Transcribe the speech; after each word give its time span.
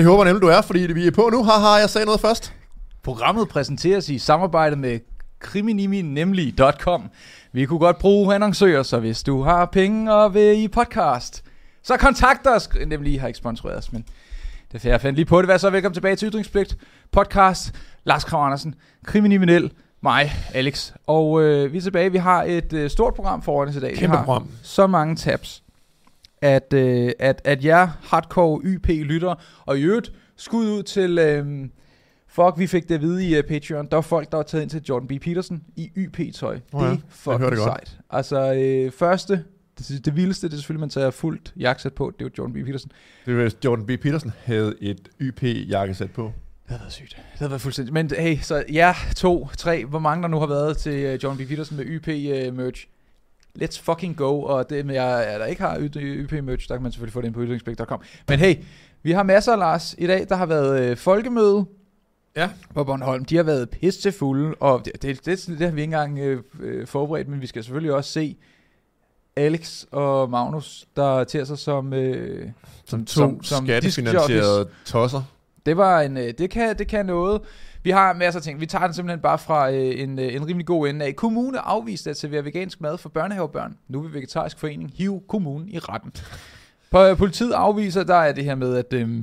Jeg 0.00 0.08
håber 0.08 0.24
nemlig, 0.24 0.42
du 0.42 0.46
er, 0.46 0.60
fordi 0.60 0.78
vi 0.80 1.06
er 1.06 1.10
på 1.10 1.28
nu. 1.32 1.44
Haha, 1.44 1.68
jeg 1.68 1.90
sagde 1.90 2.04
noget 2.04 2.20
først. 2.20 2.54
Programmet 3.02 3.48
præsenteres 3.48 4.08
i 4.08 4.18
samarbejde 4.18 4.76
med 4.76 4.98
kriminimi-nemlig.com. 5.38 7.10
Vi 7.52 7.66
kunne 7.66 7.78
godt 7.78 7.98
bruge 7.98 8.34
annoncører, 8.34 8.82
så 8.82 9.00
hvis 9.00 9.22
du 9.22 9.42
har 9.42 9.66
penge 9.66 10.14
og 10.14 10.34
vil 10.34 10.62
i 10.62 10.68
podcast, 10.68 11.44
så 11.82 11.96
kontakt 11.96 12.46
os. 12.46 12.68
Nemlig 12.86 13.20
har 13.20 13.26
ikke 13.26 13.36
sponsoreret 13.36 13.78
os, 13.78 13.92
men 13.92 14.04
det 14.72 14.84
er 14.84 14.90
jeg 14.90 15.00
fandt 15.00 15.16
lige 15.16 15.26
på 15.26 15.38
det. 15.38 15.46
Hvad 15.46 15.58
så? 15.58 15.70
Velkommen 15.70 15.94
tilbage 15.94 16.16
til 16.16 16.28
Ytringspligt 16.28 16.76
podcast. 17.12 17.74
Lars 18.04 18.24
Krav 18.24 18.44
Andersen, 18.44 18.74
kriminel, 19.04 19.72
mig, 20.02 20.32
Alex. 20.54 20.92
Og 21.06 21.42
øh, 21.42 21.72
vi 21.72 21.78
er 21.78 21.82
tilbage. 21.82 22.12
Vi 22.12 22.18
har 22.18 22.42
et 22.42 22.72
øh, 22.72 22.90
stort 22.90 23.14
program 23.14 23.42
foran 23.42 23.68
os 23.68 23.76
i 23.76 23.80
dag. 23.80 23.90
vi 23.90 23.96
Kæmpe 23.96 24.16
har 24.16 24.24
program. 24.24 24.48
så 24.62 24.86
mange 24.86 25.16
tabs, 25.16 25.62
at, 26.42 26.72
øh, 26.72 27.12
at, 27.18 27.40
at 27.44 27.64
jeg 27.64 27.90
hardcore 28.02 28.60
YP-lytter, 28.64 29.34
og 29.66 29.78
i 29.78 29.82
øvrigt 29.82 30.12
skud 30.36 30.66
ud 30.66 30.82
til... 30.82 31.18
Øh, 31.18 31.68
Fuck, 32.32 32.58
vi 32.58 32.66
fik 32.66 32.88
det 32.88 32.94
at 32.94 33.00
vide 33.00 33.28
i 33.28 33.38
uh, 33.38 33.44
Patreon. 33.44 33.86
Der 33.90 33.96
var 33.96 34.00
folk, 34.02 34.30
der 34.30 34.36
var 34.36 34.42
taget 34.42 34.62
ind 34.62 34.70
til 34.70 34.82
Jordan 34.88 35.08
B. 35.08 35.22
Peterson 35.22 35.62
i 35.76 35.90
YP-tøj. 35.96 36.54
Det 36.54 36.62
ja, 36.72 36.78
er 36.78 36.84
jeg 36.84 36.98
fucking 37.08 37.40
det 37.40 37.58
godt. 37.58 37.60
sejt. 37.60 37.98
Altså, 38.10 38.54
øh, 38.54 38.92
første, 38.92 39.44
det, 39.78 40.04
det 40.04 40.16
vildeste, 40.16 40.46
det 40.46 40.52
er 40.52 40.56
selvfølgelig, 40.56 40.80
man 40.80 40.90
tager 40.90 41.10
fuldt 41.10 41.52
jakkesæt 41.56 41.92
på. 41.92 42.12
Det 42.18 42.24
er 42.24 42.28
jo 42.28 42.30
Jordan 42.38 42.52
B. 42.54 42.66
Peterson. 42.66 42.90
Det 43.26 43.36
var, 43.36 43.52
Jordan 43.64 43.86
B. 43.86 43.88
Peterson 43.88 44.32
havde 44.44 44.74
et 44.80 45.08
YP-jakkesæt 45.20 46.10
på. 46.10 46.22
Det 46.22 46.32
havde 46.68 46.80
været 46.80 46.92
sygt. 46.92 47.16
Det 47.16 47.38
havde 47.38 47.50
været 47.50 47.62
fuldstændig. 47.62 47.94
Men 47.94 48.10
hey, 48.18 48.38
så 48.42 48.64
ja, 48.72 48.94
to, 49.16 49.48
tre, 49.56 49.84
hvor 49.84 49.98
mange 49.98 50.22
der 50.22 50.28
nu 50.28 50.38
har 50.38 50.46
været 50.46 50.76
til 50.76 51.14
uh, 51.14 51.24
Jordan 51.24 51.38
B. 51.38 51.48
Peterson 51.48 51.76
med 51.76 51.84
YP-merch. 51.86 52.86
Let's 53.58 53.80
fucking 53.82 54.16
go. 54.16 54.42
Og 54.42 54.70
det 54.70 54.86
med 54.86 54.94
jer, 54.94 55.38
der 55.38 55.46
ikke 55.46 55.62
har 55.62 55.78
YP-merch, 55.96 56.68
der 56.68 56.74
kan 56.74 56.82
man 56.82 56.92
selvfølgelig 56.92 57.12
få 57.12 57.20
det 57.20 57.26
ind 57.26 57.34
på 57.34 57.42
ytringsblik.com. 57.42 58.00
Men 58.28 58.38
hey, 58.38 58.54
vi 59.02 59.12
har 59.12 59.22
masser, 59.22 59.56
Lars, 59.56 59.94
i 59.98 60.06
dag. 60.06 60.26
Der 60.28 60.36
har 60.36 60.46
været 60.46 60.80
øh, 60.90 60.96
folkemøde 60.96 61.64
Ja. 62.36 62.50
på 62.74 62.84
Bornholm. 62.84 63.24
De 63.24 63.36
har 63.36 63.42
været 63.42 63.70
pisse 63.70 64.12
fulde, 64.12 64.54
og 64.60 64.84
det, 64.84 65.02
det, 65.02 65.26
det, 65.26 65.46
det 65.46 65.60
har 65.60 65.70
vi 65.70 65.80
ikke 65.80 65.84
engang 65.84 66.18
øh, 66.18 66.42
øh, 66.60 66.86
forberedt, 66.86 67.28
men 67.28 67.40
vi 67.40 67.46
skal 67.46 67.64
selvfølgelig 67.64 67.92
også 67.94 68.12
se 68.12 68.36
Alex 69.36 69.84
og 69.90 70.30
Magnus, 70.30 70.86
der 70.96 71.24
til 71.24 71.46
sig 71.46 71.58
som... 71.58 71.92
Øh, 71.92 72.48
Som 72.84 73.04
to 73.04 73.12
som, 73.14 73.42
som 73.42 73.66
skattefinansierede 73.66 74.68
tosser. 74.84 75.22
det 75.66 75.76
var 75.76 76.00
en... 76.00 76.16
Øh, 76.16 76.34
det, 76.38 76.50
kan, 76.50 76.78
det 76.78 76.88
kan 76.88 77.06
noget. 77.06 77.40
Vi 77.82 77.90
har 77.90 78.12
masser 78.12 78.38
af 78.40 78.42
ting. 78.44 78.60
Vi 78.60 78.66
tager 78.66 78.84
den 78.84 78.94
simpelthen 78.94 79.20
bare 79.20 79.38
fra 79.38 79.70
øh, 79.70 80.00
en, 80.00 80.18
øh, 80.18 80.34
en 80.34 80.46
rimelig 80.46 80.66
god 80.66 80.88
ende 80.88 81.04
af. 81.04 81.16
Kommune 81.16 81.58
afviste 81.58 82.10
at 82.10 82.16
servere 82.16 82.44
vegansk 82.44 82.80
mad 82.80 82.98
for 82.98 83.08
børnehavebørn. 83.08 83.76
Nu 83.88 84.00
vil 84.00 84.14
Vegetarisk 84.14 84.58
Forening 84.58 84.92
hive 84.94 85.20
kommunen 85.28 85.68
i 85.68 85.78
retten. 85.78 86.12
På, 86.90 87.04
øh, 87.04 87.16
politiet 87.16 87.52
afviser, 87.52 88.04
der 88.04 88.14
er 88.14 88.32
det 88.32 88.44
her 88.44 88.54
med, 88.54 88.76
at... 88.76 88.92
Øh, 88.92 89.22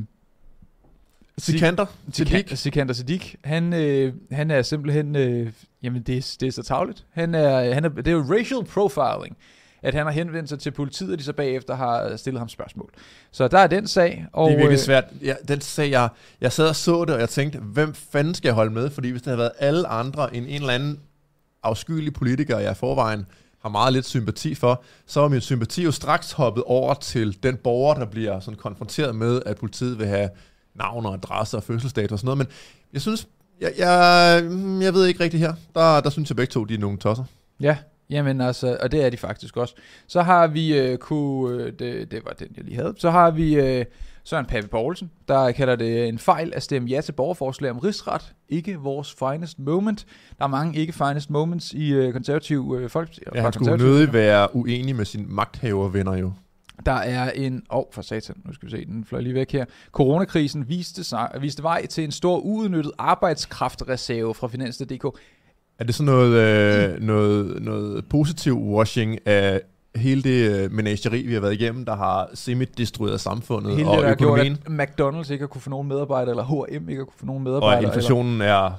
Sikander. 1.38 1.86
Sikander, 2.14 2.56
Sikander 2.56 2.94
Siddiq, 2.94 3.34
han, 3.44 3.74
øh, 3.74 4.14
han 4.32 4.52
er 4.52 4.62
simpelthen, 4.62 5.16
øh, 5.16 5.52
jamen 5.84 6.02
det, 6.02 6.18
er- 6.18 6.36
det 6.40 6.48
er 6.48 6.52
så 6.52 6.64
tavligt. 6.64 7.06
Han 7.12 7.36
er, 7.36 7.74
han 7.74 7.86
er, 7.86 7.90
det 7.90 8.08
er 8.08 8.12
jo 8.12 8.26
racial 8.38 8.64
profiling, 8.66 9.38
at 9.82 9.94
han 9.94 10.06
har 10.06 10.14
henvendt 10.14 10.50
sig 10.50 10.60
til 10.60 10.72
politiet, 10.72 11.12
og 11.12 11.20
de 11.20 11.24
så 11.24 11.34
bagefter 11.34 11.76
har 11.76 12.16
stillet 12.16 12.40
ham 12.40 12.50
spørgsmål. 12.50 12.90
Så 13.32 13.48
der 13.48 13.60
er 13.60 13.68
den 13.68 13.88
sag. 13.88 14.26
Og, 14.34 14.50
det 14.50 14.54
er 14.54 14.58
virkelig 14.58 14.78
øh, 14.78 14.86
svært. 14.86 15.04
Ja, 15.24 15.36
den 15.48 15.62
sag, 15.62 15.92
jeg, 15.92 16.10
jeg 16.42 16.52
sad 16.52 16.70
og 16.70 16.76
så 16.76 17.06
det, 17.06 17.14
og 17.14 17.20
jeg 17.20 17.30
tænkte, 17.30 17.60
hvem 17.60 17.94
fanden 17.94 18.34
skal 18.34 18.48
jeg 18.48 18.56
holde 18.56 18.72
med? 18.72 18.90
Fordi 18.90 19.10
hvis 19.10 19.22
det 19.22 19.28
havde 19.28 19.38
været 19.38 19.52
alle 19.60 19.88
andre 19.88 20.36
end 20.36 20.46
en 20.50 20.62
eller 20.62 20.74
anden 20.74 21.00
afskyelig 21.64 22.14
politiker, 22.14 22.60
jeg 22.60 22.72
i 22.72 22.76
forvejen 22.76 23.26
har 23.62 23.70
meget 23.70 23.94
lidt 23.94 24.06
sympati 24.06 24.56
for, 24.56 24.84
så 25.06 25.22
var 25.22 25.28
min 25.28 25.42
sympati 25.42 25.84
jo 25.84 25.92
straks 25.92 26.32
hoppet 26.32 26.64
over 26.64 26.94
til 26.94 27.44
den 27.44 27.58
borger, 27.58 27.94
der 27.94 28.06
bliver 28.06 28.40
sådan 28.40 28.58
konfronteret 28.58 29.16
med, 29.16 29.42
at 29.46 29.58
politiet 29.58 30.00
vil 30.00 30.08
have 30.08 30.30
navn 30.76 31.06
og 31.06 31.14
adresse 31.14 31.58
og 31.58 31.64
fødselsdato 31.64 32.14
og 32.14 32.20
sådan 32.20 32.26
noget. 32.26 32.38
Men 32.38 32.48
jeg 32.94 33.02
synes, 33.02 33.28
jeg, 33.62 33.74
jeg, 33.78 34.44
mm, 34.44 34.82
jeg 34.82 34.94
ved 34.94 35.06
ikke 35.06 35.24
rigtigt 35.24 35.42
her. 35.42 35.54
Der, 35.76 36.02
der 36.02 36.10
synes 36.10 36.30
jeg 36.30 36.36
begge 36.36 36.52
to, 36.52 36.64
de 36.64 36.74
er 36.74 36.78
nogle 36.78 36.98
tosser. 36.98 37.24
Ja, 37.60 37.78
jamen 38.10 38.42
altså, 38.42 38.78
og 38.82 38.92
det 38.92 39.06
er 39.06 39.10
de 39.10 39.18
faktisk 39.18 39.58
også. 39.58 39.76
Så 40.08 40.22
har 40.22 40.48
vi, 40.48 40.78
øh, 40.80 40.98
kunne, 40.98 41.64
øh, 41.64 41.74
det, 41.80 42.12
det 42.12 42.26
var 42.26 42.32
den, 42.32 42.48
jeg 42.58 42.66
lige 42.66 42.76
havde, 42.76 42.94
så 42.98 43.10
har 43.10 43.32
vi 43.32 43.56
øh, 43.56 43.86
Søren 44.28 44.46
Pape 44.46 44.68
Poulsen, 44.68 45.12
der 45.28 45.52
kalder 45.52 45.76
det 45.76 46.08
en 46.08 46.20
fejl 46.20 46.54
at 46.56 46.64
stemme 46.64 46.90
ja 46.90 47.02
til 47.02 47.12
borgerforslag 47.12 47.72
om 47.72 47.80
rigsret. 47.80 48.34
Ikke 48.50 48.76
vores 48.76 49.16
finest 49.20 49.60
moment. 49.60 50.06
Der 50.38 50.44
er 50.44 50.48
mange 50.48 50.80
ikke 50.80 50.94
finest 50.94 51.30
moments 51.30 51.74
i 51.74 51.94
øh, 51.94 52.14
konservativ 52.14 52.78
øh, 52.80 52.90
folk. 52.90 53.10
Ja, 53.36 53.42
han 53.42 53.54
skulle 53.54 53.78
nødig 53.78 54.14
være 54.14 54.56
uenig 54.56 54.96
med 54.96 55.06
sine 55.06 55.26
magthavervenner 55.28 56.16
jo. 56.16 56.32
Der 56.86 56.92
er 56.92 57.32
en, 57.32 57.64
åh 57.72 57.78
oh, 57.78 57.84
for 57.92 58.02
satan, 58.02 58.36
nu 58.46 58.54
skal 58.54 58.66
vi 58.66 58.72
se, 58.72 58.86
den 58.86 59.06
fløj 59.06 59.22
lige 59.22 59.34
væk 59.34 59.52
her. 59.52 59.66
Coronakrisen 59.92 60.70
viste, 60.70 61.04
sig, 61.04 61.32
viste 61.42 61.64
vej 61.64 61.86
til 61.86 62.04
en 62.04 62.12
stor 62.12 62.40
uudnyttet 62.40 62.92
arbejdskraftreserve 62.98 64.34
fra 64.34 64.48
Finans.dk. 64.48 65.20
Er 65.80 65.84
det 65.84 65.96
sådan 65.96 66.14
noget, 66.14 66.34
øh, 66.34 67.02
noget, 67.02 67.62
noget 67.64 68.06
positiv 68.10 68.60
washing 68.60 69.28
af 69.28 69.62
hele 69.96 70.24
det 70.24 70.52
øh, 70.52 70.72
menageri, 70.72 71.22
vi 71.22 71.34
har 71.34 71.42
været 71.42 71.54
igennem, 71.54 71.86
der 71.86 71.96
har 71.96 72.30
semi-destrueret 72.34 73.20
samfundet 73.22 73.76
Hele 73.76 73.90
og 73.90 73.96
det, 73.96 74.04
der 74.04 74.10
har 74.10 74.16
gjort, 74.16 74.40
økonomien, 74.40 74.80
at 74.80 74.90
McDonald's 74.90 75.32
ikke 75.32 75.42
har 75.42 75.48
kunne 75.48 75.62
få 75.62 75.70
nogen 75.70 75.88
medarbejdere, 75.88 76.30
eller 76.30 76.44
H&M 76.44 76.90
ikke 76.90 77.00
har 77.00 77.06
kunne 77.06 77.20
få 77.20 77.26
nogen 77.26 77.48
og 77.48 77.52
medarbejdere. 77.52 77.78
at 77.78 77.84
inflationen 77.84 78.42
er 78.42 78.72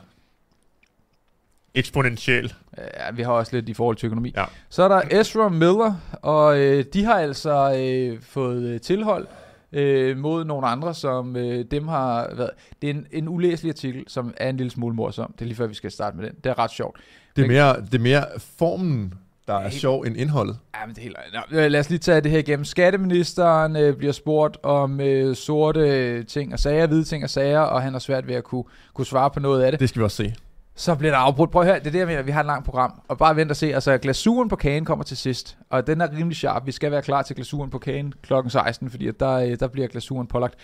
eksponentiel. 1.75 2.55
Eller, 2.73 2.89
ja, 3.07 3.11
vi 3.13 3.23
har 3.23 3.33
også 3.33 3.57
lidt 3.57 3.69
i 3.69 3.75
forhold 3.75 3.97
til 3.97 4.07
økonomi. 4.07 4.33
Ja. 4.37 4.45
Så 4.69 4.83
er 4.83 4.89
der 4.89 5.03
Ezra 5.11 5.49
Miller, 5.49 5.95
og 6.23 6.59
øh, 6.59 6.85
de 6.93 7.05
har 7.05 7.15
altså 7.15 7.75
øh, 7.79 8.23
fået 8.23 8.63
øh, 8.63 8.81
tilhold 8.81 9.27
øh, 9.73 10.17
mod 10.19 10.45
nogle 10.45 10.67
andre, 10.67 10.95
som 10.95 11.37
øh, 11.37 11.65
dem 11.71 11.89
har 11.89 12.31
været... 12.37 12.51
Det 12.83 12.91
er 12.91 12.95
en, 12.95 13.07
en 13.13 13.29
ulæselig 13.29 13.71
artikel, 13.71 14.05
som 14.09 14.35
er 14.37 14.49
en 14.51 14.57
lille 14.57 14.71
smule 14.71 14.95
morsom. 14.95 15.33
Det 15.33 15.41
er 15.41 15.47
lige 15.47 15.57
før, 15.57 15.67
vi 15.67 15.75
skal 15.75 15.91
starte 15.91 16.17
med 16.17 16.27
den. 16.27 16.35
Det 16.45 16.51
er 16.51 16.59
ret 16.59 16.71
sjovt. 16.71 17.01
Det 17.37 17.45
er 17.45 17.49
mere, 17.49 17.77
det 17.81 17.95
er 17.95 17.99
mere 17.99 18.25
formen, 18.59 19.15
der 19.47 19.55
er 19.55 19.63
Helt- 19.69 19.75
sjov 19.75 20.01
end 20.03 20.17
indholdet. 20.17 20.59
Ja, 20.81 20.87
men 20.87 20.95
det 20.95 21.01
er 21.01 21.03
helt... 21.03 21.17
Nå, 21.51 21.59
øh, 21.59 21.71
lad 21.71 21.81
os 21.81 21.91
lige 21.91 21.99
tage 21.99 22.21
det 22.21 22.31
her 22.31 22.39
igennem. 22.39 22.65
Skatteministeren 22.65 23.77
øh, 23.77 23.97
bliver 23.97 24.13
spurgt 24.13 24.57
om 24.63 25.01
øh, 25.01 25.37
sorte 25.37 26.25
ting 26.25 26.53
og 26.53 26.59
sager, 26.59 26.87
hvide 26.87 27.05
ting 27.05 27.25
og 27.25 27.31
sager, 27.31 27.61
og 27.61 27.83
han 27.83 27.93
har 27.93 28.01
svært 28.01 28.27
ved 28.27 28.35
at 28.35 28.45
kunne, 28.45 28.65
kunne 28.95 29.07
svare 29.07 29.31
på 29.31 29.41
noget 29.41 29.63
af 29.63 29.71
det. 29.73 29.81
Det 29.81 29.89
skal 29.89 30.01
vi 30.01 30.05
også 30.05 30.17
se. 30.17 30.35
Så 30.79 30.95
bliver 30.95 31.11
der 31.13 31.19
afbrudt. 31.19 31.51
Prøv 31.51 31.63
at 31.63 31.69
høre, 31.69 31.79
det 31.79 31.87
er 31.87 31.91
det, 31.91 31.99
jeg 31.99 32.07
mener. 32.07 32.23
Vi 32.23 32.31
har 32.31 32.41
et 32.41 32.47
langt 32.47 32.65
program. 32.65 33.01
Og 33.09 33.19
bare 33.19 33.37
vent 33.37 33.51
og 33.51 33.57
se. 33.57 33.75
Altså, 33.75 33.99
glasuren 33.99 34.49
på 34.49 34.57
kagen 34.57 34.85
kommer 34.85 35.05
til 35.05 35.17
sidst. 35.17 35.59
Og 35.71 35.87
den 35.87 36.01
er 36.01 36.09
rimelig 36.17 36.37
sharp. 36.37 36.67
Vi 36.67 36.73
skal 36.73 36.91
være 36.91 37.03
klar 37.03 37.23
til 37.23 37.37
glasuren 37.37 37.71
på 37.71 37.79
kagen 37.79 38.13
klokken 38.23 38.51
16, 38.51 38.91
fordi 38.91 39.11
der, 39.21 39.33
øh, 39.33 39.57
der 39.61 39.69
bliver 39.69 39.89
glasuren 39.89 40.27
pålagt. 40.27 40.55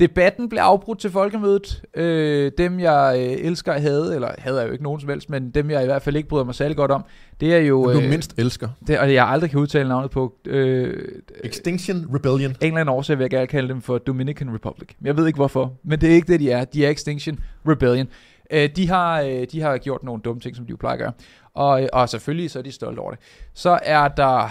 Debatten 0.00 0.48
blev 0.48 0.60
afbrudt 0.60 0.98
til 0.98 1.10
folkemødet. 1.10 1.82
Øh, 1.94 2.52
dem, 2.58 2.80
jeg 2.80 3.14
øh, 3.18 3.46
elsker 3.46 3.72
at 3.72 3.82
have, 3.82 4.14
eller 4.14 4.28
hader 4.38 4.58
jeg 4.60 4.66
jo 4.68 4.72
ikke 4.72 4.84
nogen 4.84 5.00
som 5.00 5.08
helst, 5.10 5.30
men 5.30 5.50
dem, 5.50 5.70
jeg 5.70 5.82
i 5.82 5.86
hvert 5.86 6.02
fald 6.02 6.16
ikke 6.16 6.28
bryder 6.28 6.44
mig 6.44 6.54
særlig 6.54 6.76
godt 6.76 6.90
om, 6.90 7.04
det 7.40 7.54
er 7.54 7.58
jo... 7.58 7.92
Du 7.92 8.00
Øh, 8.00 8.08
mindst 8.10 8.34
elsker. 8.38 8.68
det, 8.86 8.98
og 8.98 9.14
jeg 9.14 9.28
aldrig 9.28 9.50
kan 9.50 9.60
udtale 9.60 9.88
navnet 9.88 10.10
på. 10.10 10.34
Øh, 10.46 11.08
Extinction 11.44 12.06
Rebellion. 12.14 12.50
en 12.50 12.56
eller 12.60 12.80
anden 12.80 12.94
årsag 12.94 13.18
vil 13.18 13.24
jeg 13.24 13.30
gerne 13.30 13.46
kalde 13.46 13.68
dem 13.68 13.82
for 13.82 13.98
Dominican 13.98 14.54
Republic. 14.54 14.88
Jeg 15.02 15.16
ved 15.16 15.26
ikke 15.26 15.36
hvorfor, 15.36 15.72
men 15.84 16.00
det 16.00 16.10
er 16.10 16.14
ikke 16.14 16.32
det, 16.32 16.40
de 16.40 16.50
er. 16.50 16.64
De 16.64 16.86
er 16.86 16.90
Extinction 16.90 17.38
Rebellion. 17.68 18.06
Øh, 18.50 18.70
de, 18.76 18.88
har, 18.88 19.20
øh, 19.20 19.46
de 19.52 19.60
har 19.60 19.78
gjort 19.78 20.02
nogle 20.02 20.22
dumme 20.22 20.40
ting, 20.40 20.56
som 20.56 20.66
de 20.66 20.70
jo 20.70 20.76
plejer 20.76 20.92
at 20.92 20.98
gøre. 20.98 21.12
Og, 21.54 21.82
øh, 21.82 21.88
og 21.92 22.08
selvfølgelig 22.08 22.50
så 22.50 22.58
er 22.58 22.62
de 22.62 22.72
stolte 22.72 23.00
over 23.00 23.10
det. 23.10 23.20
Så 23.54 23.78
er 23.82 24.08
der 24.08 24.48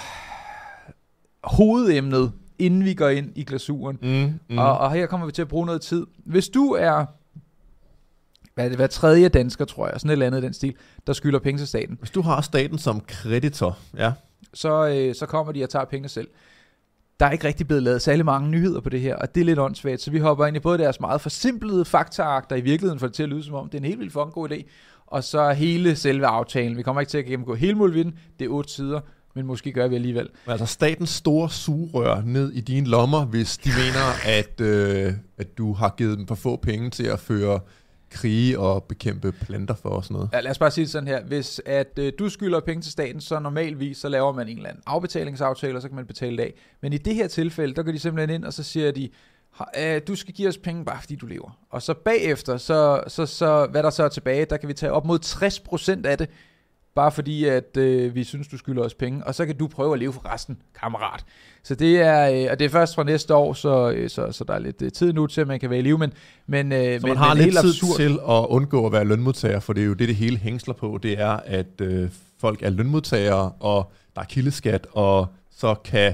hovedemnet, 1.44 2.32
inden 2.60 2.86
vi 2.86 2.94
går 2.94 3.10
ind 3.10 3.32
i 3.36 3.44
glasuren. 3.44 4.00
Mm, 4.02 4.40
mm. 4.50 4.58
Og, 4.58 4.78
og 4.78 4.92
her 4.92 5.06
kommer 5.06 5.26
vi 5.26 5.32
til 5.32 5.42
at 5.42 5.48
bruge 5.48 5.66
noget 5.66 5.82
tid. 5.82 6.06
Hvis 6.26 6.50
du 6.50 6.72
er 6.72 7.06
hvad 8.58 8.66
er 8.66 8.70
det, 8.70 8.78
hver 8.78 8.88
tredje 8.88 9.30
dansker, 9.30 9.66
tror 9.66 9.88
jeg, 9.88 10.00
sådan 10.00 10.10
et 10.10 10.12
eller 10.12 10.26
andet 10.26 10.42
i 10.42 10.46
den 10.46 10.54
stil, 10.54 10.76
der 11.08 11.14
skylder 11.14 11.40
penge 11.40 11.58
til 11.58 11.68
staten, 11.68 11.98
Hvis 12.00 12.12
du 12.12 12.22
har 12.22 12.42
staten 12.42 12.78
som 12.78 13.02
kreditor, 13.08 13.78
ja, 13.98 14.14
så, 14.54 14.88
øh, 14.88 15.16
så 15.16 15.26
kommer 15.26 15.54
de 15.54 15.64
og 15.64 15.70
tager 15.70 15.86
pengene 15.86 16.10
selv. 16.10 16.28
Der 17.20 17.26
er 17.26 17.32
ikke 17.32 17.48
rigtig 17.48 17.68
blevet 17.68 17.84
lavet 17.84 18.02
særlig 18.02 18.26
mange 18.26 18.50
nyheder 18.50 18.82
på 18.82 18.90
det 18.90 19.02
her, 19.02 19.16
og 19.16 19.36
det 19.36 19.42
er 19.42 19.46
lidt 19.46 19.60
åndssvagt, 19.60 20.02
så 20.02 20.12
vi 20.12 20.20
hopper 20.20 20.46
ind 20.46 20.58
i 20.58 20.60
både 20.60 20.78
deres 20.78 21.00
meget 21.00 21.22
forsimplede 21.22 21.86
faktaakter, 21.86 22.56
i 22.56 22.62
virkeligheden 22.62 23.00
får 23.00 23.08
det 23.08 23.16
til 23.16 23.24
at 23.24 23.30
lyde 23.30 23.44
som 23.44 23.54
om, 23.56 23.70
det 23.70 23.78
er 23.78 23.80
en 23.80 23.86
helt 23.86 24.00
vildt 24.00 24.14
fucking 24.14 24.34
god 24.34 24.52
idé, 24.52 24.64
og 25.08 25.24
så 25.24 25.52
hele 25.52 25.96
selve 25.96 26.26
aftalen. 26.26 26.78
Vi 26.78 26.84
kommer 26.84 27.02
ikke 27.02 27.10
til 27.10 27.18
at 27.18 27.26
gennemgå 27.26 27.56
hele 27.56 27.76
Mulvinden, 27.76 28.16
det 28.40 28.46
er 28.46 28.50
otte 28.50 28.74
sider, 28.74 29.00
men 29.36 29.46
måske 29.46 29.72
gør 29.72 29.88
vi 29.88 29.96
alligevel. 29.96 30.30
altså 30.48 30.66
statens 30.66 31.10
store 31.10 31.50
sugerør 31.50 32.22
ned 32.22 32.52
i 32.52 32.62
dine 32.62 32.88
lommer, 32.88 33.26
hvis 33.26 33.58
de 33.58 33.70
mener, 33.70 34.38
at, 34.40 34.62
øh, 34.62 35.14
at 35.38 35.58
du 35.58 35.74
har 35.74 35.94
givet 35.98 36.18
dem 36.18 36.28
for 36.28 36.36
få 36.36 36.56
penge 36.56 36.90
til 36.90 37.06
at 37.06 37.20
føre 37.20 37.60
krige 38.10 38.60
og 38.60 38.84
bekæmpe 38.84 39.32
planter 39.32 39.76
for 39.76 39.90
og 39.90 40.04
sådan 40.04 40.16
noget. 40.16 40.30
Ja, 40.34 40.40
lad 40.40 40.52
os 40.52 40.60
bare 40.60 40.72
sige 40.72 40.86
det 40.86 40.92
sådan 40.92 41.08
her. 41.08 41.24
Hvis 41.24 41.62
at 41.66 42.00
øh, 42.00 42.14
du 42.20 42.30
skylder 42.30 42.60
penge 42.60 42.82
til 42.82 42.92
staten, 42.92 43.22
så 43.22 43.40
normalvis 43.40 43.98
så 43.98 44.10
laver 44.10 44.32
man 44.32 44.48
en 44.48 44.58
eller 44.58 44.70
anden 44.70 44.84
afbetalingsaftale, 44.86 45.76
og 45.76 45.82
så 45.82 45.88
kan 45.88 45.96
man 45.96 46.06
betale 46.06 46.38
det 46.38 46.44
af. 46.44 46.54
Men 46.82 46.94
i 46.94 46.98
det 46.98 47.16
her 47.16 47.28
tilfælde, 47.28 47.76
der 47.76 47.84
går 47.84 47.92
de 47.92 48.00
simpelthen 48.00 48.36
ind, 48.36 48.46
og 48.46 48.54
så 48.54 48.64
siger 48.64 48.92
de, 48.92 49.10
øh, 49.80 50.02
du 50.08 50.16
skal 50.16 50.34
give 50.34 50.48
os 50.48 50.58
penge 50.58 50.86
bare 50.86 51.02
fordi 51.02 51.16
du 51.16 51.26
lever. 51.26 51.60
Og 51.70 51.82
så 51.82 51.94
bagefter, 51.94 52.58
så, 52.58 53.04
så, 53.08 53.26
så 53.26 53.68
hvad 53.72 53.84
der 53.84 53.90
så 53.90 54.04
er 54.04 54.10
tilbage, 54.10 54.46
der 54.46 54.58
kan 54.58 54.70
vi 54.70 54.74
tage 54.74 54.92
op 54.92 55.06
mod 55.06 55.20
60% 56.04 56.08
af 56.08 56.18
det, 56.18 56.30
bare 56.98 57.12
fordi, 57.12 57.46
at 57.46 57.78
øh, 57.78 58.16
vi 58.16 58.24
synes, 58.24 58.48
du 58.48 58.58
skylder 58.58 58.84
os 58.84 58.94
penge, 58.94 59.24
og 59.28 59.36
så 59.36 59.46
kan 59.46 59.58
du 59.58 59.68
prøve 59.68 59.94
at 59.94 60.00
leve 60.00 60.14
for 60.14 60.34
resten, 60.34 60.58
kammerat. 60.82 61.26
Så 61.64 61.76
det 61.76 62.02
er, 62.02 62.30
øh, 62.30 62.52
og 62.52 62.60
det 62.60 62.66
er 62.66 62.70
først 62.70 62.96
fra 62.96 63.04
næste 63.04 63.36
år, 63.36 63.54
så, 63.54 63.92
øh, 63.92 64.10
så, 64.10 64.32
så 64.32 64.44
der 64.44 64.54
er 64.54 64.60
lidt 64.60 64.82
øh, 64.82 64.92
tid 64.92 65.14
nu 65.14 65.28
til, 65.28 65.42
at 65.42 65.48
man 65.48 65.60
kan 65.60 65.70
være 65.70 65.80
i 65.80 65.82
live, 65.82 65.98
men, 65.98 66.14
men, 66.48 66.72
øh, 66.72 67.00
Så 67.00 67.06
men, 67.08 67.10
man 67.10 67.18
har 67.18 67.34
men 67.34 67.44
lidt 67.44 67.46
helt 67.46 67.60
tid 67.60 67.70
absurd. 67.70 67.96
til 67.98 68.20
at 68.30 68.46
undgå 68.50 68.86
at 68.86 68.92
være 68.92 69.06
lønmodtager, 69.06 69.60
for 69.60 69.74
det 69.74 69.82
er 69.82 69.86
jo 69.88 69.94
det, 69.94 70.08
det 70.08 70.16
hele 70.16 70.38
hængsler 70.38 70.74
på, 70.74 71.00
det 71.04 71.20
er, 71.20 71.40
at 71.46 71.82
øh, 71.82 72.10
folk 72.40 72.62
er 72.62 72.70
lønmodtagere, 72.70 73.52
og 73.60 73.92
der 74.16 74.22
er 74.22 74.26
kildeskat, 74.26 74.88
og 74.92 75.28
så 75.52 75.76
kan 75.86 76.14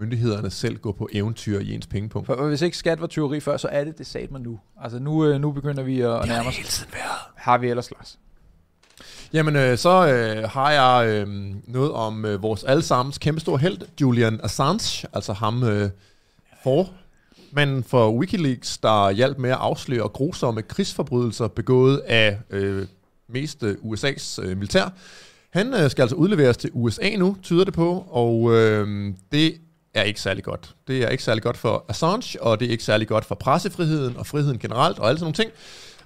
myndighederne 0.00 0.50
selv 0.50 0.76
gå 0.76 0.92
på 0.92 1.08
eventyr 1.12 1.60
i 1.60 1.74
ens 1.74 1.86
pengepunkt. 1.86 2.26
For 2.26 2.48
hvis 2.48 2.62
ikke 2.62 2.76
skat 2.76 3.00
var 3.00 3.06
tyveri 3.06 3.40
før, 3.40 3.56
så 3.56 3.68
er 3.68 3.84
det 3.84 3.98
det 3.98 4.06
sat 4.06 4.30
man 4.30 4.42
nu. 4.42 4.60
Altså 4.82 4.98
nu, 4.98 5.26
øh, 5.26 5.40
nu 5.40 5.50
begynder 5.52 5.82
vi 5.82 6.00
at, 6.00 6.20
at 6.20 6.28
nærme 6.28 6.48
os. 6.48 6.86
Har 7.36 7.58
vi 7.58 7.68
ellers, 7.68 7.90
Lars? 7.90 8.18
Jamen, 9.34 9.56
øh, 9.56 9.78
så 9.78 10.06
øh, 10.06 10.50
har 10.50 10.70
jeg 10.70 11.08
øh, 11.08 11.26
noget 11.66 11.92
om 11.92 12.24
øh, 12.24 12.42
vores 12.42 12.64
allesammens 12.64 13.18
kæmpestore 13.18 13.58
held, 13.58 13.78
Julian 14.00 14.40
Assange, 14.42 15.06
altså 15.12 15.32
ham 15.32 15.64
øh, 15.64 15.90
for 16.62 16.90
men 17.52 17.84
for 17.84 18.12
Wikileaks, 18.12 18.78
der 18.78 19.10
hjalp 19.10 19.38
med 19.38 19.50
at 19.50 19.56
afsløre 19.56 20.08
grusomme 20.08 20.62
krigsforbrydelser 20.62 21.48
begået 21.48 21.98
af 21.98 22.38
øh, 22.50 22.86
mest 23.28 23.62
øh, 23.62 23.76
USA's 23.82 24.42
øh, 24.42 24.56
militær. 24.56 24.92
Han 25.50 25.74
øh, 25.74 25.90
skal 25.90 26.02
altså 26.02 26.16
udleveres 26.16 26.56
til 26.56 26.70
USA 26.72 27.16
nu, 27.16 27.36
tyder 27.42 27.64
det 27.64 27.74
på, 27.74 28.06
og 28.10 28.54
øh, 28.54 29.12
det 29.32 29.54
er 29.94 30.02
ikke 30.02 30.20
særlig 30.20 30.44
godt. 30.44 30.74
Det 30.88 31.02
er 31.02 31.08
ikke 31.08 31.24
særlig 31.24 31.42
godt 31.42 31.56
for 31.56 31.84
Assange, 31.88 32.42
og 32.42 32.60
det 32.60 32.66
er 32.66 32.70
ikke 32.70 32.84
særlig 32.84 33.08
godt 33.08 33.24
for 33.24 33.34
pressefriheden 33.34 34.16
og 34.16 34.26
friheden 34.26 34.58
generelt 34.58 34.98
og 34.98 35.08
alle 35.08 35.18
sådan 35.18 35.24
nogle 35.24 35.34
ting. 35.34 35.50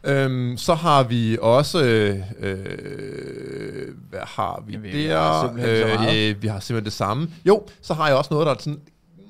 Øhm, 0.04 0.56
så 0.56 0.74
har 0.74 1.02
vi 1.02 1.38
også, 1.40 1.84
øh, 1.84 2.16
øh, 2.40 3.94
hvad 4.10 4.20
har 4.22 4.62
vi 4.66 4.72
Jamen, 4.72 4.92
vi 4.92 5.06
der? 5.06 5.18
har 5.18 5.52
meget. 5.52 6.30
øh, 6.30 6.42
vi 6.42 6.48
har 6.48 6.60
simpelthen 6.60 6.84
det 6.84 6.92
samme. 6.92 7.30
Jo, 7.44 7.66
så 7.82 7.94
har 7.94 8.06
jeg 8.08 8.16
også 8.16 8.28
noget, 8.34 8.46
der 8.46 8.54
er 8.54 8.58
sådan, 8.58 8.80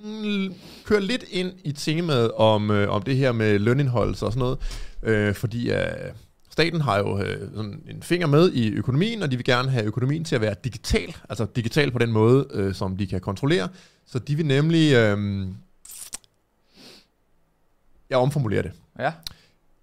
mm, 0.05 0.55
kører 0.85 1.00
lidt 1.00 1.25
ind 1.31 1.53
i 1.65 1.73
temaet 1.73 2.32
om, 2.32 2.70
øh, 2.70 2.91
om 2.91 3.03
det 3.03 3.17
her 3.17 3.32
med 3.32 3.59
lønindeholdelse 3.59 4.26
og 4.26 4.32
sådan 4.32 4.41
noget. 4.41 4.59
Øh, 5.03 5.35
fordi 5.35 5.70
øh, 5.70 5.87
staten 6.50 6.81
har 6.81 6.99
jo 6.99 7.19
øh, 7.23 7.49
sådan 7.55 7.82
en 7.91 8.03
finger 8.03 8.26
med 8.26 8.53
i 8.53 8.70
økonomien, 8.70 9.23
og 9.23 9.31
de 9.31 9.37
vil 9.37 9.44
gerne 9.44 9.70
have 9.70 9.85
økonomien 9.85 10.25
til 10.25 10.35
at 10.35 10.41
være 10.41 10.55
digital. 10.65 11.17
Altså 11.29 11.47
digital 11.56 11.91
på 11.91 11.99
den 11.99 12.12
måde, 12.12 12.47
øh, 12.50 12.75
som 12.75 12.97
de 12.97 13.06
kan 13.06 13.20
kontrollere. 13.20 13.69
Så 14.06 14.19
de 14.19 14.37
vil 14.37 14.47
nemlig... 14.47 14.93
Øh, 14.94 15.47
jeg 18.11 18.19
omformulerer 18.19 18.62
det. 18.62 18.73
Ja. 18.99 19.12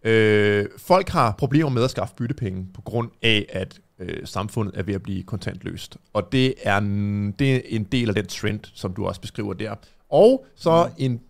Øh, 0.06 0.66
folk 0.78 1.10
har 1.10 1.36
problemer 1.38 1.70
med 1.70 1.84
at 1.84 1.92
skaffe 1.92 2.16
byttepenge 2.16 2.68
på 2.74 2.82
grund 2.82 3.10
af, 3.22 3.46
at 3.50 3.80
øh, 4.00 4.28
samfundet 4.28 4.78
er 4.78 4.84
ved 4.84 4.94
at 4.94 5.04
blive 5.04 5.24
kontantløst. 5.24 5.98
Og 6.14 6.32
det 6.32 6.54
er, 6.64 6.78
en, 6.78 7.32
det 7.32 7.56
er 7.56 7.62
en 7.66 7.84
del 7.84 8.10
af 8.10 8.16
den 8.16 8.28
trend, 8.28 8.60
som 8.74 8.94
du 8.94 9.06
også 9.06 9.22
beskriver 9.22 9.54
der. 9.54 9.76
Og 10.10 10.46
så 10.56 10.90
en 10.98 11.22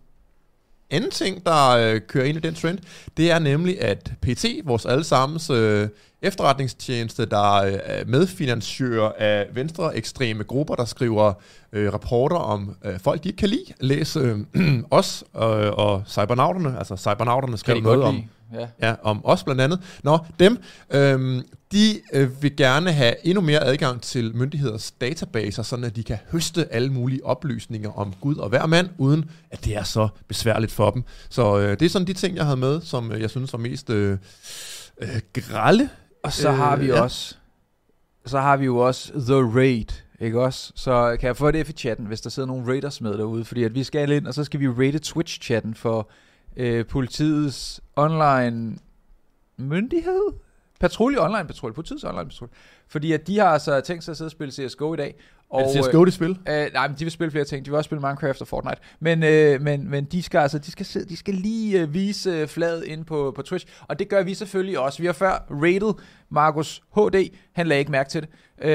anden 0.90 1.10
ting, 1.10 1.46
der 1.46 1.68
øh, 1.70 2.00
kører 2.00 2.24
ind 2.24 2.36
i 2.36 2.40
den 2.40 2.54
trend, 2.54 2.78
det 3.16 3.30
er 3.30 3.38
nemlig, 3.38 3.82
at 3.82 4.12
PT, 4.22 4.44
vores 4.64 4.86
allesammens 4.86 5.50
øh, 5.50 5.88
efterretningstjeneste, 6.22 7.26
der 7.26 7.52
øh, 7.52 7.72
er 7.84 8.04
medfinansiør 8.06 9.08
af 9.18 9.46
venstre 9.52 9.96
ekstreme 9.96 10.44
grupper, 10.44 10.74
der 10.74 10.84
skriver 10.84 11.32
øh, 11.72 11.92
rapporter 11.92 12.36
om 12.36 12.76
øh, 12.84 12.98
folk, 13.00 13.24
de 13.24 13.28
ikke 13.28 13.38
kan 13.38 13.48
lide, 13.48 13.72
læse 13.80 14.20
øh, 14.20 14.38
os 14.90 15.24
øh, 15.36 15.42
og 15.72 16.02
cybernauterne, 16.06 16.78
altså 16.78 16.96
cybernauterne 16.96 17.74
de 17.74 17.80
noget 17.80 18.02
om? 18.02 18.22
Ja. 18.54 18.66
Ja, 18.82 18.94
om 19.02 19.20
os 19.24 19.44
blandt 19.44 19.60
andet. 19.60 19.80
Nå, 20.02 20.18
dem, 20.38 20.58
øhm, 20.90 21.42
de 21.72 22.00
øh, 22.12 22.42
vil 22.42 22.56
gerne 22.56 22.92
have 22.92 23.26
endnu 23.26 23.40
mere 23.40 23.64
adgang 23.64 24.02
til 24.02 24.36
myndigheders 24.36 24.90
databaser, 24.90 25.62
sådan 25.62 25.84
at 25.84 25.96
de 25.96 26.02
kan 26.02 26.18
høste 26.32 26.72
alle 26.74 26.92
mulige 26.92 27.24
oplysninger 27.24 27.98
om 27.98 28.14
Gud 28.20 28.36
og 28.36 28.48
hver 28.48 28.66
mand, 28.66 28.88
uden 28.98 29.30
at 29.50 29.64
det 29.64 29.76
er 29.76 29.82
så 29.82 30.08
besværligt 30.28 30.72
for 30.72 30.90
dem. 30.90 31.02
Så 31.28 31.58
øh, 31.58 31.70
det 31.70 31.82
er 31.82 31.88
sådan 31.88 32.06
de 32.06 32.12
ting, 32.12 32.36
jeg 32.36 32.44
havde 32.44 32.56
med, 32.56 32.80
som 32.80 33.12
øh, 33.12 33.20
jeg 33.20 33.30
synes 33.30 33.52
var 33.52 33.58
mest 33.58 33.90
øh, 33.90 34.18
øh, 35.00 35.20
grælde. 35.32 35.88
Og 36.26 36.32
så 36.32 36.48
Øh, 36.48 36.54
har 36.54 36.76
vi 36.76 36.86
ja. 36.86 37.00
også, 37.00 37.36
så 38.26 38.40
har 38.40 38.56
vi 38.56 38.64
jo 38.64 38.76
også 38.78 39.12
The 39.12 39.58
Raid, 39.58 40.02
ikke 40.20 40.40
også? 40.40 40.72
Så 40.76 41.16
kan 41.20 41.26
jeg 41.26 41.36
få 41.36 41.50
det 41.50 41.68
i 41.68 41.72
chatten, 41.72 42.06
hvis 42.06 42.20
der 42.20 42.30
sidder 42.30 42.46
nogle 42.46 42.66
raiders 42.66 43.00
med 43.00 43.12
derude, 43.18 43.44
fordi 43.44 43.64
at 43.64 43.74
vi 43.74 43.84
skal 43.84 44.10
ind, 44.10 44.26
og 44.26 44.34
så 44.34 44.44
skal 44.44 44.60
vi 44.60 44.68
raide 44.68 44.98
Twitch-chatten 44.98 45.74
for 45.74 46.08
øh, 46.56 46.86
politiets 46.86 47.80
online 47.96 48.78
myndighed? 49.56 50.32
Patrulje, 50.80 51.18
online 51.24 51.46
patrulje, 51.46 51.74
politiets 51.74 52.04
online 52.04 52.24
patrulje. 52.28 52.52
Fordi 52.88 53.12
at 53.12 53.26
de 53.26 53.38
har 53.38 53.46
altså 53.46 53.80
tænkt 53.80 54.04
sig 54.04 54.12
at 54.12 54.16
sidde 54.16 54.28
og 54.28 54.32
spille 54.32 54.52
CSGO 54.52 54.94
i 54.94 54.96
dag. 54.96 55.14
Og, 55.50 55.62
er 55.62 55.66
det 55.66 55.84
CSGO, 55.84 56.04
de 56.04 56.10
spil? 56.10 56.38
Øh, 56.48 56.66
nej, 56.72 56.88
men 56.88 56.96
de 56.98 57.04
vil 57.04 57.10
spille 57.10 57.30
flere 57.30 57.44
ting. 57.44 57.64
De 57.64 57.70
vil 57.70 57.76
også 57.76 57.88
spille 57.88 58.00
Minecraft 58.00 58.40
og 58.40 58.48
Fortnite. 58.48 58.76
Men, 59.00 59.22
øh, 59.22 59.60
men, 59.60 59.90
men 59.90 60.04
de 60.04 60.22
skal 60.22 60.38
altså, 60.38 60.58
de 60.58 60.70
skal, 60.70 60.86
sidde, 60.86 61.08
de 61.08 61.16
skal 61.16 61.34
lige 61.34 61.80
øh, 61.80 61.94
vise 61.94 62.30
øh, 62.30 62.48
fladet 62.48 62.84
ind 62.84 63.04
på, 63.04 63.32
på 63.36 63.42
Twitch. 63.42 63.66
Og 63.88 63.98
det 63.98 64.08
gør 64.08 64.22
vi 64.22 64.34
selvfølgelig 64.34 64.78
også. 64.78 64.98
Vi 65.02 65.06
har 65.06 65.12
før 65.12 65.46
rated 65.50 65.94
Markus 66.28 66.82
HD. 66.94 67.30
Han 67.52 67.66
lagde 67.66 67.78
ikke 67.78 67.90
mærke 67.90 68.10
til 68.10 68.22
det. 68.22 68.28
Øh, 68.62 68.70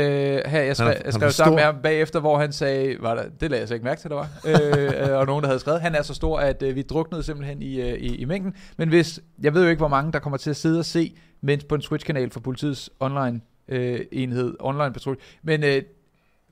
her, 0.45 0.61
jeg, 0.61 0.75
skrev, 0.75 0.87
Han 0.87 0.95
jeg 0.95 1.01
han 1.03 1.11
skrev 1.11 1.27
er 1.27 1.31
sammen 1.31 1.55
med 1.55 1.63
ham 1.63 1.75
bagefter, 1.83 2.19
hvor 2.19 2.37
han 2.37 2.51
sagde, 2.51 2.95
var 2.99 3.15
der, 3.15 3.23
det 3.39 3.49
lagde 3.51 3.61
jeg 3.61 3.67
så 3.67 3.73
ikke 3.73 3.83
mærke 3.83 4.01
til, 4.01 4.09
der 4.09 4.15
var. 4.15 4.29
øh, 4.45 5.09
øh, 5.09 5.17
og 5.17 5.25
nogen, 5.25 5.43
der 5.43 5.47
havde 5.47 5.59
skrevet. 5.59 5.81
Han 5.81 5.95
er 5.95 6.01
så 6.01 6.13
stor, 6.13 6.39
at 6.39 6.63
øh, 6.63 6.75
vi 6.75 6.81
druknede 6.81 7.23
simpelthen 7.23 7.61
i, 7.61 7.81
øh, 7.81 7.93
i, 7.93 8.15
i 8.15 8.25
mængden. 8.25 8.53
Men 8.77 8.89
hvis, 8.89 9.19
jeg 9.41 9.53
ved 9.53 9.63
jo 9.63 9.69
ikke, 9.69 9.79
hvor 9.79 9.87
mange, 9.87 10.11
der 10.11 10.19
kommer 10.19 10.37
til 10.37 10.49
at 10.49 10.55
sidde 10.55 10.79
og 10.79 10.85
se, 10.85 11.15
mens 11.41 11.63
på 11.63 11.75
en 11.75 11.81
Twitch-kanal 11.81 12.31
for 12.31 12.39
politiets 12.39 12.89
online 12.99 13.41
øh, 13.67 13.99
enhed, 14.11 14.53
online 14.59 14.93
patrulje. 14.93 15.19
Men 15.43 15.63
øh, 15.63 15.81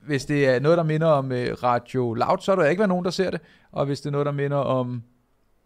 hvis 0.06 0.24
det 0.24 0.48
er 0.48 0.60
noget, 0.60 0.78
der 0.78 0.84
minder 0.84 1.06
om 1.06 1.32
øh, 1.32 1.56
Radio 1.62 2.14
Loud, 2.14 2.38
så 2.40 2.52
er 2.52 2.56
der 2.56 2.66
ikke 2.66 2.80
være 2.80 2.88
nogen, 2.88 3.04
der 3.04 3.10
ser 3.10 3.30
det. 3.30 3.40
Og 3.72 3.86
hvis 3.86 4.00
det 4.00 4.06
er 4.06 4.10
noget, 4.10 4.26
der 4.26 4.32
minder 4.32 4.56
om... 4.56 5.02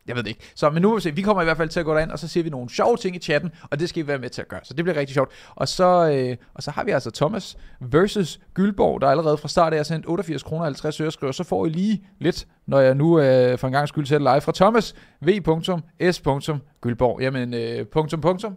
Jeg 0.07 0.17
ved 0.17 0.23
det 0.23 0.29
ikke. 0.29 0.53
Så, 0.55 0.71
men 0.71 0.83
nu 0.83 0.89
må 0.89 0.95
vi 0.95 1.01
se. 1.01 1.15
Vi 1.15 1.23
kommer 1.23 1.43
i 1.43 1.45
hvert 1.45 1.57
fald 1.57 1.69
til 1.69 1.81
at 1.81 1.87
gå 1.87 1.95
derind, 1.95 2.11
og 2.11 2.19
så 2.19 2.29
siger 2.29 2.45
vi 2.45 2.51
nogle 2.51 2.71
sjove 2.71 2.97
ting 2.97 3.17
i 3.17 3.19
chatten, 3.19 3.51
og 3.71 3.81
det 3.81 3.89
skal 3.89 4.03
vi 4.03 4.09
være 4.09 4.19
med 4.19 4.31
til 4.31 4.43
at 4.43 4.49
gøre. 4.49 4.61
Så 4.63 4.75
det 4.75 4.85
bliver 4.85 4.97
rigtig 4.97 5.15
sjovt. 5.15 5.31
Og 5.55 5.69
så, 5.69 6.11
øh, 6.11 6.37
og 6.55 6.63
så 6.63 6.71
har 6.71 6.85
vi 6.85 6.91
altså 6.91 7.11
Thomas 7.11 7.57
versus 7.81 8.41
Gyldborg, 8.55 9.01
der 9.01 9.09
allerede 9.09 9.37
fra 9.37 9.49
start 9.49 9.73
af 9.73 9.79
har 9.79 9.85
sendt 9.85 10.07
88 10.09 10.43
kroner 10.43 10.65
50 10.65 11.01
øre 11.01 11.11
skriver. 11.11 11.33
Så 11.33 11.45
får 11.45 11.67
I 11.67 11.69
lige 11.69 12.07
lidt, 12.21 12.47
når 12.67 12.81
jeg 12.81 12.95
nu 12.95 13.21
øh, 13.21 13.59
for 13.59 13.67
en 13.67 13.73
gang 13.73 13.89
skyld 13.89 14.07
sætter 14.07 14.33
live 14.35 14.41
fra 14.41 14.53
Thomas 14.55 14.95
v.s. 15.21 16.51
Gyldborg. 16.81 17.21
Jamen, 17.21 17.55
øh, 17.55 17.87
punktum, 17.87 18.21
punktum. 18.21 18.57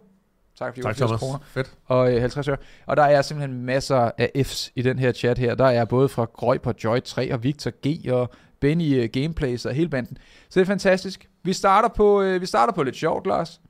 Tak 0.58 0.74
for 0.74 0.74
de 0.74 0.82
Tak, 0.82 0.90
88 0.90 1.08
Thomas. 1.08 1.20
kroner 1.20 1.38
Fedt. 1.46 1.70
og 1.86 2.12
øh, 2.14 2.20
50 2.20 2.48
øre. 2.48 2.56
Og 2.86 2.96
der 2.96 3.02
er 3.02 3.22
simpelthen 3.22 3.62
masser 3.62 4.10
af 4.18 4.30
F's 4.36 4.70
i 4.76 4.82
den 4.82 4.98
her 4.98 5.12
chat 5.12 5.38
her. 5.38 5.54
Der 5.54 5.66
er 5.66 5.84
både 5.84 6.08
fra 6.08 6.24
Grøj 6.24 6.58
på 6.58 6.72
Joy 6.84 6.98
3 7.04 7.32
og 7.34 7.44
Victor 7.44 7.70
G 7.88 8.12
og 8.12 8.30
Benny 8.60 9.04
uh, 9.04 9.10
Gameplays 9.12 9.66
og 9.66 9.74
hele 9.74 9.88
banden. 9.88 10.18
Så 10.50 10.60
det 10.60 10.64
er 10.64 10.66
fantastisk. 10.66 11.28
Vi 11.42 11.52
starter 11.52 11.88
på, 11.96 12.22
øh, 12.22 12.40
vi 12.40 12.46
starter 12.46 12.72
på 12.72 12.82
lidt 12.82 12.96
sjovt, 12.96 13.26
Lars. 13.26 13.60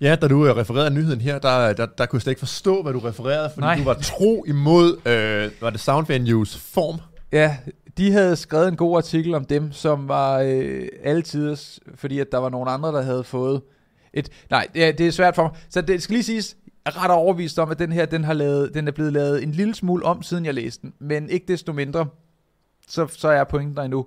Ja, 0.00 0.16
da 0.16 0.28
du 0.28 0.46
øh, 0.46 0.56
refererede 0.56 0.90
nyheden 0.94 1.20
her, 1.20 1.38
der, 1.38 1.72
der, 1.72 1.86
der 1.86 2.06
kunne 2.06 2.16
jeg 2.16 2.22
slet 2.22 2.30
ikke 2.30 2.38
forstå, 2.38 2.82
hvad 2.82 2.92
du 2.92 2.98
refererede, 2.98 3.50
fordi 3.54 3.60
Nej. 3.66 3.76
du 3.78 3.84
var 3.84 3.94
tro 3.94 4.44
imod, 4.48 4.96
øh, 5.06 5.50
var 5.60 5.70
det 5.70 5.80
Soundwave 5.80 6.18
News 6.18 6.56
form? 6.56 6.98
Ja, 7.32 7.56
de 7.98 8.12
havde 8.12 8.36
skrevet 8.36 8.68
en 8.68 8.76
god 8.76 8.96
artikel 8.96 9.34
om 9.34 9.44
dem, 9.44 9.72
som 9.72 10.08
var 10.08 10.38
øh, 10.38 10.88
altid, 11.04 11.56
fordi 11.94 12.18
at 12.18 12.26
der 12.32 12.38
var 12.38 12.48
nogle 12.48 12.70
andre, 12.70 12.88
der 12.92 13.02
havde 13.02 13.24
fået 13.24 13.62
et... 14.14 14.28
Nej, 14.50 14.66
det 14.74 14.84
er, 14.84 14.92
det 14.92 15.06
er 15.06 15.10
svært 15.10 15.34
for 15.34 15.42
mig. 15.42 15.52
Så 15.70 15.80
det 15.80 16.02
skal 16.02 16.14
lige 16.14 16.22
siges, 16.22 16.56
jeg 16.84 16.92
er 16.96 17.04
ret 17.04 17.10
overbevist 17.10 17.58
om, 17.58 17.70
at 17.70 17.78
den 17.78 17.92
her, 17.92 18.06
den, 18.06 18.24
har 18.24 18.32
lavet, 18.32 18.74
den 18.74 18.88
er 18.88 18.92
blevet 18.92 19.12
lavet 19.12 19.42
en 19.42 19.52
lille 19.52 19.74
smule 19.74 20.04
om, 20.04 20.22
siden 20.22 20.44
jeg 20.44 20.54
læste 20.54 20.82
den. 20.82 20.92
Men 20.98 21.30
ikke 21.30 21.46
desto 21.48 21.72
mindre, 21.72 22.06
så, 22.88 23.06
så 23.06 23.28
er 23.28 23.44
pointen 23.44 23.76
der 23.76 23.82
endnu. 23.82 24.06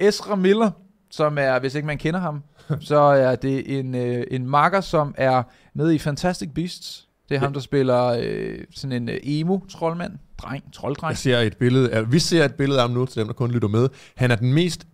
Ezra 0.00 0.36
Miller, 0.36 0.70
som 1.10 1.38
er, 1.38 1.58
hvis 1.58 1.74
ikke 1.74 1.86
man 1.86 1.98
kender 1.98 2.20
ham, 2.20 2.42
så 2.80 2.98
er 2.98 3.36
det 3.36 3.78
en, 3.78 3.94
øh, 3.94 4.24
en 4.30 4.46
makker, 4.46 4.80
som 4.80 5.14
er 5.18 5.42
med 5.74 5.92
i 5.92 5.98
Fantastic 5.98 6.50
Beasts. 6.54 7.08
Det 7.28 7.34
er 7.34 7.40
ham, 7.40 7.52
der 7.52 7.60
spiller 7.60 8.04
øh, 8.22 8.58
sådan 8.70 9.02
en 9.02 9.08
øh, 9.08 9.18
emo-troldmand. 9.22 10.12
Dreng, 10.38 10.72
trolddreng. 10.72 11.10
Jeg 11.10 11.18
ser 11.18 11.38
et 11.38 11.56
billede 11.56 11.92
af, 11.92 12.12
vi 12.12 12.18
ser 12.18 12.44
et 12.44 12.54
billede 12.54 12.80
af 12.80 12.88
ham 12.88 12.90
nu, 12.90 13.06
til 13.06 13.20
dem, 13.20 13.26
der 13.26 13.34
kun 13.34 13.50
lytter 13.50 13.68
med. 13.68 13.88
Han 14.16 14.30
er 14.30 14.36
den 14.36 14.52
mest 14.52 14.86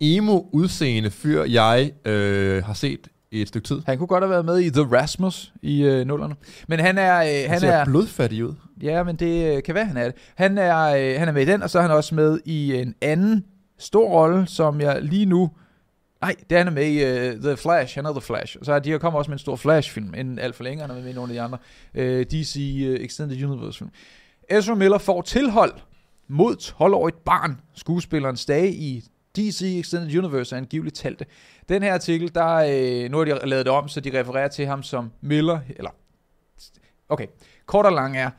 emo-udseende 0.00 1.10
fyr, 1.10 1.44
jeg 1.44 1.92
øh, 2.04 2.64
har 2.64 2.74
set 2.74 3.08
i 3.32 3.42
et 3.42 3.48
stykke 3.48 3.68
tid. 3.68 3.82
Han 3.86 3.98
kunne 3.98 4.06
godt 4.06 4.24
have 4.24 4.30
været 4.30 4.44
med 4.44 4.58
i 4.58 4.70
The 4.70 4.82
Rasmus 4.82 5.52
i 5.62 5.82
øh, 5.82 6.06
nullerne. 6.06 6.34
Men 6.68 6.80
han 6.80 6.98
er... 6.98 7.16
Øh, 7.20 7.26
Han, 7.26 7.50
han 7.50 7.60
ser 7.60 7.72
er 7.72 7.84
blodfattig 7.84 8.44
ud. 8.44 8.54
ja, 8.82 9.02
men 9.02 9.16
det 9.16 9.56
øh, 9.56 9.62
kan 9.62 9.74
være, 9.74 9.84
han 9.84 9.96
er 9.96 10.04
det. 10.04 10.14
Han 10.34 10.58
er, 10.58 10.78
øh, 10.84 11.18
han 11.18 11.28
er 11.28 11.32
med 11.32 11.42
i 11.42 11.44
den, 11.44 11.62
og 11.62 11.70
så 11.70 11.78
er 11.78 11.82
han 11.82 11.90
også 11.90 12.14
med 12.14 12.38
i 12.44 12.74
en 12.74 12.94
anden 13.00 13.44
stor 13.78 14.08
rolle, 14.08 14.46
som 14.46 14.80
jeg 14.80 15.02
lige 15.02 15.26
nu... 15.26 15.50
Nej, 16.20 16.34
det 16.50 16.58
er 16.58 16.64
han 16.64 16.72
med 16.72 16.86
i 16.86 16.96
uh, 17.36 17.42
The 17.42 17.56
Flash. 17.56 17.94
Han 17.94 18.06
er 18.06 18.12
The 18.12 18.20
Flash. 18.20 18.56
Og 18.60 18.66
så 18.66 18.72
er 18.72 18.78
de 18.78 18.98
kommer 18.98 19.18
også 19.18 19.30
med 19.30 19.34
en 19.34 19.38
stor 19.38 19.56
Flash-film, 19.56 20.14
inden 20.16 20.38
alt 20.38 20.54
for 20.54 20.64
længe. 20.64 20.80
Han 20.80 20.90
er 20.90 20.94
med 20.94 21.10
i 21.10 21.12
nogle 21.12 21.32
af 21.32 21.34
de 21.34 21.40
andre 21.40 21.58
uh, 21.94 22.22
DC 22.22 22.56
uh, 22.56 23.04
Extended 23.04 23.44
Universe-film. 23.44 23.90
Ezra 24.50 24.74
Miller 24.74 24.98
får 24.98 25.22
tilhold 25.22 25.72
mod 26.28 26.56
12-årigt 26.60 27.22
barn. 27.24 27.60
Skuespillerens 27.74 28.46
dage 28.46 28.72
i 28.72 29.04
DC 29.36 29.76
Extended 29.78 30.18
Universe 30.18 30.54
er 30.54 30.60
angiveligt 30.60 30.96
talte. 30.96 31.26
Den 31.68 31.82
her 31.82 31.94
artikel, 31.94 32.34
der 32.34 32.54
øh, 32.54 33.10
nu 33.10 33.18
har 33.18 33.24
de 33.24 33.46
lavet 33.46 33.66
det 33.66 33.72
om, 33.72 33.88
så 33.88 34.00
de 34.00 34.20
refererer 34.20 34.48
til 34.48 34.66
ham 34.66 34.82
som 34.82 35.10
Miller, 35.20 35.60
eller 35.76 35.90
okay, 37.08 37.26
kort 37.66 37.86
og 37.86 37.92
lang 37.92 38.16
er, 38.16 38.30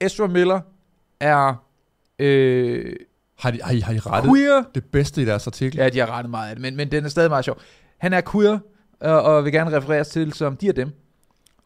Ezra 0.00 0.26
Miller 0.26 0.60
er 1.20 1.64
øh, 2.18 2.96
Har 3.38 3.50
de, 3.50 3.62
har 3.62 3.72
I, 3.72 3.80
har 3.80 3.92
I 3.92 3.98
rettet 3.98 4.32
queer. 4.32 4.62
det 4.74 4.84
bedste 4.84 5.22
i 5.22 5.24
deres 5.24 5.46
artikel? 5.46 5.78
Ja, 5.78 5.88
de 5.88 5.98
har 5.98 6.10
rettet 6.10 6.30
meget 6.30 6.50
af 6.50 6.56
det, 6.56 6.62
men, 6.62 6.76
men 6.76 6.90
den 6.90 7.04
er 7.04 7.08
stadig 7.08 7.30
meget 7.30 7.44
sjov. 7.44 7.60
Han 7.98 8.12
er 8.12 8.20
queer, 8.32 8.58
og, 9.00 9.22
og 9.22 9.44
vil 9.44 9.52
gerne 9.52 9.76
refereres 9.76 10.08
til 10.08 10.32
som 10.32 10.56
de 10.56 10.68
og 10.68 10.76
dem. 10.76 10.92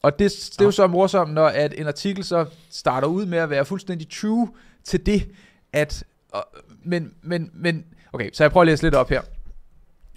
Og 0.03 0.19
det, 0.19 0.33
det 0.53 0.61
er 0.61 0.65
jo 0.65 0.71
så 0.71 0.87
morsomt, 0.87 1.35
når 1.35 1.47
at 1.47 1.75
en 1.77 1.87
artikel 1.87 2.25
så 2.25 2.47
starter 2.71 3.09
ud 3.09 3.27
med 3.27 3.39
at 3.39 3.51
være 3.51 3.65
fuldstændig 3.65 4.11
true 4.11 4.49
til 4.85 5.07
det, 5.07 5.29
at... 5.73 6.05
Og, 6.33 6.45
men, 6.83 7.15
men, 7.23 7.51
men... 7.55 7.85
Okay, 8.13 8.31
så 8.33 8.45
jeg 8.45 8.51
prøver 8.51 8.63
at 8.63 8.67
læse 8.67 8.83
lidt 8.83 8.95
op 8.95 9.09
her. 9.09 9.21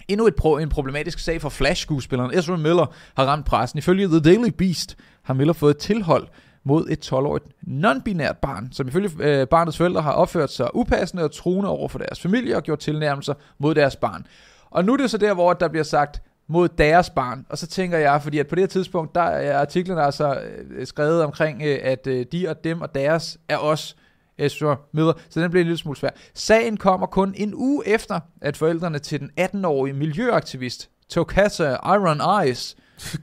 Endnu 0.08 0.26
et 0.26 0.34
pro, 0.34 0.56
en 0.56 0.68
problematisk 0.68 1.18
sag 1.18 1.40
for 1.40 1.48
Flash-skuespilleren 1.48 2.38
Ezra 2.38 2.56
Miller 2.56 2.94
har 3.16 3.24
ramt 3.24 3.46
pressen. 3.46 3.78
Ifølge 3.78 4.06
The 4.06 4.20
Daily 4.20 4.48
Beast 4.48 4.96
har 5.22 5.34
Miller 5.34 5.52
fået 5.52 5.76
tilhold 5.78 6.26
mod 6.64 6.88
et 6.88 7.12
12-årigt 7.12 7.48
non-binært 7.66 8.36
barn, 8.42 8.68
som 8.72 8.88
ifølge 8.88 9.10
øh, 9.20 9.46
barnets 9.46 9.76
forældre 9.76 10.02
har 10.02 10.12
opført 10.12 10.50
sig 10.50 10.76
upassende 10.76 11.24
og 11.24 11.32
truende 11.32 11.68
over 11.68 11.88
for 11.88 11.98
deres 11.98 12.20
familie 12.20 12.56
og 12.56 12.62
gjort 12.62 12.78
tilnærmelser 12.78 13.34
mod 13.58 13.74
deres 13.74 13.96
barn. 13.96 14.26
Og 14.70 14.84
nu 14.84 14.92
er 14.92 14.96
det 14.96 15.10
så 15.10 15.18
der, 15.18 15.34
hvor 15.34 15.52
der 15.52 15.68
bliver 15.68 15.84
sagt 15.84 16.22
mod 16.48 16.68
deres 16.68 17.10
barn. 17.10 17.46
Og 17.48 17.58
så 17.58 17.66
tænker 17.66 17.98
jeg, 17.98 18.22
fordi 18.22 18.38
at 18.38 18.46
på 18.46 18.54
det 18.54 18.62
her 18.62 18.68
tidspunkt, 18.68 19.14
der 19.14 19.22
er 19.22 19.58
artiklen 19.58 19.98
altså 19.98 20.40
øh, 20.70 20.86
skrevet 20.86 21.22
omkring, 21.22 21.62
øh, 21.62 21.78
at 21.82 22.06
øh, 22.06 22.26
de 22.32 22.48
og 22.48 22.64
dem 22.64 22.80
og 22.80 22.94
deres 22.94 23.38
er 23.48 23.56
os, 23.56 23.96
Ezra 24.38 24.76
Miller, 24.92 25.12
så 25.28 25.40
den 25.40 25.50
bliver 25.50 25.62
en 25.62 25.66
lille 25.66 25.78
smule 25.78 25.96
svær. 25.96 26.10
Sagen 26.34 26.76
kommer 26.76 27.06
kun 27.06 27.34
en 27.36 27.54
uge 27.54 27.88
efter, 27.88 28.20
at 28.40 28.56
forældrene 28.56 28.98
til 28.98 29.20
den 29.20 29.30
18-årige 29.40 29.94
miljøaktivist 29.94 30.90
Tokata 31.08 31.70
Iron 31.70 32.44
Eyes 32.44 32.76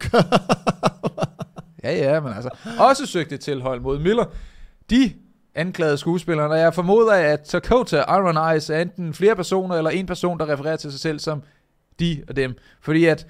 Ja, 1.83 1.93
ja, 1.93 2.19
men 2.19 2.33
altså, 2.33 2.49
også 2.79 3.05
søgte 3.05 3.37
tilhold 3.37 3.81
mod 3.81 3.99
Miller. 3.99 4.25
De 4.89 5.13
anklagede 5.55 5.97
skuespilleren, 5.97 6.51
og 6.51 6.59
jeg 6.59 6.73
formoder, 6.73 7.13
at 7.13 7.41
Takota 7.41 7.97
Iron 7.97 8.53
Eyes 8.53 8.69
er 8.69 8.79
enten 8.79 9.13
flere 9.13 9.35
personer, 9.35 9.75
eller 9.75 9.89
en 9.89 10.05
person, 10.05 10.39
der 10.39 10.49
refererer 10.49 10.75
til 10.75 10.91
sig 10.91 10.99
selv 10.99 11.19
som 11.19 11.43
de 11.99 12.23
og 12.27 12.35
dem. 12.35 12.55
Fordi 12.81 13.05
at 13.05 13.27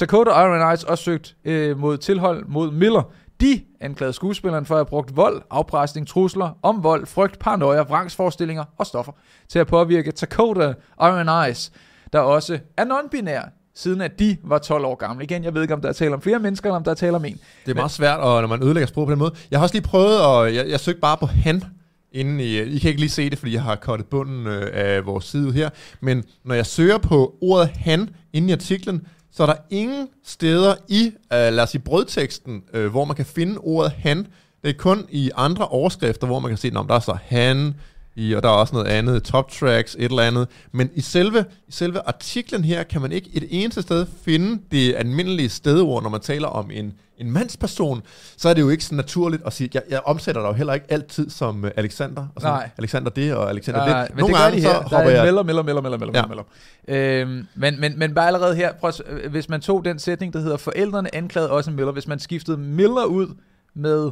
Dakota 0.00 0.30
Iron 0.30 0.70
Eyes 0.70 0.84
også 0.84 1.04
søgt 1.04 1.36
øh, 1.44 1.78
mod 1.78 1.98
tilhold 1.98 2.44
mod 2.46 2.70
Miller. 2.70 3.12
De 3.42 3.60
anklagede 3.80 4.12
skuespilleren 4.12 4.66
for 4.66 4.74
at 4.74 4.78
have 4.78 4.86
brugt 4.86 5.16
vold, 5.16 5.42
afpresning, 5.50 6.08
trusler, 6.08 6.58
om 6.62 6.82
vold, 6.82 7.06
frygt, 7.06 7.38
paranoia, 7.38 7.82
vrangsforestillinger 7.82 8.64
og 8.78 8.86
stoffer 8.86 9.12
til 9.48 9.58
at 9.58 9.66
påvirke 9.66 10.10
Dakota 10.10 10.74
Iron 11.00 11.28
Eyes, 11.28 11.72
der 12.12 12.18
også 12.18 12.58
er 12.76 12.84
non-binær, 12.84 13.72
siden 13.74 14.00
at 14.00 14.18
de 14.18 14.36
var 14.44 14.58
12 14.58 14.84
år 14.84 14.94
gamle. 14.94 15.24
Igen, 15.24 15.44
jeg 15.44 15.54
ved 15.54 15.62
ikke, 15.62 15.74
om 15.74 15.80
der 15.80 15.88
er 15.88 15.92
tale 15.92 16.14
om 16.14 16.22
flere 16.22 16.38
mennesker, 16.38 16.68
eller 16.68 16.76
om 16.76 16.84
der 16.84 16.90
er 16.90 16.94
tale 16.94 17.16
om 17.16 17.24
en. 17.24 17.40
Det 17.64 17.70
er 17.70 17.74
meget 17.74 17.90
svært, 17.90 18.20
og 18.20 18.40
når 18.40 18.48
man 18.48 18.62
ødelægger 18.62 18.86
sprog 18.86 19.06
på 19.06 19.10
den 19.10 19.18
måde. 19.18 19.34
Jeg 19.50 19.58
har 19.58 19.62
også 19.62 19.74
lige 19.74 19.84
prøvet, 19.84 20.20
og 20.20 20.54
jeg, 20.54 20.68
jeg 20.68 20.80
søgte 20.80 21.00
bare 21.00 21.16
på 21.16 21.26
han, 21.26 21.64
inden 22.12 22.40
I, 22.40 22.58
I 22.60 22.78
kan 22.78 22.88
ikke 22.88 23.00
lige 23.00 23.10
se 23.10 23.30
det, 23.30 23.38
fordi 23.38 23.54
jeg 23.54 23.62
har 23.62 23.76
kottet 23.76 24.06
bunden 24.06 24.46
øh, 24.46 24.70
af 24.72 25.06
vores 25.06 25.24
side 25.24 25.52
her. 25.52 25.70
Men 26.00 26.24
når 26.44 26.54
jeg 26.54 26.66
søger 26.66 26.98
på 26.98 27.34
ordet 27.40 27.68
han 27.68 28.10
inde 28.32 28.48
i 28.48 28.52
artiklen, 28.52 29.06
så 29.32 29.42
er 29.42 29.46
der 29.46 29.56
ingen 29.70 30.08
steder 30.24 30.74
i, 30.88 31.06
øh, 31.06 31.12
lad 31.30 31.60
os 31.60 31.70
sige, 31.70 31.80
brødteksten, 31.80 32.62
øh, 32.72 32.90
hvor 32.90 33.04
man 33.04 33.16
kan 33.16 33.26
finde 33.26 33.58
ordet 33.58 33.92
han. 33.92 34.26
Det 34.62 34.70
er 34.70 34.78
kun 34.78 35.06
i 35.10 35.30
andre 35.36 35.68
overskrifter, 35.68 36.26
hvor 36.26 36.38
man 36.38 36.50
kan 36.50 36.58
se, 36.58 36.70
om 36.74 36.86
der 36.86 36.94
er 36.94 37.00
så 37.00 37.16
han, 37.24 37.74
i, 38.16 38.32
og 38.34 38.42
der 38.42 38.48
er 38.48 38.52
også 38.52 38.74
noget 38.74 38.86
andet, 38.88 39.22
top 39.22 39.50
tracks, 39.50 39.94
et 39.98 40.04
eller 40.04 40.22
andet. 40.22 40.48
Men 40.72 40.90
i 40.94 41.00
selve, 41.00 41.44
i 41.68 41.72
selve 41.72 42.00
artiklen 42.06 42.64
her, 42.64 42.82
kan 42.82 43.00
man 43.00 43.12
ikke 43.12 43.30
et 43.32 43.46
eneste 43.50 43.82
sted 43.82 44.06
finde 44.24 44.62
det 44.70 44.94
almindelige 44.94 45.48
stedord, 45.48 46.02
når 46.02 46.10
man 46.10 46.20
taler 46.20 46.48
om 46.48 46.70
en, 46.70 46.92
en 47.18 47.30
mandsperson, 47.30 48.02
så 48.36 48.48
er 48.48 48.54
det 48.54 48.60
jo 48.60 48.68
ikke 48.68 48.84
så 48.84 48.94
naturligt 48.94 49.42
at 49.46 49.52
sige, 49.52 49.70
jeg, 49.74 49.82
jeg 49.90 50.00
omsætter 50.04 50.40
dig 50.42 50.48
jo 50.48 50.52
heller 50.54 50.72
ikke 50.74 50.86
altid 50.88 51.30
som 51.30 51.64
uh, 51.64 51.70
Alexander, 51.76 52.26
og 52.34 52.40
sådan, 52.42 52.54
Nej. 52.54 52.70
Alexander 52.78 53.10
det, 53.10 53.34
og 53.34 53.50
Alexander 53.50 53.86
Nej, 53.86 54.06
det. 54.06 54.16
men 54.16 54.24
det 54.26 54.34
gør 54.34 54.50
de 54.50 54.60
her. 54.60 54.68
Der 54.72 54.82
hopper 54.82 54.98
er 54.98 55.10
jeg... 55.10 55.24
melder, 55.24 55.42
melder, 55.42 55.62
melder, 55.62 55.82
melder, 55.82 55.98
melder, 55.98 56.18
Ja. 56.20 56.26
melder. 56.26 57.22
Øhm, 57.28 57.46
men, 57.54 57.80
men, 57.80 57.98
men 57.98 58.14
bare 58.14 58.26
allerede 58.26 58.54
her, 58.54 58.72
prøv, 58.72 58.92
øh, 59.06 59.30
hvis 59.30 59.48
man 59.48 59.60
tog 59.60 59.84
den 59.84 59.98
sætning, 59.98 60.32
der 60.32 60.40
hedder, 60.40 60.56
forældrene 60.56 61.14
anklagede 61.14 61.50
også 61.50 61.70
Miller, 61.70 61.92
hvis 61.92 62.06
man 62.08 62.18
skiftede 62.18 62.56
Miller 62.58 63.04
ud 63.04 63.26
med 63.74 64.10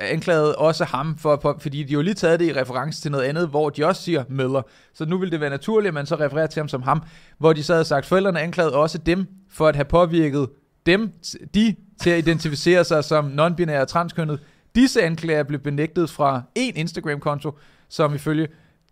anklagede 0.00 0.56
også 0.56 0.84
ham, 0.84 1.16
for, 1.18 1.38
for, 1.42 1.56
fordi 1.60 1.82
de 1.82 1.92
jo 1.92 2.00
lige 2.02 2.14
taget 2.14 2.40
det 2.40 2.46
i 2.46 2.52
reference 2.60 3.02
til 3.02 3.10
noget 3.10 3.24
andet, 3.24 3.48
hvor 3.48 3.70
de 3.70 3.86
også 3.86 4.02
siger 4.02 4.24
Miller. 4.28 4.62
Så 4.94 5.04
nu 5.06 5.18
vil 5.18 5.30
det 5.32 5.40
være 5.40 5.50
naturligt, 5.50 5.88
at 5.88 5.94
man 5.94 6.06
så 6.06 6.14
refererer 6.14 6.46
til 6.46 6.60
ham 6.60 6.68
som 6.68 6.82
ham, 6.82 7.02
hvor 7.38 7.52
de 7.52 7.62
så 7.62 7.72
havde 7.72 7.84
sagt, 7.84 8.06
forældrene 8.06 8.40
anklagede 8.40 8.74
også 8.74 8.98
dem 8.98 9.26
for 9.50 9.68
at 9.68 9.76
have 9.76 9.84
påvirket 9.84 10.48
dem, 10.86 11.10
de, 11.54 11.74
til 12.02 12.10
at 12.10 12.18
identificere 12.18 12.84
sig 12.84 13.04
som 13.04 13.26
non-binære 13.40 13.80
og 13.80 13.88
transkønnet. 13.88 14.40
Disse 14.74 15.02
anklager 15.02 15.42
blev 15.42 15.60
benægtet 15.60 16.10
fra 16.10 16.42
en 16.54 16.76
Instagram-konto, 16.76 17.50
som 17.88 18.14
ifølge 18.14 18.48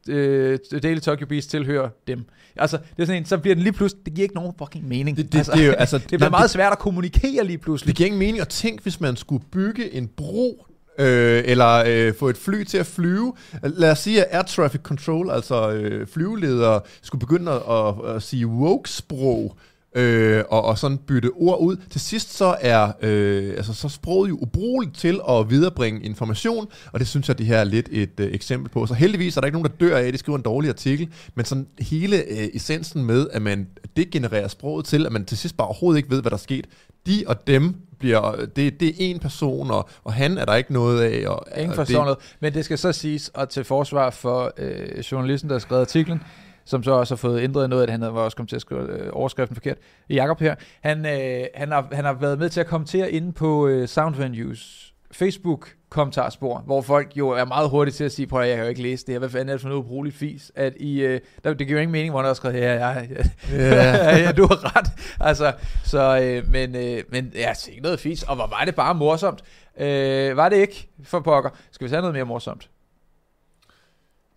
øh, 0.09 0.59
Daily 0.83 0.99
Tokyo 0.99 1.27
Beast 1.27 1.51
tilhører 1.51 1.89
dem. 2.07 2.25
Altså, 2.57 2.77
det 2.97 3.03
er 3.03 3.07
sådan 3.07 3.23
en, 3.23 3.27
så 3.27 3.39
bliver 3.39 3.55
den 3.55 3.63
lige 3.65 3.73
pludselig, 3.73 4.07
det 4.07 4.15
giver 4.15 4.23
ikke 4.25 4.35
nogen 4.35 4.53
fucking 4.59 4.89
mening. 4.89 5.17
Det- 5.17 5.33
det- 5.33 5.39
altså, 5.39 5.53
det 5.53 5.63
er 5.63 5.67
jo- 5.67 5.73
altså, 5.73 5.99
det 5.99 6.07
bliver 6.07 6.21
nej, 6.21 6.29
meget 6.29 6.43
det- 6.43 6.51
svært 6.51 6.73
at 6.73 6.79
kommunikere 6.79 7.45
lige 7.45 7.59
pludselig. 7.59 7.89
Det 7.89 7.97
giver 7.97 8.07
ingen 8.07 8.19
mening 8.19 8.41
at 8.41 8.49
tænke, 8.49 8.83
hvis 8.83 9.01
man 9.01 9.17
skulle 9.17 9.45
bygge 9.53 9.95
en 9.95 10.09
bro, 10.17 10.67
øh, 10.99 11.43
eller 11.47 11.85
øh, 11.87 12.15
få 12.15 12.29
et 12.29 12.37
fly 12.37 12.65
til 12.65 12.79
at 12.79 12.87
flyve. 12.87 13.35
Lad 13.63 13.91
os 13.91 13.99
sige, 13.99 14.25
at 14.25 14.37
Air 14.37 14.43
Traffic 14.43 14.81
Control, 14.81 15.31
altså 15.31 15.71
øh, 15.71 16.07
flyveledere, 16.07 16.81
skulle 17.03 17.21
begynde 17.21 17.53
at, 17.53 17.63
at, 17.71 18.17
at 18.17 18.23
sige 18.23 18.47
woke-sprog, 18.47 19.57
øh, 19.97 20.45
og, 20.49 20.65
og 20.65 20.79
sådan 20.79 20.99
bytte 20.99 21.31
ord 21.35 21.61
ud. 21.61 21.77
Til 21.91 22.01
sidst 22.01 22.37
så 22.37 22.57
er 22.61 22.93
øh, 23.03 23.55
altså, 23.57 23.75
så 23.75 23.89
sproget 23.89 24.29
jo 24.29 24.35
ubrugeligt 24.35 24.97
til 24.97 25.21
at 25.29 25.51
viderebringe 25.51 26.03
information, 26.03 26.69
og 26.93 27.01
det 27.01 27.09
synes 27.09 27.29
jeg, 27.29 27.39
det 27.39 27.47
her 27.47 27.59
er 27.59 27.65
lidt 27.65 27.89
et 27.93 28.21
øh, 28.21 28.35
eksempel 28.35 28.71
på. 28.71 28.87
Så 28.87 28.95
heldigvis 28.95 29.37
er 29.37 29.41
der 29.41 29.47
ikke 29.47 29.59
nogen, 29.59 29.71
der 29.71 29.87
dør 29.87 29.97
af, 29.97 30.03
at 30.03 30.13
de 30.13 30.19
skriver 30.19 30.39
en 30.39 30.45
dårlig 30.45 30.69
artikel, 30.69 31.09
men 31.35 31.45
sådan 31.45 31.67
hele 31.79 32.17
øh, 32.17 32.49
essensen 32.55 33.05
med, 33.05 33.27
at 33.33 33.43
man 33.43 33.67
degenererer 33.97 34.49
sproget 34.49 34.87
til, 34.87 35.07
at 35.07 35.13
man 35.13 35.25
til 35.25 35.39
sidst 35.39 35.57
bare 35.57 35.69
overhovedet 35.69 35.99
ikke 35.99 36.11
ved, 36.11 36.21
hvad 36.21 36.31
der 36.31 36.37
er 36.37 36.41
sket. 36.41 36.67
De 37.07 37.25
og 37.27 37.47
dem 37.47 37.75
bliver, 37.99 38.47
det, 38.57 38.81
det 38.81 38.89
er 38.89 38.93
en 38.99 39.19
person, 39.19 39.71
og, 39.71 39.89
og 40.05 40.13
han 40.13 40.39
er 40.39 40.45
der 40.45 40.55
ikke 40.55 40.73
noget 40.73 41.03
af. 41.03 41.29
Og, 41.29 41.47
Ingen 41.57 41.71
og 41.71 41.77
forstår 41.77 42.05
noget. 42.05 42.19
Men 42.41 42.55
det 42.55 42.65
skal 42.65 42.79
så 42.79 42.93
siges, 42.93 43.29
og 43.29 43.49
til 43.49 43.65
forsvar 43.65 44.11
for 44.11 44.53
øh, 44.59 44.99
journalisten, 44.99 45.51
der 45.51 45.55
har 45.55 45.61
skrevet 45.61 45.81
artiklen, 45.81 46.23
som 46.65 46.83
så 46.83 46.91
også 46.91 47.15
har 47.15 47.17
fået 47.17 47.43
ændret 47.43 47.71
noget, 47.71 47.83
at 47.83 47.91
han 47.91 48.01
var 48.01 48.09
også 48.09 48.37
kommet 48.37 48.49
til 48.49 48.57
at 48.57 48.63
skrive 48.63 48.91
øh, 48.91 49.09
overskriften 49.13 49.57
forkert. 49.57 49.77
Jakob 50.11 50.41
her, 50.41 50.55
han, 50.81 51.07
øh, 51.07 51.47
han, 51.55 51.73
har, 51.73 51.89
han 51.93 52.05
har 52.05 52.13
været 52.13 52.39
med 52.39 52.49
til 52.49 52.61
at 52.61 52.67
kommentere 52.67 53.11
inde 53.11 53.33
på 53.33 53.67
øh, 53.67 53.89
Soundvenues 53.89 54.95
Facebook 55.13 55.76
kommentarspor, 55.91 56.59
hvor 56.67 56.83
folk 56.83 57.13
jo 57.17 57.29
er 57.29 57.45
meget 57.45 57.71
hurtige 57.71 57.93
til 57.93 58.05
at 58.05 58.13
sige, 58.13 58.27
prøv 58.27 58.43
at 58.43 58.49
jeg 58.49 58.57
kan 58.57 58.65
jo 58.65 58.69
ikke 58.69 58.83
læse 58.83 59.07
det 59.07 59.15
her, 59.15 59.19
hvad 59.19 59.29
fanden 59.29 59.49
er 59.49 59.53
det 59.53 59.61
for 59.61 59.69
noget 59.69 59.83
ubrugeligt 59.83 60.17
fis, 60.17 60.53
at 60.55 60.73
I, 60.77 61.01
øh, 61.01 61.21
der, 61.45 61.55
det 61.55 61.67
giver 61.67 61.79
jo 61.79 61.83
ingen 61.83 61.93
mening, 61.93 62.11
hvor 62.11 62.21
han 62.21 62.27
har 62.27 62.35
skrevet, 62.35 62.57
ja, 62.57 62.75
ja, 62.75 62.89
ja, 62.89 63.05
Ja. 63.53 64.17
ja, 64.27 64.33
du 64.33 64.47
har 64.47 64.77
ret, 64.77 64.87
altså, 65.21 65.53
så, 65.85 66.21
øh, 66.23 66.51
men, 66.53 66.77
øh, 66.77 67.03
men 67.11 67.33
ja, 67.35 67.51
det 67.57 67.67
er 67.67 67.71
ikke 67.71 67.83
noget 67.83 68.01
fis, 68.01 68.23
og 68.23 68.37
hvor 68.37 68.47
var 68.47 68.65
det 68.65 68.75
bare 68.75 68.95
morsomt, 68.95 69.43
øh, 69.79 70.37
var 70.37 70.49
det 70.49 70.57
ikke, 70.57 70.89
for 71.05 71.21
pokker, 71.21 71.51
skal 71.71 71.85
vi 71.85 71.91
tage 71.91 72.01
noget 72.01 72.15
mere 72.15 72.25
morsomt? 72.25 72.69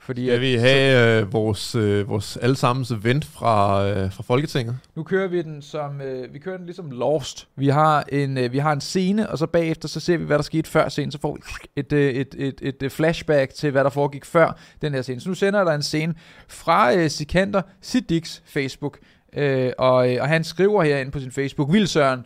Fordi 0.09 0.25
Jeg 0.25 0.35
at, 0.35 0.41
vil 0.41 0.59
have 0.59 1.21
øh, 1.21 1.33
vores, 1.33 1.75
øh, 1.75 2.09
vores 2.09 2.37
allesammens 2.37 2.91
event 2.91 3.25
fra, 3.25 3.87
øh, 3.87 4.11
fra 4.11 4.23
Folketinget. 4.23 4.77
nu 4.95 5.03
kører 5.03 5.27
vi 5.27 5.41
den 5.41 5.61
som, 5.61 6.01
øh, 6.01 6.33
vi 6.33 6.39
kører 6.39 6.57
den 6.57 6.65
ligesom 6.65 6.91
Lost. 6.91 7.47
Vi 7.55 7.67
har 7.67 8.03
en, 8.11 8.37
øh, 8.37 8.51
vi 8.51 8.57
har 8.57 8.71
en 8.73 8.81
scene, 8.81 9.29
og 9.29 9.37
så 9.37 9.47
bagefter, 9.47 9.87
så 9.87 9.99
ser 9.99 10.17
vi, 10.17 10.25
hvad 10.25 10.37
der 10.37 10.43
skete 10.43 10.69
før 10.69 10.89
scenen. 10.89 11.11
Så 11.11 11.19
får 11.21 11.33
vi 11.35 11.41
et, 11.75 11.93
øh, 11.93 12.13
et, 12.13 12.35
et, 12.61 12.75
et, 12.81 12.91
flashback 12.91 13.53
til, 13.53 13.71
hvad 13.71 13.83
der 13.83 13.89
foregik 13.89 14.25
før 14.25 14.57
den 14.81 14.93
her 14.93 15.01
scene. 15.01 15.21
Så 15.21 15.29
nu 15.29 15.35
sender 15.35 15.63
der 15.63 15.71
en 15.71 15.83
scene 15.83 16.13
fra 16.47 16.95
øh, 16.95 17.09
Sikander 17.09 17.61
Siddiqs 17.81 18.41
Facebook, 18.45 18.99
øh, 19.33 19.71
og, 19.77 20.13
øh, 20.13 20.21
og 20.21 20.27
han 20.27 20.43
skriver 20.43 20.83
herinde 20.83 21.11
på 21.11 21.19
sin 21.19 21.31
Facebook, 21.31 21.73
vil 21.73 21.87
Søren, 21.87 22.25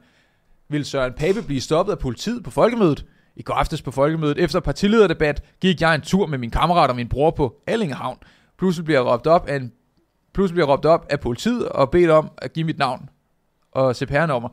vil 0.70 0.86
Søren 0.86 1.14
Pape 1.14 1.42
blive 1.42 1.62
stoppet 1.62 1.92
af 1.94 2.00
politiet 2.00 2.44
på 2.44 2.52
folkemødet? 2.52 3.06
I 3.36 3.42
går 3.42 3.54
aftes 3.54 3.82
på 3.82 3.92
folkemødet, 3.92 4.38
efter 4.38 4.60
partilederdebat, 4.60 5.44
gik 5.62 5.82
jeg 5.82 5.96
en 5.96 6.02
tur 6.02 6.28
med 6.28 6.38
min 6.38 6.50
kammerat 6.50 6.90
og 6.90 6.96
min 6.96 7.10
bror 7.10 7.32
på 7.32 7.56
Allingehavn. 7.68 8.18
Pludselig 8.58 8.86
bliver 8.86 9.00
jeg 9.00 9.06
råbt 9.06 9.28
op 9.28 9.48
af 9.48 9.56
en 9.56 9.72
pludselig 10.34 10.56
bliver 10.56 10.68
jeg 10.68 10.74
råbt 10.74 10.86
op 10.86 11.06
af 11.10 11.20
politiet 11.20 11.70
og 11.70 11.92
bedt 11.92 12.10
om 12.10 12.32
at 12.38 12.54
give 12.54 12.66
mit 12.66 12.78
navn 12.78 13.10
og 13.72 13.96
CPR-nummer. 13.96 14.50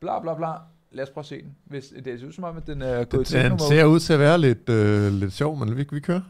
Bla 0.00 0.20
bla 0.20 0.34
bla. 0.34 0.52
Lad 0.92 1.04
os 1.04 1.10
prøve 1.10 1.22
at 1.22 1.26
se 1.26 1.42
den. 1.42 1.56
Hvis, 1.64 1.92
det 2.04 2.20
ser 2.20 2.26
ud 2.26 2.32
som 2.32 2.44
om, 2.44 2.56
at 2.56 2.66
den 2.66 2.82
er 2.82 3.04
gået 3.04 3.26
til 3.26 3.44
Den 3.44 3.58
ser 3.58 3.84
ud 3.84 4.00
til 4.00 4.12
at 4.12 4.18
være 4.18 4.38
lidt, 4.38 4.68
øh, 4.68 5.12
lidt 5.12 5.32
sjov, 5.32 5.56
men 5.56 5.76
vi, 5.76 5.86
vi 5.90 6.00
kører. 6.00 6.20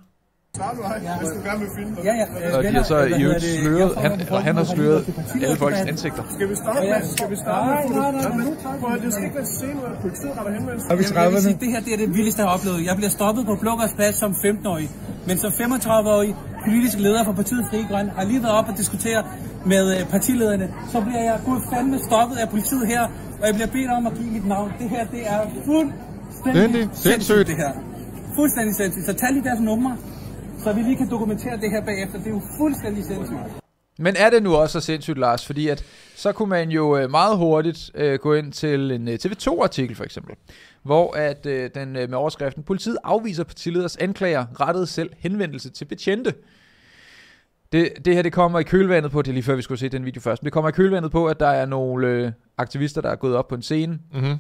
Ja, 0.59 2.13
ja. 2.21 2.27
øh, 2.49 2.57
Og 2.57 2.65
de 2.65 2.69
har 2.69 2.83
så 2.83 2.99
i 3.19 3.23
øvrigt 3.23 3.45
sløret, 3.45 3.93
han, 3.97 4.13
og 4.31 4.43
han 4.43 4.57
har 4.57 4.65
sløret 4.65 5.03
alle 5.35 5.57
folks 5.57 5.81
ansigter. 5.81 6.23
Skal 6.37 6.49
vi 6.51 6.55
starte 6.55 6.81
med, 6.81 7.09
skal 7.17 7.31
vi 7.31 7.37
starte 7.37 7.67
Nej, 7.67 7.83
med, 7.89 7.97
nej, 7.97 8.13
nej, 8.13 8.23
nej. 8.37 8.79
prøv 8.81 8.95
at 8.95 9.03
det 9.03 9.13
skal 9.13 9.25
ikke 9.25 9.37
være 9.37 9.51
scene, 9.59 9.73
hvor 9.73 9.89
politiet 10.05 10.33
retter 10.39 10.53
henvendelse. 10.53 10.87
Jeg 10.91 11.33
vil 11.33 11.43
sige, 11.43 11.59
det 11.61 11.71
her 11.75 11.81
det 11.81 11.93
er 11.97 11.97
det 11.97 12.09
vildeste, 12.17 12.39
jeg 12.43 12.49
har 12.49 12.55
oplevet. 12.57 12.79
Jeg 12.89 12.97
bliver 12.97 13.11
stoppet 13.19 13.47
på 13.47 13.55
Blågårds 13.63 13.95
Plads 13.99 14.17
som 14.17 14.31
15-årig. 14.33 14.89
Men 15.29 15.39
som 15.39 15.51
35-årig 15.53 16.37
politisk 16.67 16.99
leder 16.99 17.25
for 17.25 17.33
partiet 17.33 17.63
Frie 17.71 17.87
Grønne 17.91 18.11
har 18.19 18.25
lige 18.25 18.43
været 18.43 18.55
op 18.55 18.69
og 18.69 18.75
diskutere 18.83 19.21
med 19.67 19.85
øh, 19.97 20.07
partilederne. 20.15 20.67
Så 20.93 21.01
bliver 21.01 21.23
jeg 21.31 21.37
gud 21.47 21.61
fandme 21.73 21.99
stoppet 22.09 22.37
af 22.37 22.49
politiet 22.49 22.87
her, 22.87 23.03
og 23.41 23.45
jeg 23.49 23.55
bliver 23.55 23.71
bedt 23.77 23.91
om 23.99 24.07
at 24.07 24.13
give 24.19 24.31
mit 24.37 24.47
navn. 24.55 24.73
Det 24.81 24.89
her, 24.95 25.05
det 25.15 25.23
er 25.33 25.39
er 25.41 25.47
fuldstændig 25.71 26.81
det. 26.81 26.89
Sindssygt. 27.07 27.47
det 27.51 27.57
her. 27.57 27.73
fuldstændig 28.39 28.75
sindssygt. 28.81 29.07
Så 29.07 29.13
tag 29.13 29.33
lige 29.33 29.45
deres 29.45 29.61
numre, 29.61 29.97
så 30.65 30.73
vi 30.73 30.83
lige 30.83 30.97
kan 30.97 31.11
dokumentere 31.11 31.57
det 31.57 31.71
her 31.71 31.85
bagefter. 31.85 32.19
Det 32.19 32.27
er 32.27 32.31
jo 32.31 32.43
fuldstændig 32.59 33.05
sindssygt. 33.05 33.39
Men 33.99 34.17
er 34.19 34.31
det 34.31 34.43
nu 34.43 34.55
også 34.55 34.81
så 34.81 34.87
sindssygt, 34.87 35.19
Lars? 35.19 35.47
Fordi 35.47 35.69
at 35.69 35.85
så 36.17 36.33
kunne 36.33 36.49
man 36.49 36.71
jo 36.71 36.97
øh, 36.97 37.11
meget 37.11 37.37
hurtigt 37.37 37.91
øh, 37.95 38.19
gå 38.19 38.35
ind 38.35 38.53
til 38.53 38.91
en 38.91 39.09
øh, 39.09 39.19
TV2-artikel 39.25 39.97
for 39.97 40.05
eksempel, 40.05 40.35
hvor 40.83 41.17
at 41.17 41.47
øh, 41.47 41.71
den 41.75 41.97
øh, 41.97 42.11
med 42.11 42.19
overskriften, 42.19 42.63
politiet 42.63 42.99
afviser 43.05 43.45
partileders 43.45 43.97
anklager, 43.97 44.45
rettede 44.61 44.87
selv 44.87 45.11
henvendelse 45.19 45.71
til 45.71 45.85
betjente. 45.85 46.35
Det, 47.73 47.89
det 48.05 48.15
her 48.15 48.23
det 48.23 48.33
kommer 48.33 48.59
i 48.59 48.63
kølvandet 48.63 49.13
på, 49.13 49.23
det 49.23 49.29
er 49.29 49.33
lige 49.33 49.43
før 49.43 49.55
vi 49.55 49.63
skulle 49.63 49.79
se 49.79 49.89
den 49.89 50.05
video 50.05 50.21
først, 50.21 50.43
men 50.43 50.45
det 50.45 50.53
kommer 50.53 50.69
i 50.69 50.73
kølvandet 50.73 51.13
på, 51.13 51.27
at 51.27 51.41
der 51.41 51.49
er 51.49 51.67
nogle 51.67 52.07
øh, 52.07 52.33
aktivister, 52.59 53.01
der 53.01 53.11
er 53.11 53.17
gået 53.17 53.37
op 53.37 53.49
på 53.49 53.55
en 53.55 53.63
scene 53.63 53.99
Mm-hmm. 54.15 54.37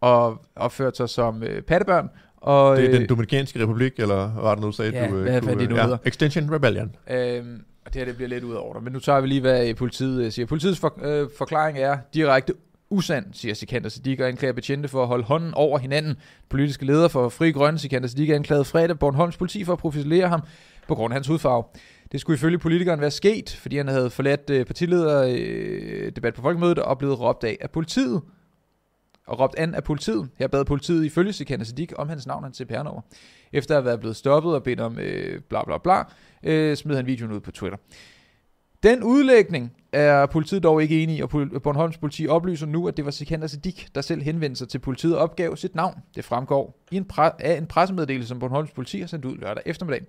og 0.00 0.42
opført 0.56 0.96
sig 0.96 1.08
som 1.08 1.42
øh, 1.42 1.62
pattebørn. 1.62 2.08
Og, 2.36 2.76
Det 2.76 2.84
er 2.84 2.90
øh, 2.90 2.98
den 3.00 3.08
Dominikanske 3.08 3.62
Republik, 3.62 3.92
eller 3.98 4.40
var 4.40 4.54
det 4.54 4.60
nu, 4.60 4.66
du 4.66 4.72
sagde? 4.72 4.92
Ja, 4.98 5.08
du, 5.08 5.16
øh, 5.16 5.22
hvad- 5.22 5.40
kunne, 5.40 5.58
det 5.58 5.70
nu 5.70 5.76
ja, 5.76 5.82
hedder. 5.82 5.98
Extension 6.04 6.54
Rebellion. 6.54 6.96
Øhm, 7.10 7.62
og 7.86 7.94
det 7.94 8.00
her 8.00 8.04
det 8.06 8.16
bliver 8.16 8.28
lidt 8.28 8.44
ud 8.44 8.54
over 8.54 8.72
dig. 8.72 8.82
Men 8.82 8.92
nu 8.92 8.98
tager 9.00 9.20
vi 9.20 9.26
lige, 9.28 9.40
hvad 9.40 9.68
øh, 9.68 9.74
politiet 9.74 10.24
øh, 10.24 10.32
siger. 10.32 10.46
Politiets 10.46 10.80
for, 10.80 10.98
øh, 11.02 11.28
forklaring 11.38 11.78
er 11.78 11.98
direkte 12.14 12.52
usand, 12.90 13.24
siger 13.32 13.54
Sikander 13.54 13.88
Siddiq, 13.88 14.20
og 14.20 14.28
anklager 14.28 14.52
betjente 14.52 14.88
for 14.88 15.02
at 15.02 15.08
holde 15.08 15.24
hånden 15.24 15.54
over 15.54 15.78
hinanden. 15.78 16.16
Politiske 16.48 16.86
leder 16.86 17.08
for 17.08 17.28
Fri 17.28 17.50
Grønne, 17.50 17.78
Sikander 17.78 18.08
Siddiq, 18.08 18.30
anklagede 18.30 18.64
fredag 18.64 18.98
Bornholms 18.98 19.36
politi 19.36 19.64
for 19.64 19.72
at 19.72 19.78
profilere 19.78 20.28
ham 20.28 20.40
på 20.88 20.94
grund 20.94 21.12
af 21.12 21.16
hans 21.16 21.26
hudfarve. 21.28 21.64
Det 22.12 22.20
skulle 22.20 22.34
ifølge 22.36 22.58
politikeren 22.58 23.00
være 23.00 23.10
sket, 23.10 23.58
fordi 23.62 23.76
han 23.76 23.88
havde 23.88 24.10
forladt 24.10 24.50
øh, 24.50 24.64
partileder 24.66 25.36
øh, 25.38 26.12
debat 26.16 26.34
på 26.34 26.42
folkemødet 26.42 26.78
og 26.78 26.98
blevet 26.98 27.20
råbt 27.20 27.44
af 27.44 27.56
af 27.60 27.70
politiet. 27.70 28.20
Og 29.26 29.40
råbt 29.40 29.54
an 29.58 29.74
af 29.74 29.84
politiet. 29.84 30.28
Her 30.38 30.46
bad 30.46 30.64
politiet 30.64 31.04
ifølge 31.04 31.32
Sikander 31.32 31.64
Siddiq 31.64 31.92
om 31.96 32.08
hans 32.08 32.26
navn 32.26 32.44
og 32.44 32.46
hans 32.48 32.56
CPR-nummer. 32.56 33.00
Efter 33.52 33.78
at 33.78 33.84
være 33.84 33.98
blevet 33.98 34.16
stoppet 34.16 34.54
og 34.54 34.62
bedt 34.62 34.80
om 34.80 34.98
øh, 34.98 35.40
bla 35.48 35.64
bla 35.64 35.78
bla, 35.78 36.02
øh, 36.42 36.76
smed 36.76 36.96
han 36.96 37.06
videoen 37.06 37.32
ud 37.32 37.40
på 37.40 37.50
Twitter. 37.52 37.78
Den 38.82 39.02
udlægning 39.02 39.72
er 39.92 40.26
politiet 40.26 40.62
dog 40.62 40.82
ikke 40.82 41.02
enige 41.02 41.18
i, 41.18 41.22
og 41.22 41.30
Bornholms 41.62 41.98
politi 41.98 42.26
oplyser 42.28 42.66
nu, 42.66 42.88
at 42.88 42.96
det 42.96 43.04
var 43.04 43.10
Sikander 43.10 43.46
Siddiq, 43.46 43.86
der 43.94 44.00
selv 44.00 44.22
henvendte 44.22 44.58
sig 44.58 44.68
til 44.68 44.78
politiet 44.78 45.16
og 45.16 45.22
opgav 45.22 45.56
sit 45.56 45.74
navn. 45.74 45.94
Det 46.16 46.24
fremgår 46.24 46.78
i 46.90 46.96
en 46.96 47.06
pre- 47.12 47.36
af 47.38 47.58
en 47.58 47.66
pressemeddelelse, 47.66 48.28
som 48.28 48.38
Bornholms 48.38 48.70
politi 48.70 49.00
har 49.00 49.06
sendt 49.06 49.24
ud 49.24 49.36
lørdag 49.36 49.62
eftermiddag. 49.66 50.02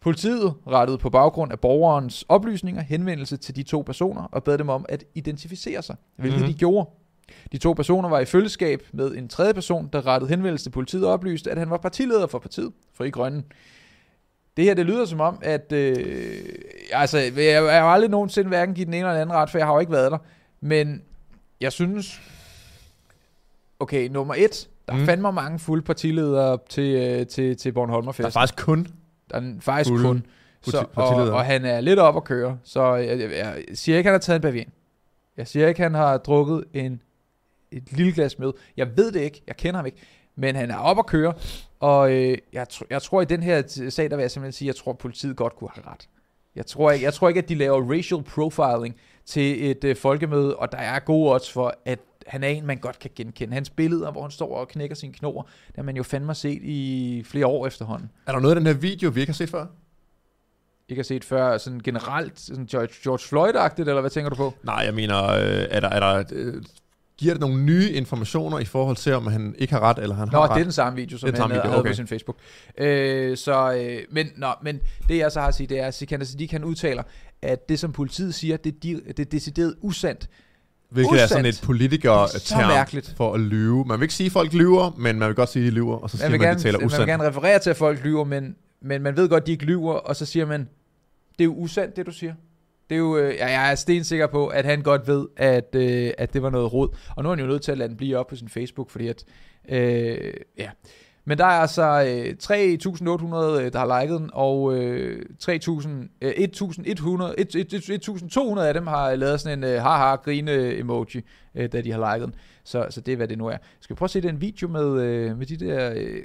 Politiet 0.00 0.54
rettede 0.66 0.98
på 0.98 1.10
baggrund 1.10 1.52
af 1.52 1.60
borgerens 1.60 2.24
oplysninger 2.28 2.82
henvendelse 2.82 3.36
til 3.36 3.56
de 3.56 3.62
to 3.62 3.82
personer 3.82 4.22
og 4.22 4.44
bad 4.44 4.58
dem 4.58 4.68
om 4.68 4.86
at 4.88 5.04
identificere 5.14 5.82
sig, 5.82 5.96
hvilket 6.16 6.34
Mhm. 6.36 6.42
mm-hmm. 6.42 6.54
de 6.54 6.58
gjorde. 6.58 6.88
De 7.52 7.58
to 7.58 7.72
personer 7.72 8.08
var 8.08 8.20
i 8.20 8.24
følgeskab 8.24 8.82
med 8.92 9.14
en 9.14 9.28
tredje 9.28 9.54
person, 9.54 9.88
der 9.92 10.06
rettede 10.06 10.30
henvendelse 10.30 10.64
til 10.64 10.70
politiet 10.70 11.06
og 11.06 11.12
oplyste, 11.12 11.50
at 11.50 11.58
han 11.58 11.70
var 11.70 11.76
partileder 11.76 12.26
for 12.26 12.38
partiet, 12.38 12.72
Fri 12.94 13.10
Grønne. 13.10 13.42
Det 14.56 14.64
her, 14.64 14.74
det 14.74 14.86
lyder 14.86 15.04
som 15.04 15.20
om, 15.20 15.38
at... 15.42 15.72
Øh, 15.72 16.44
altså, 16.92 17.18
jeg, 17.18 17.34
jeg 17.36 17.80
har 17.82 17.88
aldrig 17.88 18.10
nogensinde 18.10 18.48
hverken 18.48 18.74
givet 18.74 18.86
den 18.86 18.94
ene 18.94 18.98
eller 19.00 19.12
den 19.12 19.20
anden 19.20 19.36
ret, 19.36 19.50
for 19.50 19.58
jeg 19.58 19.66
har 19.66 19.74
jo 19.74 19.80
ikke 19.80 19.92
været 19.92 20.12
der. 20.12 20.18
Men 20.60 21.02
jeg 21.60 21.72
synes... 21.72 22.20
Okay, 23.80 24.08
nummer 24.08 24.34
et. 24.38 24.68
Der 24.88 24.92
er 24.94 24.98
Mm. 24.98 25.04
fandme 25.06 25.32
mange 25.32 25.58
fulde 25.58 25.82
partiledere 25.82 26.58
til, 26.68 26.94
øh, 26.94 27.26
til, 27.26 27.56
til 27.56 27.64
Der 27.64 27.74
Bornholmerfest. 27.74 28.26
er 28.26 28.30
faktisk 28.30 28.56
kun 28.64 28.86
Der 29.30 29.36
er 29.40 29.52
faktisk 29.60 29.90
fulde 29.90 30.04
kun. 30.04 30.26
Så, 30.62 30.86
og, 30.94 31.06
og 31.30 31.44
han 31.44 31.64
er 31.64 31.80
lidt 31.80 31.98
op 31.98 32.16
at 32.16 32.24
køre. 32.24 32.58
Så 32.64 32.94
jeg, 32.94 33.18
jeg, 33.20 33.30
jeg 33.30 33.54
siger 33.74 33.98
ikke, 33.98 34.08
han 34.08 34.14
har 34.14 34.18
taget 34.18 34.36
en 34.36 34.42
bavian. 34.42 34.72
Jeg 35.36 35.48
siger 35.48 35.68
ikke, 35.68 35.82
han 35.82 35.94
har 35.94 36.16
drukket 36.16 36.64
en, 36.74 37.02
et 37.72 37.92
lille 37.92 38.12
glas 38.12 38.38
med. 38.38 38.52
Jeg 38.76 38.96
ved 38.96 39.12
det 39.12 39.20
ikke. 39.20 39.42
Jeg 39.46 39.56
kender 39.56 39.76
ham 39.76 39.86
ikke. 39.86 39.98
Men 40.36 40.56
han 40.56 40.70
er 40.70 40.76
op 40.76 40.98
at 40.98 41.06
køre. 41.06 41.34
Og 41.80 42.12
øh, 42.12 42.38
jeg, 42.52 42.66
tr- 42.72 42.86
jeg 42.90 43.02
tror, 43.02 43.20
i 43.22 43.24
den 43.24 43.42
her 43.42 43.62
sag, 43.90 44.10
der 44.10 44.16
vil 44.16 44.22
jeg 44.22 44.30
simpelthen 44.30 44.52
sige, 44.52 44.66
jeg 44.66 44.76
tror, 44.76 44.92
at 44.92 44.98
politiet 44.98 45.36
godt 45.36 45.56
kunne 45.56 45.70
have 45.74 45.86
ret. 45.86 46.08
Jeg 46.56 46.66
tror 46.66 46.90
ikke, 46.90 47.04
jeg 47.04 47.14
tror 47.14 47.28
ikke 47.28 47.42
at 47.42 47.48
de 47.48 47.54
laver 47.54 47.92
racial 47.96 48.22
profiling 48.22 48.96
til 49.26 49.70
et 49.70 49.84
øh, 49.84 49.96
folkemøde, 49.96 50.56
og 50.56 50.72
der 50.72 50.78
er 50.78 50.98
gode 50.98 51.32
odds 51.32 51.52
for, 51.52 51.74
at 51.84 51.98
han 52.26 52.44
er 52.44 52.48
en, 52.48 52.66
man 52.66 52.78
godt 52.78 52.98
kan 52.98 53.10
genkende. 53.16 53.54
Hans 53.54 53.70
billeder, 53.70 54.10
hvor 54.12 54.22
han 54.22 54.30
står 54.30 54.56
og 54.56 54.68
knækker 54.68 54.96
sine 54.96 55.12
knor, 55.12 55.48
der 55.76 55.82
man 55.82 55.96
jo 55.96 56.02
fandme 56.02 56.34
set 56.34 56.62
i 56.62 57.22
flere 57.26 57.46
år 57.46 57.66
efterhånden. 57.66 58.10
Er 58.26 58.32
der 58.32 58.40
noget 58.40 58.56
af 58.56 58.60
den 58.60 58.66
her 58.66 58.74
video, 58.74 59.10
vi 59.10 59.20
ikke 59.20 59.32
har 59.32 59.34
set 59.34 59.50
før? 59.50 59.66
ikke 60.88 61.00
har 61.00 61.04
set 61.04 61.24
før, 61.24 61.58
sådan 61.58 61.80
generelt, 61.80 62.40
sådan 62.40 62.66
George, 62.66 62.88
George 63.02 63.18
Floyd-agtigt, 63.18 63.88
eller 63.88 64.00
hvad 64.00 64.10
tænker 64.10 64.30
du 64.30 64.36
på? 64.36 64.54
Nej, 64.62 64.74
jeg 64.74 64.94
mener, 64.94 65.24
øh, 65.24 65.66
er 65.70 65.80
der, 65.80 65.88
er 65.88 66.00
der, 66.00 66.24
øh, 66.32 66.62
giver 67.18 67.34
det 67.34 67.40
nogle 67.40 67.62
nye 67.62 67.90
informationer 67.92 68.58
i 68.58 68.64
forhold 68.64 68.96
til, 68.96 69.14
om 69.14 69.26
han 69.26 69.54
ikke 69.58 69.72
har 69.72 69.80
ret, 69.80 69.98
eller 69.98 70.14
han 70.16 70.28
Nå, 70.32 70.38
har 70.38 70.46
det 70.46 70.50
ret? 70.54 70.58
er 70.60 70.62
den 70.62 70.72
samme 70.72 70.96
video, 70.96 71.18
som 71.18 71.26
Det 71.26 71.34
den 71.34 71.42
han 71.42 71.50
video, 71.50 71.62
havde 71.62 71.78
okay. 71.78 71.90
på 71.90 71.94
sin 71.96 72.06
Facebook. 72.06 72.36
Øh, 72.78 73.36
så, 73.36 73.74
øh, 73.74 73.98
men, 74.10 74.26
nå, 74.36 74.46
men 74.62 74.80
det 75.08 75.16
jeg 75.18 75.32
så 75.32 75.40
har 75.40 75.48
at 75.48 75.54
sige, 75.54 75.66
det 75.66 75.78
er, 75.78 75.86
at 75.86 75.94
Sikander 75.94 76.26
Siddiq 76.26 76.50
han 76.50 76.64
udtaler, 76.64 77.02
at 77.42 77.68
det 77.68 77.78
som 77.78 77.92
politiet 77.92 78.34
siger, 78.34 78.56
det, 78.56 78.70
er 78.74 78.76
di- 78.84 79.08
det 79.08 79.20
er 79.20 79.24
decideret 79.24 79.74
usandt. 79.80 80.28
Hvilket 80.90 81.22
er 81.22 81.26
sådan 81.26 81.44
usandt. 81.44 81.58
et 81.58 81.66
politiker 81.66 82.26
Så 82.26 82.56
mærkeligt. 82.56 83.14
for 83.16 83.34
at 83.34 83.40
lyve. 83.40 83.84
Man 83.84 83.98
vil 84.00 84.04
ikke 84.04 84.14
sige, 84.14 84.26
at 84.26 84.32
folk 84.32 84.52
lyver, 84.52 84.90
men 84.98 85.18
man 85.18 85.28
vil 85.28 85.36
godt 85.36 85.48
sige, 85.48 85.66
at 85.66 85.70
de 85.70 85.74
lyver, 85.74 85.96
og 85.96 86.10
så 86.10 86.16
siger 86.16 86.30
Man 86.30 86.40
man, 86.40 86.48
at 86.48 86.56
de 86.56 86.62
taler 86.62 86.78
man 86.78 86.80
vil 86.80 86.86
usandt. 86.86 87.06
gerne 87.08 87.24
referere 87.28 87.58
til, 87.58 87.70
at 87.70 87.76
folk 87.76 88.04
lyver, 88.04 88.24
men, 88.24 88.56
men 88.82 89.02
man 89.02 89.16
ved 89.16 89.28
godt, 89.28 89.40
at 89.42 89.46
de 89.46 89.52
ikke 89.52 89.64
lyver, 89.64 89.92
og 89.94 90.16
så 90.16 90.26
siger 90.26 90.46
man, 90.46 90.60
det 91.38 91.40
er 91.40 91.44
jo 91.44 91.54
usandt, 91.54 91.96
det 91.96 92.06
du 92.06 92.12
siger. 92.12 92.34
Det 92.94 92.98
er 93.00 93.04
jo, 93.04 93.16
øh, 93.16 93.34
ja, 93.34 93.46
jeg 93.46 93.70
er 93.70 93.74
stensikker 93.74 94.26
på, 94.26 94.46
at 94.46 94.64
han 94.64 94.82
godt 94.82 95.08
ved, 95.08 95.26
at, 95.36 95.74
øh, 95.74 96.10
at 96.18 96.34
det 96.34 96.42
var 96.42 96.50
noget 96.50 96.72
rod. 96.72 96.88
Og 97.16 97.22
nu 97.22 97.28
er 97.28 97.34
han 97.34 97.44
jo 97.44 97.50
nødt 97.50 97.62
til 97.62 97.72
at 97.72 97.78
lade 97.78 97.88
den 97.88 97.96
blive 97.96 98.18
op 98.18 98.26
på 98.26 98.36
sin 98.36 98.48
Facebook, 98.48 98.90
fordi 98.90 99.08
at, 99.08 99.24
øh, 99.68 100.34
ja. 100.58 100.70
Men 101.24 101.38
der 101.38 101.44
er 101.44 101.60
altså 101.60 101.82
øh, 101.82 102.34
3.800, 102.42 102.54
øh, 103.62 103.72
der 103.72 103.78
har 103.78 104.00
liket 104.00 104.20
den, 104.20 104.30
og 104.32 104.76
øh, 104.76 105.22
3.000, 105.42 105.88
øh, 106.22 106.30
1.200 108.58 108.60
af 108.60 108.74
dem 108.74 108.86
har 108.86 109.14
lavet 109.14 109.40
sådan 109.40 109.58
en 109.58 109.64
øh, 109.64 109.82
haha 109.82 110.14
grine 110.14 110.78
emoji, 110.78 111.20
øh, 111.54 111.72
da 111.72 111.80
de 111.80 111.92
har 111.92 112.14
liket 112.14 112.26
den. 112.26 112.34
Så, 112.64 112.86
så 112.90 113.00
det 113.00 113.12
er, 113.12 113.16
hvad 113.16 113.28
det 113.28 113.38
nu 113.38 113.46
er. 113.46 113.56
Skal 113.80 113.94
vi 113.94 113.98
prøve 113.98 114.06
at 114.06 114.10
se 114.10 114.20
den 114.20 114.40
video 114.40 114.68
med, 114.68 115.02
øh, 115.02 115.38
med 115.38 115.46
de 115.46 115.56
der 115.56 115.92
øh, 115.96 116.22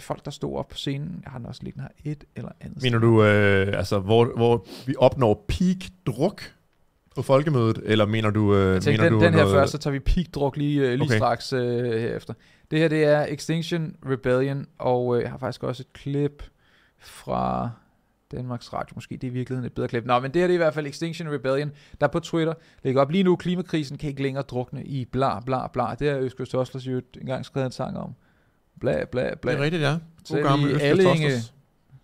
folk, 0.00 0.24
der 0.24 0.30
stod 0.30 0.56
op 0.56 0.68
på 0.68 0.76
scenen? 0.76 1.20
Jeg 1.24 1.30
har 1.32 1.38
den 1.38 1.46
også 1.46 1.60
liggende 1.64 1.88
her 2.04 2.12
et 2.12 2.24
eller 2.36 2.50
andet. 2.60 2.82
Mener 2.82 2.98
du, 2.98 3.24
øh, 3.24 3.78
altså, 3.78 3.98
hvor, 3.98 4.32
hvor 4.36 4.66
vi 4.86 4.94
opnår 4.98 5.44
peak 5.48 5.76
druk 6.06 6.42
på 7.14 7.22
folkemødet, 7.22 7.80
eller 7.84 8.06
mener 8.06 8.30
du, 8.30 8.54
øh, 8.54 8.74
Jeg 8.74 8.82
tænkte, 8.82 8.90
mener 8.90 9.04
den, 9.04 9.12
du 9.12 9.24
den 9.24 9.34
her 9.34 9.40
noget, 9.40 9.54
først, 9.54 9.72
så 9.72 9.78
tager 9.78 9.92
vi 9.92 9.98
peak 9.98 10.26
druk 10.34 10.56
lige, 10.56 10.80
øh, 10.80 10.90
lige 10.90 11.02
Okay. 11.02 11.16
straks 11.16 11.52
øh, 11.52 12.00
herefter. 12.00 12.34
Det 12.70 12.78
her, 12.78 12.88
det 12.88 13.04
er 13.04 13.26
Extinction 13.28 13.96
Rebellion, 14.06 14.66
og 14.78 15.16
øh, 15.16 15.22
jeg 15.22 15.30
har 15.30 15.38
faktisk 15.38 15.62
også 15.62 15.82
et 15.82 15.92
klip 15.92 16.42
fra 16.98 17.70
Danmarks 18.32 18.72
Radio. 18.72 18.94
Måske 18.94 19.14
det 19.16 19.24
er 19.24 19.30
i 19.30 19.32
virkeligheden 19.32 19.66
et 19.66 19.72
bedre 19.72 19.88
klip. 19.88 20.04
Nå, 20.04 20.18
men 20.20 20.30
det 20.30 20.40
her 20.40 20.46
det 20.46 20.52
er 20.52 20.54
i 20.54 20.56
hvert 20.56 20.74
fald 20.74 20.86
Extinction 20.86 21.28
Rebellion, 21.28 21.72
der 22.00 22.06
på 22.06 22.20
Twitter 22.20 22.54
lægger 22.82 23.00
op 23.00 23.10
lige 23.10 23.24
nu, 23.24 23.36
klimakrisen 23.36 23.98
kan 23.98 24.08
ikke 24.08 24.22
længere 24.22 24.42
drukne 24.42 24.84
i 24.84 25.04
bla 25.04 25.40
bla 25.40 25.66
bla. 25.66 25.94
Det 25.98 26.10
har 26.10 26.18
Øskøs 26.18 26.48
Toslers 26.48 26.86
jo 26.86 27.02
engang 27.20 27.44
skrevet 27.44 27.66
en 27.66 27.72
sang 27.72 27.98
om. 27.98 28.14
Bla 28.80 29.04
bla 29.12 29.34
bla. 29.42 29.52
Det 29.52 29.58
er 29.58 29.64
rigtigt, 29.64 29.82
ja. 29.82 29.96
God 30.28 30.42
gammel 30.42 30.80
Allinge. 30.80 31.30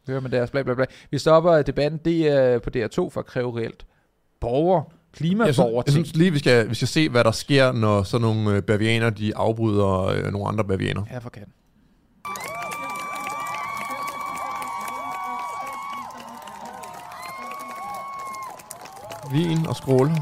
Hører 0.07 0.21
man 0.21 0.33
deres 0.33 0.51
bla 0.51 0.63
bla 0.63 0.75
bla. 0.75 0.85
Vi 1.11 1.19
stopper 1.19 1.63
debatten, 1.63 2.01
det 2.05 2.29
er 2.29 2.59
på 2.59 2.71
DR2 2.77 2.97
for 2.97 3.19
at 3.19 3.27
kræve 3.27 3.59
reelt 3.59 3.87
borger, 4.41 4.81
Jeg 4.81 5.17
klimaborger 5.17 5.53
synes, 5.53 5.87
jeg 5.87 5.93
synes 5.93 6.17
lige, 6.17 6.31
vi 6.31 6.39
skal, 6.39 6.71
vi 6.71 6.75
skal 6.75 6.89
se, 6.89 7.09
hvad 7.09 7.25
der 7.25 7.31
sker, 7.31 7.73
når 7.73 8.03
sådan 8.03 8.23
nogle 8.23 8.57
øh, 8.57 8.63
bavianer, 8.63 9.11
de 9.11 9.37
afbryder 9.37 10.05
øh, 10.07 10.33
nogle 10.33 10.49
andre 10.49 10.65
bavianer. 10.65 11.03
Ja, 11.11 11.19
for 11.19 11.31
katten. 11.31 11.53
Vin 19.33 19.67
og 19.67 19.77
skråle. 19.77 20.13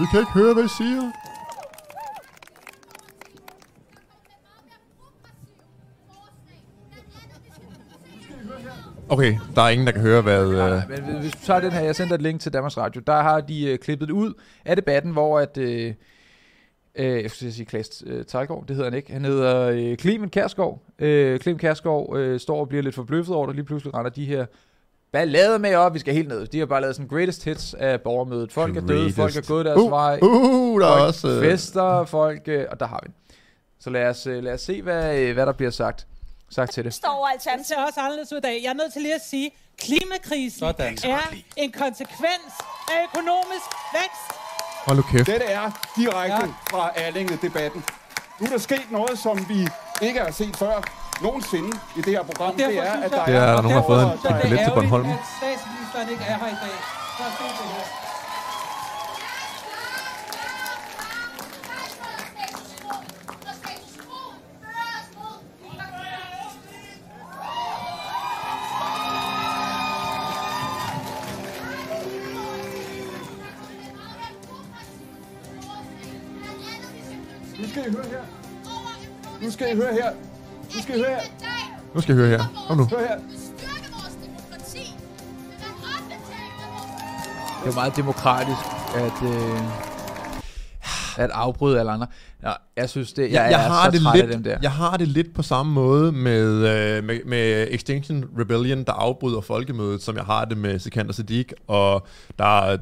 Vi 0.00 0.06
kan 0.10 0.20
ikke 0.20 0.32
høre, 0.32 0.54
hvad 0.54 0.64
I 0.64 0.68
siger. 0.68 1.12
Okay, 9.08 9.38
der 9.54 9.62
er 9.62 9.68
ingen, 9.68 9.86
der 9.86 9.92
kan 9.92 10.02
høre, 10.02 10.22
hvad... 10.22 10.52
Nej, 10.52 10.70
Øh, 10.70 10.88
nej, 10.88 11.00
men 11.10 11.20
hvis 11.20 11.32
du 11.32 11.38
tager 11.46 11.60
den 11.60 11.72
her, 11.72 11.80
jeg 11.80 11.96
sender 11.96 12.14
et 12.14 12.22
link 12.22 12.40
til 12.40 12.52
Danmarks 12.52 12.76
Radio, 12.76 13.02
der 13.06 13.22
har 13.22 13.40
de 13.40 13.70
øh, 13.70 13.78
klippet 13.78 14.10
ud 14.10 14.34
af 14.64 14.76
debatten, 14.76 15.12
hvor 15.12 15.38
at, 15.38 15.58
øh, 15.58 15.94
øh, 16.94 17.22
jeg 17.22 17.30
skulle 17.30 17.52
sige 17.52 17.66
Klaas 17.66 18.02
øh, 18.06 18.24
Tejlgaard, 18.24 18.64
det 18.66 18.76
hedder 18.76 18.90
han 18.90 18.96
ikke, 18.96 19.12
han 19.12 19.24
hedder 19.24 19.68
øh, 19.68 19.96
Clemen 19.96 20.30
Kærskov. 20.30 20.82
Øh, 20.98 21.40
Clemen 21.40 21.58
Kærskov 21.58 22.16
øh, 22.16 22.40
står 22.40 22.60
og 22.60 22.68
bliver 22.68 22.82
lidt 22.82 22.94
forbløffet 22.94 23.34
over, 23.34 23.48
at 23.48 23.54
lige 23.54 23.64
pludselig 23.64 23.94
render 23.94 24.10
de 24.10 24.24
her 24.24 24.46
ballader 25.12 25.58
med 25.58 25.74
op, 25.74 25.94
vi 25.94 25.98
skal 25.98 26.14
helt 26.14 26.28
ned. 26.28 26.46
De 26.46 26.58
har 26.58 26.66
bare 26.66 26.80
lavet 26.80 26.96
sådan 26.96 27.08
greatest 27.08 27.44
hits 27.44 27.74
af 27.74 28.00
borgermødet. 28.00 28.52
Folk 28.52 28.76
er 28.76 28.80
døde, 28.80 29.12
folk 29.12 29.16
er 29.16 29.32
Greatest. 29.32 29.48
gået 29.48 29.64
deres 29.64 29.78
uh, 29.78 29.90
vej, 29.90 30.18
uh, 30.22 30.80
der 30.80 30.86
er 30.86 30.90
folk 30.92 31.02
også... 31.08 31.28
Øh, 31.28 31.42
fester, 31.50 32.04
folk, 32.04 32.40
øh, 32.46 32.64
og 32.70 32.80
der 32.80 32.86
har 32.86 33.00
vi. 33.06 33.12
Så 33.80 33.90
lad 33.90 34.06
os, 34.08 34.26
øh, 34.26 34.42
lad 34.42 34.52
os 34.52 34.60
se, 34.60 34.82
hvad, 34.82 35.18
øh, 35.18 35.34
hvad 35.34 35.46
der 35.46 35.52
bliver 35.52 35.70
sagt, 35.70 36.06
sagt 36.50 36.72
til 36.72 36.84
det. 36.84 36.94
står 36.94 37.26
Den 37.26 37.32
alternativ. 37.32 37.64
ser 37.64 37.84
også 37.86 38.00
anderledes 38.00 38.32
ud 38.32 38.38
i 38.38 38.40
dag. 38.40 38.60
Jeg 38.62 38.68
er 38.70 38.74
nødt 38.74 38.92
til 38.92 39.02
lige 39.02 39.14
at 39.14 39.24
sige, 39.30 39.50
klimakrisen 39.78 40.58
Sådan. 40.58 40.98
er 41.04 41.18
en 41.56 41.72
konsekvens 41.72 42.52
af 42.92 42.98
økonomisk 43.04 43.68
vækst. 43.92 44.28
Hold 44.86 44.96
nu 44.96 45.02
kæft. 45.02 45.26
Dette 45.26 45.46
er 45.46 45.70
direkte 45.96 46.46
ja. 46.46 46.76
fra 46.76 46.90
Allinge-debatten. 46.96 47.84
Nu 48.40 48.46
er 48.46 48.50
der 48.50 48.58
sket 48.58 48.86
noget, 48.90 49.18
som 49.18 49.46
vi 49.48 49.68
ikke 50.02 50.20
har 50.20 50.30
set 50.30 50.56
før 50.56 50.82
nogensinde 51.22 51.70
i 51.96 52.00
det 52.00 52.12
her 52.16 52.22
program. 52.22 52.54
Det 52.56 52.78
er, 52.78 52.92
at 52.92 53.10
der 53.10 53.24
Det 53.24 53.34
er, 53.34 53.40
der 53.40 53.46
er... 53.46 53.62
nogen, 53.62 53.70
der 53.70 53.80
har 53.80 53.86
fået 53.86 54.02
en, 54.02 54.34
en 54.34 54.40
billet 54.42 54.58
til 54.64 54.72
Bornholm. 54.74 55.06
at 55.06 55.18
statsministeren 55.38 56.08
ikke 56.12 56.24
er 56.24 56.38
her 56.42 56.46
i 56.46 56.58
dag. 56.64 56.76
Så 57.16 57.22
er 57.22 57.30
det 57.38 57.56
det 57.60 57.68
her. 57.74 57.86
Nu 77.58 77.66
skal 77.68 77.86
I 77.86 77.90
høre 77.90 78.04
her. 78.04 78.24
Nu 79.42 79.50
skal 79.50 79.72
I 79.72 79.76
høre 79.76 79.92
her. 79.92 80.10
Nu 80.74 80.82
skal 80.82 80.94
I 80.94 80.98
høre 80.98 81.10
her. 81.10 81.20
Nu 81.94 82.00
skal 82.00 82.16
jeg 82.16 82.26
høre 82.26 82.38
her. 82.38 82.64
Kom 82.68 82.76
nu. 82.76 82.84
Hør 82.84 82.98
her. 82.98 83.18
Det 87.64 87.72
er 87.72 87.74
meget 87.74 87.96
demokratisk 87.96 88.60
at, 88.96 89.22
øh, 89.22 89.60
at 91.24 91.30
afbryde 91.30 91.80
alle 91.80 91.92
andre. 91.92 92.06
Nå, 92.42 92.50
jeg 92.76 92.90
synes 92.90 93.12
det, 93.12 93.22
jeg, 93.22 93.30
jeg, 93.32 93.50
jeg 93.50 93.64
er 93.64 93.68
har 93.68 93.84
så 93.84 93.90
det 93.90 94.00
træt 94.02 94.14
lidt, 94.16 94.26
af 94.26 94.32
dem 94.32 94.42
der. 94.42 94.58
Jeg 94.62 94.72
har 94.72 94.96
det 94.96 95.08
lidt 95.08 95.34
på 95.34 95.42
samme 95.42 95.72
måde 95.72 96.12
med, 96.12 96.52
øh, 96.52 97.04
med, 97.04 97.20
med 97.26 97.66
Extinction 97.70 98.24
Rebellion, 98.38 98.84
der 98.84 98.92
afbryder 98.92 99.40
folkemødet, 99.40 100.02
som 100.02 100.16
jeg 100.16 100.24
har 100.24 100.44
det 100.44 100.58
med 100.58 100.78
Sikander 100.78 101.12
Siddiq, 101.12 101.52
og 101.66 102.06
der 102.38 102.72
øh, 102.72 102.78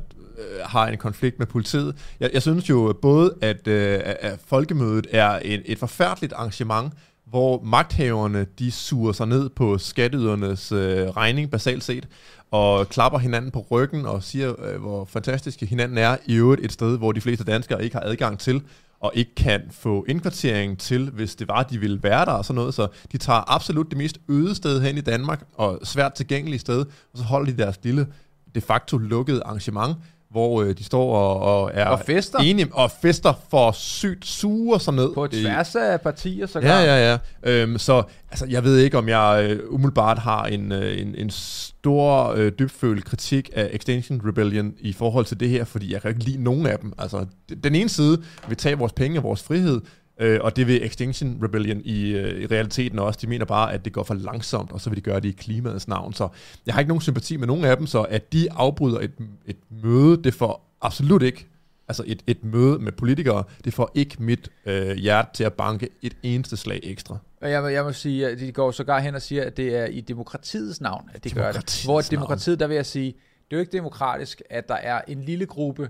har 0.65 0.87
en 0.87 0.99
konflikt 0.99 1.39
med 1.39 1.47
politiet. 1.47 1.97
Jeg, 2.21 2.31
jeg 2.33 2.43
synes 2.43 2.71
jo 2.71 2.95
både, 3.03 3.35
at, 3.43 3.69
øh, 3.69 4.01
at 4.05 4.39
folkemødet 4.47 5.07
er 5.11 5.39
en, 5.39 5.61
et 5.65 5.79
forfærdeligt 5.79 6.33
arrangement, 6.33 6.93
hvor 7.35 7.61
magthaverne 7.65 8.47
de 8.59 8.71
suger 8.71 9.13
sig 9.13 9.27
ned 9.27 9.49
på 9.49 9.79
skatteydernes 9.79 10.73
øh, 10.73 11.09
regning 11.09 11.51
basalt 11.51 11.85
set, 11.85 12.09
og 12.51 12.89
klapper 12.89 13.19
hinanden 13.19 13.51
på 13.51 13.67
ryggen 13.71 14.07
og 14.07 14.23
siger, 14.23 14.67
øh, 14.67 14.81
hvor 14.81 15.05
fantastiske 15.05 15.67
hinanden 15.67 15.99
er, 15.99 16.17
i 16.27 16.35
øvrigt 16.35 16.65
et 16.65 16.73
sted, 16.73 16.99
hvor 16.99 17.13
de 17.13 17.21
fleste 17.21 17.45
danskere 17.45 17.85
ikke 17.85 17.97
har 17.97 18.03
adgang 18.05 18.39
til, 18.39 18.63
og 19.01 19.13
ikke 19.15 19.35
kan 19.35 19.63
få 19.71 20.05
indkvartering 20.09 20.79
til, 20.79 21.11
hvis 21.11 21.35
det 21.35 21.49
var, 21.49 21.63
de 21.63 21.79
ville 21.79 22.03
være 22.03 22.25
der 22.25 22.33
og 22.33 22.45
sådan 22.45 22.55
noget. 22.55 22.75
Så 22.75 22.89
de 23.13 23.19
tager 23.19 23.55
absolut 23.55 23.91
det 23.91 23.99
mest 23.99 24.19
øde 24.29 24.55
sted 24.55 24.81
hen 24.81 24.99
i 24.99 25.01
Danmark, 25.01 25.45
og 25.55 25.81
svært 25.85 26.15
tilgængelige 26.15 26.61
sted, 26.61 26.81
og 27.13 27.19
så 27.19 27.25
holder 27.25 27.53
de 27.53 27.63
deres 27.63 27.79
lille, 27.83 28.07
de 28.55 28.61
facto 28.61 28.99
lukkede 28.99 29.43
arrangement, 29.45 29.97
hvor 30.35 30.63
øh, 30.63 30.79
de 30.79 30.85
står 30.85 31.17
og, 31.17 31.41
og 31.63 31.71
er 31.75 31.87
Og 31.87 32.01
fester. 32.01 32.39
enige, 32.39 32.69
og 32.73 32.91
fester 33.03 33.33
for 33.51 33.73
sygt 33.73 34.27
suger 34.27 34.79
sig 34.79 34.95
ned. 34.95 35.15
På 35.15 35.27
tværs 35.27 35.75
af 35.75 36.01
partier, 36.01 36.47
så 36.47 36.59
Ja, 36.61 36.79
ja, 36.81 37.13
ja. 37.13 37.19
Øhm, 37.43 37.79
så 37.79 38.03
altså, 38.31 38.47
jeg 38.51 38.65
ved 38.65 38.79
ikke, 38.79 38.99
om 38.99 39.09
jeg 39.09 39.47
øh, 39.51 39.61
umiddelbart 39.69 40.19
har 40.19 40.45
en, 40.45 40.73
øh, 40.73 41.01
en, 41.01 41.15
en 41.19 41.31
stor, 41.31 42.33
øh, 42.37 42.53
dybfølt 42.59 43.05
kritik 43.05 43.51
af 43.55 43.69
Extinction 43.73 44.21
Rebellion 44.25 44.73
i 44.81 44.93
forhold 44.93 45.25
til 45.25 45.41
det 45.41 45.49
her, 45.49 45.65
fordi 45.65 45.93
jeg 45.93 46.03
kan 46.03 46.11
ikke 46.11 46.25
lide 46.25 46.43
nogen 46.43 46.67
af 46.67 46.79
dem. 46.79 46.93
Altså, 46.99 47.27
den 47.65 47.75
ene 47.75 47.89
side 47.89 48.23
vil 48.49 48.57
tage 48.57 48.79
vores 48.79 48.93
penge 48.93 49.19
og 49.19 49.23
vores 49.23 49.43
frihed, 49.43 49.81
øh, 50.19 50.41
og 50.43 50.57
det 50.57 50.67
vil 50.67 50.87
Extinction 50.87 51.39
Rebellion 51.43 51.81
i, 51.85 52.11
øh, 52.11 52.41
i 52.43 52.47
realiteten 52.47 52.99
også. 52.99 53.19
De 53.23 53.27
mener 53.27 53.45
bare, 53.45 53.73
at 53.73 53.85
det 53.85 53.93
går 53.93 54.03
for 54.03 54.15
langsomt, 54.15 54.73
og 54.73 54.81
så 54.81 54.91
vil 54.91 54.97
de 54.97 55.01
gøre 55.03 55.21
det 55.21 55.29
i 55.29 55.33
klimaets 55.33 55.89
navn. 55.89 56.13
Så 56.13 56.29
jeg 56.67 56.75
har 56.75 56.81
ikke 56.81 56.89
nogen 56.89 57.01
sympati 57.01 57.37
med 57.37 57.47
nogen 57.47 57.65
af 57.65 57.77
dem, 57.77 57.87
så 57.87 58.03
at 58.03 58.33
de 58.33 58.53
afbryder 58.53 59.01
et, 59.01 59.13
et 59.47 59.57
møde, 59.83 60.23
det 60.25 60.35
får 60.35 60.77
absolut 60.81 61.23
ikke 61.23 61.47
altså 61.89 62.03
et, 62.07 62.23
et 62.27 62.45
møde 62.45 62.79
med 62.79 62.93
politikere, 62.93 63.45
det 63.65 63.75
får 63.75 63.91
ikke 63.95 64.17
mit 64.23 64.49
øh, 64.67 64.97
hjerte 64.97 65.29
til 65.35 65.45
at 65.45 65.53
banke 65.53 65.89
et 66.03 66.17
eneste 66.23 66.57
slag 66.57 66.81
ekstra. 66.83 67.19
Og 67.41 67.51
jeg, 67.51 67.63
må- 67.63 67.69
jeg 67.69 67.85
må 67.85 67.93
sige, 67.93 68.29
at 68.29 68.39
de 68.41 68.53
går 68.53 68.71
sågar 68.71 69.01
hen 69.01 69.15
og 69.15 69.23
siger, 69.23 69.45
at 69.45 69.57
det 69.57 69.77
er 69.77 69.85
i 69.87 70.01
demokratiets 70.01 70.81
navn, 70.81 71.11
at 71.15 71.25
de 71.25 71.31
gør 71.31 71.53
det. 71.53 71.83
Hvor 71.85 72.01
demokratiet, 72.01 72.61
der 72.61 72.67
vil 72.67 72.75
jeg 72.75 72.87
sige, 72.87 73.07
det 73.51 73.53
er 73.53 73.57
jo 73.57 73.61
ikke 73.61 73.73
demokratisk, 73.73 74.43
at 74.51 74.69
der 74.69 74.75
er 74.75 75.01
en 75.09 75.23
lille 75.23 75.47
gruppe 75.47 75.89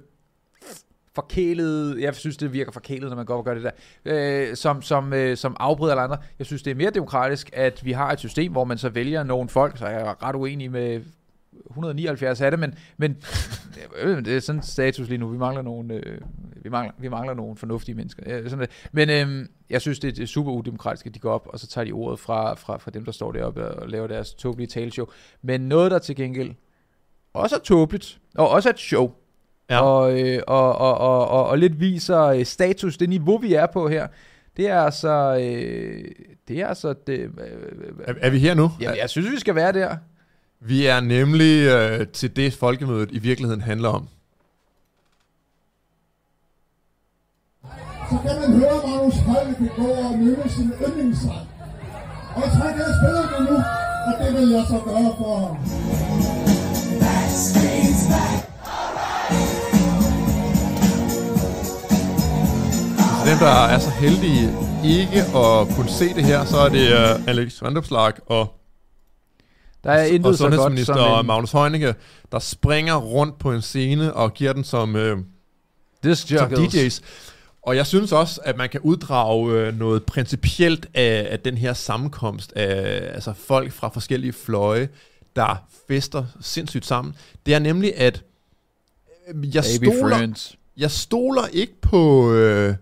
forkælet, 1.15 2.01
jeg 2.01 2.15
synes, 2.15 2.37
det 2.37 2.53
virker 2.53 2.73
forkælet, 2.73 3.09
når 3.09 3.17
man 3.17 3.27
går 3.27 3.37
og 3.37 3.45
gør 3.45 3.55
det 3.55 3.63
der, 3.63 3.71
øh, 4.05 4.57
som, 4.57 4.83
som, 4.83 5.13
øh, 5.13 5.37
som 5.37 5.57
afbryder 5.61 5.93
eller 5.93 6.03
andre. 6.03 6.19
Jeg 6.39 6.47
synes, 6.47 6.63
det 6.63 6.71
er 6.71 6.75
mere 6.75 6.91
demokratisk, 6.91 7.51
at 7.53 7.85
vi 7.85 7.93
har 7.93 8.13
et 8.13 8.19
system, 8.19 8.53
hvor 8.53 8.65
man 8.65 8.79
så 8.79 8.89
vælger 8.89 9.23
nogle 9.23 9.49
folk, 9.49 9.79
så 9.79 9.87
jeg 9.87 10.01
er 10.01 10.23
ret 10.23 10.37
uenig 10.37 10.71
med 10.71 11.01
179 11.71 12.41
af 12.41 12.51
det, 12.51 12.61
men, 12.61 12.75
men 12.97 13.17
øh, 14.03 14.25
det 14.25 14.37
er 14.37 14.41
sådan 14.41 14.63
status 14.63 15.09
lige 15.09 15.19
nu. 15.19 15.29
Vi 15.29 15.39
mangler 15.39 15.63
nogle, 15.63 15.95
øh, 15.95 16.21
vi 16.63 16.69
mangler, 16.69 16.93
vi 16.99 17.09
mangler 17.09 17.35
nogle 17.35 17.57
fornuftige 17.57 17.95
mennesker. 17.95 18.23
Øh, 18.27 18.51
sådan 18.51 18.59
det. 18.59 18.89
Men 18.93 19.11
øh, 19.11 19.47
jeg 19.71 19.81
synes, 19.81 19.99
det 19.99 20.19
er 20.19 20.27
super 20.27 20.53
udemokratisk, 20.53 21.07
at 21.07 21.15
de 21.15 21.19
går 21.19 21.33
op, 21.33 21.47
og 21.47 21.61
så 21.61 21.67
tager 21.67 21.85
de 21.85 21.93
ordet 21.93 22.19
fra, 22.19 22.55
fra, 22.55 22.77
fra 22.77 22.91
dem, 22.91 23.05
der 23.05 23.13
står 23.13 23.33
deroppe 23.33 23.69
og 23.69 23.89
laver 23.89 24.07
deres 24.07 24.35
tåbelige 24.35 24.67
taleshow. 24.67 25.07
Men 25.43 25.61
noget, 25.61 25.91
der 25.91 25.99
til 25.99 26.17
gengæld 26.17 26.55
også 27.35 27.57
er 27.57 27.61
tåbeligt, 27.61 28.21
og 28.35 28.49
også 28.49 28.69
er 28.69 28.73
et 28.73 28.79
show, 28.79 29.13
Ja. 29.71 29.81
og, 29.81 30.21
øh, 30.21 30.41
og, 30.47 30.79
og, 30.79 30.99
og, 30.99 31.29
og, 31.29 31.47
og 31.47 31.59
lidt 31.59 31.81
viser 31.81 32.23
øh, 32.23 32.45
status, 32.45 32.97
det 32.97 33.09
niveau, 33.09 33.39
vi 33.39 33.55
er 33.55 33.67
på 33.67 33.89
her, 33.89 34.07
det 34.57 34.69
er 34.69 34.81
altså, 34.81 35.39
øh, 35.41 36.05
det 36.49 36.61
er 36.61 36.67
altså, 36.67 36.95
det, 37.07 37.19
øh, 37.19 37.29
Er, 38.05 38.15
er 38.21 38.31
vi 38.31 38.39
her 38.39 38.55
nu? 38.55 38.71
jamen, 38.81 38.99
jeg 38.99 39.11
synes, 39.11 39.31
vi 39.31 39.39
skal 39.39 39.55
være 39.55 39.73
der. 39.73 39.97
Vi 40.61 40.87
er 40.87 41.01
nemlig 41.01 41.67
øh, 41.67 42.07
til 42.09 42.37
det, 42.37 42.53
folkemødet 42.53 43.09
i 43.13 43.19
virkeligheden 43.19 43.61
handler 43.61 43.89
om. 43.89 44.09
så 48.11 48.17
kan 48.29 48.41
man 48.41 48.61
høre 48.61 48.79
Magnus 48.87 49.15
Heunicke 49.15 49.69
gå 49.77 49.87
og 49.87 50.19
nynne 50.19 50.49
sin 50.49 50.73
yndlingssang. 50.87 51.49
Og 52.37 52.43
så 52.43 52.65
kan 52.75 52.79
jeg 52.87 52.95
spille 52.99 53.23
det 53.33 53.41
nu, 53.51 53.57
og 54.09 54.13
det 54.21 54.31
vil 54.41 54.49
jeg 54.51 54.65
så 54.69 54.79
gøre 54.85 55.13
for 55.19 55.37
ham. 55.39 55.57
Til 63.25 63.33
dem, 63.33 63.39
der 63.39 63.65
er 63.67 63.79
så 63.79 63.91
heldige 63.91 64.57
ikke 64.85 65.23
at 65.37 65.69
kunne 65.77 65.89
se 65.89 66.15
det 66.15 66.25
her, 66.25 66.45
så 66.45 66.57
er 66.57 66.69
det 66.69 66.93
uh, 66.93 67.29
Alex 67.29 67.63
Vandopslag 67.63 68.13
og, 68.27 68.55
Der 69.85 69.91
er 69.91 70.03
og 70.03 70.09
intet 70.09 70.39
så 70.39 70.45
godt 70.45 70.55
sundhedsminister 70.55 70.95
som 70.95 71.21
en, 71.21 71.27
Magnus 71.27 71.53
Heunicke, 71.53 71.95
der 72.33 72.39
springer 72.39 72.97
rundt 72.97 73.39
på 73.39 73.53
en 73.53 73.63
scene 73.63 74.15
og 74.15 74.35
giver 74.35 74.53
den 74.53 74.65
som, 74.65 74.97
øh, 74.97 75.19
som. 76.05 76.53
DJ's. 76.53 77.01
Og 77.63 77.77
jeg 77.77 77.87
synes 77.87 78.13
også, 78.13 78.41
at 78.45 78.57
man 78.57 78.69
kan 78.69 78.81
uddrage 78.81 79.53
øh, 79.53 79.79
noget 79.79 80.05
principielt 80.05 80.87
af, 80.95 81.29
af 81.31 81.41
den 81.41 81.59
her 81.59 81.73
sammenkomst 81.73 82.53
af 82.53 83.11
altså 83.15 83.33
folk 83.33 83.73
fra 83.73 83.89
forskellige 83.89 84.33
fløje, 84.33 84.89
der 85.37 85.65
fester 85.89 86.25
sindssygt 86.41 86.87
sammen. 86.87 87.15
Det 87.47 87.55
er 87.55 87.59
nemlig, 87.59 87.97
at 87.97 88.23
øh, 89.29 89.55
jeg 89.55 89.65
Baby 89.81 89.85
stoler, 89.85 90.19
friends. 90.19 90.57
jeg 90.77 90.91
stoler 90.91 91.47
ikke 91.53 91.81
på 91.81 92.33
øh, 92.33 92.75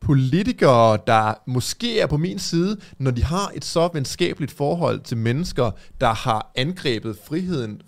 politikere, 0.00 0.98
der 1.06 1.34
måske 1.46 2.00
er 2.00 2.06
på 2.06 2.16
min 2.16 2.38
side, 2.38 2.76
når 2.98 3.10
de 3.10 3.24
har 3.24 3.52
et 3.54 3.64
så 3.64 3.88
venskabeligt 3.92 4.52
forhold 4.52 5.00
til 5.00 5.16
mennesker, 5.16 5.70
der 6.00 6.14
har 6.14 6.52
angrebet 6.56 7.18
friheden 7.24 7.82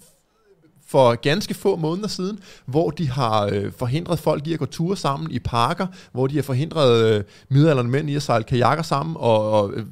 for 0.93 1.15
ganske 1.15 1.55
få 1.55 1.77
måneder 1.77 2.09
siden, 2.09 2.39
hvor 2.67 2.91
de 2.91 3.09
har 3.11 3.47
øh, 3.47 3.73
forhindret 3.73 4.19
folk 4.19 4.47
i 4.47 4.53
at 4.53 4.59
gå 4.59 4.67
ture 4.67 4.97
sammen 4.97 5.31
i 5.31 5.39
parker, 5.39 5.87
hvor 6.13 6.27
de 6.27 6.35
har 6.35 6.43
forhindret 6.43 7.15
øh, 7.15 7.25
midaldrende 7.49 7.91
mænd 7.91 8.11
i 8.11 8.17
at 8.17 8.23
sejle 8.23 8.45
kajakker 8.45 8.83
sammen 8.85 9.17
og, 9.19 9.51
og 9.51 9.73
øh, 9.73 9.87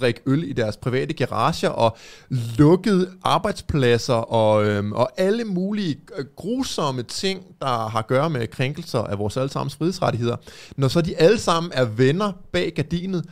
drikke 0.00 0.20
øl 0.26 0.50
i 0.50 0.52
deres 0.52 0.76
private 0.76 1.14
garager 1.14 1.68
og 1.68 1.96
lukkede 2.30 3.10
arbejdspladser 3.22 4.14
og, 4.14 4.64
øhm, 4.66 4.92
og 4.92 5.10
alle 5.16 5.44
mulige 5.44 6.00
øh, 6.18 6.24
grusomme 6.36 7.02
ting, 7.02 7.42
der 7.60 7.88
har 7.88 7.98
at 7.98 8.06
gøre 8.06 8.30
med 8.30 8.46
krænkelser 8.46 8.98
af 8.98 9.18
vores 9.18 9.36
allesammens 9.36 9.76
frihedsrettigheder. 9.76 10.36
Når 10.76 10.88
så 10.88 11.00
de 11.00 11.16
alle 11.16 11.38
sammen 11.38 11.72
er 11.74 11.84
venner 11.84 12.32
bag 12.52 12.72
gardinet, 12.76 13.24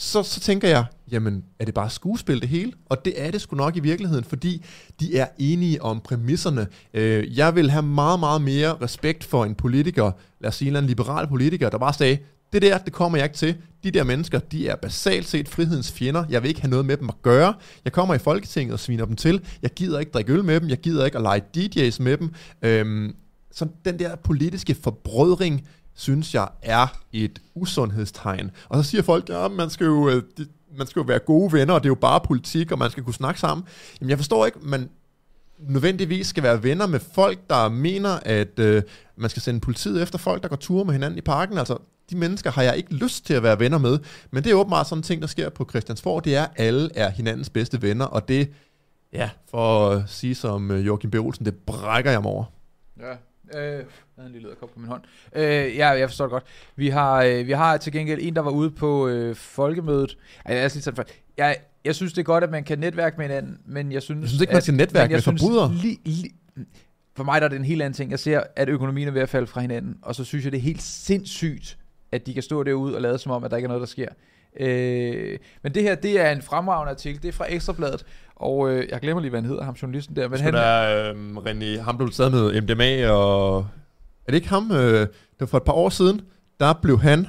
så, 0.00 0.22
så 0.22 0.40
tænker 0.40 0.68
jeg, 0.68 0.84
jamen, 1.12 1.44
er 1.58 1.64
det 1.64 1.74
bare 1.74 1.90
skuespil 1.90 2.40
det 2.40 2.48
hele? 2.48 2.72
Og 2.88 3.04
det 3.04 3.22
er 3.22 3.30
det 3.30 3.40
sgu 3.40 3.56
nok 3.56 3.76
i 3.76 3.80
virkeligheden, 3.80 4.24
fordi 4.24 4.64
de 5.00 5.16
er 5.16 5.26
enige 5.38 5.82
om 5.82 6.00
præmisserne. 6.00 6.66
Øh, 6.94 7.38
jeg 7.38 7.54
vil 7.54 7.70
have 7.70 7.82
meget, 7.82 8.20
meget 8.20 8.42
mere 8.42 8.76
respekt 8.82 9.24
for 9.24 9.44
en 9.44 9.54
politiker, 9.54 10.12
lad 10.40 10.48
os 10.48 10.54
sige 10.54 10.78
en 10.78 10.86
liberal 10.86 11.28
politiker, 11.28 11.70
der 11.70 11.78
bare 11.78 11.92
sagde, 11.92 12.18
det 12.52 12.62
der, 12.62 12.78
det 12.78 12.92
kommer 12.92 13.18
jeg 13.18 13.24
ikke 13.24 13.36
til. 13.36 13.56
De 13.84 13.90
der 13.90 14.04
mennesker, 14.04 14.38
de 14.38 14.68
er 14.68 14.76
basalt 14.76 15.28
set 15.28 15.48
frihedens 15.48 15.92
fjender. 15.92 16.24
Jeg 16.30 16.42
vil 16.42 16.48
ikke 16.48 16.60
have 16.60 16.70
noget 16.70 16.86
med 16.86 16.96
dem 16.96 17.08
at 17.08 17.22
gøre. 17.22 17.54
Jeg 17.84 17.92
kommer 17.92 18.14
i 18.14 18.18
Folketinget 18.18 18.72
og 18.72 18.80
sviner 18.80 19.04
dem 19.04 19.16
til. 19.16 19.40
Jeg 19.62 19.70
gider 19.70 19.98
ikke 19.98 20.12
drikke 20.12 20.32
øl 20.32 20.44
med 20.44 20.60
dem. 20.60 20.68
Jeg 20.68 20.78
gider 20.78 21.04
ikke 21.04 21.16
at 21.18 21.22
lege 21.22 21.42
DJ's 21.56 22.02
med 22.02 22.16
dem. 22.16 22.32
Øhm, 22.62 23.14
så 23.52 23.66
den 23.84 23.98
der 23.98 24.16
politiske 24.16 24.76
forbrødring, 24.82 25.66
synes 25.94 26.34
jeg 26.34 26.48
er 26.62 26.86
et 27.12 27.38
usundhedstegn. 27.54 28.50
Og 28.68 28.84
så 28.84 28.90
siger 28.90 29.02
folk, 29.02 29.28
ja, 29.28 29.48
man 29.48 29.70
skal 29.70 29.84
jo, 29.84 30.08
øh, 30.08 30.22
de- 30.38 30.46
man 30.78 30.86
skal 30.86 31.00
jo 31.00 31.04
være 31.06 31.18
gode 31.18 31.52
venner, 31.52 31.74
og 31.74 31.80
det 31.82 31.86
er 31.86 31.90
jo 31.90 31.94
bare 31.94 32.20
politik, 32.20 32.72
og 32.72 32.78
man 32.78 32.90
skal 32.90 33.02
kunne 33.02 33.14
snakke 33.14 33.40
sammen. 33.40 33.66
Jamen 34.00 34.10
jeg 34.10 34.18
forstår 34.18 34.46
ikke, 34.46 34.58
man, 34.62 34.88
nødvendigvis 35.58 36.26
skal 36.26 36.42
være 36.42 36.62
venner 36.62 36.86
med 36.86 37.00
folk, 37.14 37.38
der 37.50 37.68
mener, 37.68 38.18
at 38.22 38.58
øh, 38.58 38.82
man 39.16 39.30
skal 39.30 39.42
sende 39.42 39.60
politiet 39.60 40.02
efter 40.02 40.18
folk, 40.18 40.42
der 40.42 40.48
går 40.48 40.56
ture 40.56 40.84
med 40.84 40.92
hinanden 40.92 41.18
i 41.18 41.22
parken. 41.22 41.58
Altså, 41.58 41.76
de 42.10 42.16
mennesker 42.16 42.50
har 42.50 42.62
jeg 42.62 42.76
ikke 42.76 42.94
lyst 42.94 43.26
til 43.26 43.34
at 43.34 43.42
være 43.42 43.58
venner 43.58 43.78
med. 43.78 43.98
Men 44.30 44.44
det 44.44 44.50
er 44.50 44.54
åbenbart 44.54 44.86
sådan 44.86 44.98
en 44.98 45.02
ting, 45.02 45.22
der 45.22 45.28
sker 45.28 45.48
på 45.48 45.66
Christiansborg. 45.70 46.24
Det 46.24 46.36
er, 46.36 46.42
at 46.42 46.50
alle 46.56 46.90
er 46.94 47.10
hinandens 47.10 47.50
bedste 47.50 47.82
venner, 47.82 48.04
og 48.04 48.28
det, 48.28 48.50
ja, 49.12 49.30
for 49.50 49.90
at 49.90 50.02
sige 50.06 50.34
som 50.34 50.70
øh, 50.70 50.86
Joachim 50.86 51.10
B. 51.10 51.14
Olsen, 51.14 51.44
det 51.44 51.54
brækker 51.56 52.10
jeg 52.10 52.22
mig 52.22 52.30
over. 52.30 52.44
Ja. 53.00 53.12
Øh, 53.54 53.74
jeg 53.74 53.84
havde 54.16 54.26
en 54.26 54.32
lille 54.32 54.48
på 54.60 54.70
min 54.76 54.88
hånd. 54.88 55.02
Øh, 55.36 55.76
ja, 55.76 55.88
jeg 55.88 56.08
forstår 56.08 56.24
det 56.24 56.30
godt. 56.30 56.44
Vi 56.76 56.88
har, 56.88 57.22
øh, 57.22 57.46
vi 57.46 57.52
har 57.52 57.76
til 57.76 57.92
gengæld 57.92 58.20
en, 58.22 58.36
der 58.36 58.42
var 58.42 58.50
ude 58.50 58.70
på 58.70 59.08
øh, 59.08 59.36
folkemødet. 59.36 60.18
Ej, 60.44 60.54
jeg, 60.54 60.64
er 60.64 60.70
lidt 60.74 60.84
sådan 60.84 61.04
jeg, 61.36 61.56
jeg 61.84 61.94
synes, 61.94 62.12
det 62.12 62.20
er 62.20 62.24
godt, 62.24 62.44
at 62.44 62.50
man 62.50 62.64
kan 62.64 62.78
netværke 62.78 63.16
med 63.16 63.26
hinanden, 63.26 63.58
men 63.66 63.92
jeg 63.92 64.02
synes... 64.02 64.20
Jeg 64.20 64.28
synes 64.28 64.40
ikke, 64.40 64.52
man 64.52 64.62
skal 64.62 64.74
netværke 64.74 65.12
med 65.12 65.22
forbrydere. 65.22 65.74
Li, 65.74 66.00
li, 66.04 66.30
for 67.16 67.24
mig 67.24 67.40
der 67.40 67.44
er 67.44 67.48
det 67.48 67.56
en 67.56 67.64
helt 67.64 67.82
anden 67.82 67.96
ting. 67.96 68.10
Jeg 68.10 68.18
ser, 68.18 68.42
at 68.56 68.68
økonomien 68.68 69.08
er 69.08 69.12
ved 69.12 69.22
at 69.22 69.28
falde 69.28 69.46
fra 69.46 69.60
hinanden, 69.60 69.96
og 70.02 70.14
så 70.14 70.24
synes 70.24 70.44
jeg, 70.44 70.52
det 70.52 70.58
er 70.58 70.62
helt 70.62 70.82
sindssygt, 70.82 71.78
at 72.12 72.26
de 72.26 72.34
kan 72.34 72.42
stå 72.42 72.62
derude 72.62 72.94
og 72.94 73.02
lade 73.02 73.18
som 73.18 73.32
om, 73.32 73.44
at 73.44 73.50
der 73.50 73.56
ikke 73.56 73.66
er 73.66 73.68
noget, 73.68 73.80
der 73.80 73.86
sker. 73.86 74.08
Øh, 74.60 75.38
men 75.62 75.74
det 75.74 75.82
her, 75.82 75.94
det 75.94 76.20
er 76.20 76.30
en 76.32 76.42
fremragende 76.42 76.90
artikel. 76.90 77.22
Det 77.22 77.28
er 77.28 77.32
fra 77.32 77.46
Ekstrabladet, 77.48 78.04
og 78.36 78.70
øh, 78.70 78.88
jeg 78.90 79.00
glemmer 79.00 79.20
lige, 79.20 79.30
hvad 79.30 79.40
han 79.40 79.50
hedder, 79.50 79.64
ham 79.64 79.74
journalisten 79.74 80.16
der. 80.16 80.22
Men 80.22 80.30
Men 80.30 80.40
han, 80.40 80.54
han 80.54 80.62
er 80.62 81.10
øh, 81.10 81.36
René, 81.36 81.80
ham 81.82 81.96
blev 81.96 82.10
taget 82.10 82.32
med 82.32 82.60
MDMA, 82.60 83.10
og 83.10 83.58
er 84.26 84.32
det 84.32 84.34
ikke 84.34 84.48
ham? 84.48 84.72
Øh, 84.72 85.00
det 85.00 85.10
var 85.40 85.46
for 85.46 85.56
et 85.56 85.62
par 85.62 85.72
år 85.72 85.88
siden, 85.88 86.20
der 86.60 86.72
blev 86.82 87.00
han 87.00 87.26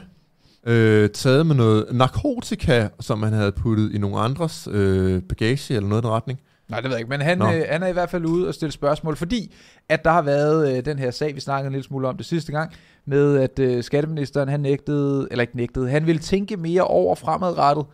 øh, 0.68 1.10
taget 1.10 1.46
med 1.46 1.56
noget 1.56 1.86
narkotika, 1.92 2.88
som 3.00 3.24
han 3.24 3.34
havde 3.34 3.52
puttet 3.52 3.94
i 3.94 3.98
nogle 3.98 4.20
andres 4.20 4.68
øh, 4.72 5.22
bagage, 5.22 5.76
eller 5.76 5.90
noget 5.90 6.02
i 6.02 6.06
den 6.06 6.14
retning. 6.14 6.40
Nej, 6.72 6.80
det 6.80 6.90
ved 6.90 6.96
jeg 6.96 7.00
ikke, 7.00 7.10
men 7.10 7.22
han, 7.22 7.38
Nå. 7.38 7.52
øh, 7.52 7.64
han 7.70 7.84
er 7.84 7.88
i 7.88 7.92
hvert 7.92 8.10
fald 8.10 8.26
ude 8.26 8.48
og 8.48 8.54
stille 8.54 8.72
spørgsmål, 8.72 9.16
fordi 9.16 9.54
at 9.90 10.04
der 10.04 10.12
har 10.12 10.22
været 10.22 10.78
øh, 10.78 10.86
den 10.86 11.00
her 11.00 11.12
sag, 11.12 11.36
vi 11.36 11.40
snakkede 11.40 11.68
en 11.68 11.72
lille 11.74 11.84
smule 11.84 12.08
om 12.08 12.18
det 12.18 12.26
sidste 12.26 12.52
gang, 12.52 12.72
med 13.06 13.38
at 13.38 13.60
øh, 13.60 13.84
skatteministeren, 13.84 14.50
han 14.50 14.60
nægtede, 14.60 15.28
eller 15.32 15.42
ikke 15.42 15.58
nægtede, 15.58 15.90
han 15.90 16.08
ville 16.08 16.20
tænke 16.22 16.58
mere 16.58 16.84
over 16.84 17.16
fremadrettet, 17.16 17.86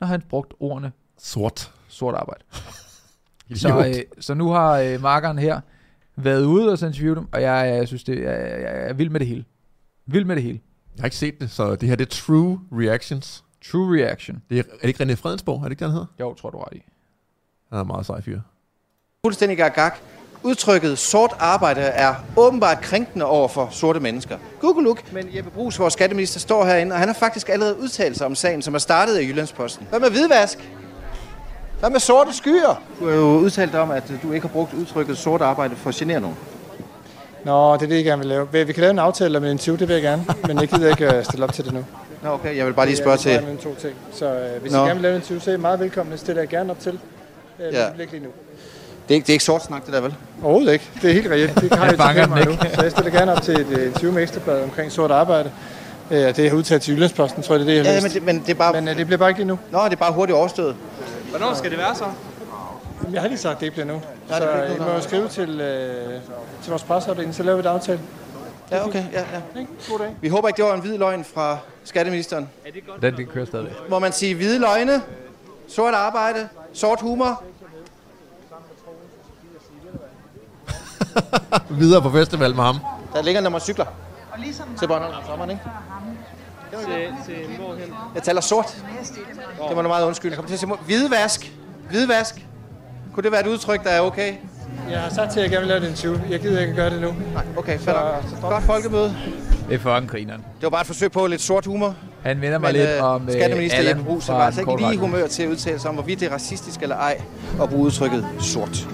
når 0.00 0.06
han 0.06 0.22
brugte 0.28 0.54
ordene 0.60 0.92
Sort. 1.18 1.72
sort 1.88 2.14
arbejde. 2.14 2.44
Så, 3.54 3.86
øh, 3.86 3.94
så 4.20 4.34
nu 4.34 4.48
har 4.48 4.78
øh, 4.78 5.02
markeren 5.02 5.38
her 5.38 5.60
været 6.16 6.44
ude 6.44 6.72
og 6.72 6.78
interviewe 6.82 7.16
dem, 7.16 7.28
og 7.32 7.42
jeg, 7.42 7.76
jeg 7.78 7.88
synes, 7.88 8.04
det, 8.04 8.16
jeg, 8.22 8.24
jeg, 8.24 8.60
jeg 8.62 8.88
er 8.88 8.92
vild 8.92 9.10
med 9.10 9.20
det 9.20 9.28
hele. 9.28 9.44
Vild 10.06 10.24
med 10.24 10.36
det 10.36 10.42
hele. 10.42 10.60
Jeg 10.96 11.02
har 11.02 11.06
ikke 11.06 11.16
set 11.16 11.40
det, 11.40 11.50
så 11.50 11.76
det 11.76 11.88
her 11.88 11.96
det 11.96 12.06
er 12.06 12.10
True 12.10 12.60
Reactions. 12.72 13.44
True 13.70 13.96
reaction. 14.02 14.42
Det 14.50 14.58
er, 14.58 14.62
er 14.62 14.76
det 14.82 14.88
ikke 14.88 15.04
René 15.04 15.14
Fredensborg? 15.14 15.58
Er 15.58 15.62
det 15.62 15.70
ikke 15.70 15.80
det, 15.80 15.88
han 15.88 15.92
hedder? 15.92 16.06
Jo, 16.20 16.34
tror 16.34 16.50
du 16.50 16.58
ret 16.58 16.76
i. 16.76 16.82
Han 17.74 17.78
er 17.78 17.82
en 17.82 17.88
meget 17.88 18.06
sej 18.06 18.22
fyr. 18.22 18.40
Fuldstændig 19.26 19.56
gag 19.56 19.90
Udtrykket 20.42 20.98
sort 20.98 21.36
arbejde 21.38 21.80
er 21.80 22.14
åbenbart 22.36 22.80
krænkende 22.80 23.24
over 23.24 23.48
for 23.48 23.68
sorte 23.70 24.00
mennesker. 24.00 24.38
Google 24.60 24.84
look. 24.84 25.12
Men 25.12 25.28
Jeppe 25.36 25.50
Brugs, 25.50 25.78
vores 25.78 25.92
skatteminister, 25.92 26.40
står 26.40 26.64
herinde, 26.64 26.92
og 26.92 26.98
han 26.98 27.08
har 27.08 27.14
faktisk 27.14 27.48
allerede 27.48 27.78
udtalt 27.78 28.16
sig 28.16 28.26
om 28.26 28.34
sagen, 28.34 28.62
som 28.62 28.74
er 28.74 28.78
startet 28.78 29.20
i 29.20 29.26
Jyllandsposten. 29.26 29.86
Hvad 29.90 30.00
med 30.00 30.10
hvidvask? 30.10 30.70
Hvad 31.80 31.90
med 31.90 32.00
sorte 32.00 32.32
skyer? 32.32 32.82
Du 33.00 33.08
har 33.08 33.14
jo 33.14 33.22
udtalt 33.22 33.72
dig 33.72 33.80
om, 33.80 33.90
at 33.90 34.12
du 34.22 34.32
ikke 34.32 34.46
har 34.46 34.52
brugt 34.52 34.74
udtrykket 34.74 35.18
sort 35.18 35.40
arbejde 35.40 35.76
for 35.76 35.88
at 35.88 35.94
genere 35.94 36.20
nogen. 36.20 36.36
Nå, 37.44 37.74
det 37.74 37.82
er 37.82 37.86
det, 37.86 37.96
jeg 37.96 38.04
gerne 38.04 38.20
vil 38.20 38.28
lave. 38.28 38.52
Vi 38.52 38.72
kan 38.72 38.80
lave 38.80 38.90
en 38.90 38.98
aftale 38.98 39.38
om 39.38 39.44
en 39.44 39.50
interview, 39.50 39.78
det 39.78 39.88
vil 39.88 39.94
jeg 39.94 40.02
gerne. 40.02 40.24
Men 40.46 40.60
jeg 40.60 40.68
gider 40.68 40.90
ikke 40.90 41.16
øh, 41.16 41.24
stille 41.24 41.44
op 41.44 41.52
til 41.52 41.64
det 41.64 41.72
nu. 41.72 41.84
Nå, 42.22 42.30
okay, 42.30 42.56
jeg 42.56 42.66
vil 42.66 42.72
bare 42.72 42.86
lige 42.86 42.96
spørge 42.96 43.16
Det 43.16 43.26
er 43.26 43.36
til... 43.38 43.44
mellem 43.46 43.58
to 43.58 43.74
ting. 43.74 43.94
Så 44.12 44.34
øh, 44.34 44.60
hvis 44.60 44.72
Nå. 44.72 44.78
I 44.78 44.80
gerne 44.80 44.94
vil 44.94 45.02
lave 45.02 45.14
en 45.14 45.20
interview, 45.20 45.40
så 45.40 45.50
er 45.50 45.54
I 45.54 45.58
meget 45.58 45.80
velkommen. 45.80 46.12
Det 46.12 46.20
stiller 46.20 46.42
jeg 46.42 46.48
gerne 46.48 46.70
op 46.70 46.80
til. 46.80 46.98
Øh, 47.60 47.74
Ja. 47.74 47.82
ja. 47.82 48.00
Ikke 48.00 48.12
lige 48.12 48.24
nu. 48.24 48.30
Det 49.08 49.10
er 49.10 49.14
ikke, 49.14 49.24
det 49.24 49.30
er 49.30 49.34
ikke 49.34 49.44
sort 49.44 49.64
snak, 49.64 49.84
det 49.86 49.92
der 49.94 50.00
vel? 50.00 50.14
Overhovedet 50.42 50.72
ikke. 50.72 50.90
Det 51.02 51.10
er 51.10 51.14
helt 51.14 51.30
reelt. 51.30 51.54
Det 51.60 51.72
har 51.74 51.86
jeg 51.86 51.96
fanger 51.96 52.22
til 52.22 52.30
mig 52.30 52.46
nu. 52.46 52.52
Så 52.74 52.82
jeg 52.82 52.90
stiller 52.90 53.10
gerne 53.10 53.32
op 53.32 53.42
til 53.42 53.60
et 53.60 53.66
øh, 53.78 53.86
interview 53.86 54.12
med 54.12 54.22
Ekstrabladet 54.22 54.62
omkring 54.64 54.92
sort 54.92 55.10
arbejde. 55.10 55.50
Øh, 56.10 56.18
det 56.18 56.38
jeg 56.38 56.54
udtalt 56.54 56.82
til 56.82 56.94
Jyllandsposten, 56.94 57.42
tror 57.42 57.54
jeg, 57.54 57.66
det 57.66 57.78
er 57.78 57.82
det, 57.82 57.84
jeg 57.84 57.92
har 57.92 57.94
Ja, 57.94 58.02
men 58.02 58.10
det, 58.10 58.22
men 58.22 58.40
det 58.40 58.48
er 58.50 58.54
bare... 58.54 58.72
Men 58.72 58.88
øh, 58.88 58.96
det 58.96 59.06
bliver 59.06 59.18
bare 59.18 59.28
ikke 59.28 59.40
lige 59.40 59.48
nu. 59.48 59.58
Nå, 59.70 59.84
det 59.84 59.92
er 59.92 59.96
bare 59.96 60.12
hurtigt 60.12 60.36
overstået. 60.36 60.76
Hvornår 61.30 61.54
skal 61.54 61.70
det 61.70 61.78
være 61.78 61.94
så? 61.94 62.04
Jamen, 63.02 63.14
jeg 63.14 63.20
har 63.22 63.28
lige 63.28 63.38
sagt, 63.38 63.54
at 63.54 63.60
det 63.60 63.66
ikke 63.66 63.74
bliver 63.74 63.86
nu. 63.86 63.92
Nej, 64.28 64.38
det 64.38 64.48
så 64.48 64.52
bliver 64.52 64.64
ikke 64.64 64.84
I 64.84 64.94
må 64.94 65.00
skrive 65.00 65.28
til, 65.28 65.60
øh, 65.60 66.20
til 66.62 66.70
vores 66.70 66.82
presseafdeling, 66.82 67.34
så 67.34 67.42
laver 67.42 67.56
vi 67.56 67.60
et 67.60 67.66
aftale. 67.66 68.00
Ja, 68.70 68.86
okay, 68.86 69.04
ja, 69.12 69.18
ja. 69.20 69.60
God 69.90 69.98
dag. 69.98 70.08
Vi 70.20 70.28
håber 70.28 70.48
ikke, 70.48 70.56
det 70.56 70.64
var 70.64 70.74
en 70.74 70.80
hvid 70.80 70.98
løgn 70.98 71.24
fra 71.34 71.58
skatteministeren. 71.84 72.48
Den, 73.02 73.16
den 73.16 73.26
kører 73.26 73.44
stadig. 73.46 73.68
Må 73.88 73.98
man 73.98 74.12
sige 74.12 74.34
hvide 74.34 74.58
løgne, 74.58 75.02
sort 75.68 75.94
arbejde, 75.94 76.48
sort 76.74 77.00
humor? 77.00 77.42
Videre 81.80 82.02
på 82.02 82.10
festival 82.10 82.54
med 82.54 82.64
ham. 82.64 82.76
Der 83.12 83.22
ligger 83.22 83.40
nummer 83.40 83.58
cykler. 83.58 83.84
Til 84.78 84.86
Bornholm 84.88 85.14
om 85.14 85.22
sommeren, 85.26 85.50
ikke? 85.50 85.62
Jeg 88.14 88.22
taler 88.22 88.40
sort. 88.40 88.84
Det 89.68 89.76
må 89.76 89.82
du 89.82 89.88
meget 89.88 90.06
undskylde. 90.06 90.30
Jeg 90.32 90.36
kommer 90.36 90.48
til 90.48 90.54
at 90.54 90.58
sige 90.60 90.68
mod- 90.68 90.78
hvidvask. 90.86 91.52
Hvidvask. 91.90 92.46
Kunne 93.14 93.22
det 93.22 93.32
være 93.32 93.40
et 93.40 93.46
udtryk, 93.46 93.84
der 93.84 93.90
er 93.90 94.00
okay? 94.00 94.34
Jeg 94.90 95.00
har 95.00 95.08
sagt 95.10 95.32
til, 95.32 95.40
at 95.40 95.42
jeg 95.44 95.50
gerne 95.50 95.60
vil 95.60 95.68
lave 95.68 95.82
et 95.84 95.88
interview. 95.90 96.20
Jeg 96.30 96.40
gider 96.40 96.60
ikke 96.60 96.74
gøre 96.74 96.90
det 96.90 97.00
nu. 97.00 97.14
Nej, 97.34 97.44
okay, 97.56 97.78
fair. 97.78 97.94
Så- 97.94 98.36
så 98.36 98.36
Godt 98.40 98.64
folkemøde. 98.64 99.16
Det 99.68 99.74
er 99.74 99.78
fucking 99.78 100.10
grineren. 100.10 100.40
Det 100.40 100.62
var 100.62 100.70
bare 100.70 100.80
et 100.80 100.86
forsøg 100.86 101.12
på 101.12 101.26
lidt 101.26 101.40
sort 101.42 101.66
humor. 101.66 101.94
Han 102.24 102.38
minder 102.38 102.58
mig 102.58 102.72
Men 102.72 102.80
lidt 102.80 102.90
øh, 102.90 103.04
om 103.04 103.22
øh, 103.28 103.32
skatteminister 103.32 103.78
Allan 103.78 103.96
Jeppe 103.96 104.04
Brugs 104.10 104.28
var 104.28 104.46
altså 104.46 104.60
ikke 104.60 104.76
lige 104.78 104.94
i 104.94 104.96
humør 104.96 105.26
til 105.26 105.42
at 105.42 105.48
udtale 105.48 105.78
sig 105.78 105.88
om, 105.88 105.94
hvorvidt 105.94 106.20
det 106.20 106.26
er 106.28 106.32
racistisk 106.32 106.82
eller 106.82 106.96
ej 106.96 107.22
at 107.62 107.68
bruge 107.68 107.86
udtrykket 107.86 108.26
sort. 108.40 108.88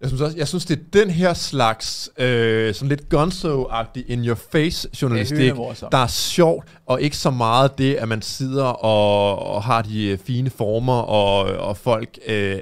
Jeg 0.00 0.08
synes 0.08 0.20
også, 0.22 0.36
jeg 0.36 0.48
synes, 0.48 0.64
det 0.64 0.78
er 0.78 0.82
den 0.92 1.10
her 1.10 1.34
slags 1.34 2.10
øh, 2.18 2.74
sådan 2.74 2.88
lidt 2.88 3.08
gonzo-agtig 3.14 4.04
in 4.10 4.24
your 4.24 4.38
face 4.52 4.88
journalistik, 5.02 5.36
Det 5.38 5.44
er 5.48 5.50
hyldemorsomt. 5.52 5.92
der 5.92 5.98
er 5.98 6.06
sjovt, 6.06 6.68
og 6.86 7.02
ikke 7.02 7.16
så 7.16 7.30
meget 7.30 7.78
det, 7.78 7.94
at 7.94 8.08
man 8.08 8.22
sidder 8.22 8.64
og, 8.64 9.38
og 9.38 9.62
har 9.62 9.82
de 9.82 10.06
øh, 10.06 10.18
fine 10.18 10.50
former, 10.50 11.00
og, 11.00 11.38
og 11.44 11.76
folk, 11.76 12.18
øh, 12.26 12.58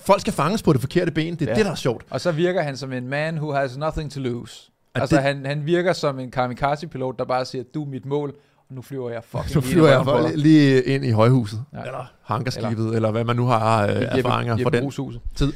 folk 0.00 0.20
skal 0.20 0.32
fanges 0.32 0.62
på 0.62 0.72
det 0.72 0.80
forkerte 0.80 1.10
ben. 1.10 1.34
Det 1.34 1.42
er 1.42 1.50
ja. 1.50 1.56
det, 1.56 1.64
der 1.64 1.70
er 1.70 1.74
sjovt. 1.76 2.04
Og 2.10 2.20
så 2.20 2.32
virker 2.32 2.62
han 2.62 2.76
som 2.76 2.92
en 2.92 3.08
man 3.08 3.36
who 3.36 3.52
has 3.52 3.76
nothing 3.76 4.12
to 4.12 4.20
lose. 4.20 4.70
Altså 5.00 5.16
det- 5.16 5.24
han, 5.24 5.46
han 5.46 5.66
virker 5.66 5.92
som 5.92 6.18
en 6.18 6.30
kamikaze-pilot, 6.30 7.18
der 7.18 7.24
bare 7.24 7.44
siger, 7.44 7.64
du 7.74 7.84
er 7.84 7.88
mit 7.88 8.06
mål, 8.06 8.34
og 8.68 8.74
nu 8.74 8.82
flyver 8.82 9.10
jeg 9.10 9.22
fucking 9.24 9.54
lige 9.54 9.62
flyver 9.72 9.88
jeg 9.88 10.04
for, 10.04 10.30
lige 10.34 10.82
ind 10.82 11.04
i 11.04 11.10
højhuset, 11.10 11.64
Ja. 11.72 11.78
eller 11.78 12.12
hankerskibet, 12.24 12.70
eller, 12.84 12.92
eller 12.94 13.10
hvad 13.10 13.24
man 13.24 13.36
nu 13.36 13.46
har 13.46 13.82
øh, 13.86 13.88
Jeppe- 13.96 14.18
erfaringer 14.18 14.52
Jeppe 14.54 14.62
fra 14.64 14.70
den 14.70 14.80
Brugshuset. 14.82 15.20
tid. 15.36 15.52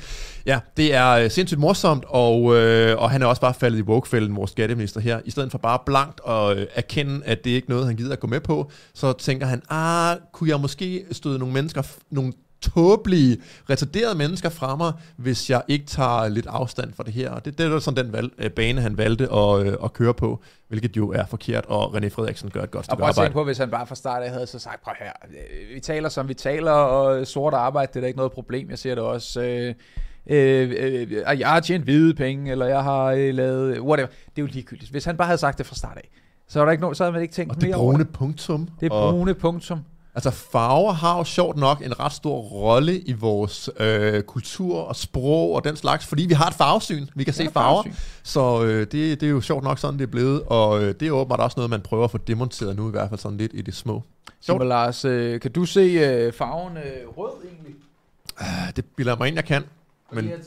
Ja, 0.47 0.61
det 0.77 0.95
er 0.95 1.09
øh, 1.11 1.31
sindssygt 1.31 1.61
morsomt, 1.61 2.05
og, 2.09 2.57
øh, 2.57 2.99
og 2.99 3.11
han 3.11 3.23
er 3.23 3.27
også 3.27 3.41
bare 3.41 3.55
faldet 3.55 3.79
i 3.79 3.83
wokefælden, 3.83 4.37
vores 4.37 4.51
skatteminister 4.51 5.01
her. 5.01 5.21
I 5.25 5.31
stedet 5.31 5.51
for 5.51 5.59
bare 5.59 5.79
blankt 5.87 6.21
at 6.29 6.57
øh, 6.59 6.67
erkende, 6.75 7.21
at 7.25 7.45
det 7.45 7.51
ikke 7.51 7.67
er 7.69 7.73
noget, 7.73 7.87
han 7.87 7.97
gider 7.97 8.13
at 8.13 8.21
gå 8.21 8.27
med 8.27 8.41
på, 8.41 8.71
så 8.95 9.13
tænker 9.13 9.47
han, 9.47 9.63
ah, 9.71 10.17
kunne 10.33 10.51
jeg 10.51 10.61
måske 10.61 11.05
støde 11.13 11.39
nogle 11.39 11.55
mennesker, 11.55 11.83
nogle 12.11 12.33
tåbelige, 12.63 13.39
retarderede 13.71 14.19
mennesker 14.19 14.49
fra 14.49 14.77
mig, 14.77 14.93
hvis 15.17 15.51
jeg 15.51 15.63
ikke 15.69 15.87
tager 15.87 16.29
lidt 16.29 16.47
afstand 16.47 16.93
fra 16.95 17.03
det 17.05 17.13
her. 17.13 17.31
Og 17.31 17.45
det, 17.45 17.59
det 17.59 17.73
er 17.73 17.79
sådan 17.79 18.05
den 18.05 18.13
valg, 18.13 18.33
øh, 18.39 18.51
bane, 18.51 18.81
han 18.81 18.99
valgte 18.99 19.33
at, 19.33 19.67
øh, 19.67 19.75
at 19.85 19.93
køre 19.93 20.15
på, 20.15 20.41
hvilket 20.69 20.97
jo 20.97 21.11
er 21.11 21.25
forkert, 21.27 21.65
og 21.69 21.97
René 21.97 22.09
Frederiksen 22.09 22.51
gør 22.51 22.63
et 22.63 22.71
godt 22.71 22.79
Og 22.81 22.85
stykke 22.85 23.01
prøv 23.01 23.09
at 23.09 23.15
tænke 23.15 23.21
arbejde. 23.21 23.33
på, 23.35 23.45
hvis 23.45 23.59
han 23.59 23.71
bare 23.71 23.87
fra 23.87 23.95
start 23.95 24.23
af 24.23 24.31
havde 24.31 24.47
så 24.47 24.59
sagt, 24.59 24.83
prøv 24.85 24.95
her, 24.99 25.13
øh, 25.31 25.75
vi 25.75 25.81
taler 25.81 26.09
som 26.09 26.29
vi 26.29 26.35
taler, 26.35 26.73
og 26.73 27.27
sort 27.27 27.55
arbejde, 27.55 27.91
det 27.91 27.97
er 27.97 28.01
da 28.01 28.07
ikke 28.07 28.17
noget 28.17 28.33
problem. 28.33 28.71
Jeg 28.71 28.79
ser 28.79 28.95
det 28.95 29.05
også, 29.05 29.43
øh, 29.43 29.75
øh, 30.27 30.71
øh, 30.79 31.39
jeg 31.41 31.49
har 31.49 31.61
tjent 31.61 31.85
hvide 31.85 32.15
penge, 32.15 32.51
eller 32.51 32.67
jeg 32.67 32.83
har 32.83 33.05
øh, 33.05 33.35
lavet, 33.35 33.81
whatever. 33.81 34.09
Det 34.09 34.17
er 34.37 34.43
jo 34.43 34.47
ligegyldigt. 34.47 34.91
Hvis 34.91 35.05
han 35.05 35.17
bare 35.17 35.27
havde 35.27 35.39
sagt 35.39 35.59
det 35.59 35.67
fra 35.67 35.75
start 35.75 35.97
af, 35.97 36.09
så, 36.49 36.59
var 36.59 36.67
der 36.67 36.73
ikke 36.73 36.81
nogen, 36.81 36.95
så 36.95 37.05
havde 37.05 37.13
man 37.13 37.23
ikke 37.23 37.35
tænkt 37.35 37.51
Og 37.55 37.61
det 37.61 37.69
mere 37.69 37.77
over 37.77 37.93
brune 37.93 38.05
det. 38.05 38.13
punktum. 38.13 38.69
Det 38.81 38.87
er 38.87 38.95
og- 38.95 39.13
brune 39.15 39.35
punktum. 39.35 39.81
Altså 40.15 40.31
farver 40.31 40.93
har 40.93 41.19
jo 41.19 41.25
sjovt 41.25 41.57
nok 41.57 41.83
en 41.85 42.01
ret 42.01 42.13
stor 42.13 42.39
rolle 42.41 43.01
i 43.01 43.13
vores 43.13 43.71
øh, 43.81 44.23
kultur 44.23 44.79
og 44.81 44.97
sprog 44.97 45.55
og 45.55 45.65
den 45.65 45.77
slags, 45.77 46.07
fordi 46.07 46.23
vi 46.23 46.35
har 46.35 46.47
et 46.47 46.55
farvesyn. 46.55 47.07
Vi 47.15 47.25
kan 47.25 47.35
se 47.35 47.51
farver. 47.53 47.83
farvesyn. 47.83 48.01
Så 48.23 48.63
øh, 48.65 48.81
det, 48.81 48.93
det 48.93 49.23
er 49.23 49.31
jo 49.31 49.41
sjovt 49.41 49.65
nok 49.65 49.79
sådan, 49.79 49.99
det 49.99 50.03
er 50.07 50.11
blevet. 50.11 50.43
Og 50.43 50.83
øh, 50.83 50.95
det 51.01 51.09
er 51.09 51.13
åbenbart 51.13 51.41
også 51.41 51.55
noget, 51.59 51.71
man 51.71 51.81
prøver 51.81 52.05
at 52.05 52.11
få 52.11 52.19
demonteret 52.19 52.77
nu, 52.77 52.89
i 52.89 52.91
hvert 52.91 53.09
fald 53.09 53.21
sådan 53.21 53.39
lidt 53.39 53.53
i 53.55 53.63
det 53.63 53.75
små. 53.75 54.03
Simon 54.41 54.69
Lars, 54.69 55.05
øh, 55.05 55.41
kan 55.41 55.53
du 55.53 55.65
se 55.65 55.81
øh, 55.81 56.33
farven 56.33 56.77
øh, 56.77 57.09
rød 57.19 57.33
egentlig? 57.45 57.75
Ah, 58.39 58.77
Det 58.77 58.85
bilder 58.97 59.17
mig 59.17 59.29
ind, 59.29 59.37
jeg 59.37 59.45
kan. 59.45 59.65
Men 60.13 60.29
Jeg, 60.29 60.39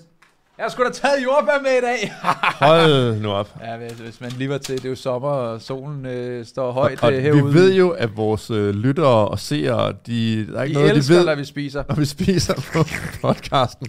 jeg 0.60 0.72
sgu 0.72 0.84
da 0.84 0.89
taget 0.89 1.24
jordbær 1.24 1.62
med 1.62 1.72
i 1.72 1.82
dag. 1.82 2.13
hold 2.68 3.15
nu 3.20 3.32
op. 3.32 3.56
ja, 3.62 3.78
hvis, 3.78 3.91
hvis 3.91 4.22
man 4.22 4.32
lige 4.32 4.50
var 4.50 4.58
til, 4.58 4.76
det 4.78 4.86
er 4.86 4.89
jo 4.89 4.96
sommer, 4.96 5.30
og 5.30 5.62
solen 5.62 6.06
øh, 6.06 6.46
står 6.46 6.72
højt 6.72 7.04
Og 7.04 7.12
øh, 7.13 7.18
vi 7.18 7.22
herude. 7.24 7.54
ved 7.54 7.74
jo, 7.74 7.89
at 7.89 8.18
vores 8.18 8.52
øh, 8.52 8.76
lyttere 8.76 9.28
og 9.28 9.39
seere, 9.39 9.94
de, 10.08 10.48
der 10.48 10.60
er 10.60 10.63
ikke 10.63 10.74
de 10.76 10.80
noget, 10.80 10.96
elsker, 10.96 11.13
de 11.15 11.20
ved, 11.20 11.26
når 11.26 11.36
vi 11.36 11.46
spiser. 11.46 11.84
når 11.89 11.96
vi 11.96 12.06
spiser 12.06 12.54
på 12.74 12.84
podcasten. 13.28 13.88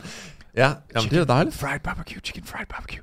Ja, 0.56 0.72
jamen, 0.94 1.10
det 1.10 1.18
er 1.18 1.24
dejligt. 1.24 1.56
Fried 1.56 1.80
barbecue, 1.80 2.20
chicken 2.24 2.44
fried 2.44 2.66
barbecue. 2.66 3.00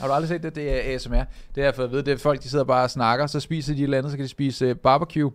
Har 0.00 0.06
du 0.06 0.12
aldrig 0.12 0.28
set 0.28 0.42
det? 0.42 0.54
Det 0.54 0.90
er 0.90 0.94
ASMR. 0.94 1.14
Det 1.14 1.26
har 1.56 1.62
jeg 1.62 1.74
fået 1.74 1.86
at 1.86 1.92
vide. 1.92 2.02
Det 2.02 2.12
er 2.12 2.16
folk, 2.18 2.42
de 2.42 2.48
sidder 2.48 2.64
bare 2.64 2.84
og 2.84 2.90
snakker, 2.90 3.26
så 3.26 3.40
spiser 3.40 3.74
de 3.74 3.80
et 3.80 3.84
eller 3.84 3.98
andet, 3.98 4.10
så 4.12 4.16
kan 4.16 4.24
de 4.24 4.28
spise 4.30 4.64
øh, 4.64 4.74
barbecue 4.76 5.32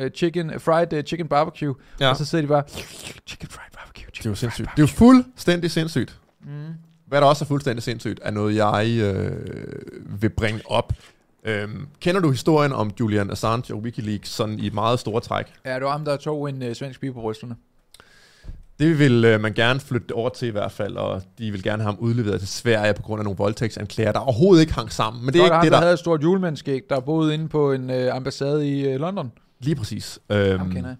uh, 0.00 0.08
chicken, 0.14 0.60
fried 0.60 1.02
chicken 1.06 1.28
barbecue, 1.28 1.74
Ja. 2.00 2.10
og 2.10 2.16
så 2.16 2.24
sidder 2.24 2.42
de 2.42 2.48
bare, 2.48 2.62
chicken 3.26 3.48
fried 3.48 3.70
barbecue, 3.76 4.04
Det 4.06 4.10
er 4.10 4.14
chicken 4.14 4.30
jo 4.30 4.34
sindssygt. 4.34 4.68
Det 4.76 4.78
er 4.78 4.82
jo 4.82 4.86
fuldstændig 4.86 5.70
sindssygt. 5.70 6.18
Mm. 6.44 6.74
Hvad 7.06 7.20
der 7.20 7.26
også 7.26 7.44
er 7.44 7.46
fuldstændig 7.46 7.82
sindssygt, 7.82 8.20
er 8.22 8.30
noget, 8.30 8.56
jeg 8.56 8.98
øh, 9.00 9.32
vil 10.20 10.28
bringe 10.28 10.60
op. 10.66 10.92
Øhm, 11.44 11.86
kender 12.00 12.20
du 12.20 12.30
historien 12.30 12.72
om 12.72 12.90
Julian 13.00 13.30
Assange 13.30 13.74
og 13.74 13.80
Wikileaks 13.80 14.28
sådan 14.30 14.58
i 14.58 14.66
et 14.66 14.74
meget 14.74 15.00
store 15.00 15.20
træk? 15.20 15.46
Ja, 15.64 15.74
det 15.74 15.84
var 15.84 15.90
ham, 15.90 16.04
der 16.04 16.16
tog 16.16 16.48
en 16.48 16.62
uh, 16.62 16.72
svensk 16.72 17.00
pige 17.00 17.12
på 17.12 17.20
brysterne. 17.20 17.56
Det 18.78 18.98
vil 18.98 19.24
øh, 19.24 19.40
man 19.40 19.52
gerne 19.52 19.80
flytte 19.80 20.12
over 20.12 20.28
til 20.28 20.48
i 20.48 20.50
hvert 20.50 20.72
fald, 20.72 20.96
og 20.96 21.22
de 21.38 21.50
vil 21.50 21.62
gerne 21.62 21.82
have 21.82 21.92
ham 21.92 22.00
udleveret 22.00 22.40
til 22.40 22.48
Sverige 22.48 22.94
på 22.94 23.02
grund 23.02 23.20
af 23.20 23.24
nogle 23.24 23.36
voldtægtsanklager, 23.36 24.12
der 24.12 24.18
overhovedet 24.18 24.60
ikke 24.60 24.74
hang 24.74 24.92
sammen. 24.92 25.24
Men 25.24 25.34
det 25.34 25.40
er 25.40 25.44
ikke 25.44 25.54
ham, 25.54 25.64
det, 25.64 25.72
der 25.72 25.78
der... 25.78 25.82
havde 25.82 25.92
et 25.92 25.98
stort 25.98 26.22
julemandskæg, 26.22 26.82
der 26.90 27.00
boede 27.00 27.34
inde 27.34 27.48
på 27.48 27.72
en 27.72 27.90
uh, 27.90 28.16
ambassade 28.16 28.68
i 28.68 28.94
uh, 28.94 29.00
London. 29.00 29.32
Lige 29.60 29.76
præcis. 29.76 30.18
Øhm, 30.30 30.58
Ham 30.58 30.70
kender 30.70 30.88
jeg. 30.88 30.96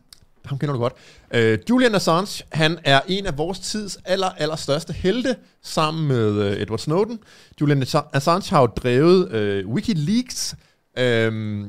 Ham 0.49 0.59
kender 0.59 0.73
du 0.73 0.81
godt. 0.81 0.93
Øh, 1.31 1.59
Julian 1.71 1.95
Assange, 1.95 2.45
han 2.53 2.79
er 2.85 3.01
en 3.09 3.27
af 3.27 3.39
vores 3.39 3.59
tids 3.59 3.99
aller, 4.05 4.29
aller 4.29 4.57
største 4.57 4.93
helte, 4.93 5.37
sammen 5.63 6.09
med 6.09 6.43
øh, 6.43 6.63
Edward 6.63 6.79
Snowden. 6.79 7.19
Julian 7.61 7.83
Assange 8.13 8.51
har 8.51 8.61
jo 8.61 8.67
drevet 8.67 9.33
øh, 9.33 9.69
Wikileaks, 9.69 10.57
øh, 10.99 11.65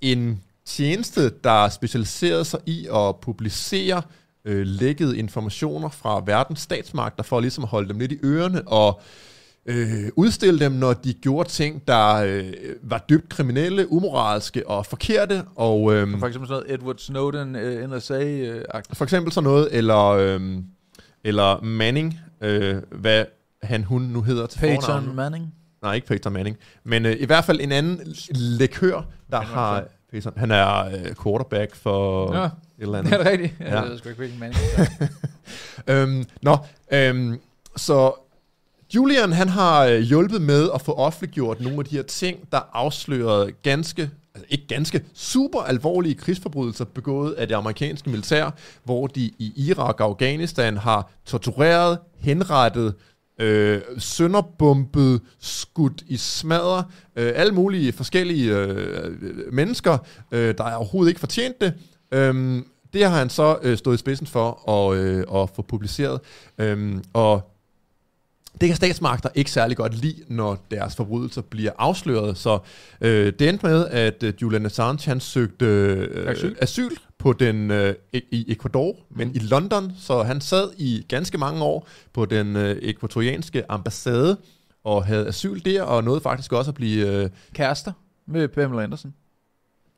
en 0.00 0.42
tjeneste, 0.64 1.30
der 1.44 1.68
specialiserede 1.68 2.44
sig 2.44 2.60
i 2.66 2.88
at 2.94 3.16
publicere 3.16 4.02
øh, 4.44 4.66
lækkede 4.66 5.18
informationer 5.18 5.88
fra 5.88 6.22
verdens 6.26 6.60
statsmagter, 6.60 7.22
for 7.22 7.40
ligesom 7.40 7.64
at 7.64 7.70
holde 7.70 7.88
dem 7.88 7.98
lidt 7.98 8.12
i 8.12 8.18
ørerne 8.24 8.68
og 8.68 9.00
øh, 9.00 9.31
udstille 10.16 10.60
dem, 10.60 10.72
når 10.72 10.92
de 10.92 11.12
gjorde 11.14 11.48
ting, 11.48 11.88
der 11.88 12.14
øh, 12.14 12.52
var 12.82 13.04
dybt 13.08 13.28
kriminelle, 13.28 13.92
umoralske 13.92 14.68
og 14.68 14.86
forkerte. 14.86 15.42
Og, 15.56 15.94
øh, 15.94 16.18
For 16.18 16.26
eksempel 16.26 16.48
sådan 16.48 16.62
noget 16.62 16.74
Edward 16.74 16.98
Snowden, 16.98 17.54
uh, 17.56 17.96
NSA-agtigt. 17.96 18.94
for 18.94 19.02
eksempel 19.04 19.32
sådan 19.32 19.44
noget, 19.44 19.68
eller, 19.72 20.06
øhm, 20.08 20.64
eller 21.24 21.60
Manning, 21.62 22.18
øh, 22.40 22.76
hvad 22.90 23.24
han 23.62 23.84
hun 23.84 24.02
nu 24.02 24.22
hedder 24.22 24.46
til 24.46 24.58
Peyton 24.58 24.82
fornavn. 24.82 25.16
Manning. 25.16 25.54
Nej, 25.82 25.94
ikke 25.94 26.06
Peyton 26.06 26.32
Manning. 26.32 26.56
Men 26.84 27.06
øh, 27.06 27.16
i 27.20 27.26
hvert 27.26 27.44
fald 27.44 27.60
en 27.60 27.72
anden 27.72 28.14
lekør, 28.34 29.00
der 29.30 29.36
er 29.38 29.42
har... 29.42 29.84
Peyton, 30.12 30.32
han 30.36 30.50
er 30.50 30.84
øh, 30.86 31.14
quarterback 31.22 31.74
for 31.74 32.34
Ja. 32.36 32.44
et 32.44 32.50
eller 32.78 32.94
Er 32.98 32.98
andet. 32.98 33.12
det 33.12 33.26
rigtigt? 33.26 33.54
Ja. 33.60 33.64
Ja. 33.74 33.80
Jeg 33.80 33.90
ved 33.90 33.98
sgu 33.98 34.08
ikke, 34.08 34.18
hvilken 34.18 34.42
er. 34.42 35.06
øhm, 36.02 36.24
nå, 36.42 36.56
øhm, 36.92 37.38
så 37.76 38.12
Julian 38.94 39.32
han 39.32 39.48
har 39.48 39.84
øh, 39.84 40.00
hjulpet 40.00 40.42
med 40.42 40.68
at 40.74 40.82
få 40.82 40.92
offentliggjort 40.92 41.60
nogle 41.60 41.78
af 41.78 41.84
de 41.84 41.96
her 41.96 42.02
ting, 42.02 42.52
der 42.52 42.60
afslørede 42.72 43.52
ganske, 43.52 44.10
altså 44.34 44.46
ikke 44.48 44.66
ganske, 44.66 45.04
super 45.14 45.60
alvorlige 45.60 46.14
krigsforbrydelser 46.14 46.84
begået 46.84 47.32
af 47.32 47.48
det 47.48 47.54
amerikanske 47.54 48.10
militær, 48.10 48.50
hvor 48.84 49.06
de 49.06 49.20
i 49.20 49.52
Irak 49.56 50.00
og 50.00 50.06
Afghanistan 50.06 50.76
har 50.76 51.10
tortureret, 51.26 51.98
henrettet, 52.18 52.94
øh, 53.40 53.80
sønderbumpet, 53.98 55.20
skudt 55.40 56.02
i 56.06 56.16
smadre, 56.16 56.84
øh, 57.16 57.32
alle 57.34 57.54
mulige 57.54 57.92
forskellige 57.92 58.56
øh, 58.56 59.06
øh 59.22 59.52
mennesker, 59.52 59.98
øh, 60.32 60.54
der 60.58 60.74
overhovedet 60.74 61.10
ikke 61.10 61.20
fortjent 61.20 61.60
det. 61.60 61.74
Øh, 62.12 62.62
det 62.92 63.04
har 63.04 63.18
han 63.18 63.30
så 63.30 63.58
øh, 63.62 63.78
stået 63.78 63.94
i 63.94 63.98
spidsen 63.98 64.26
for 64.26 64.70
at, 64.70 64.98
øh, 64.98 65.24
at 65.34 65.50
få 65.56 65.62
publiceret. 65.62 66.20
Øh, 66.58 66.96
og 67.12 67.51
det 68.60 68.68
kan 68.68 68.76
statsmagter 68.76 69.28
ikke 69.34 69.50
særlig 69.50 69.76
godt 69.76 69.94
lide, 69.94 70.22
når 70.28 70.58
deres 70.70 70.96
forbrydelser 70.96 71.42
bliver 71.42 71.72
afsløret. 71.78 72.38
Så 72.38 72.58
øh, 73.00 73.32
det 73.38 73.48
endte 73.48 73.66
med, 73.66 73.86
at 73.86 74.22
øh, 74.22 74.34
Julian 74.42 74.66
Assange 74.66 75.08
han 75.10 75.20
søgte 75.20 75.64
øh, 75.66 76.30
Asyl. 76.30 76.54
asyl 76.60 76.90
på 77.18 77.32
den 77.32 77.70
øh, 77.70 77.94
i- 78.12 78.52
Ecuador, 78.52 78.96
men 79.10 79.34
i 79.34 79.38
London. 79.38 79.92
Så 79.98 80.22
han 80.22 80.40
sad 80.40 80.70
i 80.78 81.04
ganske 81.08 81.38
mange 81.38 81.62
år 81.62 81.88
på 82.12 82.24
den 82.24 82.56
øh, 82.56 82.76
ekvatorianske 82.82 83.70
ambassade 83.70 84.36
og 84.84 85.04
havde 85.04 85.28
asyl 85.28 85.60
der, 85.64 85.82
og 85.82 86.04
nåede 86.04 86.20
faktisk 86.20 86.52
også 86.52 86.70
at 86.70 86.74
blive... 86.74 87.06
Øh, 87.24 87.30
Kærester 87.54 87.92
med 88.26 88.48
Pamela 88.48 88.82
Anderson. 88.82 89.14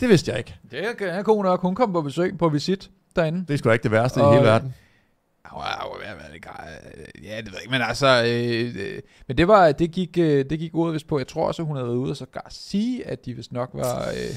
det 0.00 0.08
vidste 0.08 0.30
jeg 0.30 0.38
ikke. 0.38 0.54
Det 0.70 0.84
er, 1.00 1.06
er 1.06 1.22
god 1.22 1.42
nok. 1.44 1.60
Hun 1.62 1.74
kom 1.74 1.92
på 1.92 2.02
besøg, 2.02 2.38
på 2.38 2.48
visit 2.48 2.90
derinde. 3.16 3.44
Det 3.48 3.54
er 3.54 3.58
sgu 3.58 3.70
ikke 3.70 3.82
det 3.82 3.90
værste 3.90 4.18
Og- 4.18 4.32
i 4.32 4.36
hele 4.36 4.48
verden. 4.48 4.74
Ja, 7.22 7.36
det 7.36 7.46
ved 7.46 7.52
jeg 7.52 7.62
ikke, 7.62 7.70
men 7.70 7.82
altså, 7.82 8.24
øh, 8.26 8.74
øh, 8.76 9.02
men 9.28 9.38
det 9.38 9.48
var, 9.48 9.72
det 9.72 9.90
gik, 9.90 10.18
øh, 10.18 10.44
det 10.50 10.58
gik 10.58 10.74
ordet 10.74 10.94
vist 10.94 11.06
på, 11.06 11.18
jeg 11.18 11.26
tror 11.26 11.46
også, 11.46 11.62
hun 11.62 11.76
havde 11.76 11.88
været 11.88 11.96
ude 11.96 12.10
og 12.10 12.16
så 12.16 12.26
sige, 12.48 13.06
at 13.06 13.24
de 13.24 13.34
vist 13.34 13.52
nok 13.52 13.70
var, 13.72 14.08
øh, 14.08 14.36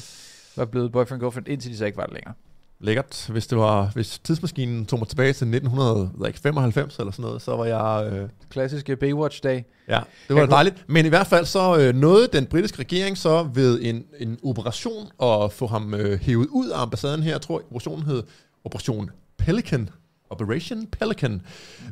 var 0.56 0.65
blevet 0.65 0.91
boyfriend 0.91 1.22
girlfriend, 1.22 1.48
indtil 1.48 1.72
de 1.72 1.78
så 1.78 1.86
ikke 1.86 1.98
var 1.98 2.06
det 2.06 2.13
længere. 2.13 2.34
Lækkert. 2.80 3.26
Hvis, 3.30 3.48
det 3.48 3.58
var, 3.58 3.91
hvis 3.93 4.20
tidsmaskinen 4.20 4.86
tog 4.86 5.00
mig 5.00 5.08
tilbage 5.08 5.34
til 5.34 5.48
1995 5.48 6.98
eller 6.98 7.12
sådan 7.12 7.24
noget, 7.24 7.41
så 7.41 7.56
var 7.56 7.65
jeg... 7.65 8.12
Øh, 8.12 8.30
Klassiske 8.50 8.96
Baywatch-dag. 8.96 9.65
Ja, 9.88 10.00
det 10.28 10.36
var 10.36 10.41
Jeg 10.41 10.52
dejligt. 10.52 10.86
Men 10.88 11.06
i 11.06 11.10
hvert 11.10 11.28
fald 11.28 11.46
så 11.46 11.80
øh, 11.80 11.96
nåede 11.96 12.28
den 12.34 12.46
britiske 12.46 12.80
regering 12.80 13.17
så 13.17 13.50
ved 13.54 13.80
en, 13.82 14.04
en 14.20 14.39
operation 14.43 15.08
at 15.22 15.54
få 15.54 15.67
ham 15.67 15.93
øh, 15.93 16.20
hævet 16.20 16.48
ud 16.48 16.70
af 16.70 16.82
ambassaden 16.82 17.24
her. 17.24 17.32
Jeg 17.32 17.41
tror, 17.41 17.62
operationen 17.70 18.06
hed 18.06 18.24
Operation 18.65 19.10
Pelican. 19.38 19.89
Operation 20.30 20.88
Pelican. 20.88 21.42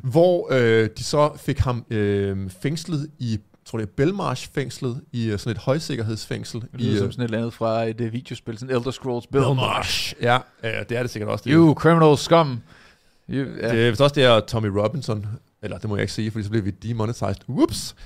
Hvor 0.02 0.48
øh, 0.52 0.88
de 0.98 1.04
så 1.04 1.30
fik 1.36 1.58
ham 1.58 1.84
øh, 1.90 2.50
fængslet 2.62 3.10
i, 3.18 3.30
jeg 3.30 3.38
tror 3.64 3.78
det 3.78 3.86
er 3.86 3.92
Belmarsh-fængslet, 3.96 5.00
i 5.12 5.26
øh, 5.26 5.38
sådan 5.38 5.50
et 5.56 5.58
højsikkerhedsfængsel. 5.58 6.60
Det 6.60 6.68
i, 6.78 6.82
lyder 6.82 6.92
øh, 6.92 6.98
som 6.98 7.12
sådan 7.12 7.22
et 7.22 7.28
eller 7.28 7.38
andet 7.38 7.52
fra 7.52 7.84
et 7.84 8.00
uh, 8.00 8.12
videospil, 8.12 8.58
sådan 8.58 8.76
Elder 8.76 8.90
Scrolls 8.90 9.26
Belmarsh. 9.26 10.14
Ja, 10.22 10.38
øh, 10.64 10.70
det 10.88 10.98
er 10.98 11.02
det 11.02 11.10
sikkert 11.10 11.30
også. 11.30 11.44
Det, 11.44 11.52
You 11.52 11.74
criminal 11.74 12.16
scum. 12.16 12.60
You, 13.30 13.46
ja. 13.60 13.72
Det 13.72 13.86
er 13.86 13.90
vist 13.90 14.00
også 14.00 14.14
det 14.14 14.24
er 14.24 14.40
Tommy 14.40 14.66
Robinson, 14.66 15.26
eller 15.62 15.78
det 15.78 15.88
må 15.88 15.96
jeg 15.96 16.02
ikke 16.02 16.12
sige, 16.12 16.30
fordi 16.30 16.44
så 16.44 16.50
bliver 16.50 16.64
vi 16.64 16.70
demonetized. 16.70 17.48
Whoops! 17.48 17.96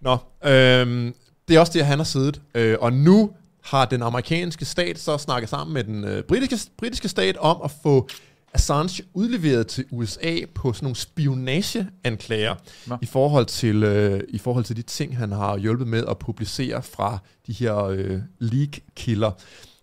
Nå, 0.00 0.12
øhm, 0.44 1.14
det 1.48 1.56
er 1.56 1.60
også 1.60 1.72
det, 1.72 1.86
han 1.86 1.98
har 1.98 2.04
siddet. 2.04 2.40
Øh, 2.54 2.76
og 2.80 2.92
nu 2.92 3.30
har 3.64 3.84
den 3.84 4.02
amerikanske 4.02 4.64
stat 4.64 4.98
så 4.98 5.18
snakket 5.18 5.48
sammen 5.48 5.74
med 5.74 5.84
den 5.84 6.04
øh, 6.04 6.22
britiske, 6.22 6.70
britiske 6.78 7.08
stat 7.08 7.36
om 7.36 7.60
at 7.64 7.70
få 7.82 8.08
Assange 8.54 9.02
udleveret 9.14 9.66
til 9.66 9.84
USA 9.90 10.36
på 10.54 10.72
sådan 10.72 10.84
nogle 10.84 10.96
spionageanklager 10.96 12.54
Nå. 12.86 12.98
i 13.02 13.06
forhold 13.06 13.46
til 13.46 13.82
øh, 13.82 14.20
i 14.28 14.38
forhold 14.38 14.64
til 14.64 14.76
de 14.76 14.82
ting 14.82 15.16
han 15.16 15.32
har 15.32 15.58
hjulpet 15.58 15.86
med 15.86 16.04
at 16.08 16.18
publicere 16.18 16.82
fra 16.82 17.18
de 17.46 17.52
her 17.52 17.76
øh, 17.84 18.20
leak-kilder. 18.38 19.30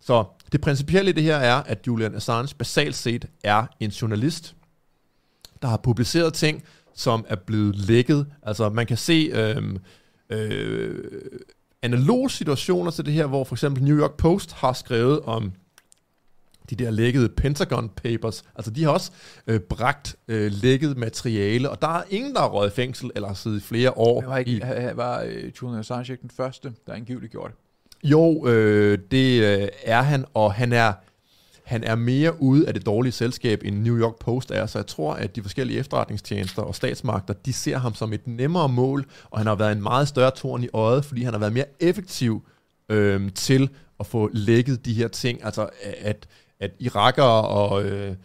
Så 0.02 0.26
det 0.52 0.62
principielle 0.62 1.10
i 1.12 1.14
det 1.14 1.24
her 1.24 1.36
er, 1.36 1.56
at 1.56 1.88
Julian 1.88 2.16
Assange 2.16 2.56
basalt 2.56 2.96
set 2.96 3.26
er 3.44 3.66
en 3.80 3.90
journalist, 3.90 4.56
der 5.62 5.68
har 5.68 5.78
publiceret 5.78 6.34
ting, 6.34 6.64
som 6.96 7.26
er 7.28 7.36
blevet 7.36 7.76
lækket. 7.76 8.28
Altså 8.44 8.70
man 8.70 8.86
kan 8.86 8.98
se 8.98 9.30
øhm, 9.34 9.78
øh, 10.30 11.04
analoge 11.82 12.30
situationer 12.30 12.92
til 12.92 13.06
det 13.06 13.14
her, 13.14 13.26
hvor 13.26 13.44
for 13.44 13.56
eksempel 13.56 13.84
New 13.84 13.98
York 13.98 14.14
Post 14.14 14.54
har 14.54 14.74
skrevet 14.74 15.22
om 15.22 15.52
de 16.70 16.76
der 16.76 16.92
lækkede 16.92 17.30
Pentagon 17.30 17.90
Papers. 17.90 18.44
Altså 18.56 18.72
de 18.72 18.84
har 18.84 18.92
også 18.92 19.12
øh, 19.48 19.60
bragt 19.60 20.16
øh, 20.28 20.52
lækket 20.52 20.98
materiale, 20.98 21.70
og 21.70 21.82
der 21.82 21.88
er 21.88 22.04
ingen, 22.10 22.34
der 22.34 22.40
har 22.42 22.50
røget 22.50 22.72
i 22.72 22.76
fængsel 22.76 23.12
eller 23.16 23.28
har 23.28 23.36
siddet 23.36 23.58
i 23.58 23.62
flere 23.62 23.98
år. 23.98 24.22
Jeg 24.22 24.30
var, 24.30 24.38
ikke, 24.38 24.52
i, 24.52 24.56
i. 24.56 24.62
var 24.96 25.24
uh, 25.24 25.62
Julian 25.62 25.80
Assange 25.80 26.12
ikke 26.12 26.22
den 26.22 26.32
første, 26.38 26.74
der 26.88 26.94
angiveligt 26.94 27.32
gjorde 27.32 27.54
det. 27.54 28.10
jo, 28.10 28.48
øh, 28.48 29.00
det 29.12 29.44
øh, 29.44 29.68
er 29.84 30.02
han, 30.02 30.26
og 30.34 30.54
han 30.54 30.74
er, 30.74 30.94
han 31.64 31.84
er 31.84 31.96
mere 31.96 32.42
ude 32.42 32.68
af 32.68 32.74
det 32.74 32.86
dårlige 32.86 33.12
selskab, 33.12 33.62
end 33.66 33.82
New 33.82 34.00
York 34.00 34.20
Post 34.20 34.52
er, 34.52 34.66
så 34.66 34.80
jeg 34.80 34.88
tror, 34.88 35.14
at 35.14 35.36
de 35.36 35.42
forskellige 35.42 35.80
efterretningstjenester 35.80 36.62
og 36.62 36.76
statsmagter, 36.76 37.34
de 37.34 37.54
ser 37.54 37.78
ham 37.78 37.94
som 37.94 38.14
et 38.14 38.28
nemmere 38.28 38.70
mål, 38.70 39.06
og 39.30 39.38
han 39.38 39.48
har 39.48 39.56
været 39.56 39.72
en 39.72 39.82
meget 39.84 40.08
større 40.08 40.32
torn 40.32 40.64
i 40.64 40.70
øjet, 40.74 41.06
fordi 41.06 41.24
han 41.24 41.34
har 41.34 41.40
været 41.40 41.54
mere 41.54 41.66
effektiv 41.80 42.48
øh, 42.90 43.32
til 43.32 43.70
at 44.00 44.06
få 44.06 44.30
lækket 44.34 44.86
de 44.86 44.94
her 44.94 45.08
ting, 45.08 45.46
altså 45.46 45.70
at, 45.84 46.28
at 46.60 46.72
irakere 46.80 47.48
og... 47.48 47.84
Øh, 47.84 48.16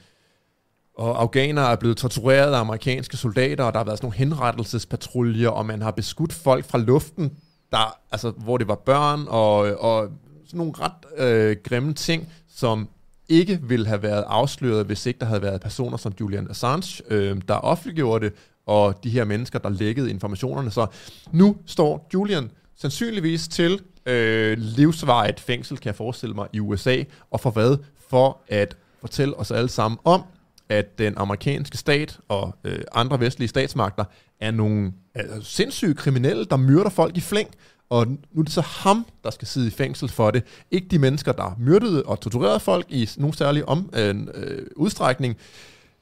og 0.95 1.21
afghanere 1.21 1.73
er 1.73 1.77
blevet 1.77 1.97
tortureret 1.97 2.55
af 2.55 2.59
amerikanske 2.61 3.17
soldater, 3.17 3.65
og 3.65 3.73
der 3.73 3.79
har 3.79 3.85
været 3.85 3.99
sådan 3.99 4.07
nogle 4.07 4.17
henrettelsespatruljer, 4.17 5.49
og 5.49 5.67
man 5.67 5.83
har 5.83 5.91
beskudt 5.91 6.33
folk 6.33 6.65
fra 6.65 6.79
luften, 6.79 7.33
der, 7.71 7.99
altså, 8.11 8.31
hvor 8.31 8.57
det 8.57 8.69
var 8.69 8.75
børn, 8.75 9.25
og, 9.29 9.57
og 9.59 10.09
sådan 10.47 10.59
nogle 10.59 10.73
ret 10.81 11.27
øh, 11.27 11.57
grimme 11.65 11.95
ting, 11.95 12.29
som 12.55 12.89
ikke 13.29 13.61
ville 13.63 13.87
have 13.87 14.03
været 14.03 14.25
afsløret, 14.27 14.87
hvis 14.87 15.07
ikke 15.07 15.21
der 15.21 15.27
havde 15.27 15.43
været 15.43 15.61
personer 15.61 15.97
som 15.97 16.13
Julian 16.21 16.51
Assange, 16.51 17.03
øh, 17.11 17.41
der 17.49 17.55
offentliggjorde 17.55 18.25
det, 18.25 18.35
og 18.67 19.05
de 19.05 19.11
her 19.11 19.25
mennesker, 19.25 19.59
der 19.59 19.69
lækkede 19.69 20.11
informationerne. 20.11 20.71
Så 20.71 20.87
nu 21.33 21.57
står 21.67 22.09
Julian 22.15 22.51
sandsynligvis 22.77 23.49
til 23.49 23.81
øh, 24.07 24.59
livsvarigt 24.59 25.41
fængsel, 25.41 25.79
kan 25.79 25.87
jeg 25.87 25.95
forestille 25.95 26.35
mig, 26.35 26.49
i 26.53 26.61
USA, 26.61 27.03
og 27.31 27.41
for 27.41 27.51
hvad? 27.51 27.77
For 28.13 28.41
at 28.49 28.77
fortælle 29.01 29.39
os 29.39 29.51
alle 29.51 29.69
sammen 29.69 29.99
om, 30.05 30.23
at 30.69 30.99
den 30.99 31.15
amerikanske 31.17 31.77
stat 31.77 32.19
og 32.29 32.55
øh, 32.65 32.79
andre 32.95 33.21
vestlige 33.21 33.49
statsmagter 33.49 34.05
er 34.41 34.51
nogle 34.51 34.93
altså, 35.15 35.41
sindssyge 35.43 35.95
kriminelle, 35.95 36.45
der 36.45 36.57
myrder 36.57 36.91
folk 36.91 37.17
i 37.17 37.21
flæng, 37.21 37.49
Og 37.91 38.07
nu 38.07 38.41
er 38.41 38.43
det 38.43 38.53
så 38.53 38.61
ham, 38.61 39.07
der 39.25 39.31
skal 39.31 39.49
sidde 39.49 39.67
i 39.67 39.71
fængsel 39.71 40.09
for 40.09 40.31
det. 40.31 40.43
Ikke 40.71 40.89
de 40.89 40.99
mennesker, 40.99 41.33
der 41.33 41.57
myrdede 41.59 42.03
og 42.03 42.21
torturerede 42.21 42.61
folk 42.61 42.87
i 42.89 43.09
nogen 43.17 43.35
særlig 43.35 43.69
om, 43.69 43.91
øh, 43.97 44.15
øh, 44.35 44.67
udstrækning. 44.77 45.37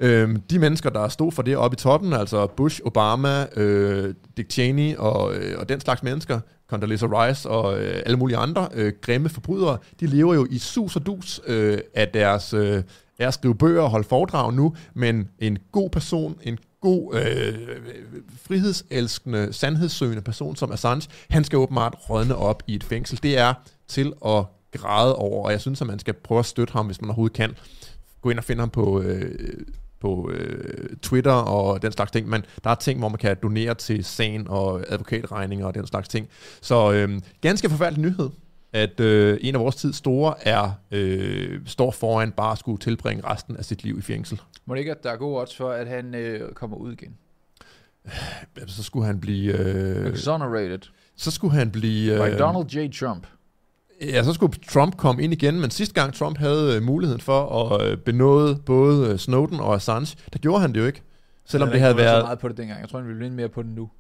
Øh, 0.01 0.37
de 0.51 0.59
mennesker, 0.59 0.91
der 0.91 1.09
stod 1.09 1.33
for 1.33 1.43
det 1.43 1.57
oppe 1.57 1.75
i 1.75 1.77
toppen, 1.77 2.13
altså 2.13 2.47
Bush, 2.47 2.81
Obama, 2.85 3.47
øh, 3.57 4.15
Dick 4.37 4.53
Cheney 4.53 4.97
og, 4.97 5.35
øh, 5.35 5.59
og 5.59 5.69
den 5.69 5.81
slags 5.81 6.03
mennesker, 6.03 6.41
Condoleezza 6.71 7.07
Rice 7.07 7.49
og 7.49 7.81
øh, 7.81 8.03
alle 8.07 8.19
mulige 8.19 8.37
andre 8.37 8.69
øh, 8.75 8.93
grimme 9.01 9.29
forbrydere, 9.29 9.79
de 10.01 10.07
lever 10.07 10.35
jo 10.35 10.47
i 10.51 10.59
sus 10.59 10.97
og 10.97 11.07
dus 11.07 11.41
øh, 11.47 11.79
af 11.95 12.09
deres 12.09 12.55
øh, 12.55 12.83
af 13.19 13.27
at 13.27 13.35
skrive 13.35 13.55
bøger 13.55 13.83
og 13.83 13.91
holde 13.91 14.09
foredrag 14.09 14.55
nu, 14.55 14.75
men 14.95 15.29
en 15.39 15.59
god 15.73 15.91
person, 15.91 16.39
en 16.43 16.59
god, 16.81 17.15
øh, 17.15 17.55
frihedselskende, 18.43 19.53
sandhedssøgende 19.53 20.23
person 20.23 20.57
som 20.57 20.73
Assange, 20.73 21.09
han 21.31 21.45
skal 21.45 21.57
åbenbart 21.57 21.95
rådne 22.11 22.37
op 22.37 22.63
i 22.67 22.75
et 22.75 22.85
fængsel. 22.85 23.23
Det 23.23 23.39
er 23.39 23.55
til 23.89 24.13
at 24.27 24.45
græde 24.73 25.17
over, 25.17 25.45
og 25.45 25.53
jeg 25.53 25.61
synes, 25.61 25.81
at 25.81 25.87
man 25.87 25.99
skal 25.99 26.15
prøve 26.15 26.39
at 26.39 26.47
støtte 26.47 26.73
ham, 26.73 26.87
hvis 26.87 27.01
man 27.01 27.11
overhovedet 27.11 27.37
kan. 27.37 27.57
Gå 28.23 28.31
ind 28.31 28.39
og 28.39 28.45
finde 28.45 28.61
ham 28.61 28.71
på, 28.71 29.01
øh, 29.01 29.61
på 30.01 30.31
øh, 30.33 30.97
Twitter 31.03 31.33
og 31.33 31.83
den 31.83 31.93
slags 31.93 32.11
ting, 32.11 32.29
men 32.29 32.45
der 32.65 32.71
er 32.71 32.75
ting, 32.75 32.99
hvor 32.99 33.09
man 33.09 33.19
kan 33.19 33.37
donere 33.43 33.75
til 33.75 34.05
sagen 34.05 34.49
og 34.49 34.85
advokatregninger 34.89 35.67
og 35.67 35.75
den 35.75 35.87
slags 35.87 36.09
ting. 36.09 36.29
Så 36.61 36.93
øh, 36.93 37.21
ganske 37.41 37.71
forfærdelig 37.71 38.03
nyhed, 38.03 38.31
at 38.73 39.01
øh, 39.01 39.39
en 39.41 39.55
af 39.55 39.61
vores 39.61 39.77
tids 39.77 39.97
store 39.97 40.35
er 40.49 40.71
øh, 40.91 41.61
står 41.67 41.91
foran 41.91 42.33
bare 42.33 42.53
at 42.53 42.59
skulle 42.59 42.79
tilbringe 42.79 43.27
resten 43.27 43.57
af 43.57 43.65
sit 43.65 43.85
liv 43.85 43.99
i 43.99 44.03
fængsel. 44.03 44.41
Må 44.67 44.75
det 44.75 44.79
ikke, 44.79 44.91
at 44.91 45.03
der 45.03 45.11
er 45.11 45.17
gode 45.17 45.41
odds 45.41 45.57
for, 45.57 45.71
at 45.71 45.87
han 45.87 46.15
øh, 46.15 46.53
kommer 46.53 46.77
ud 46.77 46.93
igen? 46.93 47.17
Så 48.67 48.83
skulle 48.83 49.07
han 49.07 49.21
blive... 49.21 49.53
Øh, 49.59 50.13
Exonerated 50.13 50.81
så 51.21 51.31
skulle 51.31 51.55
han 51.55 51.71
blive... 51.71 52.17
by 52.17 52.39
Donald 52.39 52.67
J. 52.67 52.91
Trump. 52.93 53.27
Ja, 54.01 54.25
så 54.25 54.33
skulle 54.33 54.53
Trump 54.69 54.97
komme 54.97 55.23
ind 55.23 55.33
igen, 55.33 55.61
men 55.61 55.71
sidste 55.71 55.95
gang 55.95 56.15
Trump 56.15 56.39
havde 56.39 56.77
øh, 56.77 56.83
muligheden 56.83 57.21
for 57.21 57.65
at 57.65 57.87
øh, 57.87 57.99
benåde 57.99 58.59
både 58.67 59.09
øh, 59.09 59.19
Snowden 59.19 59.61
og 59.61 59.75
Assange, 59.75 60.17
der 60.33 60.39
gjorde 60.39 60.61
han 60.61 60.73
det 60.73 60.81
jo 60.81 60.87
ikke. 60.87 61.03
Selvom 61.47 61.71
det 61.71 61.81
havde 61.81 61.97
været 61.97 62.21
så 62.21 62.27
meget 62.27 62.39
på 62.39 62.49
det 62.49 62.57
dengang. 62.57 62.81
Jeg 62.81 62.89
tror, 62.89 62.99
han 62.99 63.09
vil 63.09 63.15
blive 63.15 63.31
mere 63.31 63.49
på 63.49 63.63
det 63.63 63.71
nu. 63.71 63.91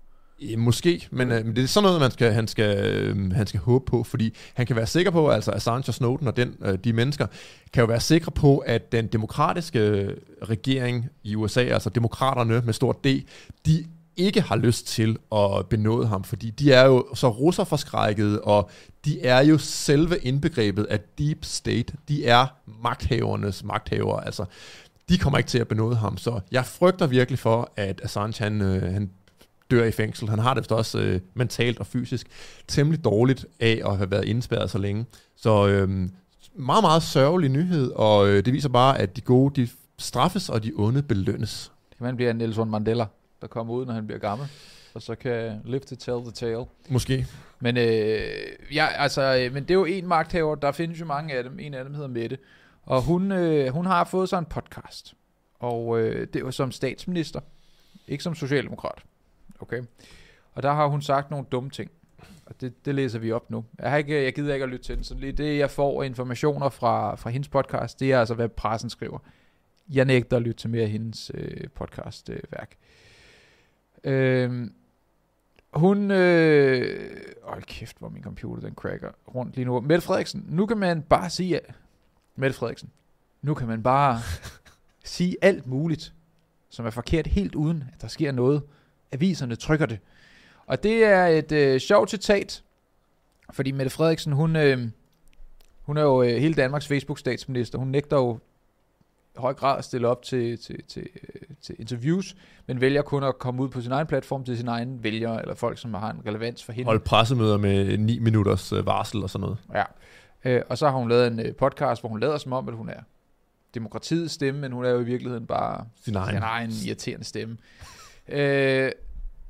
Ja, 0.40 0.56
måske, 0.56 1.08
men, 1.10 1.32
øh, 1.32 1.46
men 1.46 1.56
det 1.56 1.64
er 1.64 1.68
sådan 1.68 1.84
noget, 1.84 2.00
man 2.00 2.10
skal, 2.10 2.32
han, 2.32 2.48
skal, 2.48 2.94
øh, 2.94 3.32
han 3.32 3.46
skal 3.46 3.60
håbe 3.60 3.84
på, 3.86 4.04
fordi 4.04 4.34
han 4.54 4.66
kan 4.66 4.76
være 4.76 4.86
sikker 4.86 5.10
på, 5.10 5.28
altså 5.28 5.50
Assange 5.50 5.84
og 5.88 5.94
Snowden 5.94 6.28
og 6.28 6.36
den, 6.36 6.54
øh, 6.64 6.78
de 6.84 6.92
mennesker, 6.92 7.26
kan 7.72 7.80
jo 7.80 7.86
være 7.86 8.00
sikre 8.00 8.32
på, 8.32 8.58
at 8.58 8.92
den 8.92 9.06
demokratiske 9.06 10.10
regering 10.42 11.08
i 11.24 11.36
USA, 11.36 11.60
altså 11.60 11.90
demokraterne 11.90 12.62
med 12.64 12.72
stort 12.72 13.04
D, 13.04 13.06
de 13.66 13.84
ikke 14.20 14.40
har 14.40 14.56
lyst 14.56 14.86
til 14.86 15.16
at 15.32 15.66
benåde 15.70 16.06
ham, 16.06 16.24
fordi 16.24 16.50
de 16.50 16.72
er 16.72 16.84
jo 16.84 17.06
så 17.14 17.28
russerforskrækket, 17.28 18.40
og 18.40 18.70
de 19.04 19.22
er 19.22 19.40
jo 19.40 19.58
selve 19.58 20.18
indbegrebet 20.18 20.84
af 20.84 21.00
deep 21.18 21.44
state. 21.44 21.94
De 22.08 22.26
er 22.26 22.46
magthavernes 22.82 23.64
magthaver, 23.64 24.20
altså 24.20 24.44
de 25.08 25.18
kommer 25.18 25.38
ikke 25.38 25.48
til 25.48 25.58
at 25.58 25.68
benåde 25.68 25.96
ham, 25.96 26.16
så 26.16 26.40
jeg 26.52 26.66
frygter 26.66 27.06
virkelig 27.06 27.38
for, 27.38 27.72
at 27.76 28.00
Assange 28.04 28.44
han, 28.44 28.60
øh, 28.60 28.92
han 28.92 29.10
dør 29.70 29.84
i 29.84 29.90
fængsel. 29.90 30.28
Han 30.28 30.38
har 30.38 30.54
det 30.54 30.72
også 30.72 30.98
øh, 30.98 31.20
mentalt 31.34 31.78
og 31.78 31.86
fysisk 31.86 32.26
temmelig 32.68 33.04
dårligt 33.04 33.46
af 33.60 33.82
at 33.84 33.96
have 33.96 34.10
været 34.10 34.24
indspærret 34.24 34.70
så 34.70 34.78
længe. 34.78 35.06
Så 35.36 35.68
øh, 35.68 35.88
meget, 36.54 36.82
meget 36.82 37.02
sørgelig 37.02 37.50
nyhed, 37.50 37.90
og 37.90 38.28
øh, 38.28 38.44
det 38.44 38.52
viser 38.52 38.68
bare, 38.68 38.98
at 38.98 39.16
de 39.16 39.20
gode 39.20 39.62
de 39.62 39.68
straffes, 39.98 40.48
og 40.48 40.64
de 40.64 40.72
onde 40.76 41.02
belønnes. 41.02 41.72
Det 41.90 41.98
kan 41.98 42.04
man 42.04 42.16
blive 42.16 42.30
en 42.30 42.36
Nelson 42.36 42.70
Mandela, 42.70 43.06
der 43.40 43.46
kommer 43.46 43.74
ud, 43.74 43.86
når 43.86 43.92
han 43.92 44.06
bliver 44.06 44.18
gammel. 44.18 44.48
Og 44.94 45.02
så 45.02 45.14
kan 45.14 45.60
live 45.64 45.80
to 45.80 45.96
tell 45.96 46.20
the 46.22 46.30
tale. 46.30 46.64
Måske. 46.88 47.26
Men, 47.60 47.76
øh, 47.76 48.74
ja, 48.74 48.86
altså, 48.86 49.36
øh, 49.36 49.54
men 49.54 49.62
det 49.62 49.70
er 49.70 49.74
jo 49.74 49.84
en 49.84 50.06
magthaver, 50.06 50.54
der 50.54 50.72
findes 50.72 51.00
jo 51.00 51.04
mange 51.04 51.34
af 51.34 51.44
dem. 51.44 51.58
En 51.58 51.74
af 51.74 51.84
dem 51.84 51.94
hedder 51.94 52.08
Mette. 52.08 52.38
Og 52.82 53.02
hun, 53.02 53.32
øh, 53.32 53.68
hun 53.68 53.86
har 53.86 54.04
fået 54.04 54.28
sig 54.28 54.38
en 54.38 54.44
podcast. 54.44 55.14
Og 55.54 56.00
øh, 56.00 56.26
det 56.32 56.44
var 56.44 56.50
som 56.50 56.72
statsminister. 56.72 57.40
Ikke 58.08 58.24
som 58.24 58.34
socialdemokrat. 58.34 59.02
Okay. 59.60 59.82
Og 60.52 60.62
der 60.62 60.72
har 60.72 60.86
hun 60.86 61.02
sagt 61.02 61.30
nogle 61.30 61.46
dumme 61.52 61.70
ting. 61.70 61.90
Og 62.46 62.60
det, 62.60 62.84
det 62.84 62.94
læser 62.94 63.18
vi 63.18 63.32
op 63.32 63.50
nu. 63.50 63.64
Jeg, 63.78 63.90
har 63.90 63.96
ikke, 63.96 64.24
jeg 64.24 64.34
gider 64.34 64.54
ikke 64.54 64.64
at 64.64 64.68
lytte 64.68 64.84
til 64.84 64.96
den. 64.96 65.04
Så 65.04 65.14
lige 65.14 65.32
det, 65.32 65.58
jeg 65.58 65.70
får 65.70 66.02
informationer 66.02 66.68
fra, 66.68 67.14
fra 67.14 67.30
hendes 67.30 67.48
podcast, 67.48 68.00
det 68.00 68.12
er 68.12 68.18
altså, 68.18 68.34
hvad 68.34 68.48
pressen 68.48 68.90
skriver. 68.90 69.18
Jeg 69.88 70.04
nægter 70.04 70.36
at 70.36 70.42
lytte 70.42 70.60
til 70.60 70.70
mere 70.70 70.82
af 70.82 70.88
hendes 70.88 71.30
øh, 71.34 71.68
podcastværk. 71.74 72.38
Øh, 72.44 72.52
værk. 72.52 72.76
Øhm, 74.04 74.72
hun... 75.74 76.10
Øh, 76.10 77.10
hold 77.42 77.62
kæft, 77.62 77.98
hvor 77.98 78.08
min 78.08 78.22
computer 78.22 78.62
den 78.62 78.74
cracker 78.74 79.10
rundt 79.34 79.54
lige 79.56 79.64
nu. 79.64 79.80
Mette 79.80 80.00
Frederiksen, 80.00 80.44
nu 80.48 80.66
kan 80.66 80.78
man 80.78 81.02
bare 81.02 81.30
sige... 81.30 81.60
Mette 82.36 82.58
Frederiksen, 82.58 82.90
nu 83.42 83.54
kan 83.54 83.68
man 83.68 83.82
bare 83.82 84.18
sige 85.04 85.36
alt 85.42 85.66
muligt, 85.66 86.14
som 86.70 86.86
er 86.86 86.90
forkert, 86.90 87.26
helt 87.26 87.54
uden 87.54 87.84
at 87.94 88.02
der 88.02 88.08
sker 88.08 88.32
noget. 88.32 88.62
Aviserne 89.12 89.56
trykker 89.56 89.86
det. 89.86 89.98
Og 90.66 90.82
det 90.82 91.04
er 91.04 91.26
et 91.26 91.52
øh, 91.52 91.80
sjovt 91.80 92.10
citat, 92.10 92.64
fordi 93.50 93.70
Mette 93.70 93.90
Frederiksen, 93.90 94.32
hun, 94.32 94.56
øh, 94.56 94.88
hun 95.82 95.96
er 95.96 96.02
jo 96.02 96.22
øh, 96.22 96.36
hele 96.36 96.54
Danmarks 96.54 96.86
Facebook-statsminister. 96.86 97.78
Hun 97.78 97.88
nægter 97.88 98.16
jo 98.16 98.38
høj 99.36 99.54
grad 99.54 99.82
stille 99.82 100.08
op 100.08 100.22
til, 100.22 100.58
til, 100.58 100.82
til, 100.88 101.02
øh, 101.02 101.40
til 101.62 101.76
interviews, 101.78 102.36
men 102.66 102.80
vælger 102.80 103.02
kun 103.02 103.22
at 103.24 103.38
komme 103.38 103.62
ud 103.62 103.68
på 103.68 103.80
sin 103.80 103.92
egen 103.92 104.06
platform 104.06 104.44
til 104.44 104.56
sine 104.56 104.70
egne 104.70 105.02
vælgere, 105.02 105.42
eller 105.42 105.54
folk, 105.54 105.78
som 105.78 105.94
har 105.94 106.10
en 106.10 106.20
relevans 106.26 106.64
for 106.64 106.72
hende. 106.72 106.84
Hold 106.86 107.00
pressemøder 107.00 107.56
med 107.58 107.98
9 107.98 108.18
minutters 108.18 108.72
øh, 108.72 108.86
varsel 108.86 109.22
og 109.22 109.30
sådan 109.30 109.42
noget. 109.42 109.58
Ja. 109.74 109.84
Øh, 110.44 110.62
og 110.68 110.78
så 110.78 110.90
har 110.90 110.98
hun 110.98 111.08
lavet 111.08 111.26
en 111.26 111.40
øh, 111.40 111.54
podcast, 111.54 112.02
hvor 112.02 112.08
hun 112.08 112.20
lader 112.20 112.38
som 112.38 112.52
om, 112.52 112.68
at 112.68 112.74
hun 112.74 112.88
er 112.88 113.00
demokratiets 113.74 114.34
stemme, 114.34 114.60
men 114.60 114.72
hun 114.72 114.84
er 114.84 114.90
jo 114.90 115.00
i 115.00 115.04
virkeligheden 115.04 115.46
bare 115.46 115.84
Sin 116.04 116.14
egen. 116.16 116.30
sin 116.34 116.42
egen 116.42 116.70
irriterende 116.86 117.24
stemme. 117.24 117.56
øh, 118.28 118.90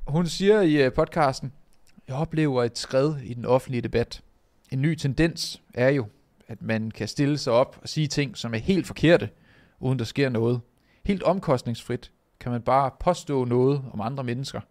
hun 0.07 0.25
siger 0.27 0.61
i 0.61 0.89
podcasten, 0.89 1.51
jeg 2.07 2.15
oplever 2.15 2.63
et 2.63 2.77
skred 2.77 3.15
i 3.23 3.33
den 3.33 3.45
offentlige 3.45 3.81
debat. 3.81 4.21
En 4.71 4.81
ny 4.81 4.95
tendens 4.95 5.61
er 5.73 5.89
jo, 5.89 6.05
at 6.47 6.61
man 6.61 6.91
kan 6.91 7.07
stille 7.07 7.37
sig 7.37 7.53
op 7.53 7.77
og 7.81 7.89
sige 7.89 8.07
ting, 8.07 8.37
som 8.37 8.53
er 8.53 8.57
helt 8.57 8.87
forkerte, 8.87 9.29
uden 9.81 9.99
der 9.99 10.05
sker 10.05 10.29
noget. 10.29 10.61
Helt 11.05 11.23
omkostningsfrit 11.23 12.11
kan 12.39 12.51
man 12.51 12.61
bare 12.61 12.91
påstå 12.99 13.45
noget 13.45 13.83
om 13.93 14.01
andre 14.01 14.23
mennesker. 14.23 14.61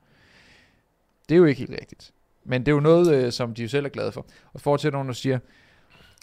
Det 1.28 1.34
er 1.34 1.38
jo 1.38 1.44
ikke 1.44 1.58
helt 1.58 1.80
rigtigt. 1.80 2.12
Men 2.44 2.60
det 2.60 2.72
er 2.72 2.74
jo 2.74 2.80
noget, 2.80 3.14
øh, 3.14 3.32
som 3.32 3.54
de 3.54 3.62
jo 3.62 3.68
selv 3.68 3.86
er 3.86 3.90
glade 3.90 4.12
for. 4.12 4.26
Og 4.52 4.60
fortsætter 4.60 4.98
hun 4.98 5.08
og 5.08 5.16
siger, 5.16 5.38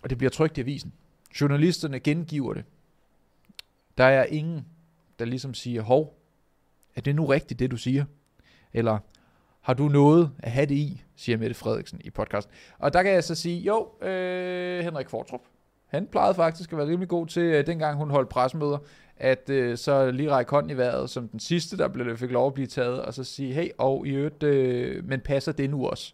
og 0.03 0.09
det 0.09 0.17
bliver 0.17 0.31
trygt 0.31 0.57
i 0.57 0.61
avisen. 0.61 0.93
Journalisterne 1.41 1.99
gengiver 1.99 2.53
det. 2.53 2.65
Der 3.97 4.03
er 4.03 4.23
ingen, 4.23 4.65
der 5.19 5.25
ligesom 5.25 5.53
siger, 5.53 5.81
hov, 5.81 6.17
er 6.95 7.01
det 7.01 7.15
nu 7.15 7.25
rigtigt, 7.25 7.59
det 7.59 7.71
du 7.71 7.77
siger? 7.77 8.05
Eller 8.73 8.99
har 9.61 9.73
du 9.73 9.88
noget 9.88 10.31
at 10.39 10.51
have 10.51 10.65
det 10.65 10.75
i, 10.75 11.03
siger 11.15 11.38
Mette 11.38 11.55
Frederiksen 11.55 12.01
i 12.03 12.09
podcasten. 12.09 12.53
Og 12.77 12.93
der 12.93 13.03
kan 13.03 13.11
jeg 13.11 13.23
så 13.23 13.35
sige, 13.35 13.59
jo, 13.59 14.05
øh, 14.07 14.83
Henrik 14.83 15.09
Fortrup, 15.09 15.41
han 15.88 16.07
plejede 16.07 16.33
faktisk 16.33 16.71
at 16.71 16.77
være 16.77 16.88
rimelig 16.88 17.09
god 17.09 17.27
til, 17.27 17.43
øh, 17.43 17.67
dengang 17.67 17.97
hun 17.97 18.09
holdt 18.09 18.29
pressemøder, 18.29 18.77
at 19.17 19.49
øh, 19.49 19.77
så 19.77 20.11
lige 20.11 20.31
række 20.31 20.51
hånden 20.51 20.71
i 20.71 20.77
vejret 20.77 21.09
som 21.09 21.27
den 21.27 21.39
sidste, 21.39 21.77
der 21.77 21.88
blev, 21.88 22.17
fik 22.17 22.31
lov 22.31 22.47
at 22.47 22.53
blive 22.53 22.67
taget, 22.67 23.01
og 23.01 23.13
så 23.13 23.23
sige, 23.23 23.53
hey, 23.53 23.69
og 23.77 24.07
i 24.07 24.09
øvrigt, 24.09 24.43
øh, 24.43 25.05
men 25.05 25.19
passer 25.19 25.51
det 25.51 25.69
nu 25.69 25.88
også? 25.88 26.13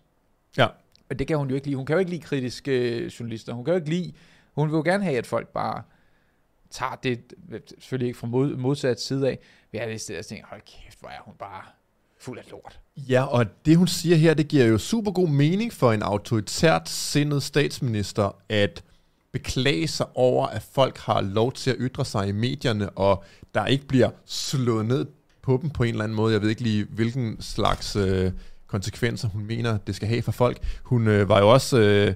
Ja. 0.58 0.68
Men 1.10 1.20
det 1.20 1.28
kan 1.28 1.38
hun 1.38 1.50
jo 1.50 1.56
ikke 1.56 1.68
lide. 1.68 1.76
Hun 1.76 1.86
kan 1.86 1.94
jo 1.94 2.00
ikke 2.00 2.12
lide 2.12 2.22
kritiske 2.22 2.98
øh, 2.98 3.06
journalister. 3.06 3.54
Hun 3.54 3.66
kan 3.66 3.72
jo 3.74 3.76
ikke 3.76 3.90
lide, 3.90 4.14
hun 4.54 4.70
vil 4.70 4.76
jo 4.78 4.84
gerne 4.84 5.04
have, 5.04 5.18
at 5.18 5.28
folk 5.28 5.48
bare 5.48 5.84
tager 6.72 6.96
det, 6.96 7.34
selvfølgelig 7.80 8.08
ikke 8.08 8.20
fra 8.20 8.28
mod, 8.28 8.56
modsat 8.56 9.02
side 9.02 9.28
af, 9.28 9.40
men 9.72 9.80
jeg 9.80 9.88
er 9.88 9.92
lidt 9.92 10.20
og 10.20 10.26
tænker, 10.26 10.46
hold 10.48 10.62
kæft, 10.62 11.00
hvor 11.00 11.10
er 11.10 11.22
hun 11.26 11.34
bare 11.40 11.62
fuld 12.20 12.40
af 12.40 12.52
lort. 12.52 12.80
Ja, 12.98 13.24
og 13.24 13.66
det 13.66 13.78
hun 13.78 13.88
siger 13.88 14.16
her, 14.16 14.34
det 14.34 14.48
giver 14.48 14.66
jo 14.66 14.78
super 14.78 15.12
god 15.12 15.28
mening 15.28 15.74
for 15.74 15.92
en 15.92 16.02
autoritært 16.02 16.90
sindet 16.90 17.44
statsminister 17.44 18.36
at 18.50 18.84
beklage 19.34 19.88
sig 19.88 20.06
over, 20.16 20.48
at 20.48 20.62
folk 20.72 20.98
har 20.98 21.22
lov 21.22 21.54
til 21.54 21.72
at 21.72 21.78
ytre 21.80 22.06
sig 22.06 22.28
i 22.28 22.32
medierne, 22.32 22.90
og 22.90 23.24
der 23.54 23.66
ikke 23.66 23.88
bliver 23.88 24.10
slået 24.26 24.86
ned 24.86 25.06
på 25.42 25.60
dem 25.62 25.70
på 25.70 25.84
en 25.84 25.90
eller 25.90 26.04
anden 26.04 26.16
måde. 26.16 26.34
Jeg 26.34 26.42
ved 26.42 26.50
ikke 26.50 26.62
lige, 26.62 26.86
hvilken 26.90 27.42
slags 27.42 27.96
øh, 27.96 28.32
konsekvenser 28.68 29.28
hun 29.28 29.46
mener, 29.46 29.78
det 29.78 29.96
skal 29.96 30.08
have 30.08 30.22
for 30.22 30.32
folk. 30.32 30.58
Hun 30.84 31.08
øh, 31.08 31.30
var 31.30 31.40
jo 31.40 31.50
også 31.50 31.80
øh, 31.80 32.14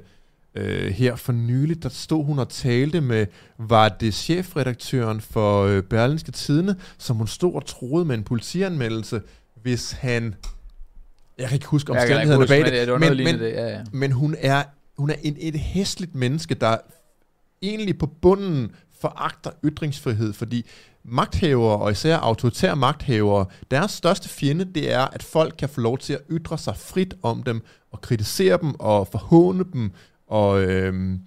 øh, 0.55 0.91
her 0.91 1.15
for 1.15 1.31
nyligt, 1.31 1.83
der 1.83 1.89
stod 1.89 2.25
hun 2.25 2.39
og 2.39 2.49
talte 2.49 3.01
med, 3.01 3.25
var 3.57 3.89
det 3.89 4.13
chefredaktøren 4.13 5.21
for 5.21 5.63
øh, 5.63 5.83
Berlinske 5.83 6.31
Tidene, 6.31 6.75
som 6.97 7.15
hun 7.15 7.27
stod 7.27 7.53
og 7.53 7.65
troede 7.65 8.05
med 8.05 8.15
en 8.15 8.23
politianmeldelse, 8.23 9.21
hvis 9.61 9.91
han... 9.91 10.35
Jeg 11.37 11.47
kan 11.47 11.55
ikke 11.55 11.67
huske 11.67 11.91
omstændighederne 11.91 12.47
bag 12.47 12.63
men 12.63 12.73
det, 12.73 13.17
men, 13.17 13.23
men, 13.23 13.39
det, 13.39 13.51
ja, 13.51 13.67
ja. 13.67 13.83
men 13.91 14.11
hun 14.11 14.35
er, 14.39 14.63
hun 14.97 15.09
er 15.09 15.15
et, 15.23 15.35
et 15.39 15.59
hæsligt 15.59 16.15
menneske, 16.15 16.55
der 16.55 16.77
egentlig 17.61 17.97
på 17.97 18.05
bunden 18.05 18.71
foragter 19.01 19.51
ytringsfrihed, 19.65 20.33
fordi 20.33 20.65
magthavere, 21.03 21.77
og 21.77 21.91
især 21.91 22.17
autoritære 22.17 22.75
magthavere, 22.75 23.45
deres 23.71 23.91
største 23.91 24.29
fjende, 24.29 24.65
det 24.65 24.93
er, 24.93 25.01
at 25.01 25.23
folk 25.23 25.55
kan 25.57 25.69
få 25.69 25.81
lov 25.81 25.97
til 25.97 26.13
at 26.13 26.21
ytre 26.31 26.57
sig 26.57 26.77
frit 26.77 27.13
om 27.23 27.43
dem, 27.43 27.61
og 27.91 28.01
kritisere 28.01 28.57
dem, 28.61 28.73
og 28.79 29.07
forhåne 29.07 29.65
dem, 29.73 29.91
og, 30.27 30.61
øhm, 30.61 31.19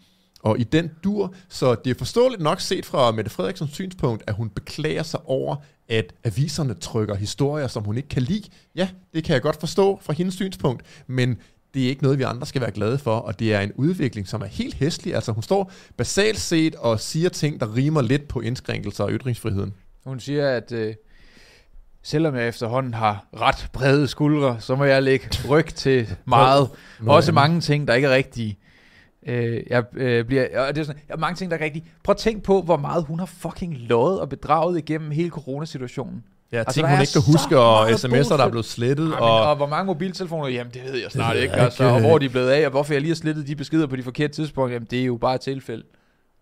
og 0.43 0.61
i 0.61 0.65
den 0.65 0.91
dur. 1.05 1.35
Så 1.49 1.75
det 1.75 1.91
er 1.91 1.95
forståeligt 1.99 2.43
nok 2.43 2.61
set 2.61 2.87
fra 2.87 3.13
Mette 3.13 3.31
Frederiksens 3.31 3.71
synspunkt, 3.73 4.25
at 4.27 4.35
hun 4.35 4.51
beklager 4.51 5.03
sig 5.03 5.21
over, 5.25 5.57
at 5.89 6.15
aviserne 6.25 6.75
trykker 6.75 7.15
historier, 7.15 7.67
som 7.67 7.85
hun 7.85 7.97
ikke 7.97 8.09
kan 8.09 8.23
lide. 8.23 8.49
Ja, 8.75 8.89
det 9.15 9.25
kan 9.25 9.35
jeg 9.35 9.43
godt 9.43 9.61
forstå 9.61 9.99
fra 10.03 10.13
hendes 10.13 10.35
synspunkt, 10.35 10.83
men 11.07 11.39
det 11.75 11.85
er 11.85 11.89
ikke 11.89 12.03
noget, 12.03 12.19
vi 12.19 12.23
andre 12.23 12.47
skal 12.47 12.61
være 12.61 12.71
glade 12.71 12.99
for, 12.99 13.17
og 13.17 13.39
det 13.39 13.55
er 13.55 13.61
en 13.61 13.73
udvikling, 13.75 14.29
som 14.29 14.43
er 14.43 14.47
helt 14.47 14.75
hæslig. 14.75 15.15
Altså 15.15 15.33
hun 15.33 15.43
står 15.43 15.73
basalt 15.97 16.39
set 16.39 16.75
og 16.75 17.01
siger 17.01 17.29
ting, 17.29 17.61
der 17.61 17.77
rimer 17.77 18.03
lidt 18.03 18.29
på 18.29 18.41
indskrænkelser 18.41 19.05
og 19.05 19.11
ytringsfriheden. 19.11 19.75
Hun 20.05 20.21
siger, 20.21 20.49
at 20.49 20.73
øh, 20.73 20.95
selvom 22.03 22.37
jeg 22.37 22.49
efterhånden 22.49 22.95
har 22.95 23.27
ret 23.37 23.69
brede 23.73 24.09
skuldre, 24.09 24.61
så 24.61 24.77
må 24.77 24.85
jeg 24.85 25.03
lægge 25.03 25.29
ryg 25.49 25.67
til 25.67 26.09
meget. 26.25 26.69
Noget 27.01 27.17
Også 27.17 27.33
mange 27.33 27.61
ting, 27.61 27.89
der 27.89 27.95
ikke 27.95 28.09
er 28.09 28.15
rigtige. 28.15 28.59
Øh, 29.27 29.63
jeg 29.67 29.85
øh, 29.97 30.25
bliver, 30.25 30.61
og 30.61 30.75
det 30.75 30.81
er 30.81 30.85
sådan, 30.85 31.03
ja, 31.11 31.17
mange 31.17 31.37
ting, 31.37 31.51
der 31.51 31.57
er 31.57 31.65
rigtige. 31.65 31.85
Prøv 32.05 32.13
at 32.13 32.17
tænk 32.17 32.43
på, 32.43 32.63
hvor 32.63 32.77
meget 32.77 33.05
hun 33.05 33.19
har 33.19 33.27
fucking 33.27 33.77
løjet 33.79 34.21
og 34.21 34.29
bedraget 34.29 34.79
igennem 34.79 35.11
hele 35.11 35.31
coronasituationen. 35.31 36.25
Ja, 36.53 36.59
Altså, 36.59 36.75
ting 36.75 36.89
hun 36.89 37.01
ikke 37.01 37.13
kan 37.13 37.23
huske, 37.23 37.59
og 37.59 37.91
sms'er, 37.91 38.37
der 38.37 38.45
er 38.45 38.51
blevet 38.51 38.67
slettet, 38.67 39.05
Jamen, 39.05 39.19
og... 39.19 39.49
og 39.49 39.57
hvor 39.57 39.67
mange 39.67 39.87
mobiltelefoner, 39.87 40.49
jamen 40.49 40.73
det 40.75 40.83
ved 40.85 40.95
jeg 40.95 41.11
snart 41.11 41.37
ikke, 41.37 41.55
altså, 41.55 41.83
ikke. 41.83 41.95
og 41.95 42.01
hvor 42.01 42.19
de 42.19 42.27
er 42.27 42.31
blevet 42.31 42.51
af, 42.51 42.65
og 42.65 42.71
hvorfor 42.71 42.93
jeg 42.93 43.01
lige 43.01 43.11
har 43.11 43.17
slettet 43.17 43.47
de 43.47 43.57
beskeder 43.57 43.87
på 43.87 43.97
de 43.97 44.03
forkerte 44.03 44.33
tidspunkter, 44.33 44.75
jamen 44.75 44.89
det 44.91 45.01
er 45.01 45.05
jo 45.05 45.17
bare 45.17 45.35
et 45.35 45.41
tilfælde. 45.41 45.83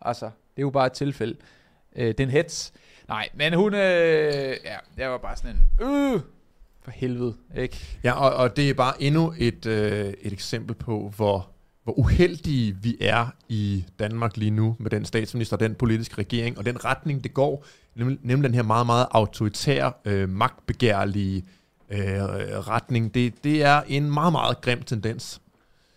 Altså, 0.01 0.25
det 0.25 0.59
er 0.59 0.63
jo 0.63 0.71
bare 0.71 0.87
et 0.87 0.93
tilfælde. 0.93 1.37
Øh, 1.97 2.07
det 2.09 2.21
er 2.21 2.25
en 2.25 2.31
hets. 2.31 2.73
Nej, 3.09 3.29
men 3.35 3.55
hun, 3.55 3.75
øh, 3.75 3.81
ja, 4.65 4.77
jeg 4.97 5.11
var 5.11 5.19
bare 5.19 5.37
sådan 5.37 5.51
en, 5.81 5.87
øh, 5.87 6.21
for 6.85 6.91
helvede, 6.91 7.35
ikke? 7.57 7.99
Ja, 8.05 8.13
og, 8.13 8.35
og 8.35 8.57
det 8.57 8.71
er 8.71 8.75
bare 8.75 9.03
endnu 9.03 9.35
et, 9.39 9.67
øh, 9.67 10.13
et 10.23 10.33
eksempel 10.33 10.75
på, 10.75 11.13
hvor, 11.17 11.49
hvor 11.89 11.99
uheldige 11.99 12.77
vi 12.83 12.97
er 13.01 13.27
i 13.49 13.85
Danmark 13.99 14.37
lige 14.37 14.51
nu 14.51 14.77
med 14.79 14.91
den 14.91 15.05
statsminister, 15.05 15.57
den 15.57 15.75
politiske 15.75 16.19
regering, 16.19 16.59
og 16.59 16.65
den 16.65 16.85
retning, 16.85 17.25
det 17.25 17.35
går, 17.35 17.65
nemlig, 17.95 18.19
nemlig 18.23 18.49
den 18.49 18.55
her 18.55 18.63
meget, 18.63 18.87
meget 18.87 19.07
autoritære, 19.11 19.93
øh, 20.05 20.29
magtbegærlige 20.29 21.45
øh, 21.91 21.99
retning. 22.69 23.15
Det, 23.15 23.45
det 23.45 23.63
er 23.63 23.83
en 23.87 24.11
meget, 24.11 24.33
meget 24.33 24.61
grim 24.61 24.83
tendens. 24.83 25.41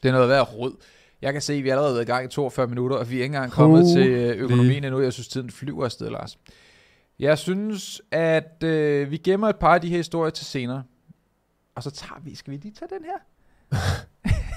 Det 0.04 0.10
er 0.10 0.14
noget 0.14 0.30
værd 0.30 0.54
råd. 0.54 0.76
Jeg 1.22 1.34
kan 1.34 1.42
se, 1.42 1.54
at 1.54 1.64
vi 1.64 1.70
er 1.70 1.74
allerede 1.74 1.94
været 1.94 2.06
i 2.06 2.12
gang 2.12 2.26
i 2.26 2.28
42 2.28 2.68
minutter, 2.68 2.98
og 2.98 3.10
vi 3.10 3.20
er 3.20 3.24
ikke 3.24 3.36
engang 3.36 3.52
kommet 3.52 3.82
Holy. 3.82 3.94
til 3.94 4.12
øh, 4.12 4.38
økonomien 4.38 4.84
endnu. 4.84 5.02
Jeg 5.02 5.14
synes, 5.14 5.28
tiden 5.28 5.50
flyver 5.50 5.86
afsted, 5.86 6.10
Lars. 6.10 6.38
Jeg 7.20 7.38
synes, 7.38 8.02
at 8.12 8.64
øh, 8.64 9.12
vi 9.12 9.18
gemmer 9.18 9.50
et 9.50 9.56
par 9.56 9.74
af 9.74 9.82
de 9.82 9.90
her 9.90 9.98
historier 9.98 10.32
til 10.32 10.46
senere. 10.46 10.84
Og 11.76 11.84
så 11.84 11.92
tager 11.92 12.20
vi, 12.24 12.36
skal 12.36 12.52
vi 12.52 12.58
lige 12.58 12.74
tage 12.74 12.90
den 13.00 13.06
her? 13.06 13.18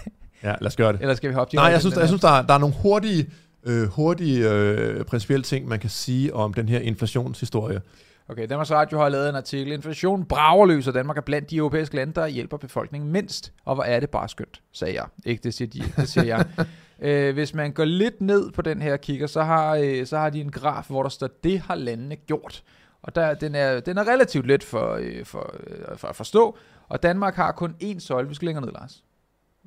Ja, 0.44 0.54
lad 0.60 0.66
os 0.66 0.76
gøre 0.76 0.92
det. 0.92 1.00
Eller 1.00 1.14
skal 1.14 1.30
vi 1.30 1.34
hoppe 1.34 1.56
Nej, 1.56 1.62
direkte 1.62 1.72
jeg 1.72 1.76
ind 1.76 1.80
synes, 1.80 1.96
jeg 1.96 2.08
synes 2.08 2.20
der, 2.20 2.28
er, 2.28 2.42
der 2.42 2.54
er 2.54 2.58
nogle 2.58 2.74
hurtige, 2.82 3.30
øh, 3.64 3.88
hurtige 3.88 4.50
øh, 4.50 5.04
principielle 5.04 5.42
ting, 5.42 5.68
man 5.68 5.80
kan 5.80 5.90
sige 5.90 6.34
om 6.34 6.54
den 6.54 6.68
her 6.68 6.80
inflationshistorie. 6.80 7.80
Okay, 8.28 8.48
Danmarks 8.48 8.70
Radio 8.70 8.98
har 8.98 9.08
lavet 9.08 9.28
en 9.28 9.34
artikel. 9.34 9.72
Inflation 9.72 10.24
brager 10.24 10.66
løs, 10.66 10.88
og 10.88 10.94
Danmark 10.94 11.16
er 11.16 11.20
blandt 11.20 11.50
de 11.50 11.56
europæiske 11.56 11.96
lande, 11.96 12.12
der 12.12 12.26
hjælper 12.26 12.56
befolkningen 12.56 13.12
mindst. 13.12 13.52
Og 13.64 13.74
hvor 13.74 13.84
er 13.84 14.00
det 14.00 14.10
bare 14.10 14.28
skønt, 14.28 14.60
sagde 14.72 14.94
jeg. 14.94 15.04
Ikke, 15.24 15.42
det 15.42 15.54
siger, 15.54 15.68
de, 15.68 15.82
det 15.96 16.08
siger 16.08 16.24
jeg. 16.24 16.46
øh, 17.08 17.34
hvis 17.34 17.54
man 17.54 17.72
går 17.72 17.84
lidt 17.84 18.20
ned 18.20 18.50
på 18.52 18.62
den 18.62 18.82
her 18.82 18.96
kigger, 18.96 19.26
så 19.26 19.42
har, 19.42 19.76
øh, 19.76 20.06
så 20.06 20.18
har 20.18 20.30
de 20.30 20.40
en 20.40 20.50
graf, 20.50 20.86
hvor 20.88 21.02
der 21.02 21.10
står, 21.10 21.28
det 21.44 21.60
har 21.60 21.74
landene 21.74 22.16
gjort. 22.16 22.62
Og 23.02 23.14
der, 23.14 23.34
den, 23.34 23.54
er, 23.54 23.80
den 23.80 23.98
er 23.98 24.08
relativt 24.08 24.46
let 24.46 24.62
for, 24.62 24.98
øh, 25.00 25.24
for, 25.24 25.54
øh, 25.66 25.98
for 25.98 26.08
at 26.08 26.16
forstå. 26.16 26.56
Og 26.88 27.02
Danmark 27.02 27.34
har 27.34 27.52
kun 27.52 27.74
én 27.82 27.98
søjle. 27.98 28.28
Vi 28.28 28.34
skal 28.34 28.46
længere 28.46 28.64
ned, 28.64 28.72
Lars. 28.72 29.02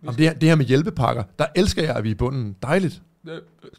Om 0.07 0.15
det, 0.15 0.25
her, 0.25 0.33
det 0.33 0.49
her 0.49 0.55
med 0.55 0.65
hjælpepakker, 0.65 1.23
der 1.39 1.45
elsker 1.55 1.83
jeg, 1.83 1.95
at 1.95 2.03
vi 2.03 2.09
er 2.09 2.13
i 2.13 2.15
bunden. 2.15 2.55
Dejligt. 2.61 3.01
Øh, 3.29 3.37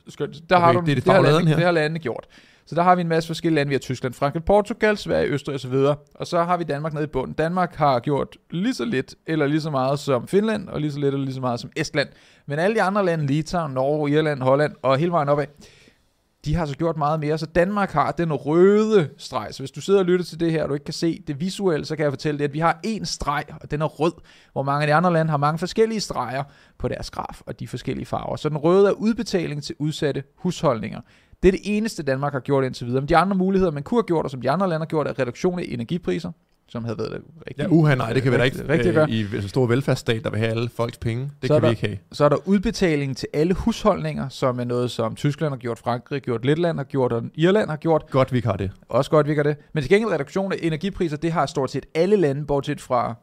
skønt. 0.08 0.50
Der 0.50 0.56
Okay, 0.56 0.64
har 0.66 0.72
du, 0.72 0.80
det 0.80 0.90
er 0.90 0.94
det 0.94 1.04
det, 1.04 1.12
har 1.12 1.20
landene, 1.22 1.48
her. 1.48 1.56
det 1.56 1.64
har 1.64 1.72
landene 1.72 1.98
gjort. 1.98 2.26
Så 2.66 2.74
der 2.74 2.82
har 2.82 2.94
vi 2.94 3.00
en 3.00 3.08
masse 3.08 3.26
forskellige 3.26 3.54
lande. 3.54 3.68
Vi 3.68 3.74
har 3.74 3.78
Tyskland, 3.78 4.14
Frankrig, 4.14 4.44
Portugal, 4.44 4.96
Sverige, 4.96 5.28
Østrig 5.28 5.54
osv. 5.54 5.74
Og 6.14 6.26
så 6.26 6.42
har 6.42 6.56
vi 6.56 6.64
Danmark 6.64 6.92
nede 6.92 7.04
i 7.04 7.06
bunden. 7.08 7.32
Danmark 7.34 7.74
har 7.74 8.00
gjort 8.00 8.36
lige 8.50 8.74
så 8.74 8.84
lidt 8.84 9.14
eller 9.26 9.46
lige 9.46 9.60
så 9.60 9.70
meget 9.70 9.98
som 9.98 10.28
Finland, 10.28 10.68
og 10.68 10.80
lige 10.80 10.92
så 10.92 10.98
lidt 10.98 11.14
eller 11.14 11.24
lige 11.24 11.34
så 11.34 11.40
meget 11.40 11.60
som 11.60 11.70
Estland. 11.76 12.08
Men 12.46 12.58
alle 12.58 12.76
de 12.76 12.82
andre 12.82 13.04
lande, 13.04 13.26
Litauen, 13.26 13.72
Norge, 13.72 14.10
Irland, 14.10 14.42
Holland 14.42 14.72
og 14.82 14.98
hele 14.98 15.10
vejen 15.12 15.28
opad, 15.28 15.46
de 16.48 16.54
har 16.54 16.66
så 16.66 16.76
gjort 16.76 16.96
meget 16.96 17.20
mere. 17.20 17.38
Så 17.38 17.46
Danmark 17.46 17.90
har 17.90 18.12
den 18.12 18.32
røde 18.32 19.08
streg. 19.18 19.48
Så 19.50 19.58
hvis 19.62 19.70
du 19.70 19.80
sidder 19.80 20.00
og 20.00 20.06
lytter 20.06 20.24
til 20.24 20.40
det 20.40 20.52
her, 20.52 20.62
og 20.62 20.68
du 20.68 20.74
ikke 20.74 20.84
kan 20.84 20.94
se 20.94 21.22
det 21.26 21.40
visuelt, 21.40 21.86
så 21.86 21.96
kan 21.96 22.02
jeg 22.02 22.12
fortælle 22.12 22.38
dig, 22.38 22.44
at 22.44 22.52
vi 22.52 22.58
har 22.58 22.80
én 22.86 23.04
streg, 23.04 23.44
og 23.60 23.70
den 23.70 23.82
er 23.82 23.86
rød, 23.86 24.12
hvor 24.52 24.62
mange 24.62 24.82
af 24.82 24.86
de 24.86 24.94
andre 24.94 25.12
lande 25.12 25.30
har 25.30 25.36
mange 25.36 25.58
forskellige 25.58 26.00
streger 26.00 26.44
på 26.78 26.88
deres 26.88 27.10
graf, 27.10 27.40
og 27.46 27.60
de 27.60 27.68
forskellige 27.68 28.06
farver. 28.06 28.36
Så 28.36 28.48
den 28.48 28.56
røde 28.56 28.88
er 28.88 28.92
udbetaling 28.92 29.62
til 29.62 29.74
udsatte 29.78 30.22
husholdninger. 30.36 31.00
Det 31.42 31.48
er 31.48 31.52
det 31.52 31.60
eneste, 31.64 32.02
Danmark 32.02 32.32
har 32.32 32.40
gjort 32.40 32.64
indtil 32.64 32.86
videre. 32.86 33.00
Men 33.00 33.08
de 33.08 33.16
andre 33.16 33.36
muligheder, 33.36 33.72
man 33.72 33.82
kunne 33.82 33.98
have 33.98 34.06
gjort, 34.06 34.24
og 34.24 34.30
som 34.30 34.40
de 34.40 34.50
andre 34.50 34.68
lande 34.68 34.84
har 34.84 34.88
gjort, 34.88 35.06
er 35.06 35.18
reduktion 35.18 35.58
af 35.58 35.64
energipriser, 35.68 36.32
som 36.68 36.84
havde 36.84 36.98
været 36.98 37.22
rigtig, 37.46 37.62
Ja, 37.62 37.66
uha, 37.68 37.94
nej, 37.94 38.12
det 38.12 38.22
kan 38.22 38.32
vi 38.32 38.36
da 38.36 38.42
ikke 38.42 38.68
rigtig, 38.68 38.96
rigtig 38.96 39.24
øh, 39.34 39.38
i 39.38 39.42
så 39.42 39.48
stor 39.48 39.66
velfærdsstat, 39.66 40.24
der 40.24 40.30
vil 40.30 40.38
have 40.38 40.50
alle 40.50 40.68
folks 40.68 40.98
penge. 40.98 41.22
Det 41.42 41.48
Så 41.48 41.54
kan 41.54 41.62
vi 41.62 41.64
der- 41.66 41.70
ikke 41.70 41.86
have. 41.86 41.98
Så 42.12 42.24
er 42.24 42.28
der 42.28 42.36
udbetaling 42.48 43.16
til 43.16 43.28
alle 43.32 43.54
husholdninger, 43.54 44.28
som 44.28 44.60
er 44.60 44.64
noget, 44.64 44.90
som 44.90 45.14
Tyskland 45.14 45.52
har 45.52 45.58
gjort, 45.58 45.78
Frankrig 45.78 46.16
har 46.16 46.20
gjort, 46.20 46.44
Letland 46.44 46.78
har 46.78 46.84
gjort, 46.84 47.12
og 47.12 47.22
Irland 47.34 47.70
har 47.70 47.76
gjort. 47.76 48.04
Godt, 48.10 48.32
vi 48.32 48.38
ikke 48.38 48.48
har 48.48 48.56
det. 48.56 48.70
Også 48.88 49.10
godt 49.10 49.26
virker 49.28 49.42
det. 49.42 49.56
Men 49.72 49.82
til 49.82 49.90
gengæld 49.90 50.12
reduktion 50.12 50.52
af 50.52 50.56
energipriser, 50.62 51.16
det 51.16 51.32
har 51.32 51.46
stort 51.46 51.70
set 51.70 51.86
alle 51.94 52.16
lande, 52.16 52.46
bortset 52.46 52.80
fra, 52.80 53.14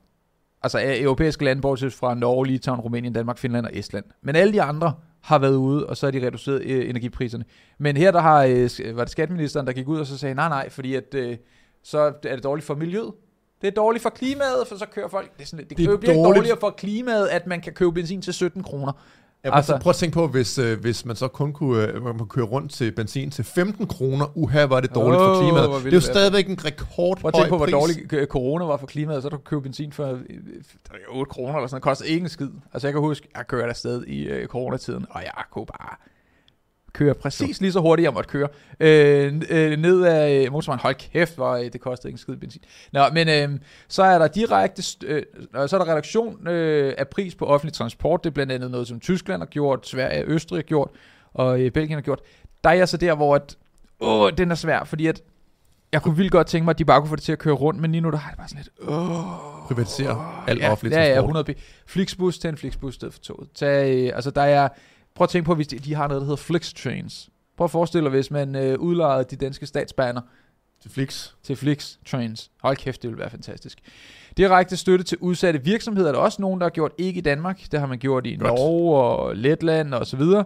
altså 0.63 0.77
af 0.77 0.97
europæiske 1.01 1.45
lande, 1.45 1.61
bortset 1.61 1.93
fra 1.93 2.13
Norge, 2.15 2.47
Litauen, 2.47 2.79
Rumænien, 2.81 3.13
Danmark, 3.13 3.37
Finland 3.37 3.65
og 3.65 3.71
Estland. 3.73 4.05
Men 4.23 4.35
alle 4.35 4.53
de 4.53 4.61
andre 4.61 4.93
har 5.21 5.39
været 5.39 5.55
ude, 5.55 5.85
og 5.87 5.97
så 5.97 6.05
har 6.05 6.11
de 6.11 6.25
reduceret 6.27 6.61
øh, 6.65 6.89
energipriserne. 6.89 7.45
Men 7.79 7.97
her 7.97 8.11
der 8.11 8.19
har, 8.19 8.43
øh, 8.43 8.69
var 8.97 9.03
det 9.03 9.09
skatteministeren, 9.11 9.67
der 9.67 9.73
gik 9.73 9.87
ud 9.87 9.99
og 9.99 10.05
så 10.07 10.17
sagde, 10.17 10.35
nej 10.35 10.49
nej, 10.49 10.69
fordi 10.69 10.95
at, 10.95 11.13
øh, 11.15 11.37
så 11.83 11.99
er 11.99 12.35
det 12.35 12.43
dårligt 12.43 12.65
for 12.67 12.75
miljøet. 12.75 13.11
Det 13.65 13.71
er 13.71 13.81
dårligt 13.81 14.03
for 14.03 14.09
klimaet, 14.09 14.67
for 14.69 14.77
så 14.77 14.85
kører 14.95 15.07
folk... 15.07 15.37
Det, 15.37 15.43
er 15.43 15.47
sådan, 15.47 15.65
det, 15.65 15.77
Det 15.77 15.77
det 15.89 15.99
bliver 15.99 16.13
dårligt. 16.15 16.35
dårligere 16.37 16.57
for 16.59 16.69
klimaet, 16.69 17.27
at 17.27 17.47
man 17.47 17.61
kan 17.61 17.73
købe 17.73 17.91
benzin 17.91 18.21
til 18.21 18.33
17 18.33 18.63
kroner. 18.63 18.91
Ja, 19.45 19.55
Altså- 19.55 19.77
prøv 19.81 19.89
at 19.89 19.95
tænke 19.95 20.13
på, 20.13 20.27
hvis, 20.27 20.57
øh, 20.57 20.79
hvis 20.81 21.05
man 21.05 21.15
så 21.15 21.27
kun 21.27 21.53
kunne 21.53 21.83
øh, 21.87 22.03
man 22.03 22.17
kunne 22.17 22.27
køre 22.29 22.45
rundt 22.45 22.71
til 22.71 22.91
benzin 22.91 23.31
til 23.31 23.43
15 23.43 23.87
kroner, 23.87 24.37
uha, 24.37 24.65
var 24.65 24.79
det 24.79 24.95
dårligt 24.95 25.21
Åh, 25.21 25.35
for 25.35 25.41
klimaet. 25.41 25.67
hvor 25.69 25.77
Det 25.77 25.87
er 25.87 25.91
jo 25.91 25.99
stadigvæk 26.01 26.47
en 26.49 26.65
rekordhøj 26.65 27.21
Prøv 27.21 27.27
at 27.29 27.33
tænke 27.33 27.49
på, 27.49 27.57
hvor 27.57 27.65
pris. 27.65 27.73
dårlig 27.73 28.13
øh, 28.13 28.27
corona 28.27 28.65
var 28.65 28.77
for 28.77 28.87
klimaet, 28.87 29.23
så 29.23 29.29
du 29.29 29.37
købe 29.37 29.61
benzin 29.61 29.91
for 29.91 30.05
øh, 30.05 30.11
øh, 31.11 31.17
8 31.17 31.29
kroner 31.29 31.53
eller 31.55 31.67
sådan 31.67 31.73
noget. 31.73 31.73
Det 31.73 31.81
koster 31.81 32.05
ikke 32.05 32.23
en 32.23 32.29
skid. 32.29 32.49
Altså 32.73 32.87
jeg 32.87 32.93
kan 32.93 33.01
huske, 33.01 33.27
jeg 33.37 33.47
kørte 33.47 33.69
afsted 33.69 34.03
i 34.05 34.23
øh, 34.23 34.47
coronatiden, 34.47 35.05
og 35.09 35.21
jeg 35.23 35.43
kunne 35.51 35.65
bare 35.65 35.95
køre 36.95 37.13
præcis 37.13 37.61
lige 37.61 37.71
så 37.71 37.79
hurtigt, 37.79 38.03
jeg 38.03 38.13
måtte 38.13 38.29
køre. 38.29 38.47
Øh, 38.79 39.41
øh, 39.49 39.77
ned 39.79 40.03
af 40.03 40.45
øh, 40.45 40.51
motorvejen, 40.51 40.79
hold 40.79 40.95
kæft, 40.95 41.35
hvor 41.35 41.51
øh, 41.51 41.73
det 41.73 41.81
kostede 41.81 42.09
ikke 42.09 42.15
en 42.15 42.17
skid 42.17 42.35
benzin. 42.35 42.61
Nå, 42.93 43.09
men 43.13 43.29
øh, 43.29 43.59
så 43.87 44.03
er 44.03 44.19
der 44.19 44.27
direkte, 44.27 44.83
øh, 45.07 45.23
så 45.67 45.75
er 45.75 45.83
der 45.83 45.91
reduktion 45.91 46.47
øh, 46.47 46.93
af 46.97 47.07
pris 47.07 47.35
på 47.35 47.45
offentlig 47.45 47.73
transport. 47.73 48.23
Det 48.23 48.29
er 48.29 48.33
blandt 48.33 48.51
andet 48.51 48.71
noget, 48.71 48.87
som 48.87 48.99
Tyskland 48.99 49.41
har 49.41 49.45
gjort, 49.45 49.87
Sverige 49.87 50.25
og 50.25 50.29
Østrig 50.31 50.57
har 50.57 50.63
gjort, 50.63 50.89
og 51.33 51.61
øh, 51.61 51.71
Belgien 51.71 51.97
har 51.97 52.01
gjort. 52.01 52.19
Der 52.63 52.69
er 52.69 52.73
jeg 52.73 52.89
så 52.89 52.97
der, 52.97 53.15
hvor 53.15 53.35
at, 53.35 53.57
åh, 53.99 54.31
den 54.37 54.51
er 54.51 54.55
svær, 54.55 54.83
fordi 54.83 55.07
at 55.07 55.21
jeg 55.91 56.01
kunne 56.01 56.15
vildt 56.15 56.31
godt 56.31 56.47
tænke 56.47 56.65
mig, 56.65 56.71
at 56.71 56.79
de 56.79 56.85
bare 56.85 57.01
kunne 57.01 57.09
få 57.09 57.15
det 57.15 57.23
til 57.23 57.31
at 57.31 57.39
køre 57.39 57.53
rundt, 57.53 57.81
men 57.81 57.91
lige 57.91 58.01
nu 58.01 58.11
der 58.11 58.17
har 58.17 58.29
jeg 58.29 58.37
bare 58.37 58.47
sådan 58.47 58.63
lidt, 58.63 58.89
åh, 58.89 59.65
Privatisere 59.67 60.43
al 60.47 60.57
ja, 60.57 60.71
offentlig 60.71 60.95
ja, 60.95 61.01
ja, 61.01 61.05
transport. 61.07 61.23
100 61.23 61.53
b. 61.53 61.59
Flixbus 61.87 62.39
til 62.39 62.49
en 62.49 62.57
Flixbus 62.57 62.95
stedet 62.95 63.13
for 63.13 63.21
toget. 63.21 63.49
Tag, 63.55 63.95
øh, 63.95 64.11
altså 64.15 64.31
der 64.31 64.41
er, 64.41 64.69
prøv 65.15 65.23
at 65.25 65.29
tænke 65.29 65.45
på, 65.45 65.55
hvis 65.55 65.67
de, 65.67 65.79
de 65.79 65.93
har 65.95 66.07
noget, 66.07 66.21
der 66.21 66.25
hedder 66.25 66.35
Flix 66.43 66.73
Trains. 66.73 67.29
Prøv 67.57 67.65
at 67.65 67.71
forestille 67.71 68.03
dig, 68.03 68.09
hvis 68.11 68.31
man 68.31 68.55
øh, 68.55 68.79
udlejede 68.79 69.23
de 69.29 69.35
danske 69.35 69.65
statsbaner 69.65 70.21
Til 70.81 70.91
Flix. 70.91 71.29
til 71.43 71.55
Flix 71.55 71.95
Trains. 72.05 72.51
Hold 72.61 72.77
kæft, 72.77 73.01
det 73.01 73.09
ville 73.09 73.19
være 73.19 73.29
fantastisk. 73.29 73.79
Direkte 74.37 74.77
støtte 74.77 75.05
til 75.05 75.17
udsatte 75.21 75.63
virksomheder 75.63 76.07
er 76.07 76.11
der 76.11 76.19
også 76.19 76.41
nogen, 76.41 76.59
der 76.59 76.65
har 76.65 76.69
gjort 76.71 76.91
ikke 76.97 77.17
i 77.17 77.21
Danmark. 77.21 77.61
Det 77.71 77.79
har 77.79 77.87
man 77.87 77.99
gjort 77.99 78.27
i 78.27 78.35
Godt. 78.35 78.47
Norge 78.49 79.01
og 79.03 79.35
Letland 79.35 79.93
og 79.93 80.07
så 80.07 80.17
videre. 80.17 80.45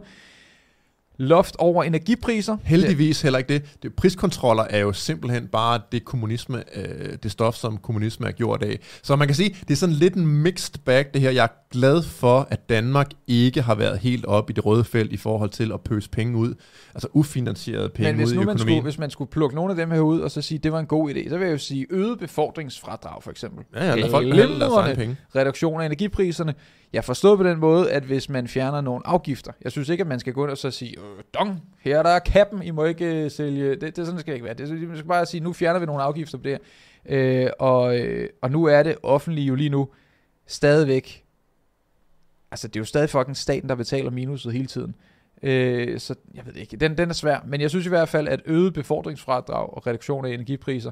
Loft 1.19 1.55
over 1.59 1.83
energipriser. 1.83 2.57
Heldigvis 2.63 3.21
heller 3.21 3.39
ikke 3.39 3.53
det. 3.53 3.83
det. 3.83 3.93
Priskontroller 3.93 4.63
er 4.69 4.79
jo 4.79 4.93
simpelthen 4.93 5.47
bare 5.47 5.81
det 5.91 6.05
kommunisme, 6.05 6.63
øh, 6.75 7.17
det 7.23 7.31
stof, 7.31 7.55
som 7.55 7.77
kommunisme 7.77 8.27
er 8.27 8.31
gjort 8.31 8.63
af. 8.63 8.79
Så 9.03 9.15
man 9.15 9.27
kan 9.27 9.35
sige, 9.35 9.49
det 9.49 9.71
er 9.71 9.75
sådan 9.75 9.95
lidt 9.95 10.13
en 10.13 10.27
mixed 10.27 10.73
bag, 10.85 11.05
det 11.13 11.21
her. 11.21 11.31
Jeg 11.31 11.43
er 11.43 11.69
glad 11.71 12.03
for, 12.03 12.47
at 12.49 12.69
Danmark 12.69 13.07
ikke 13.27 13.61
har 13.61 13.75
været 13.75 13.99
helt 13.99 14.25
op 14.25 14.49
i 14.49 14.53
det 14.53 14.65
røde 14.65 14.83
felt 14.83 15.11
i 15.11 15.17
forhold 15.17 15.49
til 15.49 15.71
at 15.71 15.81
pøse 15.81 16.09
penge 16.09 16.37
ud, 16.37 16.53
altså 16.93 17.07
ufinansierede 17.13 17.89
penge 17.89 18.13
Men 18.13 18.25
ud 18.25 18.31
i 18.31 18.35
man 18.35 18.41
økonomien. 18.41 18.59
skulle, 18.59 18.81
hvis 18.81 18.97
man 18.97 19.09
skulle 19.09 19.31
plukke 19.31 19.55
nogle 19.55 19.71
af 19.71 19.77
dem 19.77 19.91
her 19.91 19.99
ud, 19.99 20.19
og 20.19 20.31
så 20.31 20.41
sige, 20.41 20.57
det 20.57 20.71
var 20.71 20.79
en 20.79 20.85
god 20.85 21.09
idé, 21.09 21.29
så 21.29 21.37
vil 21.37 21.45
jeg 21.45 21.53
jo 21.53 21.57
sige 21.57 21.85
øget 21.89 22.19
befordringsfradrag 22.19 23.23
for 23.23 23.31
eksempel. 23.31 23.65
Ja, 23.75 23.85
ja, 23.89 23.95
lad 23.95 24.09
folk 24.09 24.27
deres 24.35 24.97
penge. 24.97 25.17
reduktion 25.35 25.81
af 25.81 25.85
energipriserne. 25.85 26.53
Jeg 26.93 27.03
forstår 27.03 27.35
på 27.35 27.43
den 27.43 27.59
måde, 27.59 27.91
at 27.91 28.03
hvis 28.03 28.29
man 28.29 28.47
fjerner 28.47 28.81
nogle 28.81 29.07
afgifter, 29.07 29.51
jeg 29.63 29.71
synes 29.71 29.89
ikke, 29.89 30.01
at 30.01 30.07
man 30.07 30.19
skal 30.19 30.33
gå 30.33 30.43
ind 30.43 30.51
og 30.51 30.57
så 30.57 30.71
sige, 30.71 30.91
øh, 30.91 31.03
dong, 31.33 31.63
her 31.79 31.99
er 31.99 32.03
der 32.03 32.19
kappen, 32.19 32.63
I 32.63 32.71
må 32.71 32.85
ikke 32.85 33.23
øh, 33.23 33.31
sælge, 33.31 33.69
det, 33.69 33.81
det 33.81 33.95
sådan 33.95 34.13
det 34.13 34.19
skal 34.19 34.33
ikke 34.33 34.45
være. 34.45 34.53
Det, 34.53 34.87
man 34.87 34.97
skal 34.97 35.07
bare 35.07 35.25
sige, 35.25 35.41
nu 35.41 35.53
fjerner 35.53 35.79
vi 35.79 35.85
nogle 35.85 36.03
afgifter 36.03 36.37
på 36.37 36.43
det 36.43 36.51
her. 36.51 36.59
Øh, 37.05 37.51
og, 37.59 37.99
øh, 37.99 38.29
og 38.41 38.51
nu 38.51 38.65
er 38.65 38.83
det 38.83 38.95
offentlige 39.03 39.47
jo 39.47 39.55
lige 39.55 39.69
nu 39.69 39.89
stadigvæk, 40.47 41.25
altså 42.51 42.67
det 42.67 42.75
er 42.75 42.79
jo 42.79 42.85
stadig 42.85 43.09
fucking 43.09 43.37
staten, 43.37 43.69
der 43.69 43.75
betaler 43.75 44.11
minuset 44.11 44.53
hele 44.53 44.67
tiden. 44.67 44.95
Øh, 45.43 45.99
så 45.99 46.15
jeg 46.33 46.45
ved 46.45 46.53
ikke, 46.53 46.77
den, 46.77 46.97
den 46.97 47.09
er 47.09 47.13
svær, 47.13 47.39
men 47.45 47.61
jeg 47.61 47.69
synes 47.69 47.85
i 47.85 47.89
hvert 47.89 48.09
fald, 48.09 48.27
at 48.27 48.41
øget 48.45 48.73
befordringsfradrag 48.73 49.73
og 49.73 49.87
reduktion 49.87 50.25
af 50.25 50.29
energipriser, 50.29 50.91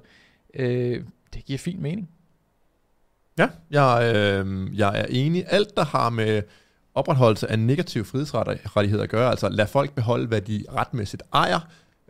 øh, 0.53 1.03
det 1.33 1.45
giver 1.45 1.59
fin 1.59 1.81
mening. 1.81 2.09
Ja, 3.37 3.49
jeg, 3.71 4.13
øh, 4.15 4.77
jeg 4.77 4.99
er 4.99 5.05
enig. 5.09 5.45
Alt, 5.47 5.77
der 5.77 5.85
har 5.85 6.09
med 6.09 6.41
opretholdelse 6.97 7.51
af 7.51 7.59
negative 7.59 8.05
frihedsrettigheder 8.05 9.03
at 9.03 9.09
gøre, 9.09 9.29
altså 9.29 9.49
lad 9.49 9.67
folk 9.67 9.91
beholde, 9.91 10.27
hvad 10.27 10.41
de 10.41 10.63
retmæssigt 10.75 11.23
ejer, 11.33 11.59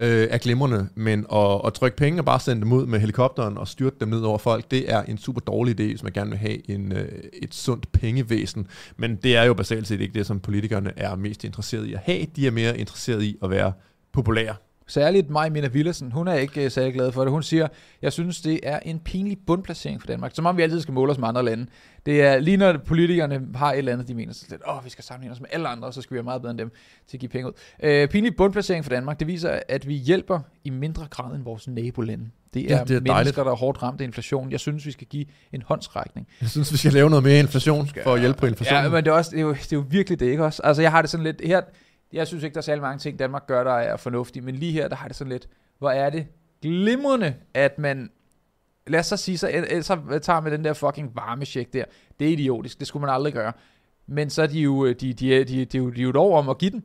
øh, 0.02 0.28
er 0.32 0.38
glimrende, 0.38 0.90
men 0.96 1.26
at, 1.34 1.62
at 1.66 1.74
trykke 1.74 1.98
penge 1.98 2.22
og 2.22 2.26
bare 2.26 2.40
sende 2.40 2.62
dem 2.62 2.72
ud 2.72 2.86
med 2.86 3.00
helikopteren 3.00 3.58
og 3.58 3.68
styrte 3.68 3.96
dem 4.00 4.10
ned 4.10 4.22
over 4.22 4.38
folk, 4.38 4.72
det 4.72 4.94
er 4.94 5.04
en 5.04 5.18
super 5.18 5.42
dårlig 5.42 5.80
idé, 5.80 5.84
hvis 5.84 6.04
man 6.04 6.12
gerne 6.12 6.30
vil 6.30 6.40
have 6.40 6.70
en, 6.72 6.92
øh, 6.92 7.10
et 7.34 7.54
sundt 7.54 7.92
pengevæsen. 7.92 8.68
Men 8.98 9.16
det 9.16 9.36
er 9.36 9.44
jo 9.44 9.54
basalt 9.54 9.88
set 9.88 10.02
ikke 10.02 10.14
det, 10.14 10.26
som 10.26 10.40
politikerne 10.40 10.92
er 10.98 11.16
mest 11.16 11.44
interesseret 11.44 11.86
i 11.86 11.94
at 11.94 12.00
have. 12.04 12.26
De 12.36 12.48
er 12.48 12.52
mere 12.52 12.78
interesseret 12.78 13.24
i 13.24 13.38
at 13.44 13.50
være 13.50 13.74
populære. 14.14 14.56
Særligt 14.88 15.30
mig, 15.30 15.52
Mina 15.52 15.68
Villersen, 15.68 16.12
hun 16.12 16.28
er 16.28 16.34
ikke 16.34 16.66
uh, 16.66 16.72
særlig 16.72 16.94
glad 16.94 17.12
for 17.12 17.22
det. 17.24 17.32
Hun 17.32 17.44
siger, 17.44 17.68
jeg 18.02 18.14
synes, 18.14 18.42
det 18.42 18.60
er 18.64 18.80
en 18.80 19.00
pinlig 19.00 19.38
bundplacering 19.48 20.02
for 20.02 20.08
Danmark. 20.08 20.32
Som 20.36 20.46
om 20.46 20.58
vi 20.58 20.62
altid 20.62 20.82
skal 20.82 20.94
måle 20.94 21.12
os 21.12 21.18
med 21.18 21.28
andre 21.28 21.46
lande. 21.46 21.66
Det 22.06 22.22
er 22.22 22.40
lige 22.40 22.58
når 22.58 22.78
politikerne 22.78 23.48
har 23.56 23.72
et 23.72 23.78
eller 23.78 23.94
andet, 23.94 24.08
de 24.08 24.14
mener 24.14 24.34
så 24.34 24.46
lidt, 24.50 24.62
åh, 24.70 24.86
vi 24.86 24.90
skal 24.90 25.04
sammenligne 25.04 25.34
os 25.34 25.40
med 25.40 25.50
alle 25.52 25.68
andre, 25.68 25.94
så 25.94 26.02
skal 26.02 26.14
vi 26.14 26.16
være 26.16 26.24
meget 26.24 26.42
bedre 26.42 26.52
end 26.52 26.60
dem 26.60 26.72
til 27.08 27.18
at 27.18 27.20
give 27.20 27.30
penge 27.30 27.48
ud. 27.48 28.04
Uh, 28.04 28.10
pinlig 28.10 28.36
bundplacering 28.36 28.86
for 28.86 28.90
Danmark, 28.90 29.20
det 29.20 29.28
viser, 29.28 29.60
at 29.70 29.88
vi 29.88 29.94
hjælper 29.94 30.40
i 30.64 30.70
mindre 30.70 31.08
grad 31.10 31.36
end 31.36 31.44
vores 31.44 31.68
nabolande. 31.68 32.26
Det 32.54 32.72
er, 32.72 32.76
Ja, 32.78 32.84
det 32.84 32.90
er 32.92 32.94
mennesker, 32.94 33.14
dejligt. 33.14 33.36
der 33.36 33.44
er 33.44 33.56
hårdt 33.56 33.84
ramt 33.84 34.02
af 34.02 34.06
inflation. 34.06 34.52
Jeg 34.52 34.60
synes, 34.60 34.86
vi 34.86 34.92
skal 34.92 35.08
give 35.08 35.26
en 35.54 35.62
håndsrækning. 35.62 36.28
Jeg 36.42 36.50
synes, 36.50 36.72
vi 36.72 36.78
skal 36.78 36.94
lave 36.94 37.10
noget 37.10 37.24
mere 37.24 37.40
inflation 37.40 37.90
for 38.04 38.14
at 38.14 38.20
hjælpe 38.20 38.40
på 38.40 38.46
inflationen. 38.46 38.84
Ja, 38.84 38.90
men 38.90 39.04
det 39.06 39.12
er, 39.12 39.16
også, 39.16 39.32
det, 39.32 39.38
er 39.38 39.42
jo, 39.42 39.54
det 39.54 39.74
er 39.74 39.78
jo 39.78 39.86
virkelig 39.90 40.20
det, 40.20 40.26
ikke 40.26 40.46
også? 40.46 40.62
Altså, 40.64 40.82
jeg 40.82 40.92
har 40.92 41.02
det 41.02 41.10
sådan 41.10 41.24
lidt... 41.24 41.42
Her, 41.46 41.62
jeg 42.14 42.28
synes 42.28 42.44
ikke, 42.44 42.54
der 42.54 42.60
er 42.60 42.64
særlig 42.64 42.82
mange 42.82 43.00
ting, 43.00 43.20
Danmark 43.20 43.48
gør, 43.48 43.64
der 43.64 43.72
er 43.74 43.98
fornuftige, 43.98 44.44
men 44.44 44.56
lige 44.56 44.72
her, 44.72 44.88
der 44.88 44.96
har 44.96 45.08
det 45.08 45.16
sådan 45.18 45.32
lidt... 45.32 45.48
Hvor 45.80 45.90
er 45.90 46.10
det 46.10 46.28
glimrende, 46.62 47.34
at 47.54 47.80
man... 47.80 48.10
Lad 48.88 49.00
os 49.00 49.06
så 49.06 49.18
sige, 49.18 49.38
så, 49.38 49.50
øh, 49.72 49.84
så 49.84 49.98
tager 50.22 50.40
med 50.40 50.52
den 50.52 50.64
der 50.64 50.74
fucking 50.74 51.12
varmesjek 51.16 51.74
der. 51.74 51.84
Det 52.20 52.28
er 52.28 52.32
idiotisk, 52.32 52.80
det 52.80 52.88
skulle 52.88 53.02
man 53.06 53.14
aldrig 53.16 53.34
gøre. 53.34 53.54
Men 54.08 54.30
så 54.30 54.42
er 54.44 54.48
de 54.48 54.60
jo, 54.60 54.86
øh, 54.86 54.96
de, 55.02 55.14
de, 55.14 55.44
de, 55.44 55.66
de, 55.66 55.78
jo- 55.78 55.90
de 55.90 56.00
er 56.02 56.04
jo 56.04 56.12
år 56.16 56.38
om 56.40 56.50
at 56.50 56.58
give 56.58 56.72
den. 56.72 56.84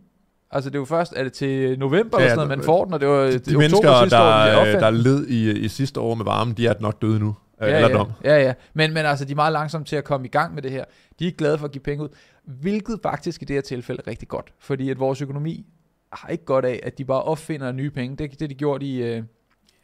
Altså 0.50 0.70
det 0.70 0.76
er 0.76 0.80
jo 0.80 0.84
først, 0.84 1.12
er 1.16 1.22
det 1.22 1.32
til 1.32 1.78
november 1.78 2.18
Ja, 2.18 2.24
eller 2.24 2.34
sådan 2.36 2.48
noget, 2.48 2.58
man 2.58 2.64
får 2.66 2.84
den, 2.84 2.94
og 2.94 3.00
det 3.00 3.08
var 3.08 3.14
de, 3.24 3.34
er 3.34 3.38
de 3.38 3.58
mennesker, 3.58 4.00
sidste 4.02 4.18
år, 4.18 4.64
de 4.64 4.72
der, 4.72 4.78
der 4.80 4.90
led 4.90 5.26
i, 5.26 5.50
i 5.58 5.68
sidste 5.68 6.00
år 6.00 6.14
med 6.14 6.24
varmen, 6.24 6.54
de 6.56 6.66
er 6.66 6.74
nok 6.80 7.02
døde 7.02 7.18
nu. 7.18 7.34
Ja, 7.60 7.66
Ja, 7.66 7.76
eller 7.76 7.88
ja, 7.88 7.94
dom. 7.94 8.12
ja, 8.24 8.42
ja. 8.42 8.54
Men, 8.74 8.92
men 8.92 9.06
altså, 9.06 9.24
de 9.24 9.32
er 9.32 9.36
meget 9.36 9.52
langsomme 9.52 9.84
til 9.84 9.96
at 9.96 10.04
komme 10.04 10.26
i 10.26 10.30
gang 10.30 10.54
med 10.54 10.62
det 10.62 10.70
her. 10.70 10.84
De 11.18 11.24
er 11.24 11.26
ikke 11.26 11.38
glade 11.38 11.58
for 11.58 11.64
at 11.66 11.72
give 11.72 11.82
penge 11.82 12.04
ud, 12.04 12.08
hvilket 12.44 13.00
faktisk 13.02 13.42
i 13.42 13.44
det 13.44 13.54
her 13.56 13.60
tilfælde 13.60 14.02
er 14.06 14.10
rigtig 14.10 14.28
godt. 14.28 14.52
Fordi 14.58 14.90
at 14.90 14.98
vores 14.98 15.22
økonomi 15.22 15.66
har 16.12 16.28
ikke 16.28 16.44
godt 16.44 16.64
af, 16.64 16.80
at 16.82 16.98
de 16.98 17.04
bare 17.04 17.22
opfinder 17.22 17.72
nye 17.72 17.90
penge. 17.90 18.16
Det 18.16 18.32
er 18.32 18.36
det, 18.36 18.50
de 18.50 18.54
gjort 18.54 18.82
i, 18.82 19.02
øh, 19.02 19.22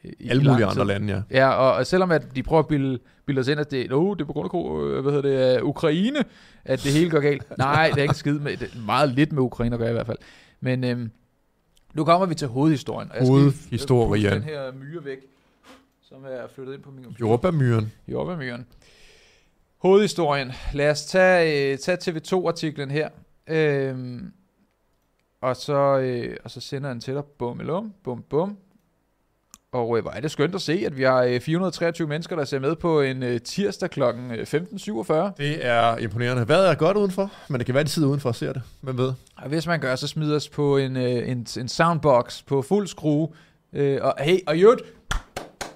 i 0.04 0.28
Alle 0.28 0.42
mulige 0.50 0.66
andre 0.66 0.86
lande, 0.86 1.24
ja. 1.30 1.38
Ja, 1.38 1.48
og, 1.50 1.72
og 1.72 1.86
selvom 1.86 2.10
at 2.10 2.36
de 2.36 2.42
prøver 2.42 2.62
at 2.62 2.68
bilde, 2.68 2.98
bilde 3.26 3.40
os 3.40 3.48
ind, 3.48 3.60
at 3.60 3.70
det, 3.70 3.92
oh, 3.92 4.16
det 4.16 4.22
er 4.22 4.26
på 4.26 4.32
grund 4.32 4.50
af 4.54 4.82
øh, 4.82 5.02
hvad 5.02 5.12
hedder 5.12 5.52
det, 5.52 5.60
øh, 5.60 5.64
Ukraine, 5.64 6.18
at 6.64 6.82
det 6.82 6.92
hele 6.92 7.10
går 7.10 7.20
galt. 7.20 7.42
Nej, 7.58 7.90
det 7.94 7.98
er 7.98 8.02
ikke 8.02 8.14
skid 8.14 8.38
med, 8.38 8.56
det 8.56 8.70
er 8.74 8.86
meget 8.86 9.08
lidt 9.08 9.32
med 9.32 9.42
Ukraine 9.42 9.74
at 9.74 9.78
gøre 9.80 9.90
i 9.90 9.92
hvert 9.92 10.06
fald. 10.06 10.18
Men 10.60 10.84
øhm, 10.84 11.10
nu 11.94 12.04
kommer 12.04 12.26
vi 12.26 12.34
til 12.34 12.48
hovedhistorien. 12.48 13.10
og 13.10 13.16
jeg 13.16 13.26
skal 13.26 13.32
Hovedhistorien. 13.32 14.22
puste 14.22 14.34
den 14.34 14.42
her 14.42 14.72
myre 14.72 15.04
væk, 15.04 15.18
som 16.02 16.24
er 16.24 16.46
flyttet 16.54 16.74
ind 16.74 16.82
på 16.82 16.90
min 16.90 17.04
computer. 17.04 17.26
Jordbærmyren. 17.26 17.92
Jordbærmyren. 18.08 18.66
Hovedhistorien. 19.78 20.52
Lad 20.72 20.90
os 20.90 21.04
tage, 21.04 21.72
øh, 21.72 21.78
tage 21.78 21.98
TV2-artiklen 21.98 22.90
her. 22.90 23.08
Øhm, 23.48 24.32
og, 25.40 25.56
så, 25.56 25.98
øh, 25.98 26.36
og 26.44 26.50
så 26.50 26.60
sender 26.60 26.88
han 26.88 27.00
til 27.00 27.14
dig. 27.14 27.24
Bum, 27.38 27.60
elum, 27.60 27.92
bum, 28.04 28.24
bum. 28.30 28.56
Og 29.72 29.96
øh, 29.96 30.02
hvor 30.02 30.10
er 30.10 30.20
det 30.20 30.30
skønt 30.30 30.54
at 30.54 30.60
se, 30.60 30.82
at 30.86 30.96
vi 30.96 31.02
har 31.02 31.22
øh, 31.22 31.40
423 31.40 32.08
mennesker, 32.08 32.36
der 32.36 32.44
ser 32.44 32.58
med 32.58 32.76
på 32.76 33.00
en 33.00 33.22
øh, 33.22 33.40
tirsdag 33.40 33.90
kl. 33.90 34.02
15.47. 34.02 34.08
Det 35.36 35.66
er 35.66 35.96
imponerende. 35.96 36.44
Hvad 36.44 36.64
er 36.66 36.74
godt 36.74 36.96
udenfor? 36.96 37.32
Men 37.48 37.58
det 37.58 37.66
kan 37.66 37.74
være, 37.74 37.84
de 37.84 37.88
sidder 37.88 38.08
udenfor 38.08 38.28
og 38.28 38.34
ser 38.34 38.52
det. 38.52 38.62
Hvem 38.80 38.98
ved? 38.98 39.12
Og 39.36 39.48
hvis 39.48 39.66
man 39.66 39.80
gør, 39.80 39.96
så 39.96 40.06
smider 40.06 40.36
os 40.36 40.48
på 40.48 40.76
en, 40.76 40.96
øh, 40.96 41.28
en, 41.28 41.46
en 41.58 41.68
soundbox 41.68 42.42
på 42.46 42.62
fuld 42.62 42.86
skrue. 42.86 43.28
Øh, 43.72 43.98
og 44.02 44.14
hey, 44.20 44.38
og 44.46 44.58
jødt, 44.58 44.82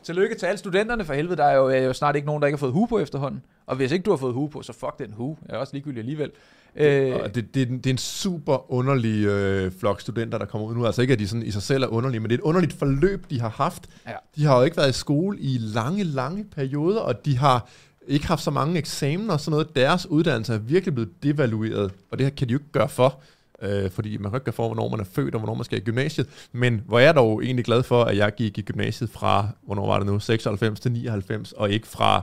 tillykke 0.05 0.35
til 0.35 0.47
alle 0.47 0.59
studenterne 0.59 1.05
for 1.05 1.15
helvede. 1.15 1.37
Der 1.37 1.45
er 1.45 1.57
jo, 1.57 1.67
er 1.69 1.79
jo 1.79 1.93
snart 1.93 2.17
ikke 2.17 2.27
nogen, 2.27 2.43
der 2.43 2.47
ikke 2.47 2.57
har 2.57 2.61
fået 2.61 2.73
hue 2.73 2.89
på 2.89 2.99
efterhånden. 2.99 3.43
Og 3.67 3.77
hvis 3.77 3.93
ikke 3.93 4.03
du 4.03 4.11
har 4.11 4.17
fået 4.17 4.35
hue 4.35 4.51
på, 4.51 4.63
så 4.63 4.73
fuck 4.73 4.99
den 4.99 5.13
hue. 5.13 5.37
Jeg 5.49 5.55
er 5.55 5.59
også 5.59 5.73
ligegyldig 5.75 5.99
alligevel. 5.99 6.31
Øh, 6.77 7.15
Og 7.25 7.35
det, 7.35 7.55
det, 7.55 7.69
det 7.69 7.87
er 7.87 7.91
en 7.91 7.99
super 7.99 8.73
underlig 8.73 9.25
øh, 9.27 9.73
flok 9.81 10.01
studenter, 10.01 10.39
der 10.39 10.47
kommer 10.47 10.69
ud 10.69 10.75
nu. 10.75 10.87
Altså 10.87 11.03
ikke, 11.03 11.13
at 11.13 11.19
de 11.19 11.29
sådan 11.29 11.47
i 11.47 11.51
sig 11.51 11.63
selv 11.63 11.83
er 11.83 11.87
underlige, 11.89 12.21
men 12.21 12.31
det 12.31 12.35
er 12.35 12.39
et 12.39 12.43
underligt 12.45 12.73
forløb, 12.73 13.31
de 13.31 13.41
har 13.41 13.49
haft. 13.49 13.87
Ja. 14.07 14.13
De 14.37 14.45
har 14.45 14.57
jo 14.59 14.63
ikke 14.65 14.77
været 14.77 14.91
i 14.91 14.99
skole 14.99 15.39
i 15.41 15.59
lange, 15.61 16.05
lange 16.05 16.45
perioder, 16.45 17.01
og 17.01 17.25
de 17.25 17.39
har 17.39 17.69
ikke 18.09 18.27
haft 18.27 18.43
så 18.43 18.51
mange 18.51 18.79
eksamener 18.79 19.33
og 19.33 19.41
sådan 19.41 19.51
noget. 19.51 19.77
Deres 19.77 20.07
uddannelse 20.07 20.55
er 20.55 20.59
virkelig 20.59 20.95
blevet 20.95 21.23
devalueret, 21.23 21.93
og 22.11 22.19
det 22.19 22.27
her 22.27 22.31
kan 22.31 22.49
de 22.49 22.53
jo 22.53 22.59
ikke 22.59 22.73
gøre 22.73 22.89
for. 22.89 23.21
Øh, 23.63 23.91
fordi 23.91 24.17
man 24.17 24.31
kan 24.31 24.37
ikke 24.37 24.45
gøre 24.45 24.53
for, 24.53 24.67
hvornår 24.67 24.89
man 24.89 25.01
er 25.01 25.05
født 25.05 25.35
og 25.35 25.41
hvornår 25.41 25.55
man 25.55 25.65
skal 25.65 25.79
i 25.79 25.81
gymnasiet. 25.81 26.49
Men 26.53 26.83
hvor 26.87 27.01
er 27.01 27.13
dog 27.13 27.45
egentlig 27.45 27.65
glad 27.65 27.83
for, 27.83 28.05
at 28.05 28.17
jeg 28.17 28.35
gik 28.35 28.59
i 28.59 28.63
gymnasiet 28.63 29.11
fra, 29.11 29.49
hvornår 29.63 29.87
var 29.87 29.99
det 29.99 30.07
nu, 30.07 30.19
96 30.19 30.81
til 30.81 30.93
99, 30.93 31.53
og 31.53 31.71
ikke 31.71 31.87
fra, 31.87 32.23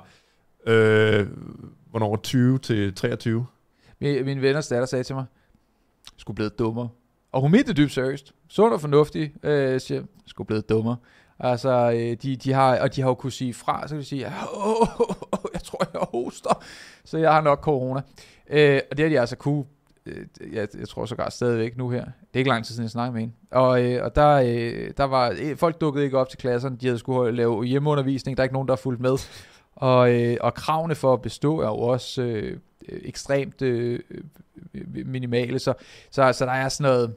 øh, 0.68 1.28
hvornår 1.90 2.16
20 2.16 2.60
til 2.60 2.94
23. 2.94 3.46
Min, 4.00 4.26
min 4.26 4.42
venners 4.42 4.68
datter 4.68 4.86
sagde 4.86 5.04
til 5.04 5.16
mig, 5.16 5.26
skulle 6.18 6.36
blive 6.36 6.50
dummere. 6.50 6.90
Og 7.32 7.42
hun 7.42 7.52
mente 7.52 7.68
det 7.68 7.78
dybt 7.78 7.92
seriøst. 7.92 8.34
Sund 8.48 8.74
og 8.74 8.82
fornuftig, 8.82 9.46
øh, 9.46 9.82
siger, 9.82 10.04
skulle 10.26 10.48
blive 10.48 10.62
dummere. 10.62 10.98
Altså, 11.40 11.92
øh, 11.92 12.18
de, 12.24 12.36
de 12.36 12.54
har, 12.54 12.80
og 12.80 12.96
de 12.96 13.02
har 13.02 13.10
jo 13.10 13.14
kunnet 13.14 13.34
sige 13.34 13.54
fra, 13.54 13.88
så 13.88 13.96
kan 13.96 14.00
de 14.00 14.06
sige, 14.06 14.28
åh, 14.28 14.82
oh, 14.82 15.00
oh, 15.32 15.40
jeg 15.54 15.62
tror, 15.64 15.88
jeg 15.94 16.02
hoster, 16.14 16.64
så 17.06 17.18
jeg 17.18 17.34
har 17.34 17.42
nok 17.42 17.60
corona. 17.60 18.02
Øh, 18.50 18.82
og 18.92 18.98
det 18.98 19.06
har 19.06 19.10
de 19.10 19.20
altså 19.20 19.36
kunne, 19.36 19.66
jeg, 20.54 20.68
jeg 20.80 20.88
tror 20.88 21.06
sågar 21.06 21.30
stadigvæk 21.30 21.78
nu 21.78 21.90
her. 21.90 22.04
Det 22.04 22.12
er 22.34 22.40
ikke 22.40 22.50
lang 22.50 22.66
tid 22.66 22.74
siden, 22.74 22.84
jeg 22.84 22.92
snakkede 22.92 23.14
med 23.14 23.22
hende. 23.22 23.34
Og, 23.52 23.84
øh, 23.84 24.04
og 24.04 24.16
der, 24.16 24.30
øh, 24.30 24.92
der 24.98 25.04
var, 25.04 25.36
øh, 25.42 25.58
folk 25.58 25.82
dukkede 25.82 26.06
ikke 26.06 26.18
op 26.18 26.30
til 26.30 26.40
klasserne, 26.40 26.78
de 26.78 26.86
havde 26.86 27.00
skulle 27.00 27.36
lave 27.36 27.66
hjemmeundervisning, 27.66 28.38
der 28.38 28.42
er 28.42 28.46
ikke 28.46 28.54
nogen, 28.54 28.68
der 28.68 28.74
har 28.74 28.78
fulgt 28.78 29.02
med. 29.02 29.18
Og, 29.76 30.14
øh, 30.14 30.38
og 30.42 30.54
kravene 30.54 30.96
for 30.96 31.14
at 31.14 31.22
bestå 31.22 31.60
er 31.60 31.68
jo 31.68 31.78
også 31.78 32.22
øh, 32.22 32.58
øh, 32.90 33.02
ekstremt 33.04 33.62
øh, 33.62 34.00
øh, 34.74 35.06
minimale, 35.06 35.60
så, 35.60 35.74
så, 36.12 36.34
så 36.34 36.46
der 36.46 36.52
er 36.52 36.70
sådan 36.70 36.92
noget, 36.92 37.16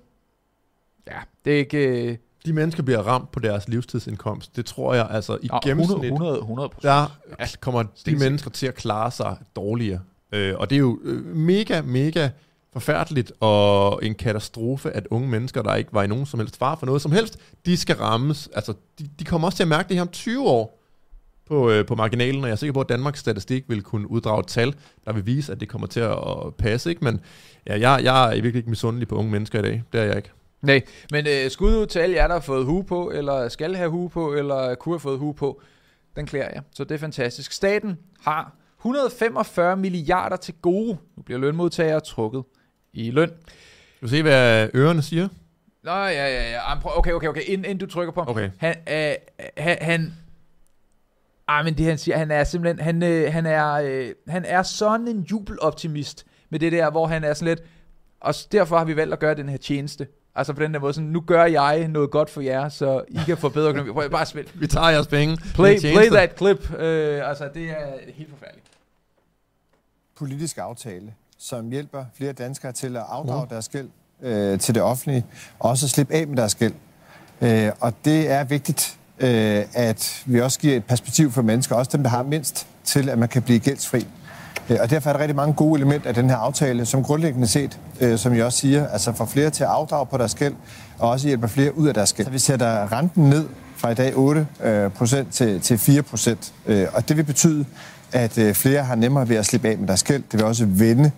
ja, 1.07 1.18
det 1.45 1.53
er 1.53 1.59
ikke... 1.59 2.09
Øh, 2.09 2.16
De 2.47 2.53
mennesker 2.53 2.82
bliver 2.82 2.99
ramt 2.99 3.32
på 3.32 3.40
deres 3.40 3.68
livstidsindkomst. 3.68 4.57
Det 4.57 4.66
tror 4.66 4.95
jeg, 4.95 5.09
altså 5.11 5.38
i 5.43 5.47
nå, 5.47 5.61
gennemsnit, 5.64 6.05
100, 6.05 6.38
100, 6.38 6.38
100 6.38 6.70
der 6.82 7.57
kommer 7.61 7.84
de 8.07 8.16
mennesker 8.16 8.51
til 8.51 8.66
at 8.66 8.74
klare 8.74 9.11
sig 9.11 9.36
dårligere. 9.57 10.01
Øh, 10.32 10.55
og 10.59 10.70
det 10.70 10.76
er 10.76 10.80
jo 10.80 10.99
øh, 11.03 11.36
mega, 11.36 11.82
mega 11.82 12.30
forfærdeligt 12.73 13.33
og 13.41 14.05
en 14.05 14.14
katastrofe, 14.14 14.91
at 14.91 15.07
unge 15.11 15.29
mennesker, 15.29 15.62
der 15.62 15.75
ikke 15.75 15.95
var 15.95 16.03
i 16.03 16.07
nogen 16.07 16.27
som 16.27 16.41
helst 16.41 16.57
far 16.57 16.77
for 16.77 16.87
noget 16.87 17.03
som 17.03 17.12
helst, 17.12 17.39
de 17.66 17.77
skal 17.77 17.97
rammes. 17.97 18.49
Altså, 18.55 18.75
de, 18.99 19.09
de 19.18 19.25
kommer 19.25 19.49
også 19.49 19.57
til 19.57 19.64
at 19.64 19.68
mærke 19.68 19.89
det 19.89 19.97
her 19.97 20.03
om 20.03 20.09
20 20.09 20.49
år 20.49 20.83
på, 21.47 21.70
øh, 21.70 21.87
på 21.87 21.95
marginalen, 21.95 22.43
og 22.43 22.49
jeg 22.49 22.53
er 22.53 22.57
sikker 22.57 22.73
på, 22.73 22.81
at 22.81 22.89
Danmarks 22.89 23.20
Statistik 23.20 23.64
vil 23.68 23.83
kunne 23.83 24.11
uddrage 24.11 24.41
et 24.41 24.47
tal, 24.47 24.75
der 25.07 25.12
vil 25.12 25.27
vise, 25.27 25.53
at 25.53 25.61
det 25.61 25.68
kommer 25.68 25.87
til 25.87 26.01
at, 26.01 26.12
at 26.12 26.55
passe. 26.59 26.91
Ikke? 26.91 27.05
Men 27.05 27.20
ja, 27.66 27.81
jeg, 27.81 28.05
jeg 28.05 28.29
er 28.29 28.31
virkelig 28.31 28.57
ikke 28.57 28.70
misundelig 28.70 29.09
på 29.09 29.16
unge 29.16 29.31
mennesker 29.31 29.59
i 29.59 29.62
dag. 29.62 29.83
Det 29.93 30.01
er 30.01 30.05
jeg 30.05 30.16
ikke. 30.16 30.31
Nej, 30.62 30.83
men 31.11 31.27
øh, 31.27 31.51
skud 31.51 31.77
ud 31.77 31.87
til 31.87 31.99
alle 31.99 32.16
jer, 32.16 32.27
der 32.27 32.35
har 32.35 32.41
fået 32.41 32.64
hue 32.64 32.85
på, 32.85 33.11
eller 33.11 33.49
skal 33.49 33.77
have 33.77 33.91
hue 33.91 34.11
på, 34.11 34.33
eller 34.33 34.75
kunne 34.75 34.93
have 34.93 35.01
fået 35.01 35.18
hue 35.18 35.35
på. 35.35 35.62
Den 36.16 36.27
klæder 36.27 36.49
jeg, 36.55 36.62
så 36.75 36.85
det 36.85 36.95
er 36.95 36.99
fantastisk. 36.99 37.53
Staten 37.53 37.99
har 38.20 38.55
145 38.79 39.77
milliarder 39.77 40.37
til 40.37 40.55
gode. 40.62 40.99
Nu 41.16 41.23
bliver 41.23 41.39
lønmodtagere 41.39 42.01
trukket 42.01 42.43
i 42.93 43.11
løn. 43.11 43.30
Du 44.03 44.09
se, 44.09 44.22
hvad 44.22 44.68
ørerne 44.74 45.03
siger? 45.03 45.28
Nå, 45.82 45.90
ja, 45.90 46.28
ja, 46.28 46.51
ja. 46.51 46.59
Okay, 46.84 47.12
okay, 47.12 47.28
okay. 47.28 47.43
Inden, 47.47 47.64
inden 47.64 47.78
du 47.78 47.86
trykker 47.86 48.12
på. 48.12 48.24
Okay. 48.26 48.51
Han, 48.59 48.76
øh, 48.90 49.14
han, 49.57 49.78
han 49.80 50.12
ej, 51.49 51.62
men 51.62 51.78
det 51.78 51.86
han 51.86 51.99
siger, 51.99 52.16
han 52.16 52.30
er 52.30 52.45
simpelthen, 52.45 52.84
han, 52.84 53.03
øh, 53.03 53.32
han, 53.32 53.47
er, 53.47 53.72
øh, 53.72 54.11
han 54.28 54.45
er 54.45 54.62
sådan 54.62 55.09
en 55.09 55.20
jubeloptimist, 55.20 56.26
med 56.51 56.59
det 56.61 56.72
der, 56.72 56.90
hvor 56.90 57.07
han 57.07 57.24
er 57.24 57.34
sådan 57.34 57.49
lidt, 57.49 57.62
og 58.20 58.34
derfor 58.53 58.78
har 58.78 58.84
vi 58.84 58.97
valgt 58.97 59.12
at 59.12 59.18
gøre 59.18 59.34
den 59.34 59.49
her 59.49 59.57
tjeneste. 59.57 60.07
Altså 60.34 60.53
på 60.53 60.62
den 60.62 60.74
der 60.74 60.80
måde, 60.80 60.93
sådan, 60.93 61.11
nu 61.11 61.20
gør 61.20 61.45
jeg 61.45 61.88
noget 61.88 62.11
godt 62.11 62.30
for 62.30 62.40
jer, 62.40 62.68
så 62.68 63.05
I 63.09 63.18
kan 63.26 63.38
få 63.38 63.49
bedre 63.49 63.68
økonomi. 63.68 63.93
Prøv 63.93 64.11
bare 64.11 64.26
spil. 64.26 64.49
Vi 64.55 64.66
tager 64.66 64.88
jeres 64.88 65.07
penge. 65.07 65.36
Play, 65.55 65.80
play 65.80 66.11
that 66.11 66.38
clip. 66.38 66.80
Øh, 66.80 67.28
altså, 67.28 67.51
det 67.55 67.70
er 67.70 68.12
helt 68.14 68.30
forfærdeligt. 68.30 68.66
politisk 70.16 70.59
aftale, 70.59 71.14
som 71.43 71.70
hjælper 71.70 72.05
flere 72.14 72.32
danskere 72.32 72.72
til 72.72 72.97
at 72.97 73.03
afdrage 73.09 73.47
deres 73.51 73.68
gæld 73.68 73.88
øh, 74.22 74.59
til 74.59 74.74
det 74.74 74.82
offentlige, 74.82 75.26
og 75.59 75.70
også 75.70 75.86
at 75.86 75.90
slippe 75.90 76.14
af 76.14 76.26
med 76.26 76.36
deres 76.36 76.55
gæld. 76.55 76.72
Øh, 77.40 77.70
og 77.80 77.93
det 78.05 78.30
er 78.30 78.45
vigtigt, 78.45 78.99
øh, 79.18 79.64
at 79.74 80.22
vi 80.26 80.40
også 80.40 80.59
giver 80.59 80.76
et 80.76 80.84
perspektiv 80.84 81.30
for 81.32 81.43
mennesker, 81.43 81.76
også 81.76 81.90
dem, 81.93 82.03
der 82.03 82.11
har 82.11 82.22
mindst, 82.22 82.66
til 82.84 83.09
at 83.09 83.18
man 83.18 83.28
kan 83.28 83.43
blive 83.43 83.59
gældsfri. 83.59 84.07
Øh, 84.70 84.78
og 84.80 84.90
derfor 84.90 85.11
er 85.11 85.12
der 85.12 85.20
rigtig 85.20 85.36
mange 85.36 85.55
gode 85.55 85.78
elementer 85.78 86.09
af 86.09 86.14
den 86.14 86.30
her 86.30 86.36
aftale, 86.36 86.86
som 86.86 87.05
grundlæggende 87.05 87.47
set, 87.47 87.78
øh, 88.01 88.18
som 88.18 88.34
jeg 88.36 88.45
også 88.45 88.59
siger, 88.59 88.88
altså 88.88 89.12
får 89.12 89.24
flere 89.24 89.51
til 89.51 89.64
at 89.64 89.70
afdrage 89.70 90.07
på 90.07 90.18
deres 90.18 90.34
gæld, 90.34 90.55
og 90.99 91.11
også 91.11 91.26
hjælper 91.26 91.47
flere 91.47 91.78
ud 91.78 91.88
af 91.88 91.95
deres 91.95 92.12
gæld. 92.12 92.26
Så 92.26 92.32
vi 92.32 92.38
sætter 92.38 92.93
renten 92.93 93.24
ned 93.30 93.49
fra 93.76 93.90
i 93.90 93.95
dag 93.95 94.16
8 94.16 94.47
øh, 94.62 94.90
procent 94.90 95.32
til, 95.32 95.61
til 95.61 95.78
4 95.78 96.03
procent, 96.03 96.53
øh, 96.66 96.86
og 96.93 97.09
det 97.09 97.16
vil 97.16 97.24
betyde, 97.24 97.64
at 98.12 98.38
øh, 98.38 98.55
flere 98.55 98.84
har 98.84 98.95
nemmere 98.95 99.28
ved 99.28 99.36
at 99.36 99.47
slippe 99.47 99.68
af 99.68 99.78
med 99.78 99.88
deres 99.88 100.03
gæld. 100.03 100.22
Det 100.22 100.38
vil 100.38 100.45
også 100.45 100.66
vende 100.66 101.11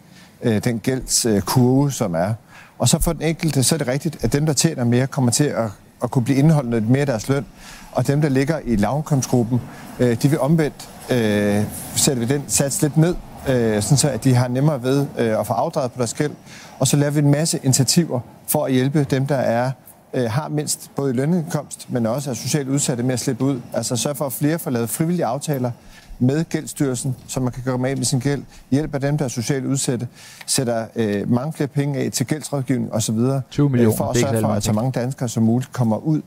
øh, 0.44 0.64
den 0.64 0.78
gældskurve, 0.78 1.86
øh, 1.86 1.92
som 1.92 2.14
er. 2.14 2.34
Og 2.78 2.88
så 2.88 2.98
for 2.98 3.12
den 3.12 3.22
enkelte, 3.22 3.62
så 3.62 3.74
er 3.74 3.78
det 3.78 3.88
rigtigt, 3.88 4.24
at 4.24 4.32
dem, 4.32 4.46
der 4.46 4.52
tjener 4.52 4.84
mere, 4.84 5.06
kommer 5.06 5.30
til 5.30 5.44
at, 5.44 5.70
at 6.02 6.10
kunne 6.10 6.24
blive 6.24 6.38
indeholdt 6.38 6.70
lidt 6.70 6.90
mere 6.90 7.00
af 7.00 7.06
deres 7.06 7.28
løn. 7.28 7.46
Og 7.92 8.06
dem, 8.06 8.20
der 8.20 8.28
ligger 8.28 8.58
i 8.64 8.76
lavindkomstgruppen, 8.76 9.60
øh, 9.98 10.22
de 10.22 10.28
vil 10.28 10.40
omvendt 10.40 10.88
øh, 11.10 11.64
sætte 11.96 12.20
vi 12.20 12.26
den 12.26 12.44
sats 12.48 12.82
lidt 12.82 12.96
ned, 12.96 13.14
øh, 13.48 13.82
sådan 13.82 13.98
så 13.98 14.08
at 14.08 14.24
de 14.24 14.34
har 14.34 14.48
nemmere 14.48 14.82
ved 14.82 15.06
øh, 15.18 15.40
at 15.40 15.46
få 15.46 15.52
afdraget 15.52 15.92
på 15.92 15.98
deres 15.98 16.14
gæld. 16.14 16.32
Og 16.78 16.86
så 16.86 16.96
laver 16.96 17.10
vi 17.10 17.18
en 17.18 17.30
masse 17.30 17.60
initiativer 17.62 18.20
for 18.46 18.64
at 18.64 18.72
hjælpe 18.72 19.04
dem, 19.04 19.26
der 19.26 19.36
er 19.36 19.70
øh, 20.14 20.30
har 20.30 20.48
mindst 20.48 20.90
både 20.96 21.10
i 21.10 21.16
lønindkomst, 21.16 21.86
men 21.90 22.06
også 22.06 22.30
er 22.30 22.34
socialt 22.34 22.68
udsatte 22.68 23.02
med 23.02 23.12
at 23.12 23.20
slippe 23.20 23.44
ud. 23.44 23.60
Altså 23.72 23.96
sørge 23.96 24.14
for, 24.14 24.26
at 24.26 24.32
flere 24.32 24.58
får 24.58 24.70
lavet 24.70 24.90
frivillige 24.90 25.26
aftaler 25.26 25.70
med 26.18 26.44
gældstyrelsen, 26.44 27.16
så 27.28 27.40
man 27.40 27.52
kan 27.52 27.62
komme 27.62 27.88
af 27.88 27.96
med 27.96 28.04
sin 28.04 28.18
gæld, 28.18 28.42
hjælper 28.70 28.98
dem, 28.98 29.18
der 29.18 29.24
er 29.24 29.28
socialt 29.28 29.66
udsatte, 29.66 30.08
sætter 30.46 30.86
øh, 30.96 31.30
mange 31.30 31.52
flere 31.52 31.68
penge 31.68 31.98
af 31.98 32.12
til 32.12 32.26
gældsrådgivning 32.26 32.92
osv. 32.92 33.18
20 33.50 33.70
millioner, 33.70 33.96
for 33.96 34.04
at 34.04 34.14
det 34.14 34.22
sørge 34.22 34.40
for, 34.40 34.48
at 34.48 34.64
så 34.64 34.72
mange 34.72 34.92
danskere 34.92 35.28
som 35.28 35.42
muligt 35.42 35.72
kommer 35.72 35.96
ud 35.96 36.18
øh, 36.18 36.22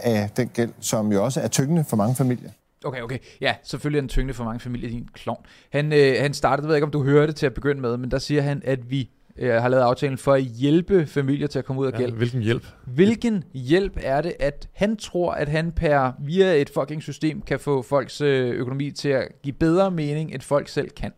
af 0.00 0.30
den 0.36 0.48
gæld, 0.48 0.70
som 0.80 1.12
jo 1.12 1.24
også 1.24 1.40
er 1.40 1.48
tyngende 1.48 1.84
for 1.84 1.96
mange 1.96 2.14
familier. 2.14 2.50
Okay, 2.84 3.00
okay. 3.00 3.18
Ja, 3.40 3.54
selvfølgelig 3.62 3.98
er 3.98 4.02
den 4.02 4.08
tyngde 4.08 4.34
for 4.34 4.44
mange 4.44 4.60
familier 4.60 4.88
din 4.88 5.08
klovn. 5.12 5.46
Han, 5.72 5.92
øh, 5.92 6.14
han 6.20 6.34
startede, 6.34 6.66
jeg 6.66 6.68
ved 6.68 6.76
ikke 6.76 6.84
om 6.84 6.90
du 6.90 7.04
hørte 7.04 7.32
til 7.32 7.46
at 7.46 7.54
begynde 7.54 7.80
med, 7.80 7.96
men 7.96 8.10
der 8.10 8.18
siger 8.18 8.42
han, 8.42 8.62
at 8.64 8.90
vi 8.90 9.10
øh, 9.38 9.52
har 9.52 9.68
lavet 9.68 9.82
aftalen 9.82 10.18
for 10.18 10.32
at 10.32 10.42
hjælpe 10.42 11.06
familier 11.06 11.46
til 11.46 11.58
at 11.58 11.64
komme 11.64 11.82
ud 11.82 11.86
af 11.86 11.92
Ja, 11.92 11.96
gæld. 11.98 12.12
hvilken 12.12 12.42
hjælp. 12.42 12.66
Hvilken 12.86 13.44
hjælp 13.54 13.92
er 14.02 14.20
det, 14.20 14.32
at 14.40 14.68
han 14.72 14.96
tror, 14.96 15.32
at 15.32 15.48
han 15.48 15.72
per 15.72 16.12
via 16.20 16.52
et 16.54 16.70
fucking 16.70 17.02
system 17.02 17.42
kan 17.42 17.60
få 17.60 17.82
folks 17.82 18.20
øh, 18.20 18.48
økonomi 18.50 18.90
til 18.90 19.08
at 19.08 19.28
give 19.42 19.52
bedre 19.52 19.90
mening, 19.90 20.34
end 20.34 20.40
folk 20.42 20.68
selv 20.68 20.90
kan? 20.90 21.12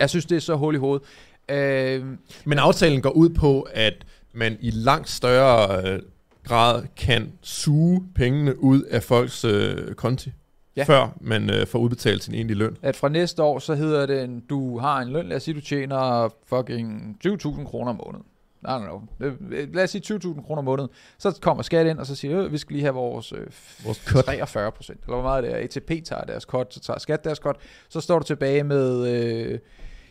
Jeg 0.00 0.10
synes, 0.10 0.26
det 0.26 0.36
er 0.36 0.40
så 0.40 0.54
hul 0.56 0.74
i 0.74 0.78
hovedet. 0.78 1.06
Øh, 1.48 2.04
Men 2.44 2.58
aftalen 2.58 3.02
går 3.02 3.10
ud 3.10 3.28
på, 3.28 3.62
at 3.62 3.94
man 4.32 4.56
i 4.60 4.70
langt 4.70 5.08
større 5.10 5.90
øh, 5.92 6.00
grad 6.44 6.82
kan 6.96 7.32
suge 7.42 8.04
pengene 8.14 8.62
ud 8.62 8.82
af 8.82 9.02
folks 9.02 9.44
øh, 9.44 9.94
konti, 9.94 10.32
Ja. 10.76 10.84
før 10.84 11.08
man 11.20 11.50
øh, 11.50 11.66
får 11.66 11.78
udbetalt 11.78 12.22
sin 12.24 12.34
egentlige 12.34 12.58
løn. 12.58 12.76
at 12.82 12.96
fra 12.96 13.08
næste 13.08 13.42
år, 13.42 13.58
så 13.58 13.74
hedder 13.74 14.06
det, 14.06 14.22
en- 14.24 14.40
du 14.50 14.78
har 14.78 14.98
en 15.00 15.08
løn, 15.08 15.26
lad 15.28 15.36
os 15.36 15.42
sige, 15.42 15.54
du 15.54 15.60
tjener 15.60 16.28
fucking 16.46 17.16
20.000 17.26 17.64
kroner 17.64 17.90
om 17.90 18.00
måneden. 18.04 18.24
Don't 18.68 18.78
know. 18.84 19.02
Øh, 19.20 19.74
Lad 19.74 19.84
os 19.84 19.90
sige 19.90 20.02
20.000 20.14 20.42
kroner 20.46 20.58
om 20.58 20.64
måneden. 20.64 20.88
Så 21.18 21.38
kommer 21.42 21.62
skat 21.62 21.86
ind, 21.86 21.98
og 21.98 22.06
så 22.06 22.14
siger 22.14 22.42
øh, 22.44 22.52
vi 22.52 22.58
skal 22.58 22.74
lige 22.74 22.82
have 22.82 22.94
vores, 22.94 23.32
øh, 23.32 23.46
Vores 23.84 23.98
cut. 23.98 24.24
43 24.24 24.72
procent, 24.72 25.00
eller 25.00 25.14
hvor 25.14 25.22
meget 25.22 25.44
det 25.44 25.52
er. 25.52 25.56
ATP 25.56 26.04
tager 26.04 26.22
deres 26.24 26.42
cut, 26.42 26.74
så 26.74 26.80
tager 26.80 26.98
skat 26.98 27.24
deres 27.24 27.38
cut. 27.38 27.56
Så 27.88 28.00
står 28.00 28.18
du 28.18 28.24
tilbage 28.24 28.64
med, 28.64 29.06
øh, 29.08 29.58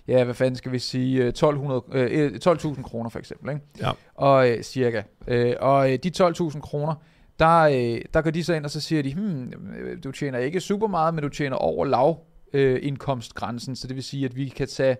ja, 0.07 0.23
hvad 0.23 0.33
fanden 0.33 0.55
skal 0.55 0.71
vi 0.71 0.79
sige, 0.79 1.23
øh, 1.23 1.27
1200, 1.33 1.83
øh, 1.91 2.39
12.000 2.47 2.83
kroner 2.83 3.09
for 3.09 3.19
eksempel, 3.19 3.49
ikke? 3.49 3.61
Ja. 3.81 3.91
Og 4.15 4.49
øh, 4.49 4.63
cirka. 4.63 5.01
Øh, 5.27 5.53
og 5.59 5.91
øh, 5.93 5.99
de 6.03 6.11
12.000 6.23 6.59
kroner, 6.59 6.95
der, 7.39 7.59
øh, 7.59 8.01
der 8.13 8.21
går 8.21 8.31
de 8.31 8.43
så 8.43 8.53
ind, 8.53 8.65
og 8.65 8.71
så 8.71 8.81
siger 8.81 9.03
de, 9.03 9.13
hmm, 9.13 9.53
øh, 9.79 10.03
du 10.03 10.11
tjener 10.11 10.39
ikke 10.39 10.59
super 10.59 10.87
meget, 10.87 11.13
men 11.13 11.23
du 11.23 11.29
tjener 11.29 11.55
over 11.55 11.85
lav 11.85 12.19
øh, 12.53 12.79
indkomstgrænsen, 12.81 13.75
så 13.75 13.87
det 13.87 13.95
vil 13.95 14.03
sige, 14.03 14.25
at 14.25 14.35
vi 14.35 14.49
kan 14.49 14.67
tage, 14.67 14.97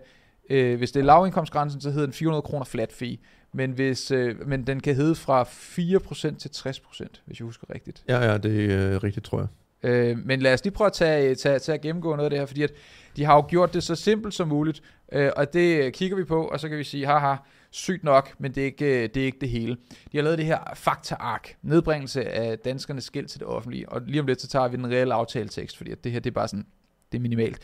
øh, 0.50 0.78
hvis 0.78 0.92
det 0.92 1.00
er 1.00 1.04
lavindkomstgrænsen, 1.04 1.80
så 1.80 1.90
hedder 1.90 2.06
den 2.06 2.12
400 2.12 2.42
kroner 2.42 2.64
flat 2.64 2.92
fee, 2.92 3.18
men, 3.52 3.70
hvis, 3.70 4.10
øh, 4.10 4.48
men 4.48 4.66
den 4.66 4.80
kan 4.80 4.94
hedde 4.94 5.14
fra 5.14 5.42
4% 5.42 6.38
til 6.38 6.48
60%, 6.48 7.22
hvis 7.26 7.40
jeg 7.40 7.44
husker 7.44 7.74
rigtigt. 7.74 8.04
Ja, 8.08 8.30
ja, 8.30 8.38
det 8.38 8.72
er 8.72 8.94
øh, 8.94 9.02
rigtigt, 9.02 9.26
tror 9.26 9.38
jeg. 9.38 9.48
Øh, 9.90 10.18
men 10.24 10.40
lad 10.40 10.54
os 10.54 10.64
lige 10.64 10.74
prøve 10.74 10.86
at 10.86 10.92
tage, 10.92 11.34
tage, 11.34 11.58
tage 11.58 11.74
at 11.74 11.80
gennemgå 11.80 12.16
noget 12.16 12.24
af 12.24 12.30
det 12.30 12.38
her, 12.38 12.46
fordi 12.46 12.62
at 12.62 12.72
de 13.16 13.24
har 13.24 13.34
jo 13.34 13.44
gjort 13.48 13.74
det 13.74 13.82
så 13.82 13.94
simpelt 13.94 14.34
som 14.34 14.48
muligt, 14.48 14.82
øh, 15.12 15.30
og 15.36 15.52
det 15.52 15.92
kigger 15.92 16.16
vi 16.16 16.24
på, 16.24 16.44
og 16.44 16.60
så 16.60 16.68
kan 16.68 16.78
vi 16.78 16.84
sige, 16.84 17.06
haha, 17.06 17.34
sygt 17.76 18.04
nok, 18.04 18.34
men 18.38 18.54
det 18.54 18.60
er 18.60 18.64
ikke 18.64 19.02
øh, 19.02 19.08
det, 19.14 19.16
er 19.16 19.24
ikke 19.24 19.38
det 19.40 19.48
hele. 19.48 19.76
De 20.12 20.18
har 20.18 20.22
lavet 20.22 20.38
det 20.38 20.46
her 20.46 20.58
faktaark, 20.74 21.56
nedbringelse 21.62 22.30
af 22.30 22.58
danskernes 22.58 23.10
gæld 23.10 23.26
til 23.26 23.40
det 23.40 23.48
offentlige, 23.48 23.88
og 23.88 24.02
lige 24.06 24.20
om 24.20 24.26
lidt, 24.26 24.40
så 24.40 24.48
tager 24.48 24.68
vi 24.68 24.76
den 24.76 24.86
reelle 24.86 25.14
aftaletekst, 25.14 25.76
fordi 25.76 25.90
at 25.90 26.04
det 26.04 26.12
her, 26.12 26.20
det 26.20 26.30
er 26.30 26.34
bare 26.34 26.48
sådan, 26.48 26.66
det 27.12 27.18
er 27.18 27.22
minimalt. 27.22 27.58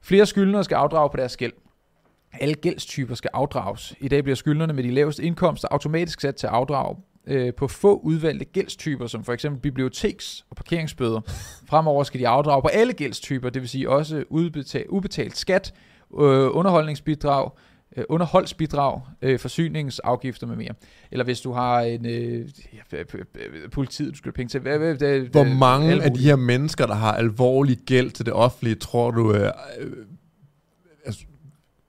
Flere 0.00 0.26
skyldnere 0.26 0.64
skal 0.64 0.74
afdrage 0.74 1.10
på 1.10 1.16
deres 1.16 1.36
gæld. 1.36 1.52
Alle 2.40 2.54
gældstyper 2.54 3.14
skal 3.14 3.30
afdrages. 3.32 3.94
I 4.00 4.08
dag 4.08 4.22
bliver 4.22 4.36
skyldnerne 4.36 4.72
med 4.72 4.84
de 4.84 4.90
laveste 4.90 5.22
indkomster 5.22 5.68
automatisk 5.70 6.20
sat 6.20 6.36
til 6.36 6.46
at 6.46 6.52
afdrage 6.52 6.96
øh, 7.26 7.54
på 7.54 7.68
få 7.68 7.98
udvalgte 7.98 8.44
gældstyper, 8.44 9.06
som 9.06 9.24
for 9.24 9.32
eksempel 9.32 9.60
biblioteks- 9.60 10.44
og 10.50 10.56
parkeringsbøder. 10.56 11.20
Fremover 11.68 12.04
skal 12.04 12.20
de 12.20 12.28
afdrage 12.28 12.62
på 12.62 12.68
alle 12.68 12.92
gældstyper, 12.92 13.50
det 13.50 13.62
vil 13.62 13.68
sige 13.68 13.90
også 13.90 14.24
udbetalt, 14.28 14.86
ubetalt 14.88 15.36
skat, 15.36 15.74
øh, 16.14 16.56
underholdningsbidrag, 16.56 17.50
øh, 17.96 18.04
underholdsbidrag, 18.08 19.00
øh, 19.22 19.38
forsyningsafgifter 19.38 20.46
med 20.46 20.56
mere. 20.56 20.74
Eller 21.10 21.24
hvis 21.24 21.40
du 21.40 21.52
har 21.52 21.80
en 21.80 22.06
øh, 22.06 22.48
ja, 22.92 22.96
politiet, 23.72 24.12
du 24.12 24.18
skal 24.18 24.32
penge 24.32 24.48
til. 24.48 24.60
Hvad, 24.60 24.78
hvad, 24.78 24.94
hvad, 24.94 25.20
Hvor 25.20 25.44
mange 25.44 26.02
af 26.02 26.10
de 26.10 26.20
her 26.20 26.36
mennesker, 26.36 26.86
der 26.86 26.94
har 26.94 27.12
alvorlig 27.12 27.78
gæld 27.86 28.10
til 28.10 28.26
det 28.26 28.34
offentlige, 28.34 28.74
tror 28.74 29.10
du, 29.10 29.34
øh, 29.34 29.52
øh, 29.78 29.92
altså, 31.04 31.24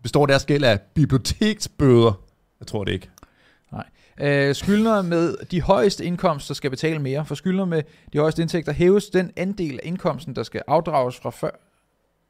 består 0.04 0.26
deres 0.26 0.46
gæld 0.46 0.64
af 0.64 0.80
biblioteksbøder? 0.82 2.22
Jeg 2.60 2.68
tror 2.68 2.84
det 2.84 2.92
ikke. 2.92 3.10
Øh, 4.22 4.56
skyldnere 4.56 5.04
med 5.04 5.38
de 5.52 5.62
højeste 5.62 6.06
indkomster 6.06 6.54
skal 6.54 6.70
betale 6.70 7.00
mere. 7.00 7.26
For 7.26 7.36
skyldnere 7.36 7.66
med 7.66 7.84
de 8.14 8.20
højeste 8.20 8.42
indtægter 8.42 8.72
hæves 8.72 9.10
den 9.10 9.32
andel 9.36 9.74
af 9.84 9.88
indkomsten, 9.88 10.36
der 10.36 10.44
skal 10.44 10.62
afdrages 10.68 11.18
fra 11.18 11.30
40, 11.30 11.52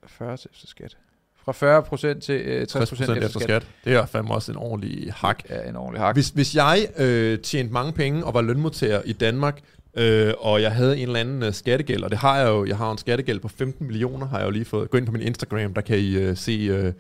40 0.08 0.38
til 0.38 0.50
efter 0.54 0.68
skat. 0.68 0.98
Fra 1.46 1.52
40 1.52 1.84
procent 1.84 2.24
til 2.24 2.36
øh, 2.36 2.68
60 2.68 2.92
60% 2.92 2.96
procent 2.96 3.24
efter 3.24 3.40
skat. 3.40 3.68
Det 3.86 3.94
er 3.94 4.06
fandme 4.06 4.34
også 4.34 4.52
en 4.52 4.58
ordentlig 4.58 5.14
hak. 5.16 5.44
Ja, 5.50 5.70
en 5.70 5.76
ordentlig 5.76 6.02
hak. 6.02 6.16
Hvis, 6.16 6.30
hvis 6.30 6.56
jeg 6.56 6.88
øh, 6.98 7.40
tjente 7.40 7.74
mange 7.74 7.94
penge 7.94 8.26
og 8.26 8.34
var 8.34 8.42
lønmodtager 8.42 9.02
i 9.06 9.14
Danmark, 9.14 9.62
øh, 9.98 10.34
og 10.40 10.62
jeg 10.62 10.72
havde 10.72 10.98
en 10.98 11.08
eller 11.08 11.20
anden 11.20 11.44
øh, 11.44 11.54
skattegæld, 11.54 12.04
og 12.04 12.10
det 12.10 12.20
har 12.20 12.38
jeg 12.40 12.48
jo, 12.48 12.66
jeg 12.66 12.78
har 12.78 12.86
jo 12.86 12.92
en 12.92 12.98
skattegæld 12.98 13.40
på 13.40 13.48
15 13.48 13.88
millioner, 13.88 14.28
har 14.28 14.38
jeg 14.38 14.46
jo 14.46 14.52
lige 14.52 14.66
fået. 14.66 14.90
Gå 14.90 14.98
ind 14.98 15.06
på 15.06 15.12
min 15.12 15.22
Instagram, 15.22 15.74
der 15.74 15.82
kan 15.82 15.98
I 15.98 16.18
øh, 16.18 16.38
se... 16.38 16.52
Øh, 16.52 16.94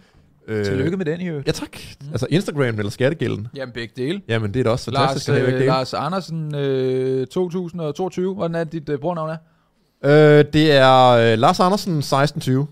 øh, 0.47 0.65
Tillykke 0.65 0.97
med 0.97 1.05
den, 1.05 1.27
øvrigt. 1.27 1.47
Ja 1.47 1.51
tak. 1.51 1.77
Mm. 2.01 2.07
Altså 2.11 2.27
Instagram 2.29 2.79
eller 2.79 2.89
skattegælden. 2.89 3.47
Jamen, 3.55 3.73
begge 3.73 3.93
dele. 3.97 4.21
Jamen 4.27 4.53
det 4.53 4.59
er 4.59 4.63
da 4.63 4.69
også 4.69 4.91
Lars, 4.91 5.09
fantastisk 5.09 5.45
begge 5.45 5.59
øh. 5.59 5.65
Lars 5.65 5.93
Andersen, 5.93 6.55
øh, 6.55 7.27
2022. 7.27 8.33
Hvordan 8.33 8.55
er 8.55 8.63
dit 8.63 8.89
øh, 8.89 8.99
brugernavn 8.99 9.29
er? 9.29 9.37
Øh, 10.39 10.45
det 10.53 10.71
er 10.71 11.07
øh, 11.09 11.39
Lars 11.39 11.59
Andersen 11.59 11.93
1620 11.93 12.67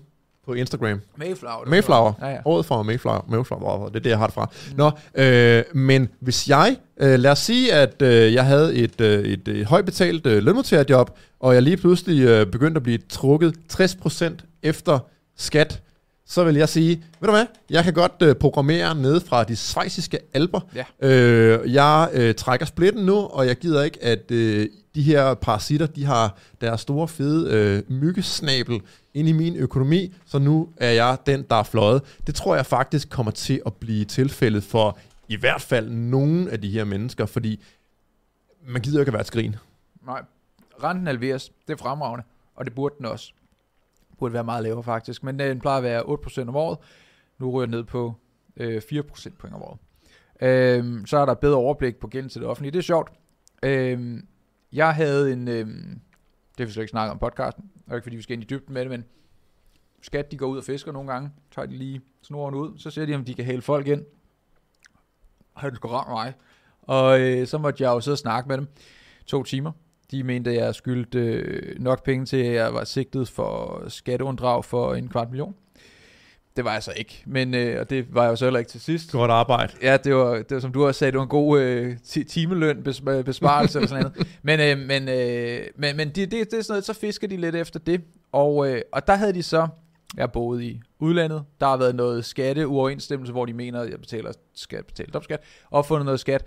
på 0.48 0.54
Instagram. 0.54 1.00
Mayflower. 1.16 1.66
Mayflower. 1.66 2.12
Ja, 2.20 2.28
ja. 2.28 2.38
Året 2.44 2.66
fra 2.66 2.82
Mayflower. 2.82 3.24
Mayflower. 3.28 3.88
Det 3.88 3.96
er 3.96 4.00
det, 4.00 4.10
jeg 4.10 4.18
har 4.18 4.26
det 4.26 4.34
fra. 4.34 4.50
Mm. 4.70 4.76
Nå, 4.76 4.90
øh, 5.14 5.64
men 5.74 6.08
hvis 6.20 6.48
jeg, 6.48 6.76
øh, 7.00 7.18
lad 7.18 7.30
os 7.30 7.38
sige, 7.38 7.72
at 7.72 8.02
øh, 8.02 8.34
jeg 8.34 8.44
havde 8.44 8.74
et, 8.74 9.00
øh, 9.00 9.24
et, 9.24 9.48
et 9.48 9.66
højt 9.66 9.84
betalt 9.84 10.26
øh, 10.26 10.42
lønmodtagerjob, 10.42 11.10
og 11.40 11.54
jeg 11.54 11.62
lige 11.62 11.76
pludselig 11.76 12.22
øh, 12.22 12.46
begyndte 12.46 12.78
at 12.78 12.82
blive 12.82 12.98
trukket 13.08 13.54
60% 13.72 14.32
efter 14.62 14.98
skat, 15.36 15.82
så 16.26 16.44
vil 16.44 16.54
jeg 16.54 16.68
sige, 16.68 17.04
ved 17.20 17.26
du 17.26 17.30
hvad, 17.32 17.46
jeg 17.70 17.84
kan 17.84 17.92
godt 17.92 18.22
øh, 18.22 18.34
programmere 18.34 18.94
ned 18.94 19.20
fra 19.20 19.44
de 19.44 19.56
svejsiske 19.56 20.18
alber. 20.34 20.60
Ja. 20.74 21.08
Øh, 21.08 21.72
jeg 21.72 22.08
øh, 22.12 22.34
trækker 22.34 22.66
splitten 22.66 23.06
nu, 23.06 23.14
og 23.16 23.46
jeg 23.46 23.56
gider 23.56 23.82
ikke, 23.82 24.04
at 24.04 24.30
øh, 24.30 24.68
de 24.94 25.02
her 25.02 25.34
parasitter, 25.34 25.86
de 25.86 26.04
har 26.04 26.38
deres 26.60 26.80
store 26.80 27.08
fede 27.08 27.50
øh, 27.52 27.82
myggesnabel 28.00 28.80
ind 29.18 29.28
i 29.28 29.32
min 29.32 29.56
økonomi, 29.56 30.14
så 30.26 30.38
nu 30.38 30.68
er 30.76 30.90
jeg 30.90 31.18
den, 31.26 31.42
der 31.50 31.56
er 31.56 31.62
fløjet. 31.62 32.18
Det 32.26 32.34
tror 32.34 32.54
jeg 32.56 32.66
faktisk 32.66 33.10
kommer 33.10 33.32
til 33.32 33.62
at 33.66 33.74
blive 33.74 34.04
tilfældet 34.04 34.62
for 34.62 34.98
i 35.28 35.36
hvert 35.36 35.60
fald 35.60 35.90
nogle 35.90 36.50
af 36.50 36.60
de 36.60 36.70
her 36.70 36.84
mennesker, 36.84 37.26
fordi 37.26 37.64
man 38.66 38.82
gider 38.82 38.98
jo 38.98 39.00
ikke 39.00 39.10
at 39.10 39.12
være 39.12 39.20
et 39.20 39.26
skrin. 39.26 39.56
Nej. 40.06 40.22
Renten 40.84 41.06
halveres. 41.06 41.52
Det 41.68 41.72
er 41.72 41.76
fremragende. 41.76 42.24
Og 42.54 42.64
det 42.64 42.74
burde 42.74 42.94
den 42.98 43.06
også. 43.06 43.32
Burde 44.18 44.34
være 44.34 44.44
meget 44.44 44.62
lavere 44.62 44.82
faktisk. 44.82 45.22
Men 45.22 45.40
øh, 45.40 45.48
den 45.48 45.60
plejer 45.60 45.76
at 45.76 45.82
være 45.82 46.02
8% 46.02 46.48
om 46.48 46.56
året. 46.56 46.78
Nu 47.38 47.50
ryger 47.50 47.66
den 47.66 47.70
ned 47.70 47.84
på 47.84 48.14
øh, 48.56 48.82
4 48.82 49.02
procentpoint 49.02 49.54
om 49.54 49.62
året. 49.62 49.78
Øh, 50.40 51.06
så 51.06 51.18
er 51.18 51.26
der 51.26 51.34
bedre 51.34 51.56
overblik 51.56 51.96
på 51.96 52.06
gælden 52.06 52.30
til 52.30 52.40
det 52.40 52.48
offentlige. 52.48 52.72
Det 52.72 52.78
er 52.78 52.82
sjovt. 52.82 53.12
Øh, 53.62 54.22
jeg 54.72 54.94
havde 54.94 55.32
en, 55.32 55.48
øh, 55.48 55.66
det 55.66 56.58
vil 56.58 56.66
vi 56.66 56.72
slet 56.72 56.82
ikke 56.82 56.90
snakke 56.90 57.12
om 57.12 57.18
podcasten, 57.18 57.70
og 57.88 57.96
ikke 57.96 58.02
fordi 58.02 58.16
vi 58.16 58.22
skal 58.22 58.34
ind 58.34 58.42
i 58.42 58.46
dybden 58.46 58.74
med 58.74 58.82
det, 58.82 58.90
men 58.90 59.04
skat 60.02 60.30
de 60.30 60.36
går 60.36 60.46
ud 60.46 60.58
og 60.58 60.64
fisker 60.64 60.92
nogle 60.92 61.12
gange, 61.12 61.30
tager 61.54 61.66
de 61.66 61.76
lige 61.76 62.00
snoren 62.22 62.54
ud, 62.54 62.78
så 62.78 62.90
ser 62.90 63.06
de 63.06 63.14
om 63.14 63.24
de 63.24 63.34
kan 63.34 63.44
hælde 63.44 63.62
folk 63.62 63.86
ind. 63.86 64.04
Han 65.56 65.74
skulle 65.74 65.94
ramme 65.94 66.12
mig. 66.12 66.34
Og 66.82 67.20
øh, 67.20 67.46
så 67.46 67.58
måtte 67.58 67.84
jeg 67.84 67.90
jo 67.90 68.00
sidde 68.00 68.14
og 68.14 68.18
snakke 68.18 68.48
med 68.48 68.56
dem 68.56 68.68
to 69.26 69.42
timer. 69.42 69.72
De 70.10 70.22
mente, 70.22 70.50
at 70.50 70.56
jeg 70.56 70.74
skyldte 70.74 71.18
øh, 71.18 71.80
nok 71.80 72.04
penge 72.04 72.26
til, 72.26 72.36
at 72.36 72.54
jeg 72.54 72.74
var 72.74 72.84
sigtet 72.84 73.28
for 73.28 73.84
skatteunddrag 73.88 74.64
for 74.64 74.94
en 74.94 75.08
kvart 75.08 75.30
million. 75.30 75.54
Det 76.56 76.64
var 76.64 76.72
jeg 76.72 76.82
så 76.82 76.92
ikke, 76.96 77.22
men 77.26 77.54
øh, 77.54 77.80
og 77.80 77.90
det 77.90 78.14
var 78.14 78.22
jeg 78.22 78.30
jo 78.30 78.36
så 78.36 78.44
heller 78.44 78.58
ikke 78.58 78.70
til 78.70 78.80
sidst. 78.80 79.12
Godt 79.12 79.30
arbejde. 79.30 79.72
Ja, 79.82 79.96
det 79.96 80.14
var, 80.14 80.34
det 80.34 80.50
var 80.50 80.60
som 80.60 80.72
du 80.72 80.86
også 80.86 80.98
sagde, 80.98 81.10
det 81.12 81.18
var 81.18 81.24
en 81.24 81.28
god 81.28 81.60
øh, 81.60 81.96
ti- 82.04 82.24
timeløn 82.24 82.82
bes, 82.82 83.02
øh, 83.08 83.24
besparelse 83.24 83.78
eller 83.78 83.88
sådan 83.88 84.02
noget. 84.02 84.28
Men, 84.42 84.60
øh, 84.60 84.86
men, 84.86 85.08
øh, 85.08 85.60
men, 85.76 85.96
men 85.96 86.08
det, 86.08 86.16
det, 86.16 86.30
det 86.30 86.58
er 86.58 86.62
sådan 86.62 86.72
noget, 86.72 86.84
så 86.84 86.92
fisker 86.92 87.28
de 87.28 87.36
lidt 87.36 87.54
efter 87.54 87.78
det. 87.80 88.00
Og, 88.32 88.68
øh, 88.70 88.82
og 88.92 89.06
der 89.06 89.14
havde 89.14 89.32
de 89.34 89.42
så, 89.42 89.68
jeg 90.16 90.32
boede 90.32 90.64
i 90.66 90.80
udlandet, 90.98 91.44
der 91.60 91.66
har 91.66 91.76
været 91.76 91.94
noget 91.94 92.24
skatteuoverensstemmelse, 92.24 93.32
hvor 93.32 93.46
de 93.46 93.52
mener, 93.52 93.80
at 93.80 93.90
jeg 93.90 94.00
betaler 94.00 94.32
skat, 94.54 94.86
betaler 94.86 95.10
topskat, 95.12 95.40
og 95.70 95.86
fundet 95.86 96.04
noget 96.04 96.20
skat. 96.20 96.44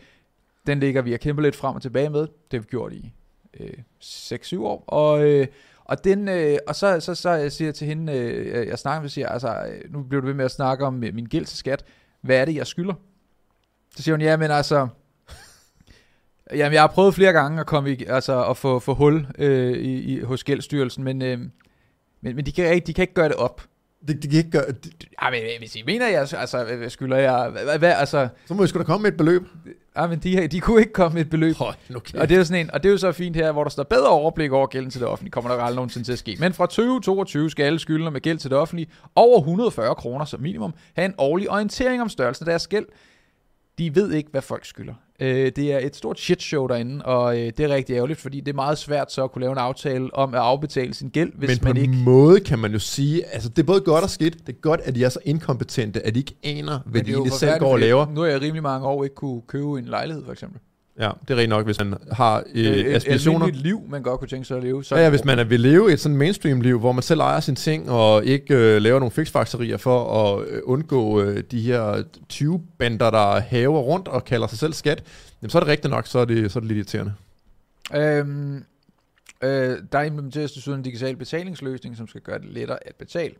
Den 0.68 0.80
ligger 0.80 1.02
vi 1.02 1.12
har 1.12 1.18
kæmpet 1.18 1.44
lidt 1.44 1.56
frem 1.56 1.76
og 1.76 1.82
tilbage 1.82 2.10
med. 2.10 2.22
Det 2.22 2.30
har 2.52 2.60
vi 2.60 2.68
gjort 2.70 2.94
i 2.94 3.14
øh, 3.60 3.74
6-7 4.04 4.60
år. 4.62 4.84
Og, 4.88 5.24
øh, 5.24 5.48
og, 5.92 6.04
den, 6.04 6.28
øh, 6.28 6.58
og 6.68 6.76
så, 6.76 7.00
så, 7.00 7.16
så 7.16 7.30
jeg 7.30 7.52
siger 7.52 7.68
jeg 7.68 7.76
til 7.76 7.88
hende, 7.88 8.14
øh, 8.14 8.68
jeg 8.68 8.80
snakker 8.80 9.02
med, 9.02 9.10
siger, 9.10 9.30
altså, 9.30 9.66
nu 9.90 10.04
bliver 10.04 10.22
du 10.22 10.28
ved 10.28 10.34
med 10.34 10.46
at 10.46 10.52
snakke 10.52 10.86
om 10.86 11.04
øh, 11.04 11.16
min 11.16 11.26
gæld 11.26 11.46
til 11.46 11.58
skat. 11.58 11.86
Hvad 12.22 12.38
er 12.38 12.46
det, 12.46 12.56
jeg 12.56 12.68
skylder? 12.68 12.94
Så 13.96 14.04
siger 14.04 14.16
hun, 14.16 14.22
ja, 14.22 14.38
men 14.38 14.52
altså, 14.52 14.88
jamen, 16.54 16.74
jeg 16.74 16.82
har 16.82 16.88
prøvet 16.88 17.16
flere 17.16 17.34
gange 17.34 17.60
at 17.60 17.66
komme 17.66 17.92
i, 17.92 18.06
altså, 18.06 18.46
at 18.46 18.58
få, 18.58 18.80
få 18.80 18.94
hul 18.94 19.28
øh, 19.38 19.78
i, 19.78 20.14
i, 20.14 20.22
hos 20.22 20.44
gældsstyrelsen, 20.44 21.04
men, 21.04 21.22
øh, 21.22 21.40
men, 22.22 22.36
men 22.36 22.46
de, 22.46 22.52
kan 22.52 22.74
ikke, 22.74 22.88
de 22.88 22.94
kan 22.94 23.04
ikke 23.04 23.14
gøre 23.14 23.30
det 23.30 23.36
op. 23.36 23.62
Det, 24.08 24.24
det 24.24 24.30
kan 24.30 24.38
ikke 24.38 24.52
gøre, 24.52 24.68
det, 24.68 25.08
Ja, 25.24 25.30
men 25.30 25.42
hvis 25.60 25.76
I 25.76 25.84
mener, 25.86 26.08
jeg, 26.08 26.20
altså, 26.20 26.64
hvad 26.78 26.90
skylder 26.90 27.18
jeg, 27.18 27.50
hvad, 27.50 27.80
hvad, 27.80 27.94
altså, 27.94 28.28
så 28.46 28.54
må 28.54 28.62
vi 28.62 28.68
sgu 28.68 28.80
da 28.80 28.84
komme 28.84 29.04
med 29.04 29.12
et 29.12 29.18
beløb. 29.18 29.44
ja, 29.96 30.08
men 30.08 30.20
de, 30.20 30.48
de 30.48 30.60
kunne 30.60 30.82
ikke 30.82 30.94
komme 30.94 31.14
med 31.14 31.22
et 31.22 31.30
beløb. 31.30 31.56
Hold 31.56 31.76
nu 31.90 32.00
kæft. 32.00 32.16
Og 32.16 32.30
det 32.30 32.36
er 32.36 32.38
jo 32.40 32.46
sådan 32.46 32.66
en, 32.66 32.72
og 32.72 32.84
det 32.84 32.90
er 32.90 32.92
jo 32.92 32.98
så 32.98 33.12
fint 33.12 33.36
her, 33.36 33.52
hvor 33.52 33.64
der 33.64 33.72
står 33.72 33.84
bedre 33.84 34.10
overblik 34.10 34.52
over 34.52 34.68
gælden 34.68 34.92
til 34.92 35.02
det 35.02 35.08
offentlige, 35.08 35.32
kommer 35.32 35.52
der 35.52 35.58
aldrig 35.58 35.76
nogensinde 35.76 36.08
til 36.08 36.14
at 36.14 36.20
ske. 36.20 36.38
Men 36.40 36.54
fra 36.54 36.66
2022 36.66 37.50
skal 37.50 37.64
alle 37.64 37.80
skyldnere 37.80 38.12
med 38.12 38.22
gæld 38.22 38.38
til 38.38 38.50
det 38.50 38.58
offentlige 38.58 38.90
over 39.16 39.40
140 39.40 39.96
kroner 39.96 40.26
som 40.26 40.42
minimum 40.42 40.74
have 40.96 41.06
en 41.06 41.14
årlig 41.18 41.50
orientering 41.52 42.02
om 42.02 42.10
størrelsen 42.10 42.44
af 42.44 42.52
deres 42.52 42.68
gæld. 42.68 42.86
De 43.78 43.96
ved 43.96 44.12
ikke, 44.12 44.30
hvad 44.32 44.42
folk 44.42 44.66
skylder. 44.66 44.94
Øh, 45.22 45.52
det 45.56 45.74
er 45.74 45.80
et 45.80 45.96
stort 45.96 46.20
shit 46.20 46.42
show 46.42 46.68
derinde, 46.68 47.06
og 47.06 47.40
øh, 47.40 47.52
det 47.58 47.60
er 47.60 47.70
rigtig 47.70 47.96
ærgerligt, 47.96 48.20
fordi 48.20 48.40
det 48.40 48.48
er 48.48 48.56
meget 48.56 48.78
svært 48.78 49.12
så 49.12 49.24
at 49.24 49.32
kunne 49.32 49.42
lave 49.42 49.52
en 49.52 49.58
aftale 49.58 50.14
om 50.14 50.34
at 50.34 50.40
afbetale 50.40 50.94
sin 50.94 51.10
gæld, 51.10 51.32
hvis 51.36 51.50
Men 51.50 51.60
på 51.60 51.68
man 51.68 51.78
ikke... 51.78 51.94
en 51.94 52.04
måde 52.04 52.40
kan 52.40 52.60
man 52.60 52.72
jo 52.72 52.80
sige, 52.80 53.26
altså 53.26 53.50
det 53.50 53.60
er 53.60 53.64
både 53.64 53.82
godt 53.82 54.04
og 54.04 54.10
skidt. 54.10 54.48
Det 54.48 54.56
er 54.56 54.60
godt, 54.60 54.82
at 54.84 54.96
de 54.96 55.04
er 55.04 55.10
så 55.10 55.20
inkompetente, 55.26 56.06
at 56.06 56.14
de 56.16 56.20
ikke 56.20 56.36
aner, 56.44 56.80
hvad 56.86 57.00
Men 57.02 57.06
de 57.06 57.12
er 57.12 57.16
egentlig 57.16 57.34
selv 57.34 57.60
går 57.60 57.72
og 57.72 57.80
laver. 57.80 58.08
Nu 58.14 58.22
har 58.22 58.28
jeg 58.28 58.42
rimelig 58.42 58.64
mange 58.64 58.88
år 58.88 59.04
ikke 59.04 59.16
kunne 59.16 59.42
købe 59.48 59.80
en 59.80 59.86
lejlighed, 59.86 60.26
for 60.26 60.32
eksempel. 60.32 60.60
Ja, 61.00 61.12
det 61.28 61.34
er 61.34 61.38
rent 61.42 61.50
nok, 61.50 61.66
hvis 61.66 61.80
man 61.80 61.94
har 62.12 62.44
øh, 62.54 62.62
et 62.64 62.96
aspirationer. 62.96 63.40
almindeligt 63.40 63.64
liv, 63.64 63.82
man 63.90 64.04
godt 64.04 64.20
kunne 64.20 64.28
tænke 64.28 64.46
sig 64.46 64.58
at 64.58 64.64
leve. 64.64 64.84
Så 64.84 64.96
Ja, 64.96 65.04
ja, 65.04 65.10
hvis 65.10 65.26
man 65.26 65.40
er- 65.40 65.44
vil 65.44 65.60
leve 65.60 65.94
et 65.94 66.00
sådan 66.00 66.18
mainstream-liv, 66.18 66.80
hvor 66.80 66.92
man 66.92 67.04
selv 67.04 67.20
ejer 67.20 67.40
sine 67.40 67.56
ting, 67.56 67.90
og 67.92 68.26
ikke 68.26 68.56
øh, 68.56 68.82
laver 68.82 69.00
nogle 69.00 69.12
fiksfakserier 69.12 69.78
for 69.78 70.24
at 70.38 70.48
øh, 70.48 70.62
undgå 70.64 71.22
øh, 71.22 71.44
de 71.52 71.62
her 71.62 72.04
20-bander, 72.34 73.10
der 73.12 73.40
haver 73.40 73.80
rundt 73.80 74.08
og 74.08 74.26
kalder 74.26 74.48
sig 74.48 74.58
selv 74.60 74.74
skat, 74.74 75.04
jamen, 75.42 75.50
så 75.50 75.58
er 75.58 75.60
det 75.60 75.70
rigtigt 75.70 75.92
nok, 75.92 76.08
så 76.08 76.20
er 76.20 76.26
det, 76.26 76.52
så 76.52 76.60
er 76.60 76.62
det 76.62 76.68
lidt 76.72 76.78
irriterende. 76.78 77.14
Øhm, 77.96 78.64
øh, 79.44 79.78
der 79.92 80.02
implementeres 80.02 80.52
desuden 80.52 80.80
en 80.80 80.84
digital 80.84 81.16
betalingsløsning, 81.16 81.98
som 81.98 82.08
skal 82.08 82.22
gøre 82.22 82.40
det 82.40 82.48
lettere 82.50 82.88
at 82.88 82.96
betale. 82.96 83.34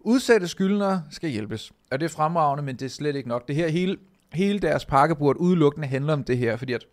Udsatte 0.00 0.48
skyldnere 0.48 1.02
skal 1.10 1.30
hjælpes, 1.30 1.72
og 1.90 2.00
det 2.00 2.06
er 2.06 2.10
fremragende, 2.10 2.62
men 2.64 2.76
det 2.76 2.84
er 2.84 2.88
slet 2.90 3.16
ikke 3.16 3.28
nok. 3.28 3.48
Det 3.48 3.56
her 3.56 3.68
hele, 3.68 3.96
hele 4.32 4.58
deres 4.58 4.84
pakke 4.84 5.14
burde 5.14 5.40
udelukkende 5.40 5.88
handle 5.88 6.12
om 6.12 6.24
det 6.24 6.38
her, 6.38 6.56
fordi 6.56 6.72
at 6.72 6.86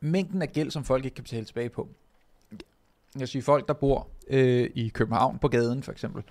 mængden 0.00 0.42
af 0.42 0.52
gæld, 0.52 0.70
som 0.70 0.84
folk 0.84 1.04
ikke 1.04 1.14
kan 1.14 1.24
betale 1.24 1.44
tilbage 1.44 1.68
på. 1.68 1.88
Jeg 3.18 3.28
siger 3.28 3.42
folk, 3.42 3.68
der 3.68 3.74
bor 3.74 4.08
øh, 4.30 4.70
i 4.74 4.88
København 4.88 5.38
på 5.38 5.48
gaden 5.48 5.82
for 5.82 5.92
eksempel. 5.92 6.22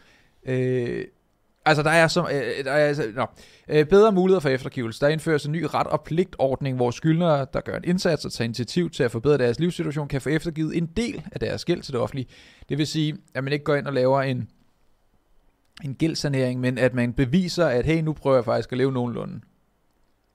Øh, 0.45 1.05
altså 1.65 1.84
der 1.84 1.89
er, 1.89 2.07
så, 2.07 2.21
øh, 2.21 2.65
der 2.65 2.71
er 2.71 2.88
altså, 2.88 3.11
nå, 3.15 3.26
øh, 3.67 3.86
bedre 3.86 4.11
muligheder 4.11 4.39
for 4.39 4.49
eftergivelse. 4.49 4.99
Der 4.99 5.07
indføres 5.07 5.45
en 5.45 5.51
ny 5.51 5.65
ret- 5.74 5.88
og 5.88 6.03
pligtordning, 6.03 6.76
hvor 6.76 6.91
skyldnere, 6.91 7.45
der 7.53 7.61
gør 7.61 7.78
en 7.78 7.84
indsats 7.84 8.26
og 8.26 8.32
tager 8.32 8.45
initiativ 8.45 8.89
til 8.89 9.03
at 9.03 9.11
forbedre 9.11 9.38
deres 9.38 9.59
livssituation, 9.59 10.07
kan 10.07 10.21
få 10.21 10.30
eftergivet 10.30 10.78
en 10.78 10.86
del 10.86 11.24
af 11.32 11.39
deres 11.39 11.65
gæld 11.65 11.82
til 11.82 11.93
det 11.93 12.01
offentlige. 12.01 12.28
Det 12.69 12.78
vil 12.78 12.88
sige, 12.88 13.17
at 13.34 13.43
man 13.43 13.53
ikke 13.53 13.65
går 13.65 13.76
ind 13.76 13.88
og 13.88 13.93
laver 13.93 14.21
en, 14.21 14.49
en 15.84 15.95
gældsanering, 15.95 16.59
men 16.59 16.78
at 16.78 16.93
man 16.93 17.13
beviser, 17.13 17.65
at 17.65 17.86
hey, 17.86 18.01
nu 18.01 18.13
prøver 18.13 18.38
jeg 18.38 18.45
faktisk 18.45 18.71
at 18.71 18.78
leve 18.78 18.91
nogenlunde 18.91 19.41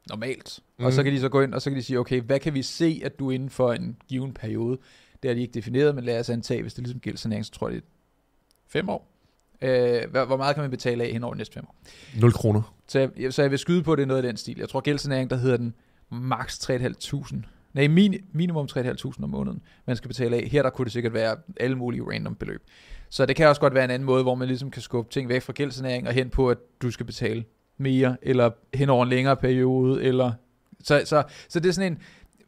normalt. 0.09 0.61
Mm. 0.78 0.84
Og 0.84 0.92
så 0.92 1.00
Mhm. 1.00 1.04
kan 1.04 1.12
de 1.14 1.20
så 1.20 1.28
gå 1.28 1.40
ind, 1.40 1.54
og 1.54 1.62
så 1.62 1.70
kan 1.70 1.76
de 1.76 1.82
sige, 1.82 1.98
okay, 1.98 2.20
hvad 2.20 2.40
kan 2.40 2.54
vi 2.54 2.62
se, 2.62 3.00
at 3.04 3.18
du 3.18 3.28
er 3.28 3.32
inden 3.32 3.50
for 3.50 3.72
en 3.72 3.96
given 4.09 4.32
periode? 4.34 4.78
Det 5.22 5.28
har 5.28 5.34
de 5.34 5.40
ikke 5.40 5.54
defineret, 5.54 5.94
men 5.94 6.04
lad 6.04 6.20
os 6.20 6.30
antage, 6.30 6.62
hvis 6.62 6.74
det 6.74 6.78
er 6.78 6.82
ligesom 6.82 7.00
gældssanering, 7.00 7.44
så 7.46 7.52
tror 7.52 7.68
jeg, 7.68 7.74
det 7.76 7.82
er 7.82 7.86
fem 8.68 8.88
år. 8.88 9.11
Øh, 9.62 10.11
hvor 10.26 10.36
meget 10.36 10.54
kan 10.54 10.62
man 10.62 10.70
betale 10.70 11.04
af 11.04 11.11
hen 11.12 11.24
over 11.24 11.34
de 11.34 11.38
næste 11.38 11.54
fem 11.54 11.64
år? 11.68 11.74
0 12.20 12.32
kroner. 12.32 12.74
Så 12.88 13.11
jeg, 13.18 13.34
så 13.34 13.42
jeg 13.42 13.50
vil 13.50 13.59
skyde 13.59 13.82
på, 13.82 13.92
at 13.92 13.96
det 13.98 14.02
er 14.02 14.06
noget 14.06 14.22
af 14.22 14.28
den 14.28 14.36
stil. 14.36 14.59
Jeg 14.59 14.68
tror, 14.68 14.80
gældssanering, 14.80 15.30
der 15.30 15.36
hedder 15.36 15.56
den 15.56 15.74
max 16.11 16.59
3.500. 16.70 17.36
Nej, 17.74 17.88
min, 17.88 18.14
minimum 18.32 18.68
3.500 18.72 19.22
om 19.24 19.30
måneden, 19.30 19.62
man 19.86 19.96
skal 19.96 20.09
betale 20.09 20.36
af. 20.36 20.48
Her 20.48 20.62
der 20.62 20.70
kunne 20.70 20.84
det 20.84 20.92
sikkert 20.92 21.12
være 21.12 21.36
alle 21.61 21.76
mulige 21.76 22.02
random 22.02 22.34
beløb. 22.34 22.62
Så 23.11 23.26
det 23.26 23.36
kan 23.36 23.48
også 23.48 23.61
godt 23.61 23.74
være 23.74 23.84
en 23.84 23.90
anden 23.90 24.06
måde, 24.06 24.22
hvor 24.22 24.34
man 24.34 24.48
ligesom 24.48 24.70
kan 24.70 24.82
skubbe 24.82 25.11
ting 25.12 25.28
væk 25.28 25.42
fra 25.42 25.52
gældssanering 25.52 26.09
og 26.09 26.14
hen 26.14 26.30
på, 26.30 26.50
at 26.50 26.59
du 26.82 26.90
skal 26.90 27.06
betale 27.06 27.44
mere, 27.79 28.16
eller 28.22 28.51
hen 28.74 28.89
over 28.89 29.03
en 29.03 29.09
længere 29.09 29.37
periode, 29.37 30.03
eller... 30.05 30.33
Så, 30.85 31.03
så, 31.05 31.22
så 31.49 31.61
det 31.61 31.68
er 31.68 31.72
sådan 31.72 31.93
en... 31.93 31.99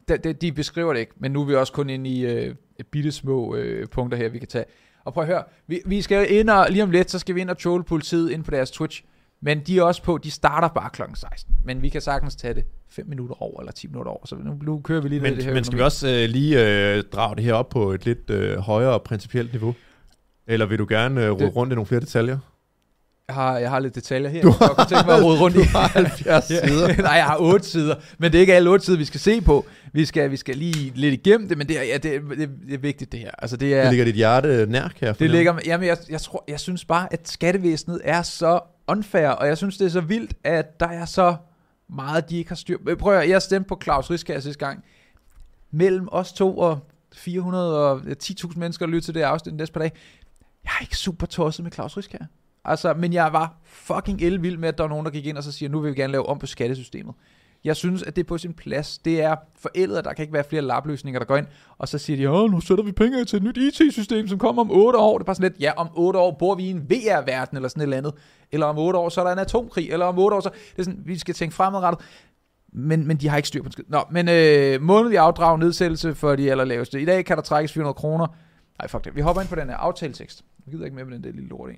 De, 0.07 0.17
de, 0.17 0.33
de 0.33 0.51
beskriver 0.51 0.93
det 0.93 0.99
ikke, 0.99 1.13
men 1.17 1.31
nu 1.31 1.41
er 1.41 1.45
vi 1.45 1.55
også 1.55 1.73
kun 1.73 1.89
inde 1.89 2.09
i 2.09 2.25
øh, 2.25 2.55
bitte 2.91 3.11
små 3.11 3.55
øh, 3.55 3.87
punkter 3.87 4.17
her, 4.17 4.29
vi 4.29 4.39
kan 4.39 4.47
tage. 4.47 4.65
Og 5.05 5.13
prøv 5.13 5.21
at 5.23 5.27
høre, 5.27 5.43
vi, 5.67 5.81
vi 5.85 6.01
skal 6.01 6.33
ind 6.33 6.49
og, 6.49 6.67
lige 6.69 6.83
om 6.83 6.91
lidt, 6.91 7.11
så 7.11 7.19
skal 7.19 7.35
vi 7.35 7.41
ind 7.41 7.49
og 7.49 7.57
trolle 7.57 7.83
politiet 7.83 8.31
ind 8.31 8.43
på 8.43 8.51
deres 8.51 8.71
Twitch. 8.71 9.03
Men 9.41 9.59
de 9.59 9.77
er 9.79 9.83
også 9.83 10.03
på, 10.03 10.17
de 10.17 10.31
starter 10.31 10.67
bare 10.67 10.89
kl. 10.89 11.01
16. 11.15 11.55
Men 11.65 11.81
vi 11.81 11.89
kan 11.89 12.01
sagtens 12.01 12.35
tage 12.35 12.53
det 12.53 12.63
5 12.89 13.07
minutter 13.07 13.41
over, 13.43 13.59
eller 13.61 13.71
10 13.71 13.87
minutter 13.87 14.11
over. 14.11 14.25
Så 14.25 14.35
nu, 14.35 14.57
nu 14.61 14.81
kører 14.83 15.01
vi 15.01 15.09
lige 15.09 15.21
Men, 15.21 15.35
det 15.35 15.43
her. 15.43 15.53
men 15.53 15.63
skal 15.63 15.73
vi 15.73 15.77
økonomi. 15.77 15.85
også 15.85 16.07
øh, 16.09 16.29
lige 16.29 16.95
øh, 16.95 17.03
drage 17.03 17.35
det 17.35 17.43
her 17.43 17.53
op 17.53 17.69
på 17.69 17.91
et 17.91 18.05
lidt 18.05 18.29
øh, 18.29 18.57
højere 18.57 18.99
principielt 18.99 19.51
niveau? 19.53 19.75
Eller 20.47 20.65
vil 20.65 20.79
du 20.79 20.85
gerne 20.89 21.25
øh, 21.25 21.31
rode 21.31 21.47
rundt 21.47 21.73
i 21.73 21.75
nogle 21.75 21.85
flere 21.85 22.01
detaljer? 22.01 22.37
Jeg 23.27 23.35
har, 23.35 23.57
jeg 23.57 23.69
har 23.69 23.79
lidt 23.79 23.95
detaljer 23.95 24.29
her. 24.29 24.41
Du 24.41 24.47
Du 24.47 24.55
jeg 24.59 24.69
kunne 24.69 24.85
tænke 24.89 25.05
mig 25.05 25.17
at 25.17 25.23
rode 25.23 25.39
rundt 25.39 25.55
i. 25.55 25.59
du 25.63 25.63
har 25.63 25.87
70 25.87 26.45
sider. 26.47 26.95
Nej, 27.01 27.11
jeg 27.11 27.25
har 27.25 27.37
8 27.37 27.65
sider. 27.67 27.95
Men 28.17 28.31
det 28.31 28.37
er 28.37 28.41
ikke 28.41 28.53
alle 28.53 28.69
8 28.69 28.85
sider, 28.85 28.97
vi 28.97 29.05
skal 29.05 29.19
se 29.19 29.41
på. 29.41 29.65
Vi 29.93 30.05
skal, 30.05 30.31
vi 30.31 30.37
skal 30.37 30.57
lige 30.57 30.91
lidt 30.95 31.13
igennem 31.13 31.47
det, 31.49 31.57
men 31.57 31.67
det 31.67 31.79
er, 31.79 31.83
ja, 31.83 31.97
det, 31.97 32.15
er, 32.15 32.19
det, 32.19 32.43
er, 32.43 32.47
det 32.67 32.73
er 32.73 32.77
vigtigt 32.77 33.11
det 33.11 33.19
her. 33.19 33.31
Altså, 33.39 33.57
det 33.57 33.73
er, 33.73 33.81
Det 33.81 33.89
ligger 33.89 34.05
dit 34.05 34.15
hjerte 34.15 34.65
nær, 34.69 34.89
jeg 35.01 35.19
Det 35.19 35.29
ligger, 35.29 35.59
jamen 35.65 35.87
jeg, 35.87 35.97
jeg, 36.09 36.21
tror, 36.21 36.43
jeg 36.47 36.59
synes 36.59 36.85
bare, 36.85 37.13
at 37.13 37.29
skattevæsenet 37.29 38.01
er 38.03 38.21
så 38.21 38.59
unfair, 38.87 39.27
og 39.27 39.47
jeg 39.47 39.57
synes, 39.57 39.77
det 39.77 39.85
er 39.85 39.89
så 39.89 40.01
vildt, 40.01 40.33
at 40.43 40.79
der 40.79 40.87
er 40.87 41.05
så 41.05 41.35
meget, 41.89 42.29
de 42.29 42.37
ikke 42.37 42.49
har 42.49 42.55
styr 42.55 42.77
på. 42.77 42.95
Prøv 42.99 43.17
at 43.17 43.29
jeg 43.29 43.41
stemte 43.41 43.67
på 43.67 43.79
Claus 43.83 44.11
Riskær 44.11 44.39
sidste 44.39 44.65
gang. 44.65 44.83
Mellem 45.71 46.07
os 46.11 46.33
to 46.33 46.57
og 46.57 46.79
410.000 47.15 48.59
mennesker, 48.59 48.85
lytter 48.85 49.01
til 49.01 49.13
det 49.13 49.21
her 49.21 49.27
afsnit 49.27 49.55
næste 49.55 49.73
par 49.73 49.79
dage. 49.79 49.91
Jeg 50.63 50.71
er 50.79 50.81
ikke 50.81 50.97
super 50.97 51.27
tosset 51.27 51.63
med 51.63 51.71
Claus 51.71 51.97
Riskær. 51.97 52.25
Altså, 52.65 52.93
men 52.93 53.13
jeg 53.13 53.33
var 53.33 53.61
fucking 53.65 54.21
elvild 54.21 54.57
med, 54.57 54.69
at 54.69 54.77
der 54.77 54.83
var 54.83 54.89
nogen, 54.89 55.05
der 55.05 55.11
gik 55.11 55.25
ind 55.25 55.37
og 55.37 55.43
så 55.43 55.51
siger, 55.51 55.69
nu 55.69 55.79
vil 55.79 55.91
vi 55.91 56.01
gerne 56.01 56.11
lave 56.11 56.25
om 56.25 56.39
på 56.39 56.45
skattesystemet. 56.45 57.13
Jeg 57.63 57.75
synes, 57.75 58.03
at 58.03 58.15
det 58.15 58.23
er 58.23 58.27
på 58.27 58.37
sin 58.37 58.53
plads. 58.53 58.97
Det 58.97 59.21
er 59.21 59.35
forældet, 59.55 59.97
at 59.97 60.05
der 60.05 60.13
kan 60.13 60.23
ikke 60.23 60.33
være 60.33 60.43
flere 60.43 60.61
lapløsninger, 60.61 61.19
der 61.19 61.25
går 61.25 61.37
ind. 61.37 61.47
Og 61.77 61.87
så 61.87 61.97
siger 61.97 62.17
de, 62.17 62.29
åh, 62.29 62.51
nu 62.51 62.61
sætter 62.61 62.83
vi 62.83 62.91
penge 62.91 63.25
til 63.25 63.37
et 63.37 63.43
nyt 63.43 63.57
IT-system, 63.57 64.27
som 64.27 64.39
kommer 64.39 64.61
om 64.61 64.71
8 64.71 64.99
år. 64.99 65.17
Det 65.17 65.23
er 65.23 65.25
bare 65.25 65.35
sådan 65.35 65.51
lidt, 65.51 65.61
ja, 65.61 65.71
om 65.77 65.89
8 65.95 66.19
år 66.19 66.31
bor 66.39 66.55
vi 66.55 66.63
i 66.63 66.69
en 66.69 66.89
VR-verden, 66.89 67.57
eller 67.57 67.69
sådan 67.69 67.81
et 67.81 67.83
eller 67.83 67.97
andet. 67.97 68.13
Eller 68.51 68.65
om 68.65 68.77
8 68.77 68.99
år, 68.99 69.09
så 69.09 69.21
er 69.21 69.25
der 69.25 69.31
en 69.31 69.39
atomkrig. 69.39 69.91
Eller 69.91 70.05
om 70.05 70.19
8 70.19 70.35
år, 70.35 70.41
så... 70.41 70.49
Det 70.49 70.79
er 70.79 70.83
sådan, 70.83 71.01
vi 71.05 71.17
skal 71.17 71.33
tænke 71.35 71.55
fremadrettet. 71.55 72.05
Men, 72.73 73.07
men 73.07 73.17
de 73.17 73.27
har 73.27 73.37
ikke 73.37 73.47
styr 73.47 73.61
på 73.61 73.65
en 73.65 73.71
skid. 73.71 73.83
Nå, 73.87 74.03
men 74.11 74.29
øh, 74.29 74.81
månedlig 74.81 75.19
afdrag 75.19 75.59
nedsættelse 75.59 76.15
for 76.15 76.35
de 76.35 76.51
allerlaveste. 76.51 77.01
I 77.01 77.05
dag 77.05 77.25
kan 77.25 77.37
der 77.37 77.43
trækkes 77.43 77.73
400 77.73 77.93
kroner. 77.93 78.27
Nej, 78.79 78.87
fuck 78.87 79.05
det. 79.05 79.15
Vi 79.15 79.21
hopper 79.21 79.41
ind 79.41 79.49
på 79.49 79.55
den 79.55 79.69
her 79.69 79.75
aftaletekst. 79.75 80.43
Jeg 80.65 80.71
gider 80.71 80.85
ikke 80.85 80.95
med 80.95 81.05
med 81.05 81.15
den 81.15 81.23
der 81.23 81.31
lille 81.31 81.49
lort 81.49 81.69
en. 81.69 81.77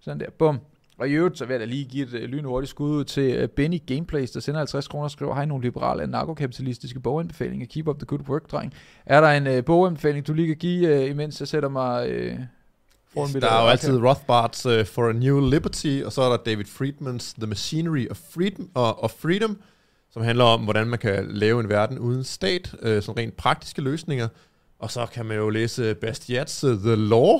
Sådan 0.00 0.20
der. 0.20 0.30
Bum. 0.38 0.60
Og 0.98 1.08
i 1.08 1.12
øvrigt, 1.12 1.38
så 1.38 1.44
vil 1.44 1.54
jeg 1.54 1.60
da 1.60 1.64
lige 1.64 1.84
give 1.84 2.06
et 2.06 2.14
øh, 2.14 2.22
lynhurtigt 2.22 2.70
skud 2.70 2.90
ud 2.90 3.04
til 3.04 3.34
øh, 3.34 3.48
Benny 3.48 3.80
Gameplays, 3.86 4.30
der 4.30 4.40
sender 4.40 4.60
50 4.60 4.88
kroner 4.88 5.04
og 5.04 5.10
skriver, 5.10 5.34
hej 5.34 5.44
nogle 5.44 5.64
liberale 5.64 6.06
narkokapitalistiske 6.06 7.00
boganbefalinger, 7.00 7.66
keep 7.66 7.88
up 7.88 7.98
the 7.98 8.06
good 8.06 8.28
work, 8.28 8.50
dreng. 8.50 8.74
Er 9.06 9.20
der 9.20 9.28
en 9.28 9.46
øh, 9.46 9.64
boganbefaling, 9.64 10.26
du 10.26 10.34
lige 10.34 10.46
kan 10.46 10.56
give, 10.56 10.88
øh, 10.88 11.10
imens 11.10 11.40
jeg 11.40 11.48
sætter 11.48 11.68
mig 11.68 12.08
øh, 12.08 12.38
Yes, 13.18 13.32
der 13.32 13.50
er 13.50 13.62
jo 13.62 13.68
altid 13.68 13.98
Rothbards 13.98 14.66
uh, 14.66 14.86
For 14.86 15.08
a 15.08 15.12
New 15.12 15.50
Liberty, 15.50 16.02
og 16.04 16.12
så 16.12 16.22
er 16.22 16.28
der 16.28 16.36
David 16.36 16.64
Friedmans 16.64 17.34
The 17.34 17.46
Machinery 17.46 18.06
of 18.10 18.16
Freedom, 18.34 18.70
uh, 18.76 19.04
of 19.04 19.10
Freedom 19.10 19.58
som 20.10 20.22
handler 20.22 20.44
om, 20.44 20.60
hvordan 20.60 20.86
man 20.86 20.98
kan 20.98 21.26
lave 21.30 21.60
en 21.60 21.68
verden 21.68 21.98
uden 21.98 22.24
stat, 22.24 22.74
uh, 22.74 23.02
sådan 23.02 23.16
rent 23.16 23.36
praktiske 23.36 23.82
løsninger. 23.82 24.28
Og 24.78 24.90
så 24.90 25.06
kan 25.06 25.26
man 25.26 25.36
jo 25.36 25.48
læse 25.50 25.94
Bastiats 25.94 26.60
The 26.60 26.94
Law, 26.94 27.38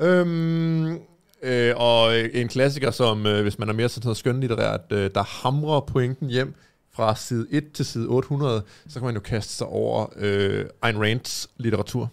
øhm, 0.00 0.98
øh, 1.42 1.74
og 1.76 2.18
en 2.34 2.48
klassiker, 2.48 2.90
som 2.90 3.26
øh, 3.26 3.42
hvis 3.42 3.58
man 3.58 3.68
er 3.68 3.72
mere 3.72 3.88
sådan 3.88 4.06
noget 4.06 4.16
skønlitterært, 4.16 4.80
øh, 4.92 5.10
der 5.14 5.22
hamrer 5.22 5.80
pointen 5.80 6.28
hjem 6.30 6.54
fra 6.90 7.14
side 7.16 7.46
1 7.50 7.72
til 7.72 7.84
side 7.84 8.06
800, 8.08 8.62
så 8.88 8.98
kan 9.00 9.06
man 9.06 9.14
jo 9.14 9.20
kaste 9.20 9.52
sig 9.52 9.66
over 9.66 10.06
øh, 10.16 10.64
Ayn 10.82 10.96
Rands 10.96 11.50
litteratur. 11.56 12.10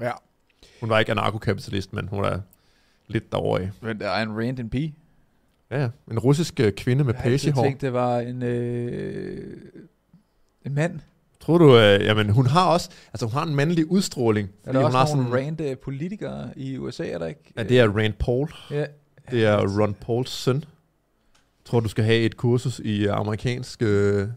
Ja. 0.00 0.12
Hun 0.80 0.88
var 0.88 0.98
ikke 0.98 1.12
anarkokapitalist, 1.12 1.92
men 1.92 2.08
hun 2.08 2.24
er 2.24 2.40
lidt 3.06 3.32
derovre 3.32 3.60
af. 3.62 3.70
Men 3.82 4.02
er 4.02 4.14
en 4.14 4.38
Rand 4.38 4.58
en 4.58 4.70
pige. 4.70 4.94
Ja. 5.70 5.88
En 6.10 6.18
russisk 6.18 6.60
øh, 6.60 6.72
kvinde 6.72 7.04
med 7.04 7.14
Jeg 7.14 7.22
pagehår. 7.22 7.62
tænkt, 7.62 7.80
det 7.80 7.92
var 7.92 8.18
en, 8.18 8.42
øh, 8.42 9.56
en 10.66 10.74
mand. 10.74 11.00
Tror 11.48 11.58
du, 11.58 11.78
øh, 11.78 12.04
jamen 12.04 12.30
hun 12.30 12.46
har 12.46 12.66
også, 12.66 12.90
altså 13.12 13.26
hun 13.26 13.32
har 13.32 13.42
en 13.44 13.54
mandlig 13.54 13.90
udstråling. 13.90 14.48
Er 14.64 14.72
der 14.72 14.78
hun 14.78 14.84
også 14.86 14.98
har 14.98 15.06
nogle 15.16 15.28
sådan, 15.30 15.46
Rand 15.46 15.60
øh, 15.60 15.76
politikere 15.78 16.48
i 16.56 16.78
USA, 16.78 17.06
er 17.08 17.18
der 17.18 17.26
ikke? 17.26 17.40
Ja, 17.56 17.62
det 17.62 17.78
er 17.80 17.88
Rand 17.96 18.12
Paul. 18.12 18.48
Ja. 18.70 18.84
Det 19.30 19.44
er 19.44 19.80
Ron 19.80 19.94
Pauls 19.94 20.30
søn. 20.30 20.56
Jeg 20.56 20.62
tror, 21.64 21.80
du 21.80 21.88
skal 21.88 22.04
have 22.04 22.18
et 22.18 22.36
kursus 22.36 22.78
i 22.84 23.06
øh, 23.06 23.16
amerikansk... 23.16 23.82
Øh, 23.82 24.28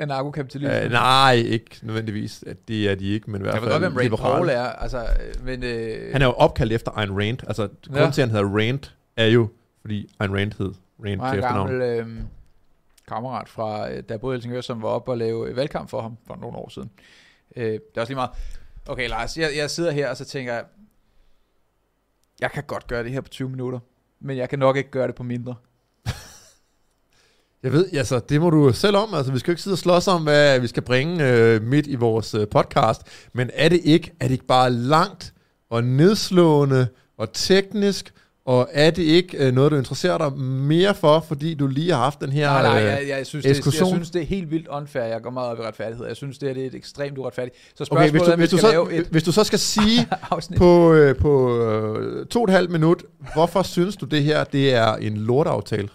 Anarkokapitalisme. 0.00 0.82
øh, 0.84 0.90
nej, 0.90 1.32
ikke 1.34 1.70
nødvendigvis. 1.82 2.44
At 2.46 2.56
Det 2.68 2.90
er 2.90 2.94
de 2.94 3.04
ikke, 3.08 3.30
men 3.30 3.40
i 3.40 3.42
hvert 3.42 3.54
Jeg 3.54 3.62
fald 3.62 3.72
ved 3.72 3.80
godt, 3.80 3.82
hvem 3.92 3.96
Rand 3.96 4.02
liberale. 4.04 4.34
Paul 4.36 4.48
er. 4.48 4.62
Altså, 4.62 4.98
øh, 4.98 5.44
men, 5.46 5.62
øh, 5.62 6.12
Han 6.12 6.22
er 6.22 6.26
jo 6.26 6.32
opkaldt 6.32 6.72
efter 6.72 6.90
Ayn 6.98 7.10
Rand. 7.10 7.38
Altså, 7.46 7.68
grunden 7.86 8.04
Ja. 8.04 8.10
til, 8.10 8.22
at 8.22 8.28
han 8.28 8.36
hedder 8.36 8.58
Rand, 8.58 8.80
er 9.16 9.26
jo, 9.26 9.48
fordi 9.80 10.08
Ayn 10.20 10.30
Rand 10.34 10.52
hed 10.58 10.72
Rand 11.04 11.20
til 11.32 11.38
efternavn. 11.38 11.68
gammel 11.68 11.82
øh, 11.82 12.06
kammerat 13.08 13.48
fra, 13.48 13.90
øh, 13.90 14.02
der 14.08 14.16
boede 14.16 14.34
i 14.34 14.36
Helsingør, 14.36 14.60
som 14.60 14.82
var 14.82 14.88
oppe 14.88 15.10
og 15.10 15.18
lave 15.18 15.48
øh, 15.48 15.56
valgkamp 15.56 15.90
for 15.90 16.02
ham 16.02 16.16
for 16.26 16.36
nogle 16.36 16.56
år 16.56 16.68
siden. 16.68 16.90
Øh, 17.56 17.72
det 17.72 17.80
er 17.94 18.00
også 18.00 18.10
lige 18.10 18.16
meget. 18.16 18.30
Okay, 18.88 19.08
Lars, 19.08 19.38
jeg, 19.38 19.50
jeg 19.56 19.70
sidder 19.70 19.90
her, 19.90 20.10
og 20.10 20.16
så 20.16 20.24
tænker 20.24 20.52
jeg, 20.52 20.64
jeg 22.40 22.50
kan 22.50 22.64
godt 22.66 22.86
gøre 22.86 23.04
det 23.04 23.12
her 23.12 23.20
på 23.20 23.28
20 23.28 23.48
minutter, 23.48 23.78
men 24.20 24.36
jeg 24.36 24.48
kan 24.48 24.58
nok 24.58 24.76
ikke 24.76 24.90
gøre 24.90 25.06
det 25.06 25.14
på 25.14 25.22
mindre. 25.22 25.54
Jeg 27.62 27.72
ved, 27.72 27.92
altså, 27.92 28.18
det 28.18 28.40
må 28.40 28.50
du 28.50 28.72
selv 28.72 28.96
om. 28.96 29.14
Altså, 29.14 29.32
vi 29.32 29.38
skal 29.38 29.50
jo 29.50 29.52
ikke 29.52 29.62
sidde 29.62 29.74
og 29.74 29.78
slås 29.78 30.08
om, 30.08 30.22
hvad 30.22 30.60
vi 30.60 30.66
skal 30.66 30.82
bringe 30.82 31.32
øh, 31.32 31.62
midt 31.62 31.86
i 31.86 31.94
vores 31.94 32.34
øh, 32.34 32.48
podcast. 32.48 33.02
Men 33.32 33.50
er 33.54 33.68
det 33.68 33.80
ikke, 33.84 34.12
er 34.20 34.24
det 34.24 34.32
ikke 34.32 34.46
bare 34.46 34.70
langt 34.70 35.34
og 35.70 35.84
nedslående 35.84 36.88
og 37.16 37.32
teknisk, 37.32 38.14
og 38.46 38.68
er 38.72 38.90
det 38.90 39.02
ikke 39.02 39.46
øh, 39.46 39.54
noget, 39.54 39.72
du 39.72 39.76
interesserer 39.76 40.18
dig 40.18 40.38
mere 40.38 40.94
for, 40.94 41.20
fordi 41.20 41.54
du 41.54 41.66
lige 41.66 41.90
har 41.90 41.98
haft 41.98 42.20
den 42.20 42.32
her 42.32 42.50
Nej, 42.50 42.62
nej, 42.62 42.80
øh, 42.80 42.86
jeg, 42.86 43.08
jeg, 43.08 43.26
synes, 43.26 43.44
det, 43.44 43.78
jeg 43.80 43.86
synes, 43.86 44.10
det 44.10 44.22
er 44.22 44.26
helt 44.26 44.50
vildt 44.50 44.68
unfair. 44.68 45.02
Jeg 45.02 45.22
går 45.22 45.30
meget 45.30 45.50
op 45.50 45.58
i 45.58 45.62
retfærdighed. 45.62 46.06
Jeg 46.06 46.16
synes, 46.16 46.38
det, 46.38 46.48
her, 46.48 46.54
det 46.54 46.62
er 46.62 46.66
et 46.66 46.74
ekstremt 46.74 47.18
uretfærdigt. 47.18 47.56
Så 47.74 47.88
Okay, 47.90 48.08
spørgsmålet 48.08 48.10
hvis 48.10 48.22
du, 48.22 48.30
er, 48.30 48.36
hvis, 48.36 48.50
du 48.50 48.58
så, 48.58 48.88
et 48.90 49.06
hvis 49.06 49.22
du 49.22 49.32
så 49.32 49.44
skal 49.44 49.58
sige 49.58 50.08
på, 50.58 50.92
øh, 50.92 51.16
på 51.16 51.58
øh, 51.58 52.26
to 52.26 52.40
og 52.40 52.44
et 52.44 52.50
halvt 52.50 52.70
minut, 52.70 53.04
hvorfor 53.34 53.62
synes 53.62 53.96
du 53.96 54.06
det 54.06 54.22
her, 54.22 54.44
det 54.44 54.74
er 54.74 54.94
en 54.94 55.16
lortaftale? 55.16 55.88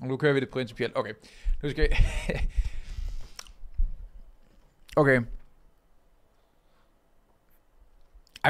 Nu 0.00 0.16
kører 0.16 0.32
vi 0.32 0.40
det 0.40 0.48
principielt. 0.48 0.92
Okay. 0.96 1.12
Nu 1.62 1.70
skal 1.70 1.88
vi... 1.90 1.96
okay. 4.96 5.20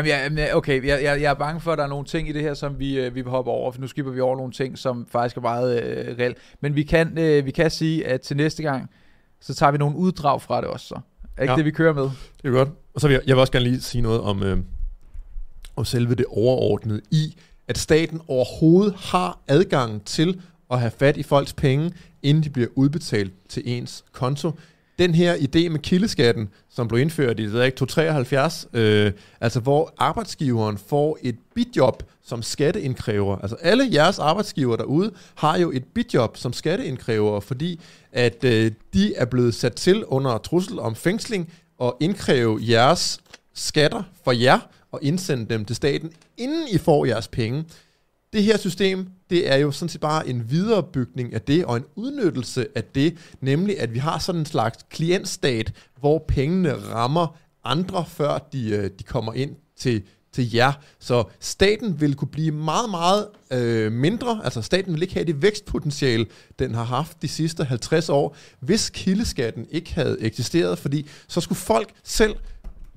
Jamen, 0.06 0.38
jeg, 0.38 0.54
okay, 0.54 0.86
jeg, 0.86 1.02
jeg, 1.02 1.20
jeg 1.22 1.30
er 1.30 1.34
bange 1.34 1.60
for, 1.60 1.72
at 1.72 1.78
der 1.78 1.84
er 1.84 1.88
nogle 1.88 2.04
ting 2.04 2.28
i 2.28 2.32
det 2.32 2.42
her, 2.42 2.54
som 2.54 2.78
vi, 2.78 2.98
øh, 2.98 3.14
vi 3.14 3.20
vil 3.20 3.30
hoppe 3.30 3.50
over, 3.50 3.72
for 3.72 3.80
nu 3.80 3.86
skipper 3.86 4.12
vi 4.12 4.20
over 4.20 4.36
nogle 4.36 4.52
ting, 4.52 4.78
som 4.78 5.06
faktisk 5.12 5.36
er 5.36 5.40
meget 5.40 5.82
øh, 5.82 6.18
reelt. 6.18 6.36
Men 6.60 6.74
vi 6.76 6.82
kan, 6.82 7.18
øh, 7.18 7.46
vi 7.46 7.50
kan 7.50 7.70
sige, 7.70 8.06
at 8.06 8.20
til 8.20 8.36
næste 8.36 8.62
gang, 8.62 8.90
så 9.40 9.54
tager 9.54 9.72
vi 9.72 9.78
nogle 9.78 9.96
uddrag 9.96 10.42
fra 10.42 10.60
det 10.60 10.68
også 10.68 10.86
så. 10.86 11.00
Er 11.36 11.42
ikke 11.42 11.52
Ja. 11.52 11.56
det, 11.56 11.64
vi 11.64 11.70
kører 11.70 11.92
med? 11.94 12.02
Det 12.42 12.44
er 12.44 12.50
godt. 12.50 12.68
Og 12.94 13.00
så 13.00 13.08
vil 13.08 13.14
jeg, 13.14 13.22
jeg 13.26 13.36
vil 13.36 13.40
også 13.40 13.52
gerne 13.52 13.64
lige 13.64 13.80
sige 13.80 14.02
noget 14.02 14.20
om, 14.20 14.42
øh, 14.42 14.58
om 15.76 15.84
selve 15.84 16.14
det 16.14 16.26
overordnede 16.28 17.00
i, 17.10 17.36
at 17.68 17.78
staten 17.78 18.20
overhovedet 18.28 18.94
har 18.96 19.38
adgang 19.48 20.04
til 20.04 20.40
at 20.70 20.80
have 20.80 20.90
fat 20.90 21.16
i 21.16 21.22
folks 21.22 21.52
penge, 21.52 21.92
inden 22.22 22.44
de 22.44 22.50
bliver 22.50 22.68
udbetalt 22.74 23.32
til 23.48 23.62
ens 23.66 24.04
konto. 24.12 24.52
Den 24.98 25.14
her 25.14 25.34
idé 25.34 25.68
med 25.68 25.78
kildeskatten, 25.78 26.48
som 26.68 26.88
blev 26.88 27.00
indført 27.00 27.40
i 27.40 27.52
det 27.52 27.64
ikke, 27.64 27.76
273, 27.76 28.68
øh, 28.72 29.12
altså 29.40 29.60
hvor 29.60 29.94
arbejdsgiveren 29.98 30.78
får 30.78 31.18
et 31.22 31.36
bidjob 31.54 32.02
som 32.22 32.42
skatteindkræver. 32.42 33.38
Altså 33.38 33.56
alle 33.60 33.88
jeres 33.92 34.18
arbejdsgiver 34.18 34.76
derude 34.76 35.12
har 35.34 35.58
jo 35.58 35.70
et 35.70 35.84
bidjob 35.84 36.36
som 36.36 36.52
skatteindkræver, 36.52 37.40
fordi 37.40 37.80
at 38.12 38.44
øh, 38.44 38.72
de 38.94 39.14
er 39.14 39.24
blevet 39.24 39.54
sat 39.54 39.74
til 39.74 40.04
under 40.04 40.38
trussel 40.38 40.78
om 40.78 40.94
fængsling 40.94 41.52
og 41.78 41.96
indkræve 42.00 42.60
jeres 42.68 43.20
skatter 43.54 44.02
for 44.24 44.32
jer 44.32 44.58
og 44.92 45.00
indsende 45.02 45.46
dem 45.54 45.64
til 45.64 45.76
staten, 45.76 46.12
inden 46.36 46.68
I 46.68 46.78
får 46.78 47.04
jeres 47.04 47.28
penge. 47.28 47.64
Det 48.32 48.42
her 48.42 48.56
system, 48.56 49.08
det 49.30 49.52
er 49.52 49.56
jo 49.56 49.70
sådan 49.70 49.88
set 49.88 50.00
bare 50.00 50.28
en 50.28 50.50
viderebygning 50.50 51.34
af 51.34 51.42
det, 51.42 51.64
og 51.64 51.76
en 51.76 51.84
udnyttelse 51.94 52.66
af 52.74 52.84
det, 52.84 53.18
nemlig 53.40 53.80
at 53.80 53.94
vi 53.94 53.98
har 53.98 54.18
sådan 54.18 54.38
en 54.40 54.46
slags 54.46 54.78
klientstat, 54.90 55.72
hvor 56.00 56.24
pengene 56.28 56.74
rammer 56.74 57.36
andre, 57.64 58.04
før 58.08 58.38
de, 58.52 58.70
øh, 58.70 58.90
de 58.98 59.04
kommer 59.04 59.32
ind 59.32 59.56
til, 59.76 60.02
til 60.32 60.54
jer. 60.54 60.72
Så 60.98 61.24
staten 61.40 62.00
vil 62.00 62.14
kunne 62.14 62.28
blive 62.28 62.50
meget, 62.52 62.90
meget 62.90 63.28
øh, 63.52 63.92
mindre, 63.92 64.40
altså 64.44 64.62
staten 64.62 64.94
vil 64.94 65.02
ikke 65.02 65.14
have 65.14 65.26
det 65.26 65.42
vækstpotentiale, 65.42 66.26
den 66.58 66.74
har 66.74 66.84
haft 66.84 67.22
de 67.22 67.28
sidste 67.28 67.64
50 67.64 68.08
år, 68.08 68.36
hvis 68.60 68.90
kildeskatten 68.90 69.66
ikke 69.70 69.94
havde 69.94 70.16
eksisteret, 70.20 70.78
fordi 70.78 71.06
så 71.28 71.40
skulle 71.40 71.58
folk 71.58 71.88
selv 72.04 72.34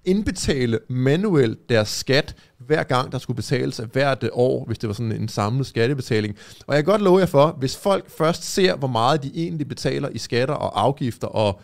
indbetale 0.06 0.80
manuelt 0.90 1.70
deres 1.70 1.90
skat, 1.90 2.36
hver 2.58 2.84
gang 2.84 3.12
der 3.12 3.18
skulle 3.18 3.36
betales 3.36 3.80
af 3.80 3.88
hvert 3.88 4.30
år, 4.32 4.66
hvis 4.66 4.78
det 4.78 4.88
var 4.88 4.94
sådan 4.94 5.12
en 5.12 5.28
samlet 5.28 5.68
skattebetaling. 5.68 6.36
Og 6.68 6.76
jeg 6.76 6.84
kan 6.84 6.92
godt 6.92 7.02
love 7.02 7.20
jer 7.20 7.26
for, 7.26 7.56
hvis 7.60 7.78
folk 7.78 8.10
først 8.10 8.44
ser, 8.44 8.76
hvor 8.76 8.88
meget 8.88 9.24
de 9.24 9.32
egentlig 9.36 9.68
betaler 9.68 10.10
i 10.10 10.18
skatter 10.18 10.56
og 10.56 10.82
afgifter 10.82 11.28
og 11.28 11.62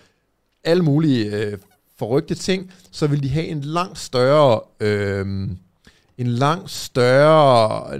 alle 0.63 0.83
mulige 0.83 1.35
øh, 1.35 1.57
forrygte 1.97 2.35
ting, 2.35 2.71
så 2.91 3.07
vil 3.07 3.23
de 3.23 3.29
have 3.29 3.45
en 3.45 3.61
langt 3.61 3.99
større, 3.99 4.61
øh, 4.79 5.49
en 6.17 6.27
langt 6.27 6.71
større 6.71 7.95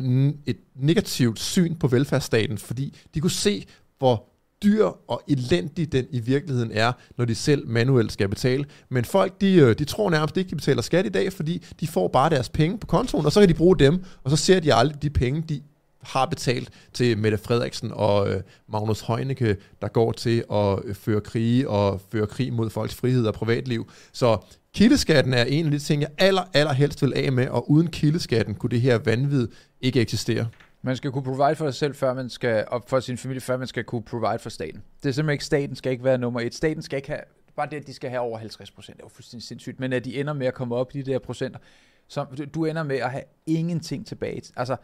et 0.45 0.57
negativt 0.75 1.39
syn 1.39 1.75
på 1.75 1.87
velfærdsstaten, 1.87 2.57
fordi 2.57 2.97
de 3.13 3.19
kunne 3.19 3.31
se, 3.31 3.65
hvor 3.97 4.23
dyr 4.63 4.85
og 4.85 5.21
elendig 5.27 5.91
den 5.91 6.05
i 6.09 6.19
virkeligheden 6.19 6.71
er, 6.73 6.91
når 7.17 7.25
de 7.25 7.35
selv 7.35 7.67
manuelt 7.67 8.11
skal 8.11 8.29
betale. 8.29 8.65
Men 8.89 9.05
folk, 9.05 9.41
de, 9.41 9.55
øh, 9.55 9.79
de 9.79 9.85
tror 9.85 10.09
nærmest 10.09 10.37
ikke, 10.37 10.49
de 10.49 10.55
betaler 10.55 10.81
skat 10.81 11.05
i 11.05 11.09
dag, 11.09 11.33
fordi 11.33 11.65
de 11.79 11.87
får 11.87 12.07
bare 12.07 12.29
deres 12.29 12.49
penge 12.49 12.77
på 12.77 12.87
kontoen, 12.87 13.25
og 13.25 13.31
så 13.31 13.39
kan 13.39 13.49
de 13.49 13.53
bruge 13.53 13.79
dem, 13.79 14.03
og 14.23 14.31
så 14.31 14.37
ser 14.37 14.59
de 14.59 14.73
aldrig 14.73 15.01
de 15.01 15.09
penge, 15.09 15.43
de 15.49 15.61
har 16.01 16.25
betalt 16.25 16.69
til 16.93 17.17
Mette 17.17 17.37
Frederiksen 17.37 17.91
og 17.93 18.29
øh, 18.29 18.41
Magnus 18.69 19.01
Heunicke, 19.01 19.57
der 19.81 19.87
går 19.87 20.11
til 20.11 20.43
at 20.51 20.79
øh, 20.85 20.95
føre 20.95 21.21
krige 21.21 21.69
og 21.69 22.01
føre 22.11 22.27
krig 22.27 22.53
mod 22.53 22.69
folks 22.69 22.95
frihed 22.95 23.25
og 23.27 23.33
privatliv. 23.33 23.91
Så 24.13 24.37
kildeskatten 24.73 25.33
er 25.33 25.43
en 25.43 25.65
af 25.65 25.71
de 25.71 25.79
ting, 25.79 26.01
jeg 26.01 26.09
aller, 26.17 26.43
aller 26.53 26.73
helst 26.73 27.01
vil 27.01 27.13
af 27.15 27.31
med, 27.31 27.47
og 27.47 27.71
uden 27.71 27.87
kildeskatten 27.87 28.55
kunne 28.55 28.69
det 28.69 28.81
her 28.81 28.97
vanvid 28.97 29.47
ikke 29.81 30.01
eksistere. 30.01 30.47
Man 30.81 30.95
skal 30.95 31.11
kunne 31.11 31.23
provide 31.23 31.55
for 31.55 31.65
sig 31.65 31.75
selv, 31.75 31.95
før 31.95 32.13
man 32.13 32.29
skal, 32.29 32.65
og 32.67 32.83
for 32.87 32.99
sin 32.99 33.17
familie, 33.17 33.41
før 33.41 33.57
man 33.57 33.67
skal 33.67 33.83
kunne 33.83 34.03
provide 34.03 34.39
for 34.39 34.49
staten. 34.49 34.83
Det 35.03 35.09
er 35.09 35.13
simpelthen 35.13 35.29
ikke, 35.33 35.45
staten 35.45 35.75
skal 35.75 35.91
ikke 35.91 36.03
være 36.03 36.17
nummer 36.17 36.39
et. 36.39 36.55
Staten 36.55 36.81
skal 36.81 36.97
ikke 36.97 37.07
have, 37.09 37.21
bare 37.55 37.67
det, 37.71 37.77
at 37.77 37.87
de 37.87 37.93
skal 37.93 38.09
have 38.09 38.19
over 38.19 38.37
50 38.37 38.71
procent, 38.71 38.97
det 38.97 39.03
er 39.03 39.05
jo 39.05 39.09
fuldstændig 39.09 39.47
sindssygt, 39.47 39.79
men 39.79 39.93
at 39.93 40.05
de 40.05 40.19
ender 40.19 40.33
med 40.33 40.47
at 40.47 40.53
komme 40.53 40.75
op 40.75 40.95
i 40.95 41.01
de 41.01 41.11
der 41.11 41.19
procenter, 41.19 41.59
så 42.07 42.25
du- 42.37 42.45
du 42.45 42.65
ender 42.65 42.83
med 42.83 42.95
at 42.95 43.11
have 43.11 43.23
ingenting 43.45 44.07
tilbage. 44.07 44.41
Altså, 44.55 44.75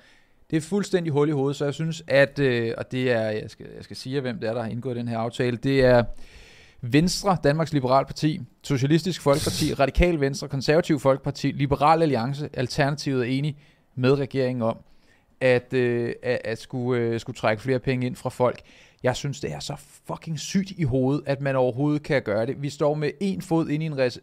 det 0.49 0.57
er 0.57 0.61
fuldstændig 0.61 1.13
hul 1.13 1.29
i 1.29 1.31
hovedet, 1.31 1.55
så 1.55 1.65
jeg 1.65 1.73
synes, 1.73 2.03
at, 2.07 2.39
øh, 2.39 2.73
og 2.77 2.91
det 2.91 3.11
er, 3.11 3.21
jeg 3.29 3.49
skal, 3.49 3.65
jeg 3.75 3.83
skal 3.83 3.95
sige, 3.95 4.21
hvem 4.21 4.39
det 4.39 4.49
er, 4.49 4.53
der 4.53 4.61
har 4.61 4.69
indgået 4.69 4.95
den 4.95 5.07
her 5.07 5.17
aftale, 5.17 5.57
det 5.57 5.85
er 5.85 6.03
Venstre, 6.81 7.37
Danmarks 7.43 7.73
Liberal 7.73 8.05
Parti, 8.05 8.41
Socialistisk 8.63 9.21
Folkeparti, 9.21 9.73
Radikal 9.73 10.19
Venstre, 10.19 10.47
Konservativ 10.47 10.99
Folkeparti, 10.99 11.51
Liberal 11.51 12.01
Alliance, 12.01 12.49
Alternativet 12.53 13.19
er 13.21 13.25
enige 13.37 13.57
med 13.95 14.13
regeringen 14.13 14.61
om, 14.61 14.77
at, 15.43 15.73
øh, 15.73 16.13
at, 16.23 16.41
at 16.43 16.61
skulle, 16.61 17.01
øh, 17.01 17.19
skulle 17.19 17.35
trække 17.35 17.63
flere 17.63 17.79
penge 17.79 18.05
ind 18.05 18.15
fra 18.15 18.29
folk. 18.29 18.61
Jeg 19.03 19.15
synes, 19.15 19.39
det 19.39 19.51
er 19.51 19.59
så 19.59 19.75
fucking 20.07 20.39
sygt 20.39 20.71
i 20.77 20.83
hovedet, 20.83 21.23
at 21.25 21.41
man 21.41 21.55
overhovedet 21.55 22.03
kan 22.03 22.21
gøre 22.21 22.45
det. 22.45 22.61
Vi 22.61 22.69
står 22.69 22.93
med 22.93 23.11
en 23.21 23.41
fod 23.41 23.69
ind 23.69 23.83
i 23.83 23.85
en 23.85 23.97
res... 23.97 24.19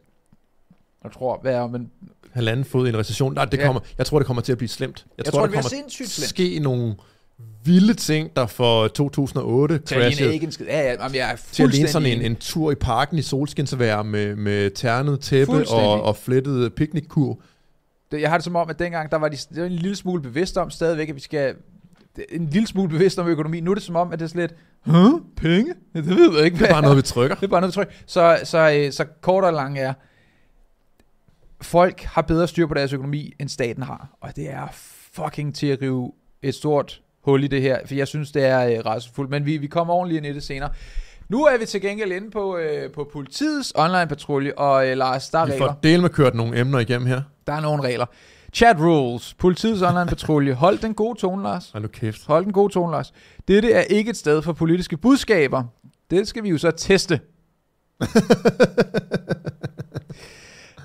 Jeg 1.05 1.13
tror, 1.13 1.39
hvad 1.43 1.55
er, 1.55 1.67
men 1.67 1.91
halvanden 2.33 2.65
fod 2.65 2.87
i 2.87 2.91
en 2.91 2.99
recession. 2.99 3.35
Nej, 3.35 3.45
det 3.45 3.59
Ja. 3.59 3.67
kommer, 3.67 3.81
jeg 3.99 4.07
tror, 4.07 4.19
det 4.19 4.27
kommer 4.27 4.43
til 4.43 4.53
at 4.53 4.59
blive 4.59 4.69
slemt. 4.69 5.07
Jeg 5.19 5.25
tror, 5.25 5.47
det 5.47 5.55
kommer 5.55 5.69
slemt. 5.69 6.11
ske 6.11 6.59
nogle 6.59 6.95
vilde 7.65 7.95
ting, 7.95 8.37
der 8.37 8.47
for 8.47 8.89
2008 8.89 9.79
til 9.79 9.95
at 9.95 10.03
crashede 10.03 10.35
ikke 10.35 10.47
en 10.47 10.53
skid. 10.53 10.67
Ja, 10.67 10.81
ja, 10.81 10.93
jamen, 11.03 11.15
jeg 11.17 11.33
er 11.33 11.37
til 11.53 11.63
at 11.63 11.71
ligne 11.71 11.89
sådan 11.89 12.09
en, 12.09 12.23
en 12.23 12.37
tur 12.37 12.73
i 12.73 12.75
parken 12.75 13.19
i 13.19 13.23
solskinsvejr 13.23 14.03
med, 14.03 14.37
med 14.37 14.71
ternet 14.71 15.21
tæppe 15.21 15.69
og, 15.71 16.03
og 16.03 16.17
flettet 16.17 16.75
piknikkur. 16.75 17.39
Det, 18.11 18.21
jeg 18.21 18.31
har 18.31 18.37
det 18.37 18.45
som 18.45 18.57
om, 18.57 18.71
at 18.71 18.79
dengang, 18.79 19.11
der 19.11 19.17
var 19.17 19.29
de 19.29 19.37
det 19.37 19.61
var 19.61 19.67
en 19.67 19.73
lille 19.73 19.97
smule 19.97 20.23
bevidst 20.23 20.57
om 20.59 20.71
stadigvæk, 20.71 21.09
at 21.09 21.15
vi 21.15 21.21
skal 21.21 21.55
det 22.17 22.25
en 22.29 22.47
lille 22.47 22.67
smule 22.69 22.89
bevidst 22.89 23.19
om 23.19 23.29
økonomi. 23.29 23.61
Nu 23.61 23.71
er 23.71 23.75
det 23.75 23.83
som 23.83 23.97
om, 23.97 24.13
at 24.13 24.21
det 24.21 24.33
er 24.33 24.37
lidt, 24.39 24.55
Huh? 24.87 25.21
Penge? 25.37 25.75
Ja, 25.95 25.99
det 26.01 26.09
ved 26.17 26.37
jeg 26.37 26.45
ikke. 26.45 26.59
Det 26.59 26.67
er 26.67 26.73
bare 26.73 26.83
noget, 26.83 26.97
vi 26.97 27.03
trykker. 27.03 27.35
Det 27.37 27.43
er 27.45 27.49
bare 27.49 27.61
noget, 27.61 27.73
vi 27.73 27.75
trykker. 27.75 27.93
Så, 28.07 28.41
så, 28.45 28.71
øh, 28.77 28.93
så 28.93 29.05
kort 29.21 29.45
og 29.45 29.53
lang 29.53 29.79
er, 29.79 29.93
folk 31.63 32.01
har 32.03 32.23
bedre 32.23 32.49
styr 32.49 32.67
på 32.67 32.75
deres 32.75 32.93
økonomi, 32.93 33.33
end 33.39 33.49
staten 33.49 33.83
har. 33.83 34.09
Og 34.21 34.37
det 34.37 34.51
er 34.51 34.69
fucking 35.13 35.55
til 35.55 35.67
at 35.67 35.83
rive 35.83 36.13
et 36.43 36.55
stort 36.55 37.01
hul 37.25 37.45
i 37.45 37.47
det 37.47 37.63
her, 37.63 37.79
for 37.87 37.95
jeg 37.95 38.09
synes, 38.09 38.33
det 38.33 38.45
er 38.45 38.67
øh, 38.67 38.79
rejsefuldt. 38.87 39.31
Men 39.31 39.47
vi, 39.47 39.57
vi 39.57 39.67
kommer 39.67 39.95
ordentligt 39.95 40.17
ind 40.25 40.27
i 40.27 40.35
det 40.35 40.43
senere. 40.43 40.71
Nu 41.29 41.45
er 41.45 41.59
vi 41.59 41.67
til 41.67 41.81
gengæld 41.81 42.13
inde 42.13 42.31
på, 42.31 42.57
øh, 42.57 42.93
på 42.93 43.09
politiets 43.13 43.73
online-patrulje, 43.77 44.53
og 44.57 44.89
øh, 44.89 44.97
Lars, 44.97 45.29
der 45.31 45.39
er 45.39 45.47
Vi 45.47 45.53
regler. 45.53 45.67
får 45.67 45.79
del 45.83 46.01
med 46.03 46.11
kørt 46.11 46.35
nogle 46.35 46.59
emner 46.61 46.79
igennem 46.79 47.07
her. 47.07 47.23
Der 47.51 47.57
er 47.57 47.61
nogle 47.61 47.83
regler. 47.83 48.07
Chat 48.53 48.77
rules. 48.81 49.35
Politiets 49.35 49.83
online-patrulje. 49.83 50.55
Hold 50.55 50.79
den 50.79 50.95
gode 50.95 51.19
tone, 51.19 51.43
Lars. 51.43 51.71
Hold 51.73 51.83
nu 51.83 51.89
kæft. 51.89 52.27
Hold 52.27 52.45
den 52.45 52.53
gode 52.53 52.73
tone, 52.73 52.93
Lars. 52.93 53.13
Dette 53.49 53.73
er 53.73 53.81
ikke 53.81 54.11
et 54.11 54.17
sted 54.17 54.43
for 54.43 54.53
politiske 54.53 54.97
budskaber. 54.97 55.65
Det 56.11 56.29
skal 56.29 56.43
vi 56.43 56.49
jo 56.49 56.59
så 56.59 56.71
teste. 56.71 57.21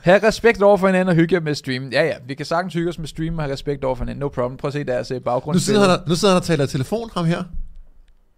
Ha' 0.04 0.20
respekt 0.24 0.62
over 0.62 0.78
for 0.78 0.88
hinanden 0.88 1.10
og 1.10 1.16
hygge 1.16 1.36
jer 1.36 1.42
med 1.42 1.56
streamen. 1.56 1.92
Ja, 1.92 2.04
ja, 2.04 2.14
vi 2.28 2.34
kan 2.34 2.46
sagtens 2.46 2.74
hygge 2.74 2.90
os 2.90 3.00
med 3.00 3.08
streamen 3.08 3.40
og 3.40 3.44
have 3.44 3.54
respekt 3.54 3.84
over 3.84 3.96
for 3.96 4.04
hinanden. 4.04 4.20
No 4.20 4.28
problem. 4.28 4.58
Prøv 4.58 4.68
at 4.68 4.74
se 4.74 4.84
deres 4.84 5.12
uh, 5.12 5.54
Nu 5.54 5.60
sidder, 5.60 5.90
han, 5.90 6.00
nu 6.08 6.16
sidder 6.16 6.34
han 6.34 6.42
og 6.42 6.44
taler 6.44 6.64
i 6.64 6.68
telefon, 6.68 7.10
ham 7.14 7.26
her. 7.26 7.44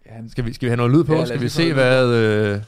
Ja, 0.06 0.12
han 0.12 0.30
Skal 0.30 0.46
vi, 0.46 0.54
skal 0.54 0.66
vi 0.66 0.70
have 0.70 0.78
noget 0.78 0.92
lyd 0.92 1.04
på? 1.04 1.14
Ja, 1.14 1.26
skal 1.26 1.40
vi 1.40 1.44
lige 1.44 1.50
se, 1.50 1.74
hvad... 1.74 2.08
Øh... 2.08 2.62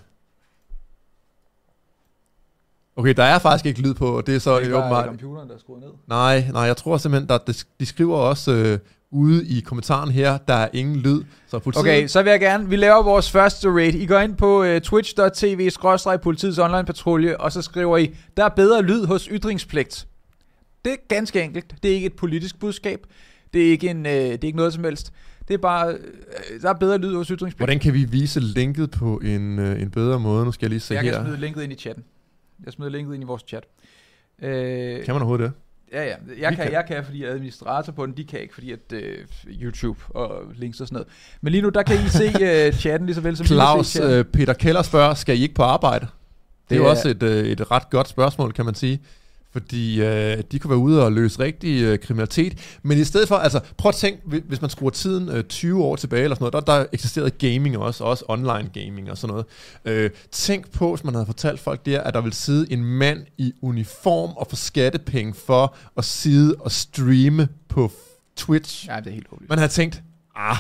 Okay, 2.99 3.13
der 3.13 3.23
er 3.23 3.39
faktisk 3.39 3.65
ikke 3.65 3.81
lyd 3.81 3.93
på, 3.93 4.17
og 4.17 4.27
det 4.27 4.35
er 4.35 4.39
så 4.39 4.59
det 4.59 4.67
er 4.67 4.71
bare 4.71 4.79
åbenbart... 4.79 5.05
computeren, 5.05 5.49
der 5.49 5.55
er 5.55 5.59
skruet 5.59 5.81
ned. 5.81 5.89
Nej, 6.07 6.45
nej, 6.51 6.61
jeg 6.61 6.77
tror 6.77 6.97
simpelthen, 6.97 7.29
der, 7.29 7.63
de 7.79 7.85
skriver 7.85 8.17
også 8.17 8.51
øh, 8.51 8.79
ude 9.11 9.47
i 9.47 9.59
kommentaren 9.59 10.11
her, 10.11 10.37
der 10.37 10.53
er 10.53 10.67
ingen 10.73 10.95
lyd. 10.95 11.23
Så 11.47 11.59
politiet, 11.59 11.81
Okay, 11.81 12.07
så 12.07 12.23
vil 12.23 12.29
jeg 12.29 12.39
gerne, 12.39 12.69
vi 12.69 12.75
laver 12.75 13.03
vores 13.03 13.31
første 13.31 13.69
raid. 13.69 13.93
I 13.93 14.05
går 14.05 14.19
ind 14.19 14.35
på 14.35 14.63
uh, 14.63 14.77
twitch.tv 14.77 15.69
politiets 16.23 16.59
online 16.59 16.85
patrulje, 16.85 17.37
og 17.37 17.51
så 17.51 17.61
skriver 17.61 17.97
I, 17.97 18.15
der 18.37 18.45
er 18.45 18.49
bedre 18.49 18.81
lyd 18.81 19.05
hos 19.05 19.25
ytringspligt. 19.31 20.07
Det 20.85 20.93
er 20.93 20.97
ganske 21.07 21.41
enkelt. 21.41 21.75
Det 21.83 21.91
er 21.91 21.95
ikke 21.95 22.07
et 22.07 22.15
politisk 22.15 22.59
budskab. 22.59 22.99
Det 23.53 23.67
er 23.67 23.71
ikke, 23.71 23.89
en, 23.89 24.05
uh, 24.05 24.11
det 24.11 24.43
er 24.43 24.47
ikke 24.47 24.57
noget 24.57 24.73
som 24.73 24.83
helst. 24.83 25.13
Det 25.47 25.53
er 25.53 25.57
bare, 25.57 25.93
uh, 25.93 26.61
der 26.61 26.69
er 26.69 26.73
bedre 26.73 26.97
lyd 26.97 27.15
hos 27.15 27.27
ytringspligt. 27.27 27.59
Hvordan 27.59 27.79
kan 27.79 27.93
vi 27.93 28.03
vise 28.03 28.39
linket 28.39 28.91
på 28.91 29.17
en, 29.23 29.59
øh, 29.59 29.81
en 29.81 29.91
bedre 29.91 30.19
måde? 30.19 30.45
Nu 30.45 30.51
skal 30.51 30.65
jeg 30.65 30.69
lige 30.69 30.79
se 30.79 30.93
jeg 30.93 31.03
her. 31.03 31.11
kan 31.11 31.25
smide 31.25 31.39
linket 31.39 31.63
ind 31.63 31.71
i 31.71 31.75
chatten. 31.75 32.03
Jeg 32.65 32.73
smider 32.73 32.91
linket 32.91 33.13
ind 33.13 33.23
i 33.23 33.25
vores 33.25 33.43
chat. 33.47 33.63
Uh, 34.37 34.45
Kan 34.47 35.03
man 35.07 35.15
overhovedet 35.15 35.43
det? 35.45 35.51
Ja, 35.93 36.03
ja. 36.03 36.15
Jeg 36.39 36.55
kan, 36.55 36.63
kan. 36.65 36.71
jeg 36.73 36.85
kan, 36.87 37.05
fordi 37.05 37.21
jeg 37.23 37.27
er 37.29 37.33
administrator 37.33 37.91
på 37.93 38.05
den. 38.05 38.17
De 38.17 38.23
kan 38.23 38.39
ikke, 38.41 38.53
fordi 38.53 38.71
at 38.71 38.79
uh, 38.93 38.99
YouTube 39.61 39.99
og 40.09 40.41
links 40.55 40.81
og 40.81 40.87
sådan 40.87 40.95
noget. 40.95 41.07
Men 41.41 41.51
lige 41.51 41.61
nu, 41.61 41.69
der 41.69 41.83
kan 41.83 41.95
I 41.95 42.09
se 42.09 42.27
uh, 42.67 42.73
chatten 42.75 43.05
lige 43.05 43.15
så 43.15 43.21
vel 43.21 43.37
som 43.37 43.45
Claus 43.45 43.95
øh, 43.95 44.25
Peter 44.25 44.53
Keller 44.53 44.81
spørger, 44.81 45.13
skal 45.13 45.37
I 45.39 45.41
ikke 45.41 45.55
på 45.55 45.63
arbejde? 45.63 46.07
Det, 46.69 46.75
er 46.75 46.79
jo 46.79 46.85
er- 46.85 46.89
også 46.89 47.09
et, 47.09 47.23
øh, 47.23 47.45
et 47.45 47.71
ret 47.71 47.89
godt 47.89 48.07
spørgsmål, 48.07 48.53
kan 48.53 48.65
man 48.65 48.75
sige. 48.75 49.01
Fordi 49.51 50.01
øh, 50.01 50.43
de 50.51 50.59
kunne 50.59 50.69
være 50.69 50.79
ude 50.79 51.05
og 51.05 51.11
løse 51.11 51.39
rigtig 51.39 51.81
øh, 51.83 51.99
kriminalitet. 51.99 52.77
Men 52.83 52.97
i 52.97 53.03
stedet 53.03 53.27
for, 53.27 53.35
altså 53.35 53.59
prøv 53.77 53.89
at 53.89 53.95
tænke, 53.95 54.21
hvi- 54.25 54.43
hvis 54.47 54.61
man 54.61 54.69
skruer 54.69 54.89
tiden 54.89 55.29
øh, 55.29 55.43
20 55.43 55.83
år 55.83 55.95
tilbage 55.95 56.23
eller 56.23 56.35
sådan 56.35 56.51
noget, 56.53 56.67
der, 56.67 56.73
der 56.77 56.85
eksisterede 56.91 57.29
gaming 57.31 57.77
også, 57.77 58.03
også 58.03 58.25
online 58.27 58.69
gaming 58.73 59.11
og 59.11 59.17
sådan 59.17 59.31
noget. 59.31 59.45
Øh, 59.85 60.09
tænk 60.31 60.71
på, 60.71 60.89
hvis 60.95 61.03
man 61.03 61.13
havde 61.13 61.25
fortalt 61.25 61.59
folk 61.59 61.85
der, 61.85 62.01
at 62.01 62.13
der 62.13 62.21
ville 62.21 62.35
sidde 62.35 62.71
en 62.73 62.83
mand 62.83 63.25
i 63.37 63.53
uniform 63.61 64.29
og 64.37 64.47
få 64.49 64.55
skattepenge 64.55 65.33
for 65.33 65.75
at 65.97 66.05
sidde 66.05 66.55
og 66.59 66.71
streame 66.71 67.47
på 67.69 67.91
Twitch. 68.35 68.87
Ja, 68.87 68.95
det 68.97 69.07
er 69.07 69.11
helt 69.11 69.27
håbløst. 69.29 69.49
Man 69.49 69.57
havde 69.57 69.71
tænkt, 69.71 70.01
ah, 70.35 70.55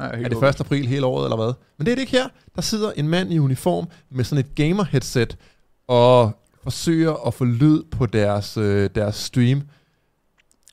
Ja, 0.00 0.04
er 0.04 0.28
det 0.28 0.48
1. 0.48 0.60
april 0.60 0.86
hele 0.86 1.06
året, 1.06 1.24
eller 1.26 1.36
hvad? 1.36 1.52
Men 1.78 1.86
det 1.86 1.90
er 1.92 1.96
det 1.96 2.02
ikke 2.02 2.12
her. 2.12 2.28
Der 2.56 2.62
sidder 2.62 2.92
en 2.92 3.08
mand 3.08 3.32
i 3.32 3.38
uniform 3.38 3.86
med 4.10 4.24
sådan 4.24 4.44
et 4.44 4.54
gamer-headset 4.54 5.36
og 5.88 6.38
forsøger 6.64 7.26
at 7.26 7.34
få 7.34 7.44
lyd 7.44 7.82
på 7.90 8.06
deres, 8.06 8.56
øh, 8.56 8.90
deres 8.94 9.14
stream. 9.14 9.62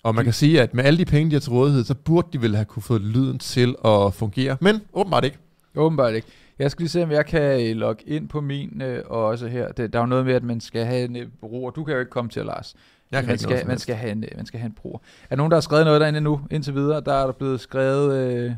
Og 0.03 0.15
man 0.15 0.23
kan 0.23 0.33
sige, 0.33 0.61
at 0.61 0.73
med 0.73 0.83
alle 0.83 0.97
de 0.97 1.05
penge, 1.05 1.29
de 1.29 1.35
har 1.35 1.39
til 1.39 1.51
rådighed, 1.51 1.83
så 1.83 1.95
burde 1.95 2.27
de 2.33 2.41
vel 2.41 2.55
have 2.55 2.65
kunne 2.65 2.83
få 2.83 2.97
lyden 2.97 3.39
til 3.39 3.75
at 3.85 4.13
fungere. 4.13 4.57
Men 4.61 4.81
åbenbart 4.93 5.25
ikke. 5.25 5.37
Åbenbart 5.75 6.13
ikke. 6.13 6.27
Jeg 6.59 6.71
skal 6.71 6.83
lige 6.83 6.89
se, 6.89 7.03
om 7.03 7.11
jeg 7.11 7.25
kan 7.25 7.69
øh, 7.69 7.75
logge 7.75 8.03
ind 8.07 8.29
på 8.29 8.41
min 8.41 8.81
øh, 8.81 9.03
og 9.05 9.25
også 9.25 9.47
her. 9.47 9.71
Det, 9.71 9.93
der 9.93 9.99
er 9.99 10.03
jo 10.03 10.07
noget 10.07 10.25
med, 10.25 10.33
at 10.33 10.43
man 10.43 10.61
skal 10.61 10.85
have 10.85 11.05
en 11.05 11.15
øh, 11.15 11.27
bruger. 11.41 11.71
Du 11.71 11.83
kan 11.83 11.93
jo 11.93 11.99
ikke 11.99 12.09
komme 12.09 12.29
til, 12.29 12.45
Lars. 12.45 12.75
Jeg 13.11 13.19
kan 13.19 13.27
man, 13.27 13.33
ikke 13.33 13.43
skal, 13.43 13.59
som 13.59 13.67
man, 13.67 13.79
skal 13.79 13.95
have 13.95 14.11
en, 14.11 14.23
øh, 14.23 14.29
man 14.35 14.45
skal 14.45 14.59
have 14.59 14.67
en 14.67 14.75
bruger. 14.81 14.99
Er 15.23 15.27
der 15.29 15.35
nogen, 15.35 15.51
der 15.51 15.55
har 15.55 15.61
skrevet 15.61 15.85
noget 15.85 16.01
derinde 16.01 16.21
nu, 16.21 16.41
indtil 16.51 16.75
videre? 16.75 17.01
Der 17.01 17.13
er 17.13 17.25
der 17.25 17.33
blevet 17.33 17.59
skrevet... 17.59 18.17
Øh, 18.17 18.51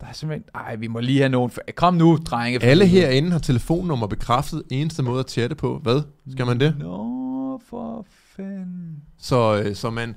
der 0.00 0.06
er 0.06 0.12
simpelthen... 0.12 0.44
Ej, 0.54 0.76
vi 0.76 0.86
må 0.86 1.00
lige 1.00 1.18
have 1.18 1.28
nogen... 1.28 1.50
Kom 1.74 1.94
nu, 1.94 2.18
drenge. 2.26 2.62
Alle 2.62 2.86
herinde 2.86 3.30
har 3.30 3.38
telefonnummer 3.38 4.06
bekræftet. 4.06 4.62
Eneste 4.70 5.02
måde 5.02 5.20
at 5.20 5.30
chatte 5.30 5.56
på. 5.56 5.78
Hvad? 5.82 6.02
Skal 6.30 6.46
man 6.46 6.60
det? 6.60 6.74
Nå, 6.78 7.60
for 7.70 8.06
fanden. 8.36 9.02
Så, 9.18 9.62
øh, 9.64 9.74
så 9.74 9.90
man... 9.90 10.14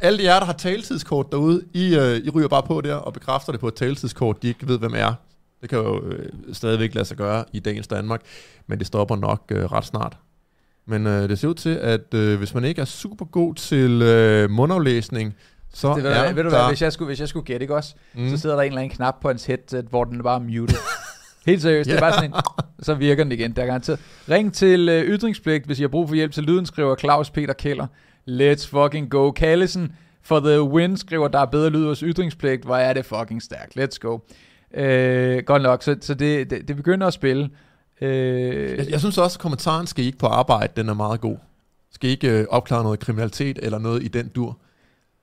Alle 0.00 0.22
jer, 0.22 0.38
der 0.38 0.46
har 0.46 0.52
taletidskort 0.52 1.32
derude, 1.32 1.62
I, 1.74 1.96
øh, 1.96 2.16
I 2.16 2.30
ryger 2.30 2.48
bare 2.48 2.62
på 2.62 2.80
der 2.80 2.94
og 2.94 3.12
bekræfter 3.12 3.52
det 3.52 3.60
på 3.60 3.68
et 3.68 3.74
taletidskort, 3.74 4.42
de 4.42 4.48
ikke 4.48 4.68
ved, 4.68 4.78
hvem 4.78 4.92
er. 4.96 5.14
Det 5.60 5.70
kan 5.70 5.78
jo 5.78 6.04
øh, 6.04 6.28
stadigvæk 6.52 6.94
lade 6.94 7.04
sig 7.04 7.16
gøre 7.16 7.44
i 7.52 7.58
dagens 7.58 7.86
Danmark, 7.86 8.20
men 8.66 8.78
det 8.78 8.86
stopper 8.86 9.16
nok 9.16 9.42
øh, 9.50 9.64
ret 9.64 9.84
snart. 9.84 10.18
Men 10.86 11.06
øh, 11.06 11.28
det 11.28 11.38
ser 11.38 11.48
ud 11.48 11.54
til, 11.54 11.70
at 11.70 12.14
øh, 12.14 12.38
hvis 12.38 12.54
man 12.54 12.64
ikke 12.64 12.80
er 12.80 12.84
super 12.84 13.24
god 13.24 13.54
til 13.54 14.02
øh, 14.02 14.50
mundaflæsning, 14.50 15.34
så 15.74 15.94
Det, 15.94 16.02
ved, 16.04 16.14
du, 16.28 16.34
ved 16.34 16.42
du 16.44 16.50
der... 16.50 16.56
hvad, 16.58 16.68
hvis 16.68 16.82
jeg 16.82 16.92
skulle, 16.92 17.06
hvis 17.06 17.20
jeg 17.20 17.28
skulle 17.28 17.46
gætte, 17.46 17.64
ikke 17.64 17.74
også? 17.74 17.94
Mm. 18.14 18.30
Så 18.30 18.36
sidder 18.36 18.56
der 18.56 18.62
en 18.62 18.66
eller 18.68 18.80
anden 18.82 18.96
knap 18.96 19.20
på 19.20 19.28
hans 19.28 19.44
headset, 19.46 19.84
hvor 19.90 20.04
den 20.04 20.18
er 20.18 20.22
bare 20.22 20.40
muted. 20.40 20.76
Helt 21.46 21.62
seriøst, 21.62 21.88
det 21.90 21.96
er 21.96 22.00
bare 22.00 22.12
sådan 22.12 22.30
en, 22.30 22.36
så 22.82 22.94
virker 22.94 23.24
den 23.24 23.32
igen, 23.32 23.52
der 23.52 23.62
er 23.62 23.66
garanteret. 23.66 24.00
Ring 24.30 24.54
til 24.54 24.88
øh, 24.88 25.02
ytringspligt, 25.04 25.66
hvis 25.66 25.78
I 25.78 25.82
har 25.82 25.88
brug 25.88 26.08
for 26.08 26.14
hjælp 26.14 26.32
til 26.32 26.42
lyden, 26.42 26.66
skriver 26.66 26.96
Claus 26.96 27.30
Peter 27.30 27.52
Keller. 27.54 27.86
Let's 28.30 28.68
fucking 28.68 29.10
go. 29.10 29.30
Kallesen 29.30 29.92
for 30.22 30.40
the 30.40 30.62
win, 30.62 30.96
skriver, 30.96 31.28
der 31.28 31.38
er 31.38 31.44
bedre 31.46 31.70
lyd 31.70 31.84
hos 31.86 32.00
ytringspligt. 32.00 32.64
Hvor 32.64 32.76
er 32.76 32.92
det 32.92 33.06
fucking 33.06 33.42
stærkt. 33.42 33.76
Let's 33.78 33.98
go. 34.00 34.18
Øh, 34.74 35.42
godt 35.42 35.62
nok, 35.62 35.82
så, 35.82 35.96
så 36.00 36.14
det, 36.14 36.50
det, 36.50 36.68
det 36.68 36.76
begynder 36.76 37.06
at 37.06 37.12
spille. 37.12 37.50
Øh, 38.00 38.78
Jeg, 38.78 38.90
jeg 38.90 39.00
synes 39.00 39.18
også, 39.18 39.36
at 39.36 39.40
kommentaren 39.40 39.86
skal 39.86 40.04
I 40.04 40.06
ikke 40.06 40.18
på 40.18 40.26
arbejde, 40.26 40.72
den 40.76 40.88
er 40.88 40.94
meget 40.94 41.20
god. 41.20 41.36
Skal 41.92 42.08
I 42.08 42.12
ikke 42.12 42.30
øh, 42.30 42.46
opklare 42.50 42.82
noget 42.82 42.98
kriminalitet 43.00 43.58
eller 43.62 43.78
noget 43.78 44.02
i 44.02 44.08
den 44.08 44.28
dur? 44.28 44.58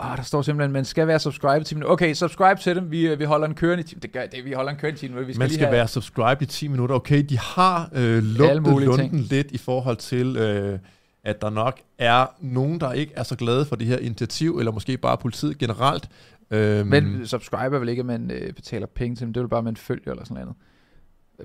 Ah, 0.02 0.18
der 0.18 0.24
står 0.24 0.42
simpelthen, 0.42 0.72
man 0.72 0.86
skal 0.86 1.08
være 1.08 1.20
subscribed 1.20 1.66
til 1.66 1.78
minutter. 1.78 1.94
Okay, 1.94 2.14
subscribe 2.14 2.62
til 2.62 2.76
dem. 2.76 2.92
Vi, 2.92 3.08
øh, 3.08 3.20
vi 3.20 3.24
holder 3.24 3.48
en 3.48 3.56
kørende 3.56 3.82
i 3.82 3.84
10 3.84 3.96
Det 3.96 4.12
gør 4.12 4.26
det, 4.26 4.46
vi 4.46 4.52
holder 4.52 4.72
en 4.72 4.78
kørende 4.78 4.98
i 4.98 5.00
10 5.00 5.08
minutter. 5.08 5.28
Vi 5.28 5.34
skal 5.34 5.40
Man 5.40 5.48
lige 5.48 5.56
skal 5.56 5.66
have, 5.66 5.76
være 5.76 5.88
subscribed 5.88 6.42
i 6.42 6.46
10 6.46 6.68
minutter. 6.68 6.96
Okay, 6.96 7.26
de 7.30 7.40
har 7.40 7.90
øh, 7.94 8.24
lugtet 8.24 8.64
lunden 8.64 8.98
ting. 8.98 9.16
lidt 9.16 9.52
i 9.52 9.58
forhold 9.58 9.98
til, 9.98 10.38
øh, 10.38 10.80
at 11.24 11.42
der 11.42 11.50
nok 11.50 11.80
er 11.98 12.26
nogen, 12.40 12.80
der 12.80 12.94
ikke 12.94 13.14
er 13.16 13.24
så 13.24 13.36
glade 13.36 13.66
for 13.66 13.76
det 13.76 13.88
her 13.88 13.98
initiativ, 13.98 14.58
eller 14.60 14.72
måske 14.72 14.98
bare 14.98 15.18
politiet 15.18 15.58
generelt. 15.58 16.10
Øhm, 16.52 16.88
Men 16.88 17.28
subscribe 17.28 17.76
er 17.76 17.80
vel 17.80 17.90
ikke, 17.90 18.00
at 18.00 18.06
man 18.06 18.32
øh, 18.32 18.54
betaler 18.54 18.88
penge 18.88 19.16
til 19.16 19.26
dem. 19.26 19.34
Det 19.34 19.40
er 19.40 19.44
vel 19.44 19.50
bare, 19.50 19.58
at 19.58 19.64
man 19.64 19.76
følger 19.76 20.12
eller 20.12 20.24
sådan 20.26 20.44
noget. 20.44 20.56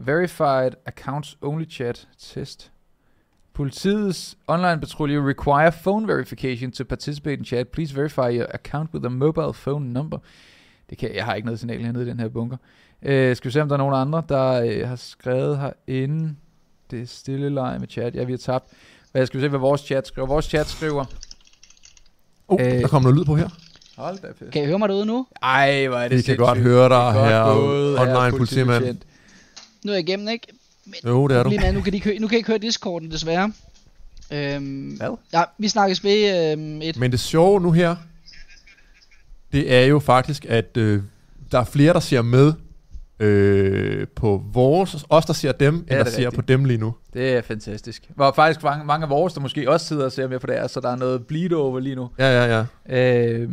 Verified 0.07 0.73
accounts 0.87 1.37
only 1.43 1.65
chat 1.71 2.09
test. 2.19 2.73
Politiets 3.57 4.37
online 4.47 4.81
patrulje 4.81 5.21
require 5.21 5.73
phone 5.73 6.07
verification 6.07 6.73
to 6.73 6.85
participate 6.85 7.39
in 7.39 7.45
chat. 7.45 7.69
Please 7.69 7.95
verify 7.95 8.31
your 8.31 8.47
account 8.55 8.93
with 8.95 9.07
a 9.07 9.09
mobile 9.09 9.53
phone 9.53 9.93
number. 9.93 10.19
Det 10.91 10.99
kan, 10.99 11.15
jeg 11.15 11.25
har 11.25 11.35
ikke 11.35 11.47
noget 11.47 11.59
signal 11.59 11.81
hernede 11.83 12.05
i 12.05 12.09
den 12.09 12.21
her 12.21 12.29
bunker. 12.29 12.57
Øh, 13.03 13.37
skal 13.37 13.49
vi 13.49 13.53
se, 13.53 13.63
om 13.63 13.69
der 13.69 13.75
er 13.75 13.79
nogen 13.79 13.95
andre, 13.95 14.23
der 14.29 14.63
øh, 14.63 14.89
har 14.89 14.97
skrevet 14.97 15.59
herinde. 15.59 16.35
Det 16.91 17.03
er 17.03 17.07
stille 17.07 17.51
leje 17.51 17.79
med 17.79 17.89
chat. 17.89 18.15
Ja, 18.15 18.25
vi 18.25 18.33
har 18.33 18.39
tabt. 18.39 18.65
Hvad 19.13 19.27
skal 19.27 19.41
vi 19.41 19.45
se, 19.45 19.49
hvad 19.49 19.61
vores 19.61 19.81
chat 19.81 20.07
skriver? 20.07 20.29
Vores 20.29 20.45
chat 20.45 20.67
skriver... 20.67 21.05
oh, 22.49 22.61
øh, 22.61 22.73
der 22.73 22.89
kommer 22.89 23.11
noget 23.11 23.21
lyd 23.21 23.25
på 23.25 23.37
her. 23.37 23.49
Hold 23.97 24.19
da 24.19 24.29
fedt. 24.39 24.53
Kan 24.53 24.63
I 24.63 24.67
høre 24.67 24.79
mig 24.79 24.89
derude 24.89 25.07
nu? 25.07 25.27
Ej, 25.43 25.87
hvor 25.87 25.97
er 25.97 26.09
det 26.09 26.17
Vi 26.17 26.23
kan 26.23 26.37
godt 26.37 26.59
høre 26.59 26.89
dig 26.89 26.97
er 26.97 27.13
her, 27.13 27.43
online 28.01 28.39
politimand. 28.39 28.99
Nu 29.85 29.93
er 29.93 29.97
jeg 29.97 30.09
igennem, 30.09 30.29
ikke? 30.29 30.47
Jo, 31.07 31.27
det 31.29 31.37
er 31.37 31.43
du. 31.43 31.51
Er, 31.51 31.73
nu 31.73 31.81
kan, 31.81 31.93
de 31.93 31.97
ikke, 31.97 32.09
høre- 32.09 32.19
nu 32.19 32.29
kan 32.29 32.37
ikke 32.39 32.47
høre 32.49 32.59
Discorden, 32.59 33.11
desværre. 33.11 33.53
Øhm, 34.33 34.97
Hvad? 34.97 35.17
Ja, 35.33 35.43
vi 35.59 35.69
snakkes 35.69 36.05
ved 36.05 36.53
øhm, 36.53 36.83
et. 36.83 36.97
Men 36.97 37.11
det 37.13 37.21
sjove 37.21 37.61
nu 37.61 37.71
her, 37.73 37.97
det 39.53 39.75
er 39.75 39.87
jo 39.87 39.99
faktisk, 39.99 40.47
at 40.49 40.77
øh, 40.77 41.03
der 41.53 41.59
er 41.61 41.65
flere, 41.65 41.93
der 41.93 42.01
ser 42.01 42.23
med 42.23 42.53
øh, 43.21 44.07
på 44.17 44.43
vores, 44.53 45.05
os 45.09 45.25
der 45.25 45.33
ser 45.33 45.53
dem, 45.53 45.75
Ja, 45.75 45.79
end 45.81 45.87
der 45.89 45.97
er 46.05 46.05
ser 46.11 46.31
på 46.31 46.41
dem 46.41 46.65
lige 46.65 46.79
nu. 46.79 46.95
Det 47.15 47.33
er 47.37 47.43
fantastisk. 47.43 48.09
Der 48.19 48.25
er 48.25 48.33
faktisk 48.33 48.63
mange, 48.63 48.85
mange 48.85 49.05
af 49.05 49.11
vores, 49.11 49.33
der 49.33 49.41
måske 49.41 49.71
også 49.71 49.87
sidder 49.87 50.05
og 50.05 50.13
ser 50.13 50.29
med 50.29 50.39
på 50.39 50.47
det 50.47 50.55
her, 50.55 50.67
så 50.67 50.81
der 50.81 50.91
er 50.91 50.97
noget 50.97 51.27
bleed 51.27 51.53
over 51.53 51.81
lige 51.81 51.95
nu. 51.95 52.09
Ja, 52.19 52.45
ja, 52.45 52.65
ja. 52.89 52.99
Øh, 53.29 53.49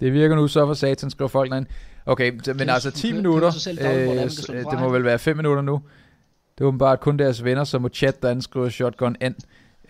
det 0.00 0.12
virker 0.12 0.36
nu 0.36 0.48
så 0.48 0.66
for 0.66 0.74
satan, 0.74 1.10
skriver 1.10 1.28
folk 1.28 1.50
derinde. 1.50 1.68
Okay, 2.06 2.32
så- 2.44 2.54
men 2.54 2.68
altså 2.68 2.90
10 2.90 3.06
kender- 3.08 3.16
minutter, 3.16 3.48
øh, 3.70 3.76
det 3.76 4.50
øh, 4.50 4.64
det 4.70 4.80
må 4.80 4.88
vel 4.88 5.04
være 5.04 5.18
5 5.18 5.36
minutter 5.36 5.62
nu. 5.62 5.80
Det 6.60 6.64
er 6.64 6.68
åbenbart 6.68 7.00
kun 7.00 7.18
deres 7.18 7.44
venner, 7.44 7.64
som 7.64 7.82
må 7.82 7.88
chatte 7.88 8.20
derinde, 8.22 8.42
skriver 8.42 8.68
Shotgun 8.68 9.16
N. 9.22 9.34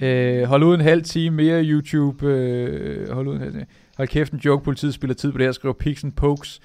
Øh, 0.04 0.42
hold 0.42 0.62
ud 0.62 0.74
en 0.74 0.80
halv 0.80 1.02
time 1.02 1.36
mere 1.36 1.64
YouTube. 1.64 2.26
Øh, 2.26 3.10
hold 3.12 3.28
ud 3.28 3.34
en 3.34 3.40
halv 3.40 3.52
time. 3.52 3.66
Hold 3.96 4.08
kæft 4.08 4.32
en 4.32 4.38
joke, 4.38 4.64
politiet 4.64 4.94
spiller 4.94 5.14
tid 5.14 5.32
på 5.32 5.38
det 5.38 5.46
her, 5.46 5.52
skriver 5.52 5.72
Pix 5.72 6.04
and 6.04 6.12
Pokes. 6.12 6.60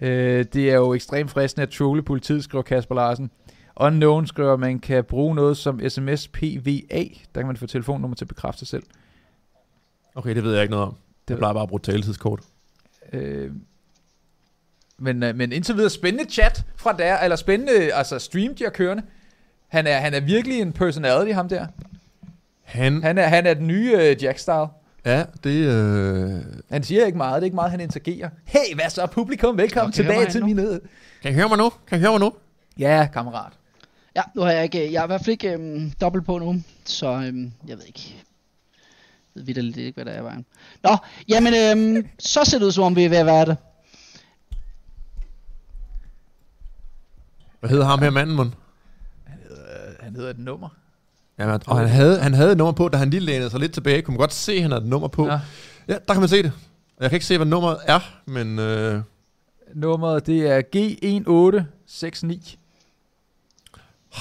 Øh, 0.00 0.44
det 0.52 0.70
er 0.70 0.74
jo 0.74 0.94
ekstremt 0.94 1.30
fristende 1.30 1.62
at 1.62 1.68
trolle 1.68 2.02
politiet, 2.02 2.44
skriver 2.44 2.62
Kasper 2.62 2.94
Larsen. 2.94 3.30
Unknown 3.76 4.26
skriver, 4.26 4.52
at 4.52 4.60
man 4.60 4.78
kan 4.78 5.04
bruge 5.04 5.34
noget 5.34 5.56
som 5.56 5.80
SMS 5.88 6.28
PVA. 6.28 7.04
Der 7.34 7.40
kan 7.40 7.46
man 7.46 7.56
få 7.56 7.66
telefonnummer 7.66 8.14
til 8.14 8.24
at 8.24 8.28
bekræfte 8.28 8.58
sig 8.58 8.68
selv. 8.68 8.82
Okay, 10.14 10.34
det 10.34 10.44
ved 10.44 10.52
jeg 10.52 10.62
ikke 10.62 10.72
noget 10.72 10.86
om. 10.86 10.96
Det 11.28 11.38
plejer 11.38 11.54
bare 11.54 11.62
at 11.62 11.68
bruge 11.68 11.80
taletidskort. 11.80 12.40
Øh, 13.12 13.50
men, 14.98 15.22
øh, 15.22 15.36
men 15.36 15.52
indtil 15.52 15.74
videre 15.76 15.90
spændende 15.90 16.30
chat 16.30 16.64
fra 16.76 16.92
der, 16.92 17.18
eller 17.18 17.36
spændende 17.36 17.92
altså 17.92 18.18
stream, 18.18 18.54
de 18.54 18.64
har 18.64 18.70
kørende. 18.70 19.02
Han 19.68 19.86
er, 19.86 19.98
han 19.98 20.14
er 20.14 20.20
virkelig 20.20 20.60
en 20.60 20.72
personality, 20.72 21.32
ham 21.32 21.48
der. 21.48 21.66
Han, 22.62 23.02
Han 23.02 23.18
er, 23.18 23.26
han 23.26 23.46
er 23.46 23.54
den 23.54 23.66
nye 23.66 23.92
øh, 23.98 24.22
Jack 24.22 24.38
Style. 24.38 24.66
ja, 25.04 25.24
det... 25.44 25.50
Øh... 25.50 26.42
Han 26.70 26.82
siger 26.82 27.06
ikke 27.06 27.18
meget, 27.18 27.34
det 27.34 27.42
er 27.42 27.44
ikke 27.44 27.54
meget, 27.54 27.70
han 27.70 27.80
interagerer. 27.80 28.28
Hey, 28.44 28.74
hvad 28.74 28.90
så 28.90 29.06
publikum? 29.06 29.58
Velkommen 29.58 29.94
høre 29.96 30.04
tilbage 30.04 30.30
til 30.30 30.40
nu? 30.40 30.46
mine... 30.46 30.80
Kan 31.22 31.30
I 31.30 31.34
høre 31.34 31.48
mig 31.48 31.58
nu? 31.58 31.72
Kan 31.86 31.98
I 31.98 32.00
høre 32.00 32.10
mig 32.10 32.20
nu? 32.20 32.32
Ja, 32.78 33.08
kammerat. 33.12 33.52
Ja, 34.16 34.22
nu 34.34 34.42
har 34.42 34.50
jeg 34.52 34.64
ikke, 34.64 34.92
jeg 34.92 35.00
har 35.00 35.06
i 35.06 35.08
hvert 35.08 35.20
fald 35.20 35.28
ikke 35.32 35.52
øhm, 35.52 35.92
dobbelt 36.00 36.26
på 36.26 36.38
nu, 36.38 36.62
så 36.84 37.06
øhm, 37.06 37.52
jeg 37.68 37.76
ved 37.78 37.84
ikke. 37.86 38.14
Jeg 38.16 39.40
ved 39.40 39.42
vitterligt 39.42 39.76
ikke, 39.76 39.94
hvad 39.94 40.04
der 40.04 40.12
er 40.12 40.20
i 40.20 40.24
vejen. 40.24 40.46
Nå, 40.82 40.96
jamen, 41.28 41.54
øhm, 41.54 42.08
så 42.18 42.44
ser 42.44 42.58
det 42.58 42.66
ud 42.66 42.72
som 42.72 42.84
om, 42.84 42.96
vi 42.96 43.04
er 43.04 43.08
ved 43.08 43.16
at 43.16 43.26
være 43.26 43.44
det. 43.46 43.56
Hvad 47.60 47.70
hedder 47.70 47.84
ham 47.84 47.98
her 48.02 48.10
manden, 48.10 48.36
mund? 48.36 48.52
Hedder 50.18 50.30
et 50.30 50.38
nummer. 50.38 50.68
Ja, 51.38 51.58
og 51.66 51.78
han 51.78 51.88
havde, 51.88 52.18
han 52.20 52.34
havde 52.34 52.52
et 52.52 52.58
nummer 52.58 52.72
på, 52.72 52.88
da 52.88 52.96
han 52.96 53.10
lige 53.10 53.20
lænede 53.20 53.50
sig 53.50 53.60
lidt 53.60 53.72
tilbage. 53.72 54.02
Kunne 54.02 54.12
man 54.12 54.18
godt 54.18 54.32
se, 54.32 54.52
at 54.52 54.62
han 54.62 54.70
havde 54.70 54.82
et 54.82 54.88
nummer 54.88 55.08
på. 55.08 55.26
Ja. 55.26 55.40
Ja. 55.88 55.92
der 55.92 56.14
kan 56.14 56.20
man 56.20 56.28
se 56.28 56.42
det. 56.42 56.52
Jeg 57.00 57.10
kan 57.10 57.16
ikke 57.16 57.26
se, 57.26 57.36
hvad 57.36 57.46
nummeret 57.46 57.78
er, 57.84 58.00
men... 58.26 58.58
Øh, 58.58 59.00
Nummeret, 59.74 60.26
det 60.26 60.46
er 60.46 60.62
G1869. 60.76 62.56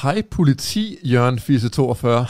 Hej 0.02 0.22
politi, 0.32 1.00
Jørgen 1.04 1.40
Fisse 1.40 1.70
42. 1.70 2.26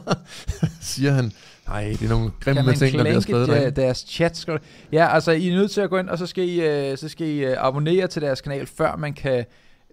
Siger 0.80 1.12
han. 1.12 1.32
Nej, 1.66 1.84
det 1.84 2.02
er 2.02 2.08
nogle 2.08 2.30
grimme 2.40 2.74
ting, 2.74 2.98
der 2.98 3.04
bliver 3.04 3.20
skrevet 3.20 3.48
derinde. 3.48 3.70
deres 3.70 3.98
chat? 4.08 4.36
Skal 4.36 4.58
Ja, 4.92 5.14
altså 5.14 5.32
I 5.32 5.48
er 5.48 5.54
nødt 5.54 5.70
til 5.70 5.80
at 5.80 5.90
gå 5.90 5.98
ind, 5.98 6.08
og 6.08 6.18
så 6.18 6.26
skal 6.26 6.48
I, 6.48 6.60
øh, 6.60 6.98
så 6.98 7.08
skal 7.08 7.26
I 7.26 7.38
øh, 7.38 7.56
abonnere 7.58 8.06
til 8.06 8.22
deres 8.22 8.40
kanal, 8.40 8.66
før 8.66 8.96
man 8.96 9.12
kan, 9.12 9.44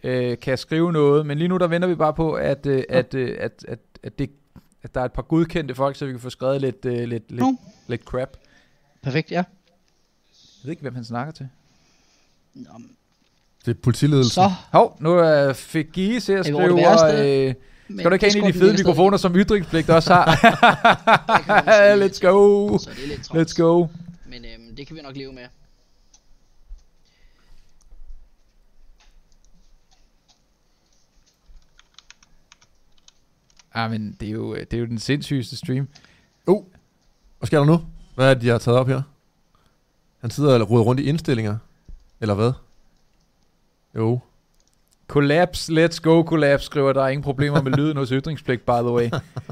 øh, 0.03 0.37
kan 0.39 0.57
skrive 0.57 0.91
noget. 0.93 1.25
Men 1.25 1.37
lige 1.37 1.47
nu 1.47 1.57
der 1.57 1.67
venter 1.67 1.87
vi 1.87 1.95
bare 1.95 2.13
på, 2.13 2.33
at, 2.33 2.65
øh, 2.65 2.83
at, 2.89 3.13
øh, 3.13 3.37
at, 3.39 3.65
at, 3.67 3.79
at, 4.03 4.19
det, 4.19 4.29
at 4.83 4.95
der 4.95 5.01
er 5.01 5.05
et 5.05 5.13
par 5.13 5.21
godkendte 5.21 5.75
folk, 5.75 5.95
så 5.95 6.05
vi 6.05 6.11
kan 6.11 6.19
få 6.19 6.29
skrevet 6.29 6.61
lidt, 6.61 6.85
øh, 6.85 6.93
lidt, 6.93 7.09
lidt, 7.09 7.31
Nå. 7.31 7.55
lidt 7.87 8.01
crap. 8.01 8.37
Perfekt, 9.03 9.31
ja. 9.31 9.35
Jeg 9.35 9.45
ved 10.63 10.71
ikke, 10.71 10.81
hvem 10.81 10.95
han 10.95 11.05
snakker 11.05 11.33
til. 11.33 11.47
Nå, 12.53 12.69
Det 13.65 13.71
er 13.77 13.81
politiledelsen. 13.83 14.33
så, 14.33 14.51
Hov, 14.71 14.97
nu 14.99 15.53
fik 15.53 15.85
Gie 15.93 16.19
til 16.19 16.33
at 16.33 16.39
Er 16.39 16.43
skrive... 16.43 17.47
Øh, 17.47 17.53
men 17.87 17.99
skal 17.99 18.11
du 18.11 18.13
ikke 18.13 18.25
have 18.25 18.37
en 18.37 18.45
af 18.45 18.53
de 18.53 18.59
fede 18.59 18.73
mikrofoner, 18.73 19.17
som 19.17 19.35
ytringspligt 19.35 19.89
også 19.89 20.13
har? 20.13 20.25
Let's 22.05 22.19
go! 22.19 22.67
Er. 22.67 23.43
Let's 23.43 23.53
go! 23.61 23.87
Men 24.25 24.45
øhm, 24.45 24.75
det 24.75 24.87
kan 24.87 24.95
vi 24.95 25.01
nok 25.01 25.15
leve 25.17 25.33
med. 25.33 25.43
Ah, 33.75 33.91
men 33.91 34.17
det 34.19 34.27
er 34.27 34.31
jo, 34.31 34.55
det 34.55 34.73
er 34.73 34.77
jo 34.77 34.85
den 34.85 34.99
sindssygeste 34.99 35.57
stream. 35.57 35.87
Uh, 36.47 36.63
hvad 37.39 37.47
sker 37.47 37.57
der 37.57 37.65
nu? 37.65 37.81
Hvad 38.15 38.29
er 38.29 38.33
det, 38.33 38.41
de 38.43 38.47
har 38.49 38.57
taget 38.57 38.79
op 38.79 38.87
her? 38.87 39.01
Han 40.21 40.29
sidder 40.31 40.59
og 40.59 40.69
roder 40.69 40.83
rundt 40.83 41.01
i 41.01 41.03
indstillinger. 41.03 41.57
Eller 42.21 42.33
hvad? 42.35 42.51
Jo. 43.95 44.19
Collapse, 45.07 45.71
let's 45.85 45.99
go 46.01 46.23
collapse, 46.23 46.65
skriver 46.65 46.93
der 46.93 47.03
er 47.03 47.07
ingen 47.07 47.23
problemer 47.23 47.61
med 47.61 47.71
lyden 47.71 47.97
hos 47.97 48.09
ytringspligt, 48.09 48.65
by 48.65 48.71
the 48.71 48.91
way. 48.91 49.09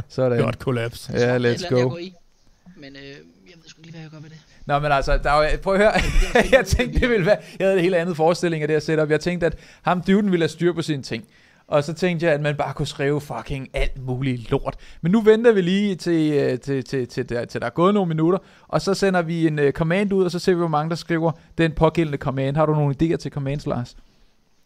Sådan. 0.10 0.40
Godt 0.42 0.60
kollaps. 0.60 1.10
Ja, 1.14 1.16
Det 1.16 1.24
et 1.36 1.42
let's 1.42 1.48
andet, 1.48 1.62
jeg 1.62 1.70
go. 1.84 1.90
går 1.90 1.98
i. 1.98 2.14
Men 2.78 2.96
øh, 2.96 3.02
jeg 3.04 3.16
ved 3.56 3.68
sgu 3.68 3.82
lige, 3.82 3.92
hvad 3.92 4.02
jeg 4.02 4.10
gør 4.10 4.20
ved 4.20 4.30
det. 4.30 4.38
Nå, 4.66 4.80
men 4.80 4.92
altså, 4.92 5.18
der 5.18 5.32
er 5.32 5.52
jo, 5.52 5.58
prøv 5.58 5.74
at 5.74 5.80
høre. 5.80 5.94
jeg 6.58 6.66
tænkte, 6.66 7.00
det 7.00 7.10
ville 7.10 7.26
være, 7.26 7.38
jeg 7.60 7.68
havde 7.68 7.76
et 7.78 7.82
helt 7.82 7.96
andet 7.96 8.18
forestilling 8.18 8.62
af 8.62 8.68
det 8.68 8.76
her 8.76 8.80
setup. 8.80 9.10
Jeg 9.10 9.20
tænkte, 9.20 9.46
at 9.46 9.58
ham 9.82 10.04
dyvden 10.08 10.32
ville 10.32 10.44
have 10.44 10.50
styr 10.50 10.74
på 10.74 10.82
sine 10.82 11.04
ting. 11.04 11.26
Og 11.74 11.84
så 11.84 11.94
tænkte 11.94 12.26
jeg, 12.26 12.34
at 12.36 12.42
man 12.42 12.56
bare 12.56 12.74
kunne 12.74 12.88
skrive 12.88 13.22
fucking 13.22 13.70
alt 13.74 14.06
muligt 14.06 14.52
lort. 14.52 14.76
Men 15.02 15.12
nu 15.12 15.22
venter 15.22 15.52
vi 15.52 15.62
lige 15.62 15.96
til, 15.96 16.34
øh, 16.34 16.60
til, 16.60 16.84
til, 16.84 17.08
til, 17.08 17.30
der, 17.30 17.46
til 17.46 17.62
der 17.62 17.68
er 17.68 17.72
gået 17.72 17.94
nogle 17.94 18.08
minutter, 18.10 18.40
og 18.68 18.82
så 18.82 18.94
sender 18.94 19.22
vi 19.22 19.48
en 19.48 19.60
uh, 19.60 19.70
command 19.72 20.14
ud, 20.14 20.24
og 20.26 20.32
så 20.32 20.40
ser 20.40 20.52
vi, 20.52 20.58
hvor 20.58 20.68
mange 20.68 20.90
der 20.90 20.96
skriver 20.96 21.32
den 21.58 21.72
pågældende 21.72 22.18
command. 22.18 22.56
Har 22.56 22.66
du 22.66 22.74
nogle 22.74 22.96
idéer 23.04 23.16
til 23.16 23.32
commands, 23.32 23.66
Lars? 23.66 23.96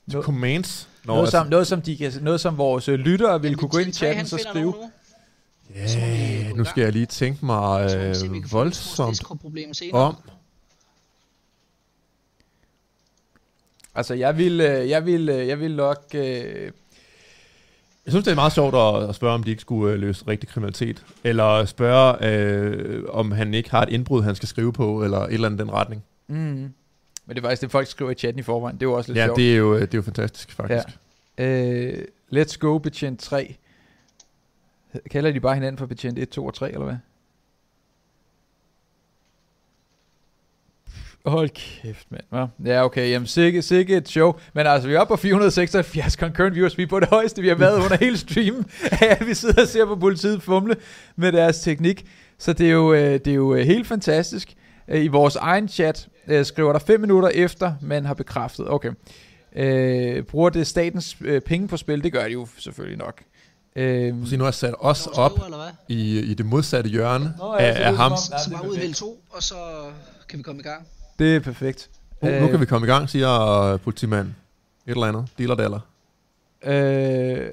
Nå- 0.08 0.22
Commands. 0.22 0.90
Nå, 1.06 1.14
Noget, 1.14 1.22
altså, 1.26 1.38
som, 1.38 1.48
noget, 1.48 1.68
som, 1.68 1.82
de 1.82 1.98
kan, 1.98 2.14
noget 2.22 2.42
som 2.42 2.58
vores 2.58 2.90
øh, 2.90 3.00
lyttere 3.00 3.42
vil 3.42 3.56
kunne 3.56 3.70
gå 3.70 3.78
ind 3.78 3.90
i 3.90 3.94
chatten 3.94 4.22
og 4.22 4.28
så 4.28 4.38
skrive. 4.50 4.74
ja, 5.76 6.52
nu 6.56 6.64
skal 6.64 6.82
jeg 6.84 6.94
lige 6.94 7.06
tænke 7.06 7.46
mig 7.46 7.96
øh, 7.96 8.52
voldsomt 8.52 9.24
om. 9.94 10.16
Altså, 13.96 14.14
jeg 14.14 14.38
vil, 14.38 14.58
jeg 14.90 15.06
vil, 15.06 15.26
jeg 15.26 15.60
vil 15.60 15.76
nok... 15.76 16.06
Øh, 16.14 16.72
Jeg 18.08 18.12
synes, 18.12 18.24
det 18.26 18.32
er 18.32 18.36
meget 18.36 18.54
sjovt 18.54 18.76
at, 18.76 19.10
at 19.10 19.16
spørge, 19.16 19.34
om 19.34 19.44
de 19.44 19.50
ikke 19.50 19.62
skulle 19.62 19.94
øh, 19.94 20.00
løse 20.00 20.28
rigtig 20.28 20.50
kriminalitet. 20.50 21.06
Eller 21.24 21.66
spørge, 21.66 22.28
øh, 22.32 23.04
om 23.10 23.32
han 23.32 23.54
ikke 23.54 23.72
har 23.72 23.82
et 23.84 23.90
indbrud, 23.90 24.24
han 24.24 24.36
skal 24.36 24.48
skrive 24.50 24.74
på, 24.74 25.04
eller 25.04 25.18
et 25.20 25.34
eller 25.34 25.46
andet 25.48 25.60
den 25.60 25.72
retning. 25.74 26.04
mm. 26.28 26.36
Men 26.36 27.36
det 27.36 27.38
er 27.38 27.42
faktisk 27.42 27.62
det, 27.62 27.72
folk 27.72 27.88
skriver 27.88 28.12
i 28.12 28.14
chatten 28.14 28.40
i 28.40 28.44
forvejen. 28.44 28.76
Det 28.78 28.84
er 28.86 28.90
jo 28.90 28.94
også 28.94 29.12
lidt 29.12 29.18
Ja, 29.20 29.26
sjovt. 29.26 29.38
det 29.38 29.54
er, 29.54 29.58
jo, 29.58 29.74
øh, 29.76 29.82
det 29.82 29.94
er 29.94 29.98
jo 29.98 30.02
fantastisk, 30.02 30.52
faktisk. 30.52 30.98
Ja. 31.38 31.46
Øh, 31.46 32.04
let's 32.36 32.58
go, 32.60 32.78
betjent 32.78 33.20
3. 33.20 33.56
Kalder 35.12 35.32
de 35.32 35.40
bare 35.40 35.54
hinanden 35.54 35.78
for 35.78 35.86
betjent 35.86 36.20
1, 36.20 36.30
2 36.30 36.46
og 36.46 36.54
3, 36.54 36.72
eller 36.72 36.86
hvad? 36.86 36.96
Hold 41.28 41.50
kæft, 41.50 42.12
mand. 42.12 42.24
Hva? 42.30 42.46
Ja, 42.66 42.86
okay. 42.86 43.10
Jamen, 43.10 43.28
sikke, 43.28 43.62
sikke 43.62 43.98
et 43.98 44.10
show. 44.10 44.34
Men 44.54 44.68
altså, 44.68 44.88
vi 44.88 44.94
er 44.96 45.00
oppe 45.00 45.12
på 45.12 45.18
476 45.18 46.14
concurrent 46.14 46.56
viewers. 46.56 46.78
Vi 46.78 46.84
er 46.84 46.88
på 46.88 47.00
det 47.00 47.08
højeste, 47.10 47.42
vi 47.42 47.48
har 47.48 47.56
været 47.56 47.76
under 47.76 47.98
hele 47.98 48.18
streamen. 48.18 48.66
Ja, 49.02 49.16
vi 49.26 49.34
sidder 49.34 49.62
og 49.62 49.68
ser 49.68 49.86
på 49.86 49.96
politiet 49.96 50.44
fumle 50.44 50.76
med 51.16 51.32
deres 51.32 51.60
teknik. 51.60 52.06
Så 52.40 52.54
det 52.54 52.68
er 52.68 52.72
jo, 52.72 52.94
øh, 52.94 53.14
det 53.14 53.28
er 53.28 53.34
jo 53.34 53.56
øh, 53.56 53.66
helt 53.66 53.88
fantastisk. 53.88 54.54
Øh, 54.88 55.04
I 55.04 55.08
vores 55.08 55.36
egen 55.36 55.68
chat 55.68 56.08
skriver 56.44 56.72
der 56.72 56.80
5 56.80 57.02
minutter 57.02 57.30
efter, 57.30 57.74
man 57.82 58.06
har 58.06 58.14
bekræftet. 58.14 58.70
Okay. 58.70 58.92
Øh, 59.56 60.24
bruger 60.24 60.50
det 60.50 60.68
statens 60.68 61.18
penge 61.46 61.68
på 61.68 61.78
spil? 61.78 62.04
Det 62.04 62.12
gør 62.14 62.24
de 62.24 62.32
jo 62.32 62.48
selvfølgelig 62.58 62.98
nok. 62.98 63.22
Øh, 63.76 64.14
Så 64.26 64.38
nu 64.38 64.44
har 64.44 64.48
jeg 64.50 64.54
sat 64.54 64.74
os 64.80 65.08
op 65.08 65.40
i, 65.88 66.20
i 66.20 66.34
det 66.34 66.46
modsatte 66.46 66.90
hjørne 66.90 67.34
Nå, 67.38 67.54
ja, 67.60 67.66
af, 67.66 67.88
af 67.88 67.96
ham. 67.98 68.12
Så 68.18 68.50
bare 68.52 68.70
udvælge 68.70 68.94
to, 68.94 69.20
og 69.30 69.44
så 69.44 69.56
kan 70.30 70.38
vi 70.40 70.44
komme 70.44 70.60
i 70.60 70.64
gang. 70.64 70.88
Det 71.20 71.36
er 71.36 71.40
perfekt. 71.40 71.90
Uh, 72.22 72.30
nu 72.30 72.48
kan 72.48 72.60
vi 72.60 72.66
komme 72.66 72.88
i 72.88 72.90
gang, 72.90 73.10
siger 73.10 73.62
øh, 73.62 73.80
politimanden. 73.80 74.36
Et 74.88 74.92
eller 74.92 75.08
andet. 75.08 75.28
Dealer 75.38 75.56
daller. 75.56 75.80
Øh, 76.66 77.50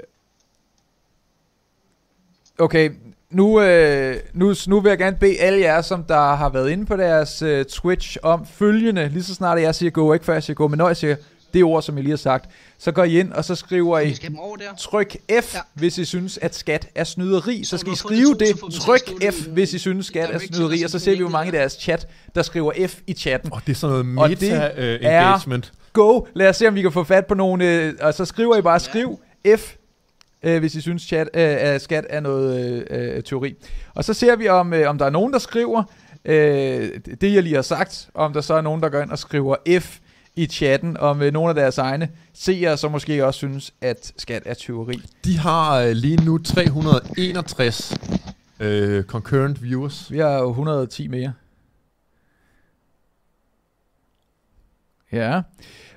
okay, 2.58 2.90
nu, 3.30 3.60
øh, 3.60 4.16
nu, 4.32 4.54
nu 4.66 4.80
vil 4.80 4.88
jeg 4.88 4.98
gerne 4.98 5.16
bede 5.20 5.40
alle 5.40 5.60
jer, 5.60 5.82
som 5.82 6.04
der 6.04 6.34
har 6.34 6.48
været 6.48 6.70
inde 6.70 6.86
på 6.86 6.96
deres 6.96 7.42
øh, 7.42 7.64
Twitch, 7.64 8.16
om 8.22 8.46
følgende. 8.46 9.08
Lige 9.08 9.22
så 9.22 9.34
snart 9.34 9.60
jeg 9.60 9.74
siger 9.74 9.90
go, 9.90 10.12
ikke 10.12 10.24
før 10.24 10.32
jeg 10.32 10.42
siger 10.42 10.54
go, 10.54 10.68
men 10.68 10.78
når 10.78 10.86
jeg 10.86 10.96
siger 10.96 11.16
det 11.55 11.64
ord, 11.64 11.82
som 11.82 11.97
jeg 11.97 12.02
lige 12.02 12.12
har 12.12 12.16
sagt, 12.16 12.51
så 12.78 12.93
går 12.93 13.05
I 13.05 13.20
ind, 13.20 13.32
og 13.32 13.44
så 13.44 13.55
skriver 13.55 13.98
I, 13.98 14.16
tryk 14.78 15.16
F, 15.43 15.55
ja. 15.55 15.60
hvis 15.74 15.98
I 15.98 16.05
synes, 16.05 16.39
at 16.43 16.55
skat 16.55 16.89
er 16.94 17.05
snyderi. 17.05 17.64
Så 17.64 17.78
skal 17.78 17.93
I 17.93 17.97
skrive 17.97 18.26
to, 18.26 18.32
det, 18.32 18.72
tryk 18.81 19.32
F, 19.32 19.47
hvis 19.47 19.74
I 19.74 19.78
synes, 19.78 20.06
skat 20.06 20.31
er 20.31 20.39
snyderi, 20.39 20.82
og 20.82 20.90
så 20.90 20.98
ser 20.98 21.12
vi, 21.12 21.20
hvor 21.20 21.31
mange 21.31 21.52
i 21.52 21.55
er 21.55 21.60
deres 21.60 21.72
chat, 21.72 22.09
der 22.35 22.43
skriver 22.43 22.72
F 22.86 22.98
i 23.06 23.12
chatten. 23.12 23.52
Og 23.52 23.60
det 23.66 23.72
er 23.72 23.76
sådan 23.76 24.05
noget 24.06 24.31
meta-engagement. 24.31 25.72
Go, 25.93 26.20
lad 26.35 26.48
os 26.48 26.56
se, 26.56 26.68
om 26.68 26.74
vi 26.74 26.82
kan 26.82 26.93
få 26.93 27.05
fat 27.05 27.26
på 27.26 27.35
nogle, 27.35 27.72
øh, 27.72 27.93
og 28.01 28.14
så 28.14 28.24
skriver 28.24 28.56
I 28.56 28.62
bare, 28.62 28.81
skriv 28.81 29.20
F, 29.56 29.74
øh, 30.43 30.59
hvis 30.59 30.74
I 30.74 30.81
synes, 30.81 31.02
chat, 31.02 31.28
øh, 31.35 31.43
at 31.43 31.82
skat 31.82 32.06
er 32.09 32.20
noget 32.20 32.85
øh, 32.90 33.16
øh, 33.16 33.22
teori. 33.22 33.55
Og 33.94 34.05
så 34.05 34.14
ser 34.14 34.36
vi, 34.36 34.48
om, 34.48 34.72
øh, 34.72 34.90
om 34.90 34.98
der 34.98 35.06
er 35.06 35.10
nogen, 35.10 35.32
der 35.32 35.39
skriver 35.39 35.82
øh, 36.24 36.90
det, 37.20 37.35
jeg 37.35 37.43
lige 37.43 37.55
har 37.55 37.62
sagt, 37.62 38.09
og 38.14 38.24
om 38.24 38.32
der 38.32 38.40
så 38.40 38.55
er 38.55 38.60
nogen, 38.60 38.82
der 38.82 38.89
går 38.89 39.01
ind 39.01 39.10
og 39.10 39.18
skriver 39.18 39.56
F 39.81 39.98
i 40.36 40.47
chatten, 40.47 40.97
om 40.97 41.23
øh, 41.23 41.32
nogle 41.32 41.48
af 41.48 41.55
deres 41.55 41.78
egne 41.78 42.09
seere, 42.32 42.77
så 42.77 42.89
måske 42.89 43.27
også 43.27 43.39
synes, 43.39 43.74
at 43.81 44.12
skat 44.16 44.43
er 44.47 44.55
teori. 44.55 45.02
De 45.24 45.39
har 45.39 45.81
øh, 45.81 45.90
lige 45.90 46.24
nu 46.24 46.39
361 46.39 47.98
øh, 48.61 49.05
concurrent 49.05 49.62
viewers. 49.62 50.12
Vi 50.12 50.19
har 50.19 50.39
jo 50.39 50.51
110 50.51 51.09
mere. 51.09 51.32
Ja, 55.12 55.43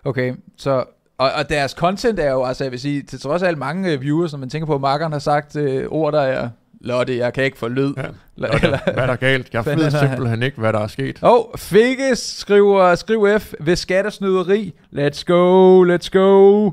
okay, 0.04 0.34
så... 0.58 0.86
Og, 1.20 1.32
og 1.32 1.50
deres 1.50 1.72
content 1.72 2.20
er 2.20 2.32
jo, 2.32 2.44
altså 2.44 2.64
jeg 2.64 2.72
vil 2.72 2.80
sige, 2.80 3.02
til 3.02 3.20
trods 3.20 3.42
af 3.42 3.48
alle 3.48 3.60
mange 3.60 3.92
øh, 3.92 4.02
viewers, 4.02 4.32
når 4.32 4.40
man 4.40 4.50
tænker 4.50 4.66
på, 4.66 4.76
at 4.76 4.82
Markeren 4.82 5.12
har 5.12 5.20
sagt 5.20 5.56
øh, 5.56 5.88
ord, 5.90 6.14
der 6.14 6.22
er 6.22 6.50
Lotte, 6.82 7.18
jeg 7.18 7.34
kan 7.34 7.44
ikke 7.44 7.58
få 7.58 7.68
lyd. 7.68 7.94
Ja. 7.98 8.02
Eller- 8.04 8.60
Hvad 8.60 8.70
er 8.86 9.06
der- 9.06 9.14
er 9.14 9.16
galt? 9.16 9.50
Jeg 9.54 9.66
ved 9.66 9.92
simpelthen 9.92 10.44
ikke, 10.44 10.58
hvad 10.60 10.74
der 10.74 10.80
er 10.80 10.88
sket. 10.88 11.20
Og 11.22 11.50
oh, 11.54 11.58
Figgis 11.60 12.20
skriver, 12.20 12.96
skriv 12.96 13.28
F 13.40 13.54
ved 13.60 13.76
skattesnyderi. 13.76 14.74
Let's 14.94 15.24
go, 15.26 15.84
let's 15.96 16.10
go. 16.10 16.70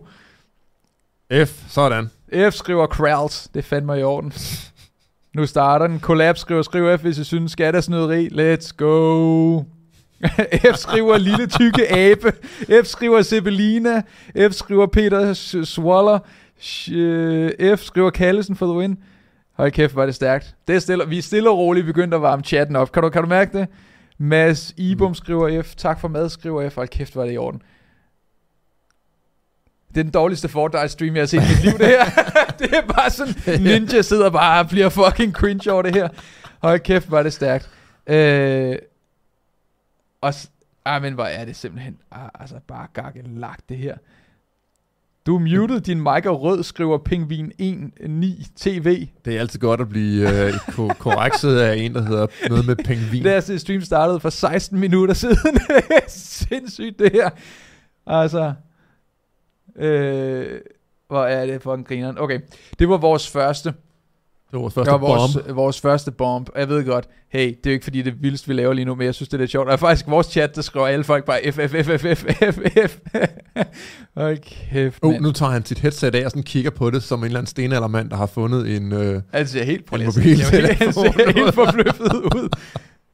F, 1.46 1.50
sådan. 1.68 2.10
F 2.50 2.54
skriver 2.54 2.86
Kralls. 2.86 3.48
Det 3.54 3.64
fandt 3.64 3.86
mig 3.86 4.00
i 4.00 4.02
orden. 4.02 4.32
Nu 5.34 5.46
starter 5.46 5.86
den. 5.86 6.00
Collab 6.00 6.36
skriver, 6.38 6.62
skriv 6.62 6.98
F, 6.98 7.00
hvis 7.00 7.18
I 7.18 7.24
synes 7.24 7.52
skattesnyderi. 7.52 8.26
Let's 8.28 8.70
go. 8.76 9.58
F 10.72 10.76
skriver 10.76 11.18
lille 11.18 11.46
tykke 11.46 11.92
abe. 11.92 12.32
F 12.82 12.86
skriver 12.86 13.22
Sebelina. 13.22 14.02
F 14.50 14.52
skriver 14.52 14.86
Peter 14.86 15.32
Swaller. 15.64 16.18
Øh, 16.92 17.76
F 17.76 17.80
skriver 17.82 18.10
Kallesen 18.10 18.56
for 18.56 18.66
the 18.66 18.74
win. 18.78 18.98
Hold 19.54 19.70
kæft, 19.72 19.96
var 19.96 20.06
det 20.06 20.14
stærkt. 20.14 20.56
Det 20.68 20.76
er 20.76 20.80
stille, 20.80 21.08
vi 21.08 21.18
er 21.18 21.22
stille 21.22 21.50
og 21.50 21.58
roligt 21.58 21.86
begyndt 21.86 22.14
at 22.14 22.22
varme 22.22 22.42
chatten 22.42 22.76
op. 22.76 22.92
Kan 22.92 23.02
du, 23.02 23.08
kan 23.08 23.22
du 23.22 23.28
mærke 23.28 23.58
det? 23.58 23.68
Mads 24.18 24.74
Ibum 24.76 25.14
skriver 25.14 25.62
F. 25.62 25.74
Tak 25.74 26.00
for 26.00 26.08
mad, 26.08 26.28
skriver 26.28 26.70
F. 26.70 26.74
Hold 26.74 26.88
kæft, 26.88 27.16
var 27.16 27.24
det 27.24 27.32
i 27.32 27.36
orden. 27.36 27.62
Det 29.88 30.00
er 30.00 30.04
den 30.04 30.12
dårligste 30.12 30.48
Fortnite-stream, 30.48 31.14
jeg 31.14 31.22
har 31.22 31.26
set 31.26 31.42
i 31.42 31.48
mit 31.54 31.64
liv, 31.64 31.78
det 31.78 31.86
her. 31.86 32.04
det 32.58 32.74
er 32.74 32.86
bare 32.86 33.10
sådan, 33.10 33.34
Ninja 33.64 34.02
sidder 34.02 34.30
bare 34.30 34.60
og 34.60 34.68
bliver 34.68 34.88
fucking 34.88 35.32
cringe 35.32 35.72
over 35.72 35.82
det 35.82 35.94
her. 35.94 36.08
Hold 36.62 36.80
kæft, 36.80 37.10
var 37.10 37.22
det 37.22 37.32
stærkt. 37.32 37.70
Øh, 38.06 38.76
og, 40.20 40.34
ah, 40.84 41.02
men 41.02 41.14
hvor 41.14 41.24
er 41.24 41.44
det 41.44 41.56
simpelthen, 41.56 41.98
ah, 42.10 42.28
altså 42.40 42.60
bare 42.66 42.86
gakkelagt 42.92 43.68
det 43.68 43.76
her. 43.76 43.96
Du 45.26 45.34
er 45.36 45.38
muted, 45.40 45.80
din 45.80 45.98
mic 45.98 46.24
er 46.26 46.30
rød, 46.30 46.62
skriver 46.62 46.98
Pingvin 46.98 47.52
19 47.58 47.92
TV. 48.56 49.08
Det 49.24 49.36
er 49.36 49.40
altid 49.40 49.60
godt 49.60 49.80
at 49.80 49.88
blive 49.88 50.46
øh, 50.46 50.52
ko- 50.68 50.90
korrekset 50.98 51.58
af 51.58 51.76
en, 51.76 51.94
der 51.94 52.02
hedder 52.02 52.26
noget 52.48 52.66
med 52.66 52.76
pengvin. 52.76 53.22
Det 53.24 53.30
er 53.30 53.34
altså, 53.34 53.58
stream 53.58 53.80
startede 53.80 54.20
for 54.20 54.30
16 54.30 54.80
minutter 54.80 55.14
siden. 55.14 55.58
Sindssygt 56.08 56.98
det 56.98 57.12
her. 57.12 57.30
Altså, 58.06 58.52
øh, 59.76 60.60
hvor 61.08 61.24
er 61.24 61.46
det 61.46 61.62
for 61.62 61.74
en 61.74 61.84
grineren. 61.84 62.18
Okay, 62.18 62.40
det 62.78 62.88
var 62.88 62.96
vores 62.96 63.30
første. 63.30 63.74
Det 64.54 64.58
var 64.60 64.62
vores 64.62 64.74
Det 64.74 64.80
første 64.86 64.92
var 64.92 64.98
vores, 64.98 65.34
bomb. 65.46 65.56
vores 65.56 65.80
første 65.80 66.10
bomb. 66.10 66.50
Jeg 66.56 66.68
ved 66.68 66.84
godt, 66.86 67.08
hey, 67.28 67.48
det 67.48 67.66
er 67.66 67.70
jo 67.70 67.72
ikke 67.72 67.84
fordi, 67.84 68.02
det 68.02 68.12
er 68.12 68.16
vildest, 68.20 68.48
vi 68.48 68.52
laver 68.52 68.72
lige 68.72 68.84
nu, 68.84 68.94
men 68.94 69.04
jeg 69.06 69.14
synes, 69.14 69.28
det 69.28 69.34
er 69.34 69.38
lidt 69.38 69.50
sjovt. 69.50 69.66
Der 69.66 69.72
er 69.72 69.76
faktisk 69.76 70.06
vores 70.08 70.26
chat, 70.26 70.56
der 70.56 70.62
skriver 70.62 70.86
alle 70.86 71.04
folk 71.04 71.24
bare 71.24 71.40
F, 71.52 71.54
F, 71.54 71.58
F, 71.58 71.88
F, 71.88 72.04
F, 72.18 72.24
F, 72.54 72.58
F. 72.90 72.98
Hold 74.16 74.38
kæft, 74.38 74.98
Oh, 75.02 75.14
nu 75.14 75.32
tager 75.32 75.52
han 75.52 75.64
sit 75.64 75.78
headset 75.78 76.14
af 76.14 76.24
og 76.24 76.30
sådan 76.30 76.42
kigger 76.42 76.70
på 76.70 76.90
det, 76.90 77.02
som 77.02 77.18
en 77.20 77.24
eller 77.24 77.38
anden 77.38 77.46
stenaldermand, 77.50 78.10
der 78.10 78.16
har 78.16 78.26
fundet 78.26 78.76
en... 78.76 78.92
Øh, 78.92 79.22
Han 79.32 79.46
ser 79.46 79.64
helt, 79.64 79.84
prøv 79.86 79.96
En. 79.96 80.02
Jamen, 80.02 80.14
Han 80.14 80.24
mobiltelefon. 80.26 80.92
ser 81.04 81.32
helt 81.32 81.54
forbløffet 81.54 82.12
ud. 82.14 82.48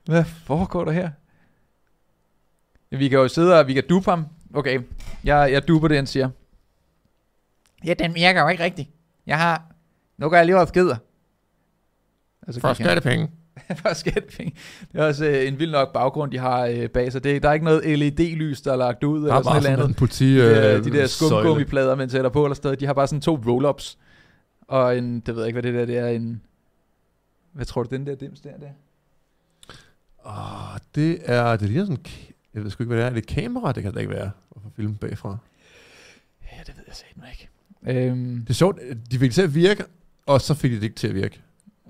Hvad 0.07 0.25
foregår 0.47 0.85
der 0.85 0.93
her? 0.93 1.11
Vi 2.97 3.09
kan 3.09 3.19
jo 3.19 3.29
sidde 3.29 3.59
og 3.61 3.67
vi 3.67 3.75
kan 3.75 3.83
dupe 3.89 4.11
ham. 4.11 4.27
Okay, 4.55 4.81
jeg, 5.25 5.53
jeg 5.53 5.69
duper 5.69 5.89
det, 5.89 5.97
han 5.97 6.07
siger. 6.07 6.29
Ja, 7.85 7.95
den 7.95 8.15
virker 8.15 8.41
jo 8.43 8.49
ikke 8.49 8.65
rigtigt. 8.65 8.89
Jeg 9.27 9.39
har... 9.39 9.63
Nu 10.19 10.29
går 10.29 10.37
jeg 10.37 10.47
lige 10.47 10.57
over 10.57 10.67
skider. 10.67 10.97
Altså, 12.47 12.61
for 12.61 12.73
skattepenge. 12.73 13.31
for 13.83 13.95
skattepenge. 13.95 14.55
Det 14.93 15.01
er 15.01 15.05
også 15.07 15.25
øh, 15.25 15.49
en 15.49 15.59
vild 15.59 15.71
nok 15.71 15.93
baggrund, 15.93 16.33
de 16.33 16.39
har 16.39 16.67
øh, 16.67 16.89
bag 16.89 17.13
sig. 17.13 17.25
Det, 17.25 17.43
der 17.43 17.49
er 17.49 17.53
ikke 17.53 17.65
noget 17.65 17.99
LED-lys, 17.99 18.61
der 18.61 18.73
er 18.73 18.77
lagt 18.77 19.05
ud. 19.05 19.19
Der 19.19 19.25
eller 19.25 19.35
er 19.39 19.43
bare 19.43 19.63
sådan 19.63 19.77
sådan 19.77 19.91
en 19.91 19.95
politi... 19.95 20.37
de, 20.37 20.77
øh, 20.77 20.85
de 20.85 20.91
der 20.91 21.07
skumgummiplader, 21.07 21.95
man 21.95 22.11
sætter 22.11 22.31
på 22.31 22.45
eller 22.45 22.55
sted, 22.55 22.77
de 22.77 22.87
har 22.87 22.93
bare 22.93 23.07
sådan 23.07 23.21
to 23.21 23.37
roll-ups. 23.47 23.97
Og 24.69 24.99
en, 24.99 25.21
det 25.21 25.35
ved 25.35 25.43
jeg 25.43 25.47
ikke, 25.49 25.61
hvad 25.61 25.73
det 25.73 25.79
der 25.79 25.87
det 25.87 25.99
er, 25.99 26.07
en... 26.07 26.43
Hvad 27.53 27.65
tror 27.67 27.83
du, 27.83 27.89
den 27.97 28.07
der 28.07 28.15
dims 28.15 28.41
der, 28.41 28.51
der? 28.61 28.69
Åh, 30.27 30.79
det 30.95 31.19
er... 31.25 31.57
Det 31.57 31.69
ligner 31.69 31.85
sådan... 31.85 32.05
Jeg 32.55 32.65
ved 32.65 32.71
sgu 32.71 32.83
ikke, 32.83 32.89
hvad 32.89 32.99
det 32.99 33.05
er. 33.05 33.11
Er 33.11 33.15
det 33.15 33.19
et 33.19 33.27
kamera? 33.27 33.73
Det 33.73 33.83
kan 33.83 33.93
det 33.93 34.01
ikke 34.01 34.13
være. 34.13 34.31
Hvorfor 34.51 34.69
filme 34.77 34.95
bagfra? 34.95 35.37
Ja, 36.53 36.59
det 36.67 36.75
ved 36.77 36.85
jeg 36.87 36.95
satme 36.95 37.25
ikke. 37.33 37.49
Øhm, 38.11 38.41
Det 38.41 38.51
er 38.51 38.55
sjovt. 38.55 38.79
De 39.11 39.19
fik 39.19 39.29
det 39.29 39.35
til 39.35 39.43
at 39.43 39.55
virke, 39.55 39.85
og 40.27 40.41
så 40.41 40.55
fik 40.55 40.71
de 40.71 40.77
det 40.77 40.83
ikke 40.83 40.97
til 40.97 41.09
at 41.09 41.15
virke. 41.15 41.41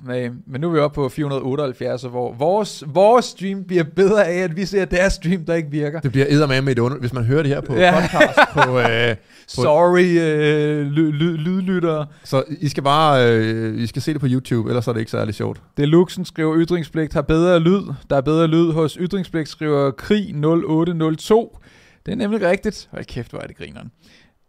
Men, 0.07 0.43
men 0.47 0.61
nu 0.61 0.69
er 0.69 0.73
vi 0.73 0.79
oppe 0.79 0.95
på 0.95 1.09
478, 1.09 2.03
hvor 2.03 2.33
vores, 2.39 2.85
vores 2.87 3.25
stream 3.25 3.65
bliver 3.65 3.85
bedre 3.97 4.27
af, 4.27 4.39
at 4.39 4.57
vi 4.57 4.65
ser 4.65 4.85
deres 4.85 5.13
stream, 5.13 5.45
der 5.45 5.55
ikke 5.55 5.71
virker. 5.71 6.01
Det 6.01 6.13
bliver 6.13 6.27
eddermame 6.29 6.65
med 6.65 6.73
et 6.73 6.79
under... 6.79 6.99
Hvis 6.99 7.13
man 7.13 7.25
hører 7.25 7.43
det 7.43 7.53
her 7.53 7.61
på 7.61 7.75
Ja. 7.75 7.95
podcast, 8.01 8.39
på, 8.69 8.79
øh, 8.79 9.17
Sorry, 9.47 10.19
øh, 10.21 10.87
ly, 10.87 11.11
ly, 11.11 11.37
lydlyttere. 11.37 12.07
så 12.25 12.45
I 12.61 12.69
skal 12.69 12.83
bare... 12.83 13.29
Øh, 13.37 13.79
I 13.81 13.87
skal 13.87 14.03
se 14.03 14.13
det 14.13 14.21
på 14.21 14.27
YouTube, 14.31 14.69
ellers 14.71 14.89
er 14.89 14.93
det 14.93 15.01
ikke 15.01 15.11
særlig 15.11 15.35
sjovt. 15.35 15.63
Deluxen 15.77 16.25
skriver, 16.25 16.57
ytringspligt 16.59 17.15
har 17.15 17.23
bedre 17.23 17.61
lyd. 17.61 17.83
Der 18.11 18.17
er 18.17 18.21
bedre 18.21 18.47
lyd 18.47 18.73
hos 18.73 18.99
ytringspligt, 19.01 19.49
skriver 19.49 19.91
Krig 19.91 20.35
0802. 20.45 21.59
Det 22.07 22.13
er 22.13 22.17
nemlig 22.17 22.43
rigtigt. 22.43 22.89
Hold 22.91 23.05
kæft, 23.05 23.31
hvor 23.31 23.41
er 23.41 23.47
det 23.47 23.57
grineren. 23.57 23.91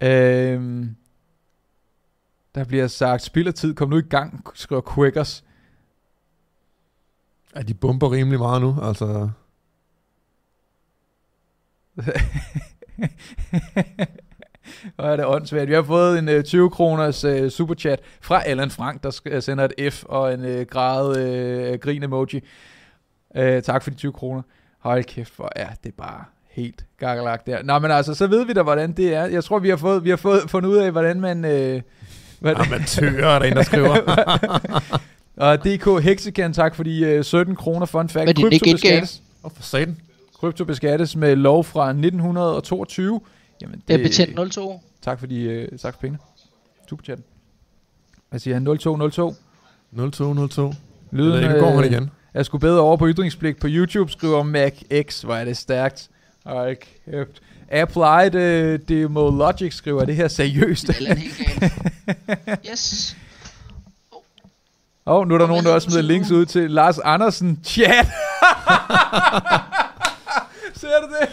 Øhm, 0.03 0.89
der 2.55 2.63
bliver 2.63 2.87
sagt, 2.87 3.21
spild 3.21 3.47
af 3.47 3.53
tid, 3.53 3.73
kom 3.73 3.89
nu 3.89 3.97
i 3.97 4.01
gang, 4.01 4.47
skriver 4.53 4.81
Quackers. 4.95 5.43
Ja, 7.55 7.61
de 7.61 7.73
bomber 7.73 8.11
rimelig 8.11 8.39
meget 8.39 8.61
nu, 8.61 8.77
altså... 8.81 9.29
Hvor 14.95 15.03
er 15.05 15.15
det 15.15 15.25
åndssvagt. 15.25 15.69
Vi 15.69 15.73
har 15.73 15.83
fået 15.83 16.19
en 16.19 16.29
øh, 16.29 16.43
20 16.43 16.69
kroners 16.69 17.23
øh, 17.23 17.49
superchat 17.49 17.99
fra 18.21 18.43
Allan 18.43 18.71
Frank, 18.71 19.03
der 19.03 19.21
øh, 19.25 19.41
sender 19.41 19.67
et 19.77 19.93
F 19.93 20.03
og 20.05 20.33
en 20.33 20.45
øh, 20.45 20.65
grad 20.65 21.17
øh, 21.17 21.79
grin 21.79 22.03
emoji. 22.03 22.41
Øh, 23.35 23.61
tak 23.61 23.83
for 23.83 23.89
de 23.89 23.95
20 23.95 24.13
kroner. 24.13 24.41
Hold 24.79 25.03
kæft, 25.03 25.35
hvor 25.35 25.49
er 25.55 25.69
det 25.83 25.93
bare 25.93 26.23
helt 26.49 26.85
gakkelagt 26.97 27.47
der. 27.47 27.63
Nå, 27.63 27.79
men 27.79 27.91
altså, 27.91 28.13
så 28.13 28.27
ved 28.27 28.45
vi 28.45 28.53
da, 28.53 28.63
hvordan 28.63 28.91
det 28.91 29.13
er. 29.15 29.25
Jeg 29.25 29.43
tror, 29.43 29.59
vi 29.59 29.69
har 29.69 29.77
fået, 29.77 30.03
vi 30.03 30.09
har 30.09 30.17
fået 30.17 30.49
fundet 30.49 30.69
ud 30.69 30.77
af, 30.77 30.91
hvordan 30.91 31.21
man... 31.21 31.45
Øh, 31.45 31.81
hvad, 32.41 32.55
Amatører, 32.55 33.39
der 33.39 33.45
er 33.45 33.51
en, 33.51 33.55
der 33.55 33.63
skriver. 33.63 33.97
og 35.51 35.65
DK 35.65 36.03
Hexican, 36.03 36.53
tak 36.53 36.75
for 36.75 36.83
de 36.83 36.99
øh, 37.01 37.23
17 37.23 37.55
kroner 37.55 37.85
fun 37.85 38.09
fact. 38.09 38.13
Hvad 38.13 38.21
er 38.21 38.33
det, 38.33 38.35
Krypto 38.43 38.65
det 38.65 38.73
beskattes, 38.75 39.21
Åh, 39.43 39.51
for 39.55 39.63
satan. 39.63 39.97
krypto 40.33 40.65
beskattes 40.65 41.15
med 41.15 41.35
lov 41.35 41.63
fra 41.63 41.89
1922. 41.89 43.21
Jamen, 43.61 43.81
Det 43.87 43.93
er 43.93 43.97
betjent 44.03 44.51
02. 44.53 44.81
Tak 45.01 45.19
for 45.19 45.27
de, 45.27 45.41
øh, 45.43 45.79
tak 45.79 45.93
for 45.93 46.01
pengene. 46.01 46.19
Superchatten. 46.89 47.25
Hvad 48.29 48.39
siger 48.39 48.53
han? 48.55 48.63
0202. 48.65 49.33
0202. 50.11 50.73
Lyden 51.11 51.31
Jeg 51.33 51.41
ved 51.41 51.41
ikke, 51.43 51.53
nu 51.53 51.59
går 51.59 51.71
han 51.75 51.83
øh, 51.83 51.91
igen. 51.91 52.11
er 52.33 52.43
sgu 52.43 52.57
bedre 52.57 52.79
over 52.81 52.97
på 52.97 53.07
ytringspligt 53.07 53.59
på 53.59 53.67
YouTube, 53.69 54.11
skriver 54.11 54.43
Mac 54.43 54.73
X. 55.09 55.21
Hvor 55.21 55.35
er 55.35 55.45
det 55.45 55.57
stærkt. 55.57 56.09
Ej, 56.45 56.75
kæft. 57.05 57.41
Applied 57.71 58.35
uh, 58.35 58.79
Demo 58.89 59.29
Logic 59.29 59.73
skriver, 59.73 60.01
er 60.01 60.05
det 60.05 60.15
her 60.15 60.27
seriøst? 60.27 60.89
Allan 60.89 61.17
helt 61.17 61.37
galt. 61.37 61.73
Yes. 62.71 63.15
Og 65.05 65.27
nu 65.27 65.33
er 65.33 65.37
der 65.37 65.47
nogen, 65.47 65.65
der 65.65 65.73
også 65.73 65.89
smider 65.89 66.01
links 66.01 66.31
ud 66.31 66.45
til 66.45 66.71
Lars 66.71 66.99
Andersen 66.99 67.59
chat. 67.63 67.87
Ser 70.75 70.99
du 71.01 71.07
det? 71.19 71.29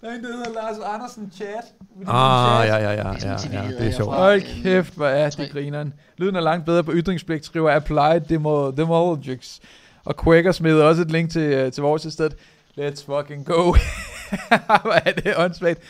Der 0.00 0.10
er 0.10 0.14
en, 0.14 0.24
der 0.24 0.36
hedder 0.36 0.52
Lars 0.54 0.76
Andersen 0.94 1.32
chat. 1.36 1.64
Ah, 2.06 2.66
ja, 2.68 2.76
ja, 2.76 2.90
ja, 2.90 3.12
ja, 3.22 3.36
ja, 3.52 3.66
vi 3.66 3.74
det 3.74 3.86
er 3.86 3.92
sjovt. 3.92 4.16
Hold 4.16 4.62
kæft, 4.62 4.94
hvor 4.94 5.06
er 5.06 5.30
det 5.30 5.50
grineren. 5.50 5.94
Lyden 6.18 6.36
er 6.36 6.40
langt 6.40 6.66
bedre 6.66 6.84
på 6.84 6.92
ytringspligt, 6.94 7.44
skriver 7.44 7.76
Applied 7.76 8.20
Demo, 8.20 8.70
Demologics. 8.70 9.60
Og 10.04 10.24
Quaker 10.24 10.52
smider 10.52 10.84
også 10.84 11.02
et 11.02 11.10
link 11.10 11.30
til, 11.30 11.66
uh, 11.66 11.72
til 11.72 11.82
vores 11.82 12.12
sted. 12.12 12.30
Let's 12.78 13.04
fucking 13.06 13.46
go. 13.46 13.74
hvor 14.82 14.92
er 15.04 15.12
det 15.12 15.34
åndssvagt. 15.36 15.80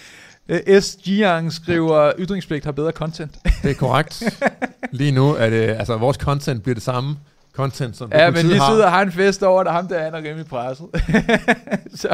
Uh, 0.48 0.81
S. 0.81 0.98
Jiang 1.06 1.52
skriver, 1.52 2.12
ytringspligt 2.19 2.65
har 2.65 2.73
bedre 2.73 2.90
content. 2.93 3.35
Det 3.62 3.70
er 3.70 3.74
korrekt. 3.74 4.23
Lige 4.93 5.12
nu 5.12 5.35
er 5.35 5.51
det, 5.51 5.60
altså 5.60 5.97
vores 5.97 6.16
content 6.16 6.62
bliver 6.62 6.74
det 6.74 6.82
samme 6.82 7.16
content, 7.59 7.97
som 7.97 8.10
ja, 8.15 8.31
men 8.31 8.48
vi 8.48 8.55
har. 8.55 8.70
sidder 8.70 8.85
og 8.85 8.90
har 8.93 9.02
en 9.02 9.12
fest 9.12 9.43
over, 9.43 9.62
der 9.62 9.73
ham 9.73 9.89
der 9.89 10.05
han 10.05 10.15
er 10.15 10.19
rimelig 10.19 10.47
presset. 10.47 10.86
Så 12.01 12.09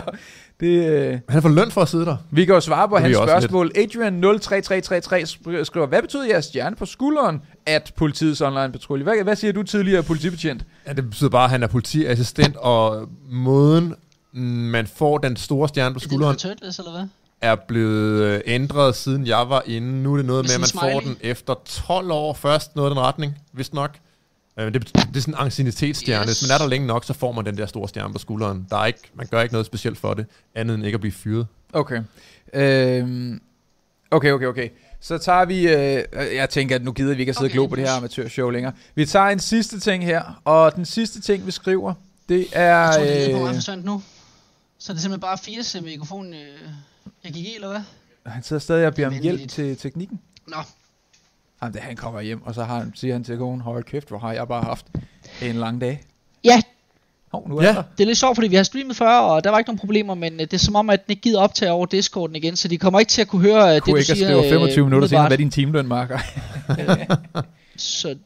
det, 0.61 1.13
uh, 1.13 1.19
Han 1.29 1.43
får 1.43 1.49
løn 1.49 1.71
for 1.71 1.83
at 1.83 1.89
sidde 1.89 2.07
der. 2.07 2.17
Vi 2.31 2.45
kan 2.45 2.55
jo 2.55 2.61
svare 2.61 2.89
på 2.89 2.97
Det 2.97 3.05
hans 3.05 3.17
spørgsmål. 3.17 3.71
Adrian03333 3.79 5.25
spr- 5.25 5.65
skriver, 5.65 5.87
hvad 5.87 6.03
betyder 6.03 6.25
jeres 6.25 6.45
stjerne 6.45 6.77
på 6.77 6.87
skulderen, 6.87 7.43
at 7.67 7.93
politiets 7.97 8.41
online 8.41 8.73
patrulje? 8.73 9.05
Hvad, 9.05 9.15
hvad 9.25 9.37
siger 9.37 9.53
du 9.53 9.63
tidligere 9.63 10.03
politibetjent? 10.03 10.65
Ja, 10.87 10.93
det 10.93 11.05
betyder 11.11 11.31
bare, 11.31 11.45
at 11.45 11.51
han 11.51 11.63
er 11.63 11.67
politiassistent, 11.67 12.57
og 12.57 13.09
måden, 13.31 13.95
man 14.43 14.86
får 14.86 15.19
den 15.19 15.36
store 15.36 15.69
stjerne 15.69 15.94
på 15.94 15.97
Er 15.97 16.01
det 16.01 16.09
skulderen, 16.09 16.36
turtles, 16.36 16.78
eller 16.78 16.93
hvad? 16.93 17.06
er 17.40 17.55
blevet 17.69 18.23
øh, 18.23 18.40
ændret, 18.47 18.97
siden 18.97 19.27
jeg 19.27 19.48
var 19.48 19.62
inde. 19.66 20.02
Nu 20.02 20.12
er 20.12 20.16
det 20.16 20.27
noget 20.27 20.44
Med 20.44 20.48
med, 20.48 20.55
at 20.66 20.74
man 20.74 20.90
en 20.90 20.94
får 20.94 21.01
smiley? 21.01 21.16
den 21.23 21.31
efter 21.31 21.55
12 21.65 22.11
år 22.11 22.35
først, 22.35 22.77
noget 22.77 22.90
den 22.90 23.01
retning, 23.01 23.35
vist 23.52 23.74
nok. 23.74 23.98
Øh, 24.59 24.74
Det, 24.74 24.82
det 24.94 25.16
er 25.16 25.20
sådan 25.20 25.35
en 25.35 25.40
ancienitetsstjerne. 25.40 26.28
Yes. 26.28 26.40
Hvis 26.40 26.48
man 26.48 26.55
er 26.55 26.59
der 26.59 26.69
længe 26.69 26.86
nok, 26.86 27.05
så 27.05 27.12
får 27.12 27.32
man 27.32 27.44
den 27.47 27.56
der 27.59 27.66
store 27.66 27.89
stjerne 27.89 28.12
på 28.12 28.19
skulderen. 28.19 28.66
Der 28.70 28.77
er 28.77 28.86
ikke, 28.86 28.98
man 29.15 29.27
gør 29.27 29.40
ikke 29.43 29.55
noget 29.55 29.66
specielt 29.66 29.98
for 29.98 30.15
det, 30.15 30.27
andet 30.55 30.74
end 30.74 30.85
ikke 30.85 30.94
at 30.97 31.01
blive 31.01 31.12
fyret. 31.12 31.47
Okay. 31.73 32.02
Øhm, 32.55 33.40
okay, 34.11 34.31
okay, 34.32 34.47
okay. 34.47 34.69
Så 35.01 35.19
tager 35.19 35.44
vi, 35.44 35.69
øh, 35.69 36.05
jeg 36.35 36.51
tænker, 36.51 36.74
at 36.74 36.85
nu 36.85 36.93
gider 36.93 37.15
vi 37.15 37.20
ikke 37.20 37.31
at 37.31 37.36
sidde 37.36 37.47
okay, 37.47 37.59
og 37.59 37.62
glo 37.62 37.66
på 37.66 37.77
det 37.77 37.89
her 37.89 37.97
amatørshow 37.97 38.51
længere. 38.51 38.73
Vi 38.94 39.06
tager 39.06 39.27
en 39.27 39.39
sidste 39.40 39.81
ting 39.81 40.05
her, 40.05 40.40
og 40.44 40.77
den 40.77 40.85
sidste 40.85 41.20
ting, 41.20 41.47
vi 41.47 41.51
skriver, 41.51 41.94
det 42.28 42.47
er... 42.52 42.62
Jeg 42.74 42.93
tror, 42.94 43.02
det 43.05 43.31
er 43.31 43.39
på 43.39 43.47
Øh, 43.48 43.55
forsvandt 43.55 43.85
nu. 43.85 44.02
Så 44.85 44.93
er 44.93 44.94
det 44.94 45.02
simpelthen 45.02 45.20
bare 45.20 45.39
80 45.39 45.77
mikrofon, 45.82 46.35
øh, 46.35 46.39
jeg 47.24 47.32
gik 47.32 47.47
i, 47.47 47.55
eller 47.55 47.69
hvad? 47.69 47.81
han 48.27 48.43
sidder 48.43 48.61
stadig 48.61 48.86
og 48.86 48.94
beder 48.94 49.09
om 49.09 49.15
hjælp 49.23 49.48
til 49.48 49.77
teknikken. 49.77 50.20
Nå, 50.48 50.56
Jamen, 51.62 51.74
det, 51.74 51.82
han 51.82 51.97
kommer 51.97 52.20
hjem, 52.20 52.43
og 52.43 52.55
så 52.55 52.65
har 52.65 52.78
han, 52.78 52.93
siger 52.94 53.15
han 53.15 53.24
til 53.24 53.39
konen, 53.39 53.61
hold 53.61 53.85
kæft, 53.85 54.09
hvor 54.09 54.19
har 54.19 54.32
jeg 54.32 54.48
bare 54.48 54.62
haft 54.62 54.86
en 55.43 55.56
lang 55.56 55.81
dag. 55.81 56.05
ja, 56.44 56.62
Hov, 57.32 57.48
nu 57.48 57.56
er 57.59 57.62
Ja. 57.62 57.69
der. 57.73 57.82
det 57.98 58.05
er 58.05 58.06
lidt 58.06 58.19
sjovt, 58.19 58.36
fordi 58.36 58.48
vi 58.48 58.56
har 58.56 58.62
streamet 58.62 58.97
før, 58.97 59.19
og 59.19 59.44
der 59.44 59.51
var 59.51 59.59
ikke 59.59 59.69
nogen 59.69 59.78
problemer, 59.78 60.15
men 60.15 60.32
øh, 60.32 60.40
det 60.40 60.52
er 60.52 60.59
som 60.59 60.77
om, 60.77 60.90
at 60.90 61.06
den 61.06 61.11
ikke 61.12 61.23
gider 61.23 61.40
optage 61.40 61.73
over 61.73 61.86
Discorden 61.86 62.36
igen, 62.36 62.56
så 62.56 62.69
de 62.69 62.78
kommer 62.78 63.01
ikke 63.01 63.11
til 63.11 63.20
at 63.23 63.28
kunne 63.28 63.43
høre 63.43 63.69
øh, 63.69 63.74
det, 63.74 63.82
Kunne 63.82 63.93
du 63.93 63.97
ikke 63.97 64.12
at 64.12 64.19
siger. 64.19 64.28
skrive 64.28 64.51
25 64.51 64.85
minutter 64.85 65.09
senere, 65.09 65.20
umiddelbart. 65.20 65.28
hvad 65.28 65.32
er 65.32 65.36
din 65.36 65.51
timeløn, 65.51 65.86
Marker? 65.89 66.19
Så 67.77 68.16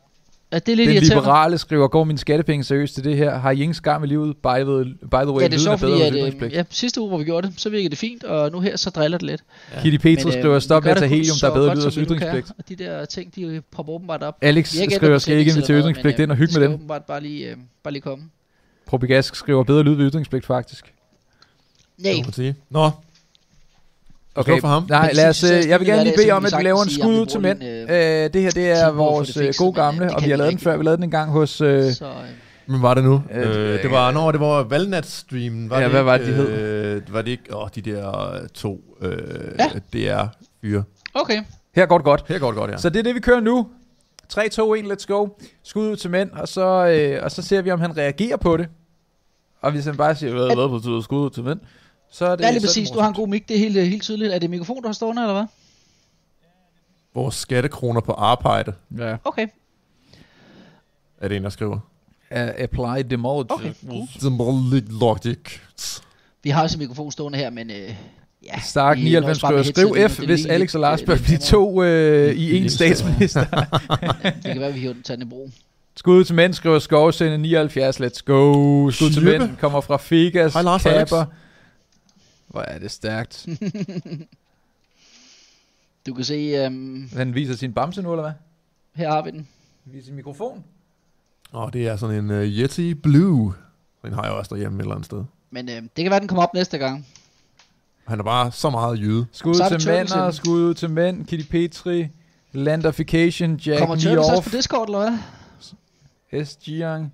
ja, 0.53 0.59
det 0.59 0.73
er 0.73 0.77
lidt 0.77 0.89
Den 0.89 1.03
liberale 1.03 1.59
skriver, 1.59 1.89
går 1.89 2.05
mine 2.05 2.19
skattepenge 2.19 2.65
seriøst 2.65 2.95
til 2.95 3.05
det 3.05 3.16
her? 3.16 3.39
Har 3.39 3.51
I 3.51 3.62
ingen 3.62 3.75
skam 3.75 4.05
i 4.05 4.07
livet? 4.07 4.37
By 4.37 4.47
the, 4.47 4.85
by 4.85 5.23
the 5.23 5.33
way, 5.33 5.43
Ja, 5.43 5.49
det 5.49 5.55
er 5.55 5.65
bedre 5.65 5.79
fordi 5.79 5.93
hos 5.93 6.35
at, 6.35 6.43
øh, 6.43 6.53
ja, 6.53 6.65
sidste 6.70 7.01
uge, 7.01 7.09
hvor 7.09 7.19
vi 7.19 7.25
gjorde 7.25 7.47
det, 7.47 7.61
så 7.61 7.70
virkede 7.70 7.91
det 7.91 7.99
fint, 7.99 8.25
og 8.25 8.53
nu 8.53 8.61
her, 8.61 8.77
så 8.77 8.91
driller 8.91 9.19
det 9.19 9.27
lidt. 9.27 9.45
Kitty 9.83 9.99
Petrus 9.99 10.25
Men, 10.25 10.35
øh, 10.35 10.41
skriver, 10.41 10.59
stop 10.59 10.85
med 10.85 10.91
at 10.91 10.97
tage 10.97 11.09
det 11.11 11.16
helium, 11.16 11.37
så 11.37 11.47
der 11.47 11.53
er 11.53 11.57
bedre 11.57 11.69
godt, 11.69 11.79
lyd 11.79 11.83
som 11.83 11.87
hos 11.89 11.97
vi 11.97 12.01
nu 12.01 12.07
kan, 12.09 12.16
ytringspligt. 12.16 12.53
Og 12.59 12.69
de 12.69 12.77
der 12.77 13.05
ting, 13.05 13.35
de 13.37 13.62
popper 13.73 13.93
åbenbart 13.93 14.23
op. 14.23 14.37
Alex 14.41 14.75
ikke 14.75 14.95
skriver, 14.95 15.19
skal 15.19 15.37
I 15.37 15.39
ikke 15.39 15.51
invitere 15.51 15.81
ytringspligt 15.81 16.19
ind 16.19 16.31
og 16.31 16.35
øh, 16.35 16.39
hygge 16.39 16.55
de 16.55 16.59
med 16.59 16.62
skal 16.62 16.62
dem? 16.62 16.75
åbenbart 16.75 17.05
bare 17.05 17.20
lige, 17.23 17.51
øh, 17.51 17.57
bare 17.83 17.93
lige 17.93 18.03
komme. 18.03 18.25
Probigask 18.87 19.35
skriver, 19.35 19.65
bedre 19.65 19.83
lyd 19.83 19.95
ved 19.95 20.11
ytringspligt 20.11 20.47
faktisk. 20.47 20.93
Nej. 21.99 22.12
Nå, 22.70 22.91
Okay, 24.39 24.52
Slå 24.52 24.60
for 24.60 24.69
ham. 24.69 24.86
nej, 24.89 25.10
lad 25.15 25.28
os, 25.28 25.43
jeg 25.43 25.62
øh, 25.65 25.69
jeg 25.69 25.81
vil 25.81 25.89
gerne 25.89 26.05
lige 26.05 26.15
bede 26.16 26.31
om, 26.31 26.44
at 26.47 26.52
vi 26.59 26.62
laver 26.62 26.82
en 26.82 26.90
skud 26.90 27.20
ud 27.20 27.27
til 27.27 27.40
mænd. 27.40 27.60
din, 27.60 27.69
Øh, 27.69 28.32
det 28.32 28.43
her, 28.43 28.51
det 28.51 28.70
er 28.70 28.90
vores 28.90 29.36
øh, 29.36 29.52
gode 29.59 29.73
gamle, 29.73 30.05
øh, 30.05 30.10
og 30.15 30.23
vi 30.24 30.31
har 30.31 30.36
lavet 30.36 30.52
den 30.52 30.59
før. 30.60 30.77
Vi 30.77 30.85
lavede 30.85 30.97
den 30.97 31.05
en 31.05 31.10
gang 31.10 31.31
hos... 31.31 31.60
Øh, 31.60 31.93
så... 31.93 32.05
Øh, 32.05 32.12
men 32.66 32.82
var 32.82 32.94
det 32.94 33.05
nu? 33.05 33.23
Øh, 33.35 33.74
Øh, 33.74 33.82
det 33.82 33.90
var, 33.90 34.10
når 34.12 34.32
det 34.32 34.40
var 34.40 34.62
valnatstreamen. 34.62 35.70
Var 35.70 35.77
Ja, 35.78 35.82
det 35.85 35.90
hvad 35.90 36.01
ikke, 36.01 36.06
var 36.06 36.19
det, 36.19 36.27
de 36.27 36.32
hed? 36.32 36.48
Øh, 36.48 37.15
var 37.15 37.23
det 37.23 37.31
ikke, 37.31 37.56
åh, 37.56 37.69
de 37.74 37.81
der 37.81 38.31
øh, 38.35 38.48
to, 38.55 38.81
øh, 39.02 39.19
Ja. 39.59 39.69
DR-fyre. 39.93 40.82
okay. 41.15 41.43
her 41.74 41.86
går 41.86 41.98
det 41.98 42.05
godt. 42.05 42.24
Her 42.28 42.39
går 42.39 42.47
det 42.51 42.56
godt, 42.56 42.70
ja. 42.70 42.77
Så 42.77 42.89
det 42.90 42.98
er 42.98 43.02
det, 43.02 43.15
vi 43.15 43.20
kører 43.20 43.40
nu. 43.40 43.66
3, 44.28 44.48
2, 44.48 44.74
1, 44.74 44.85
let's 44.85 45.06
go. 45.06 45.28
Skud 45.65 45.89
ud 45.90 45.97
til 45.97 46.10
mænd, 46.10 46.31
og 46.31 46.48
så, 46.48 46.86
øh, 46.86 47.24
og 47.24 47.31
så 47.31 47.43
ser 47.43 47.62
vi, 47.62 47.70
om 47.70 47.81
han 47.81 47.97
reagerer 47.97 48.36
på 48.36 48.56
det. 48.56 48.69
Og 49.62 49.70
hvis 49.70 49.85
han 49.85 49.97
bare 49.97 50.15
siger, 50.15 50.32
hvad, 50.32 50.55
hvad 50.56 50.69
betyder 50.78 51.01
skud 51.01 51.19
ud 51.19 51.31
til 51.31 51.43
mænd? 51.44 51.60
Så 52.10 52.26
er 52.26 52.36
det, 52.36 52.44
Ja, 52.44 52.51
lige 52.51 52.60
så 52.60 52.66
er 52.66 52.68
det 52.68 52.68
præcis. 52.68 52.90
Du 52.90 53.01
har 53.01 53.09
en 53.09 53.14
god 53.14 53.28
mic, 53.28 53.44
det 53.48 53.55
er 53.55 53.59
helt, 53.59 53.89
helt 53.89 54.02
tydeligt. 54.02 54.32
Er 54.35 54.39
det 54.39 54.51
mikrofon, 54.51 54.82
du 54.82 54.89
har 54.89 54.93
stående, 54.93 55.22
eller 55.22 55.35
hvad? 55.35 55.47
Vores 57.14 57.35
skattekroner 57.35 58.01
på 58.01 58.12
arbejde, 58.12 58.72
Ja. 58.98 59.16
Okay. 59.24 59.47
er 61.20 61.28
det 61.28 61.36
en, 61.36 61.44
der 61.44 61.51
skriver. 61.51 61.78
Uh, 62.30 62.39
apply 62.59 63.02
demology. 63.10 63.51
Okay, 63.51 63.72
cool. 64.20 64.82
Logic. 65.01 65.60
Vi 66.43 66.51
har 66.51 66.62
også 66.62 66.76
en 66.76 66.78
mikrofon 66.78 67.12
stående 67.12 67.39
her, 67.39 67.51
men... 67.51 67.70
Øh, 67.70 67.94
ja, 68.44 68.60
Stark 68.60 68.97
vi 68.97 69.02
99 69.02 69.24
nøjes 69.24 69.40
bare 69.40 69.52
med 69.52 69.64
skriver, 69.64 70.09
skriv 70.09 70.09
F, 70.09 70.18
hvis 70.18 70.43
lige 70.43 70.52
Alex 70.52 70.74
og 70.74 70.80
Lars 70.80 71.02
bør 71.02 71.16
blive 71.16 71.39
to 71.39 71.82
øh, 71.82 72.35
i 72.35 72.56
en 72.56 72.70
statsminister. 72.70 73.44
Det 74.43 74.44
kan 74.44 74.60
være, 74.60 74.72
vi 74.72 74.78
hiver 74.78 74.93
den 74.93 75.02
til 75.02 75.14
den 75.14 75.22
i 75.22 75.28
brug. 75.28 75.51
Skud 75.97 76.24
til 76.24 76.35
mænd, 76.35 76.55
skriver 76.55 76.78
Skovsende 76.78 77.39
79, 77.39 78.01
let's 78.01 78.22
go. 78.24 78.90
Skud 78.90 79.10
til 79.10 79.24
mænd, 79.24 79.56
kommer 79.56 79.80
fra 79.80 79.97
Figas, 79.97 80.52
Hej, 80.52 80.62
Lars 80.62 80.86
og 80.86 80.93
Alex. 80.93 81.12
Hvor 82.49 82.61
er 82.61 82.79
det 82.79 82.91
stærkt. 82.91 83.47
Du 86.07 86.15
kan 86.15 86.25
se, 86.25 86.35
øhm, 86.35 87.11
Han 87.16 87.35
viser 87.35 87.55
sin 87.57 87.73
bamse 87.73 88.03
nu, 88.03 88.12
eller 88.12 88.23
hvad? 88.23 88.33
her 88.95 89.11
har 89.11 89.23
vi 89.23 89.31
den. 89.31 89.49
Viser 89.85 90.05
sin 90.05 90.15
mikrofon. 90.16 90.65
Og 91.53 91.73
det 91.73 91.89
er 91.89 91.97
sådan 91.97 92.16
en 92.25 92.31
uh, 92.31 92.37
Yeti 92.37 92.95
Blue. 92.95 93.55
Den 94.05 94.12
har 94.12 94.23
jeg 94.25 94.33
også 94.33 94.55
derhjemme 94.55 94.79
et 94.79 94.83
eller 94.83 94.95
andet 94.95 95.07
sted. 95.07 95.25
Men 95.51 95.69
øh, 95.69 95.75
det 95.75 95.91
kan 95.97 96.11
være, 96.11 96.20
den 96.20 96.29
kommer 96.29 96.43
op 96.43 96.55
næste 96.55 96.79
gang. 96.79 97.07
Han 98.05 98.19
er 98.20 98.25
bare 98.25 98.53
så 98.53 98.70
meget 98.70 98.99
jyde. 99.01 99.27
Skud 99.33 99.55
til 99.55 99.89
mænd, 99.91 100.33
skud 100.33 100.61
ud 100.61 100.75
til 100.75 100.91
mænd. 100.91 101.27
Kitty 101.27 101.51
Petri, 101.51 102.09
Landification, 102.53 103.57
Jack 103.57 103.79
Kommer 103.79 103.97
Turtles 103.97 104.29
også 104.29 104.51
på 104.51 104.57
Discord, 104.57 104.89
eller 104.89 105.11
hvad? 106.31 106.45
S. 106.45 106.69
Jiang. 106.69 107.12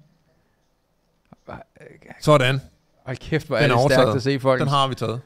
Sådan. 2.20 2.60
Hold 3.06 3.16
kæft, 3.16 3.46
hvor 3.46 3.56
er 3.56 3.60
Den 3.60 3.70
det 3.70 3.92
stærkt 3.92 4.16
at 4.16 4.22
se 4.22 4.40
folk. 4.40 4.60
Den 4.60 4.68
har 4.68 4.88
vi 4.88 4.94
taget. 4.94 5.20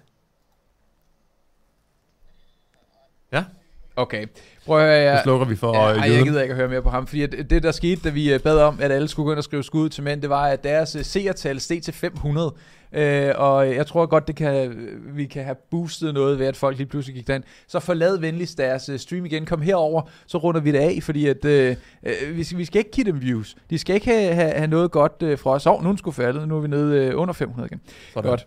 Okay, 3.98 4.26
prøv 4.66 4.78
at 4.78 4.84
høre, 4.84 4.94
jeg, 4.94 5.20
slukker 5.22 5.46
vi 5.46 5.56
for 5.56 5.76
Ja, 5.76 6.00
ej, 6.00 6.12
jeg 6.12 6.24
gider 6.24 6.42
ikke 6.42 6.52
at 6.52 6.56
høre 6.56 6.68
mere 6.68 6.82
på 6.82 6.90
ham, 6.90 7.06
fordi 7.06 7.22
at 7.22 7.32
det 7.50 7.62
der 7.62 7.72
skete, 7.72 8.00
da 8.04 8.08
vi 8.08 8.32
øh, 8.32 8.40
bad 8.40 8.58
om, 8.58 8.78
at 8.80 8.92
alle 8.92 9.08
skulle 9.08 9.24
gå 9.24 9.32
ind 9.32 9.38
og 9.38 9.44
skrive 9.44 9.62
skud 9.62 9.88
til 9.88 10.02
mænd, 10.02 10.22
det 10.22 10.30
var, 10.30 10.46
at 10.46 10.64
deres 10.64 10.96
øh, 10.96 11.04
seertal 11.04 11.60
steg 11.60 11.82
til 11.82 11.94
500. 11.94 12.52
Øh, 12.92 13.32
og 13.36 13.74
jeg 13.74 13.86
tror 13.86 14.06
godt, 14.06 14.28
det 14.28 14.36
kan, 14.36 14.76
vi 15.14 15.26
kan 15.26 15.44
have 15.44 15.56
boostet 15.70 16.14
noget 16.14 16.38
ved, 16.38 16.46
at 16.46 16.56
folk 16.56 16.76
lige 16.76 16.86
pludselig 16.86 17.14
gik 17.14 17.26
derind. 17.26 17.44
Så 17.66 17.80
forlad 17.80 18.18
venligst 18.18 18.58
deres 18.58 18.88
øh, 18.88 18.98
stream 18.98 19.26
igen. 19.26 19.46
Kom 19.46 19.62
herover, 19.62 20.02
så 20.26 20.38
runder 20.38 20.60
vi 20.60 20.72
det 20.72 20.78
af, 20.78 20.98
fordi 21.02 21.26
at, 21.26 21.44
øh, 21.44 21.76
øh, 22.02 22.36
vi, 22.36 22.44
skal, 22.44 22.58
vi 22.58 22.64
skal 22.64 22.78
ikke 22.78 22.90
give 22.90 23.06
dem 23.06 23.20
views. 23.20 23.56
De 23.70 23.78
skal 23.78 23.94
ikke 23.94 24.06
have, 24.06 24.34
have, 24.34 24.52
have 24.52 24.66
noget 24.66 24.90
godt 24.90 25.22
øh, 25.22 25.38
fra 25.38 25.50
os. 25.50 25.66
Oh, 25.66 25.82
nu 25.82 25.88
er 25.88 25.92
den 25.92 25.98
sgu 25.98 26.10
faldet. 26.10 26.48
Nu 26.48 26.56
er 26.56 26.60
vi 26.60 26.68
nede 26.68 27.06
øh, 27.06 27.20
under 27.20 27.34
500 27.34 27.66
igen. 27.66 27.80
Sådan. 28.14 28.30
Godt. 28.30 28.46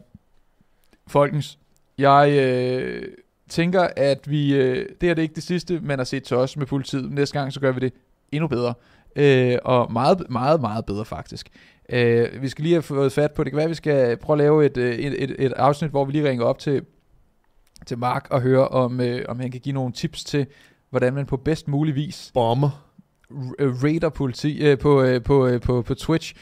Folkens, 1.08 1.58
jeg 1.98 2.32
øh, 2.32 3.04
tænker, 3.52 3.88
at 3.98 4.30
vi... 4.30 4.56
Øh, 4.56 4.76
det 4.76 4.86
her 5.02 5.14
det 5.14 5.18
er 5.18 5.24
ikke 5.24 5.36
det 5.36 5.44
sidste, 5.44 5.80
man 5.80 6.00
har 6.00 6.04
set 6.04 6.24
til 6.24 6.38
os 6.38 6.58
med 6.58 6.66
politiet. 6.66 7.12
Næste 7.12 7.40
gang, 7.40 7.54
så 7.54 7.60
gør 7.60 7.72
vi 7.72 7.80
det 7.80 7.94
endnu 8.32 8.48
bedre. 8.48 8.74
Øh, 9.16 9.58
og 9.64 9.94
meget, 9.94 10.24
meget, 10.30 10.62
meget 10.62 10.86
bedre 10.86 11.06
faktisk. 11.06 11.50
Øh, 11.90 12.42
vi 12.42 12.50
skal 12.50 12.64
lige 12.64 12.74
have 12.74 12.82
fået 12.82 13.12
fat 13.12 13.32
på, 13.32 13.44
det 13.44 13.52
kan 13.52 13.58
være, 13.58 13.64
at 13.64 13.70
vi 13.70 13.76
skal 13.76 14.18
prøve 14.18 14.36
at 14.36 14.38
lave 14.38 14.66
et, 14.66 14.78
øh, 14.78 14.96
et, 14.96 15.24
et, 15.24 15.36
et 15.40 15.54
afsnit, 15.54 15.92
hvor 15.92 16.06
vi 16.06 16.12
lige 16.12 16.30
ringer 16.30 16.46
op 16.46 16.60
til, 16.60 16.82
til 17.86 17.98
Mark 17.98 18.28
og 18.30 18.42
høre, 18.42 18.68
om, 18.68 19.02
øh, 19.02 19.26
om 19.28 19.40
han 19.40 19.52
kan 19.52 19.62
give 19.62 19.74
nogle 19.74 19.94
tips 19.94 20.24
til, 20.24 20.46
hvordan 20.90 21.14
man 21.14 21.26
på 21.26 21.38
bedst 21.38 21.68
mulig 21.68 21.96
vis 21.96 22.32
Bomber. 22.34 22.70
r- 23.32 23.84
raider 23.84 24.10
politi 24.10 24.68
øh, 24.68 24.78
på, 24.78 25.02
øh, 25.04 25.24
på, 25.24 25.48
øh, 25.48 25.62
på, 25.62 25.82
på 25.82 25.96
Twitch. 25.96 26.34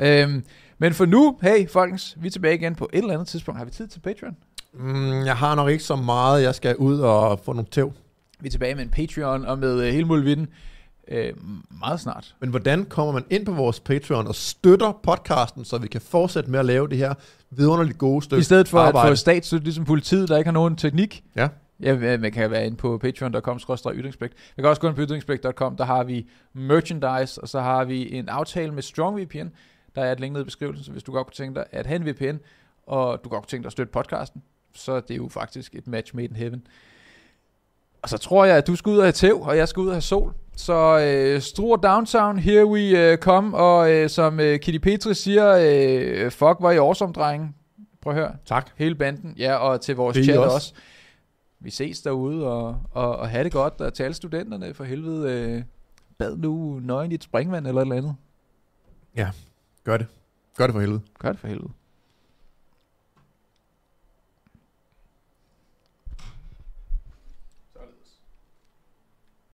Øhm, 0.00 0.44
men 0.78 0.94
for 0.94 1.06
nu, 1.06 1.38
hey 1.42 1.68
folkens, 1.68 2.16
vi 2.20 2.26
er 2.26 2.30
tilbage 2.30 2.54
igen 2.54 2.74
på 2.74 2.88
et 2.92 2.98
eller 2.98 3.14
andet 3.14 3.28
tidspunkt. 3.28 3.58
Har 3.58 3.64
vi 3.64 3.70
tid 3.70 3.86
til 3.86 4.00
Patreon? 4.00 4.36
Mm, 4.74 5.24
jeg 5.24 5.36
har 5.36 5.54
nok 5.54 5.70
ikke 5.70 5.84
så 5.84 5.96
meget. 5.96 6.42
Jeg 6.42 6.54
skal 6.54 6.76
ud 6.76 7.00
og 7.00 7.40
få 7.44 7.52
nogle 7.52 7.68
tæv. 7.70 7.92
Vi 8.40 8.46
er 8.46 8.50
tilbage 8.50 8.74
med 8.74 8.84
en 8.84 8.90
Patreon 8.90 9.44
og 9.44 9.58
med 9.58 9.86
øh, 9.86 9.92
hele 9.92 10.04
muligheden 10.04 10.48
øh, 11.08 11.32
meget 11.80 12.00
snart. 12.00 12.34
Men 12.40 12.50
hvordan 12.50 12.84
kommer 12.84 13.12
man 13.12 13.24
ind 13.30 13.46
på 13.46 13.52
vores 13.52 13.80
Patreon 13.80 14.26
og 14.26 14.34
støtter 14.34 14.92
podcasten, 15.02 15.64
så 15.64 15.78
vi 15.78 15.88
kan 15.88 16.00
fortsætte 16.00 16.50
med 16.50 16.58
at 16.58 16.64
lave 16.64 16.88
det 16.88 16.98
her 16.98 17.14
vidunderligt 17.50 17.98
gode 17.98 18.22
stykke 18.22 18.40
I 18.40 18.44
stedet 18.44 18.68
for 18.68 18.78
arbejde? 18.78 19.08
at 19.08 19.12
få 19.12 19.16
statsstøtte, 19.16 19.64
ligesom 19.64 19.84
politiet, 19.84 20.28
der 20.28 20.36
ikke 20.38 20.48
har 20.48 20.52
nogen 20.52 20.76
teknik. 20.76 21.24
Ja. 21.36 21.48
Ja, 21.80 22.18
man 22.18 22.32
kan 22.32 22.50
være 22.50 22.66
inde 22.66 22.76
på 22.76 22.98
patreon.com 22.98 23.58
ytringspligt. 23.94 24.34
Man 24.56 24.62
kan 24.62 24.70
også 24.70 24.80
gå 24.80 24.88
ind 24.88 24.96
på 24.96 25.02
ytringspligt.com, 25.02 25.76
der 25.76 25.84
har 25.84 26.04
vi 26.04 26.26
merchandise, 26.52 27.40
og 27.42 27.48
så 27.48 27.60
har 27.60 27.84
vi 27.84 28.14
en 28.14 28.28
aftale 28.28 28.72
med 28.72 28.82
StrongVPN. 28.82 29.48
Der 29.94 30.04
er 30.04 30.12
et 30.12 30.20
link 30.20 30.32
nede 30.32 30.42
i 30.42 30.44
beskrivelsen, 30.44 30.84
så 30.84 30.92
hvis 30.92 31.02
du 31.02 31.12
godt 31.12 31.26
kunne 31.26 31.34
tænke 31.34 31.54
dig 31.54 31.64
at 31.70 31.86
have 31.86 31.96
en 31.96 32.06
VPN, 32.06 32.36
og 32.86 33.24
du 33.24 33.28
godt 33.28 33.42
kunne 33.42 33.48
tænke 33.48 33.62
dig 33.62 33.68
at 33.68 33.72
støtte 33.72 33.92
podcasten, 33.92 34.42
så 34.78 34.92
er 34.92 35.00
det 35.00 35.16
jo 35.16 35.28
faktisk 35.28 35.74
et 35.74 35.86
match 35.86 36.16
made 36.16 36.26
in 36.28 36.36
heaven. 36.36 36.66
Og 38.02 38.08
så 38.08 38.18
tror 38.18 38.44
jeg, 38.44 38.56
at 38.56 38.66
du 38.66 38.76
skal 38.76 38.90
ud 38.90 38.98
og 38.98 39.04
have 39.04 39.12
tæv, 39.12 39.40
og 39.40 39.56
jeg 39.56 39.68
skal 39.68 39.80
ud 39.80 39.86
og 39.86 39.94
have 39.94 40.00
sol. 40.02 40.34
Så 40.56 40.98
øh, 40.98 41.40
Struer 41.40 41.76
Downtown, 41.76 42.38
here 42.38 42.66
we 42.66 43.10
øh, 43.12 43.18
come, 43.18 43.56
og 43.56 43.92
øh, 43.92 44.10
som 44.10 44.40
øh, 44.40 44.58
Kitty 44.60 44.78
Petri 44.78 45.14
siger, 45.14 45.56
øh, 45.60 46.30
fuck, 46.30 46.56
var 46.60 46.70
I 46.70 46.76
awesome, 46.76 47.12
drenge. 47.12 47.52
Prøv 48.00 48.12
at 48.12 48.18
høre. 48.18 48.36
Tak. 48.46 48.70
Hele 48.76 48.94
banden, 48.94 49.34
ja, 49.38 49.54
og 49.56 49.80
til 49.80 49.96
vores 49.96 50.14
Det 50.14 50.20
er 50.20 50.24
I 50.24 50.26
chat 50.26 50.38
også. 50.38 50.54
også. 50.54 50.74
Vi 51.60 51.70
ses 51.70 52.00
derude, 52.02 52.46
og, 52.46 52.80
og, 52.90 53.16
og 53.16 53.28
have 53.28 53.44
det 53.44 53.52
godt, 53.52 53.80
og 53.80 53.94
til 53.94 54.02
alle 54.02 54.14
studenterne 54.14 54.74
for 54.74 54.84
helvede. 54.84 55.32
Øh, 55.32 55.62
bad 56.18 56.36
nu 56.36 56.80
nøgen 56.82 57.12
i 57.12 57.14
et 57.14 57.24
springvand 57.24 57.66
eller 57.66 57.80
et 57.80 57.84
eller 57.84 57.96
andet. 57.96 58.14
Gør 59.84 59.96
det. 59.96 60.06
Gør 60.56 60.66
det 60.66 60.74
for 60.74 60.80
helvede. 60.80 61.00
Gør 61.18 61.30
det 61.32 61.40
for 61.40 61.48
helvede. 61.48 61.70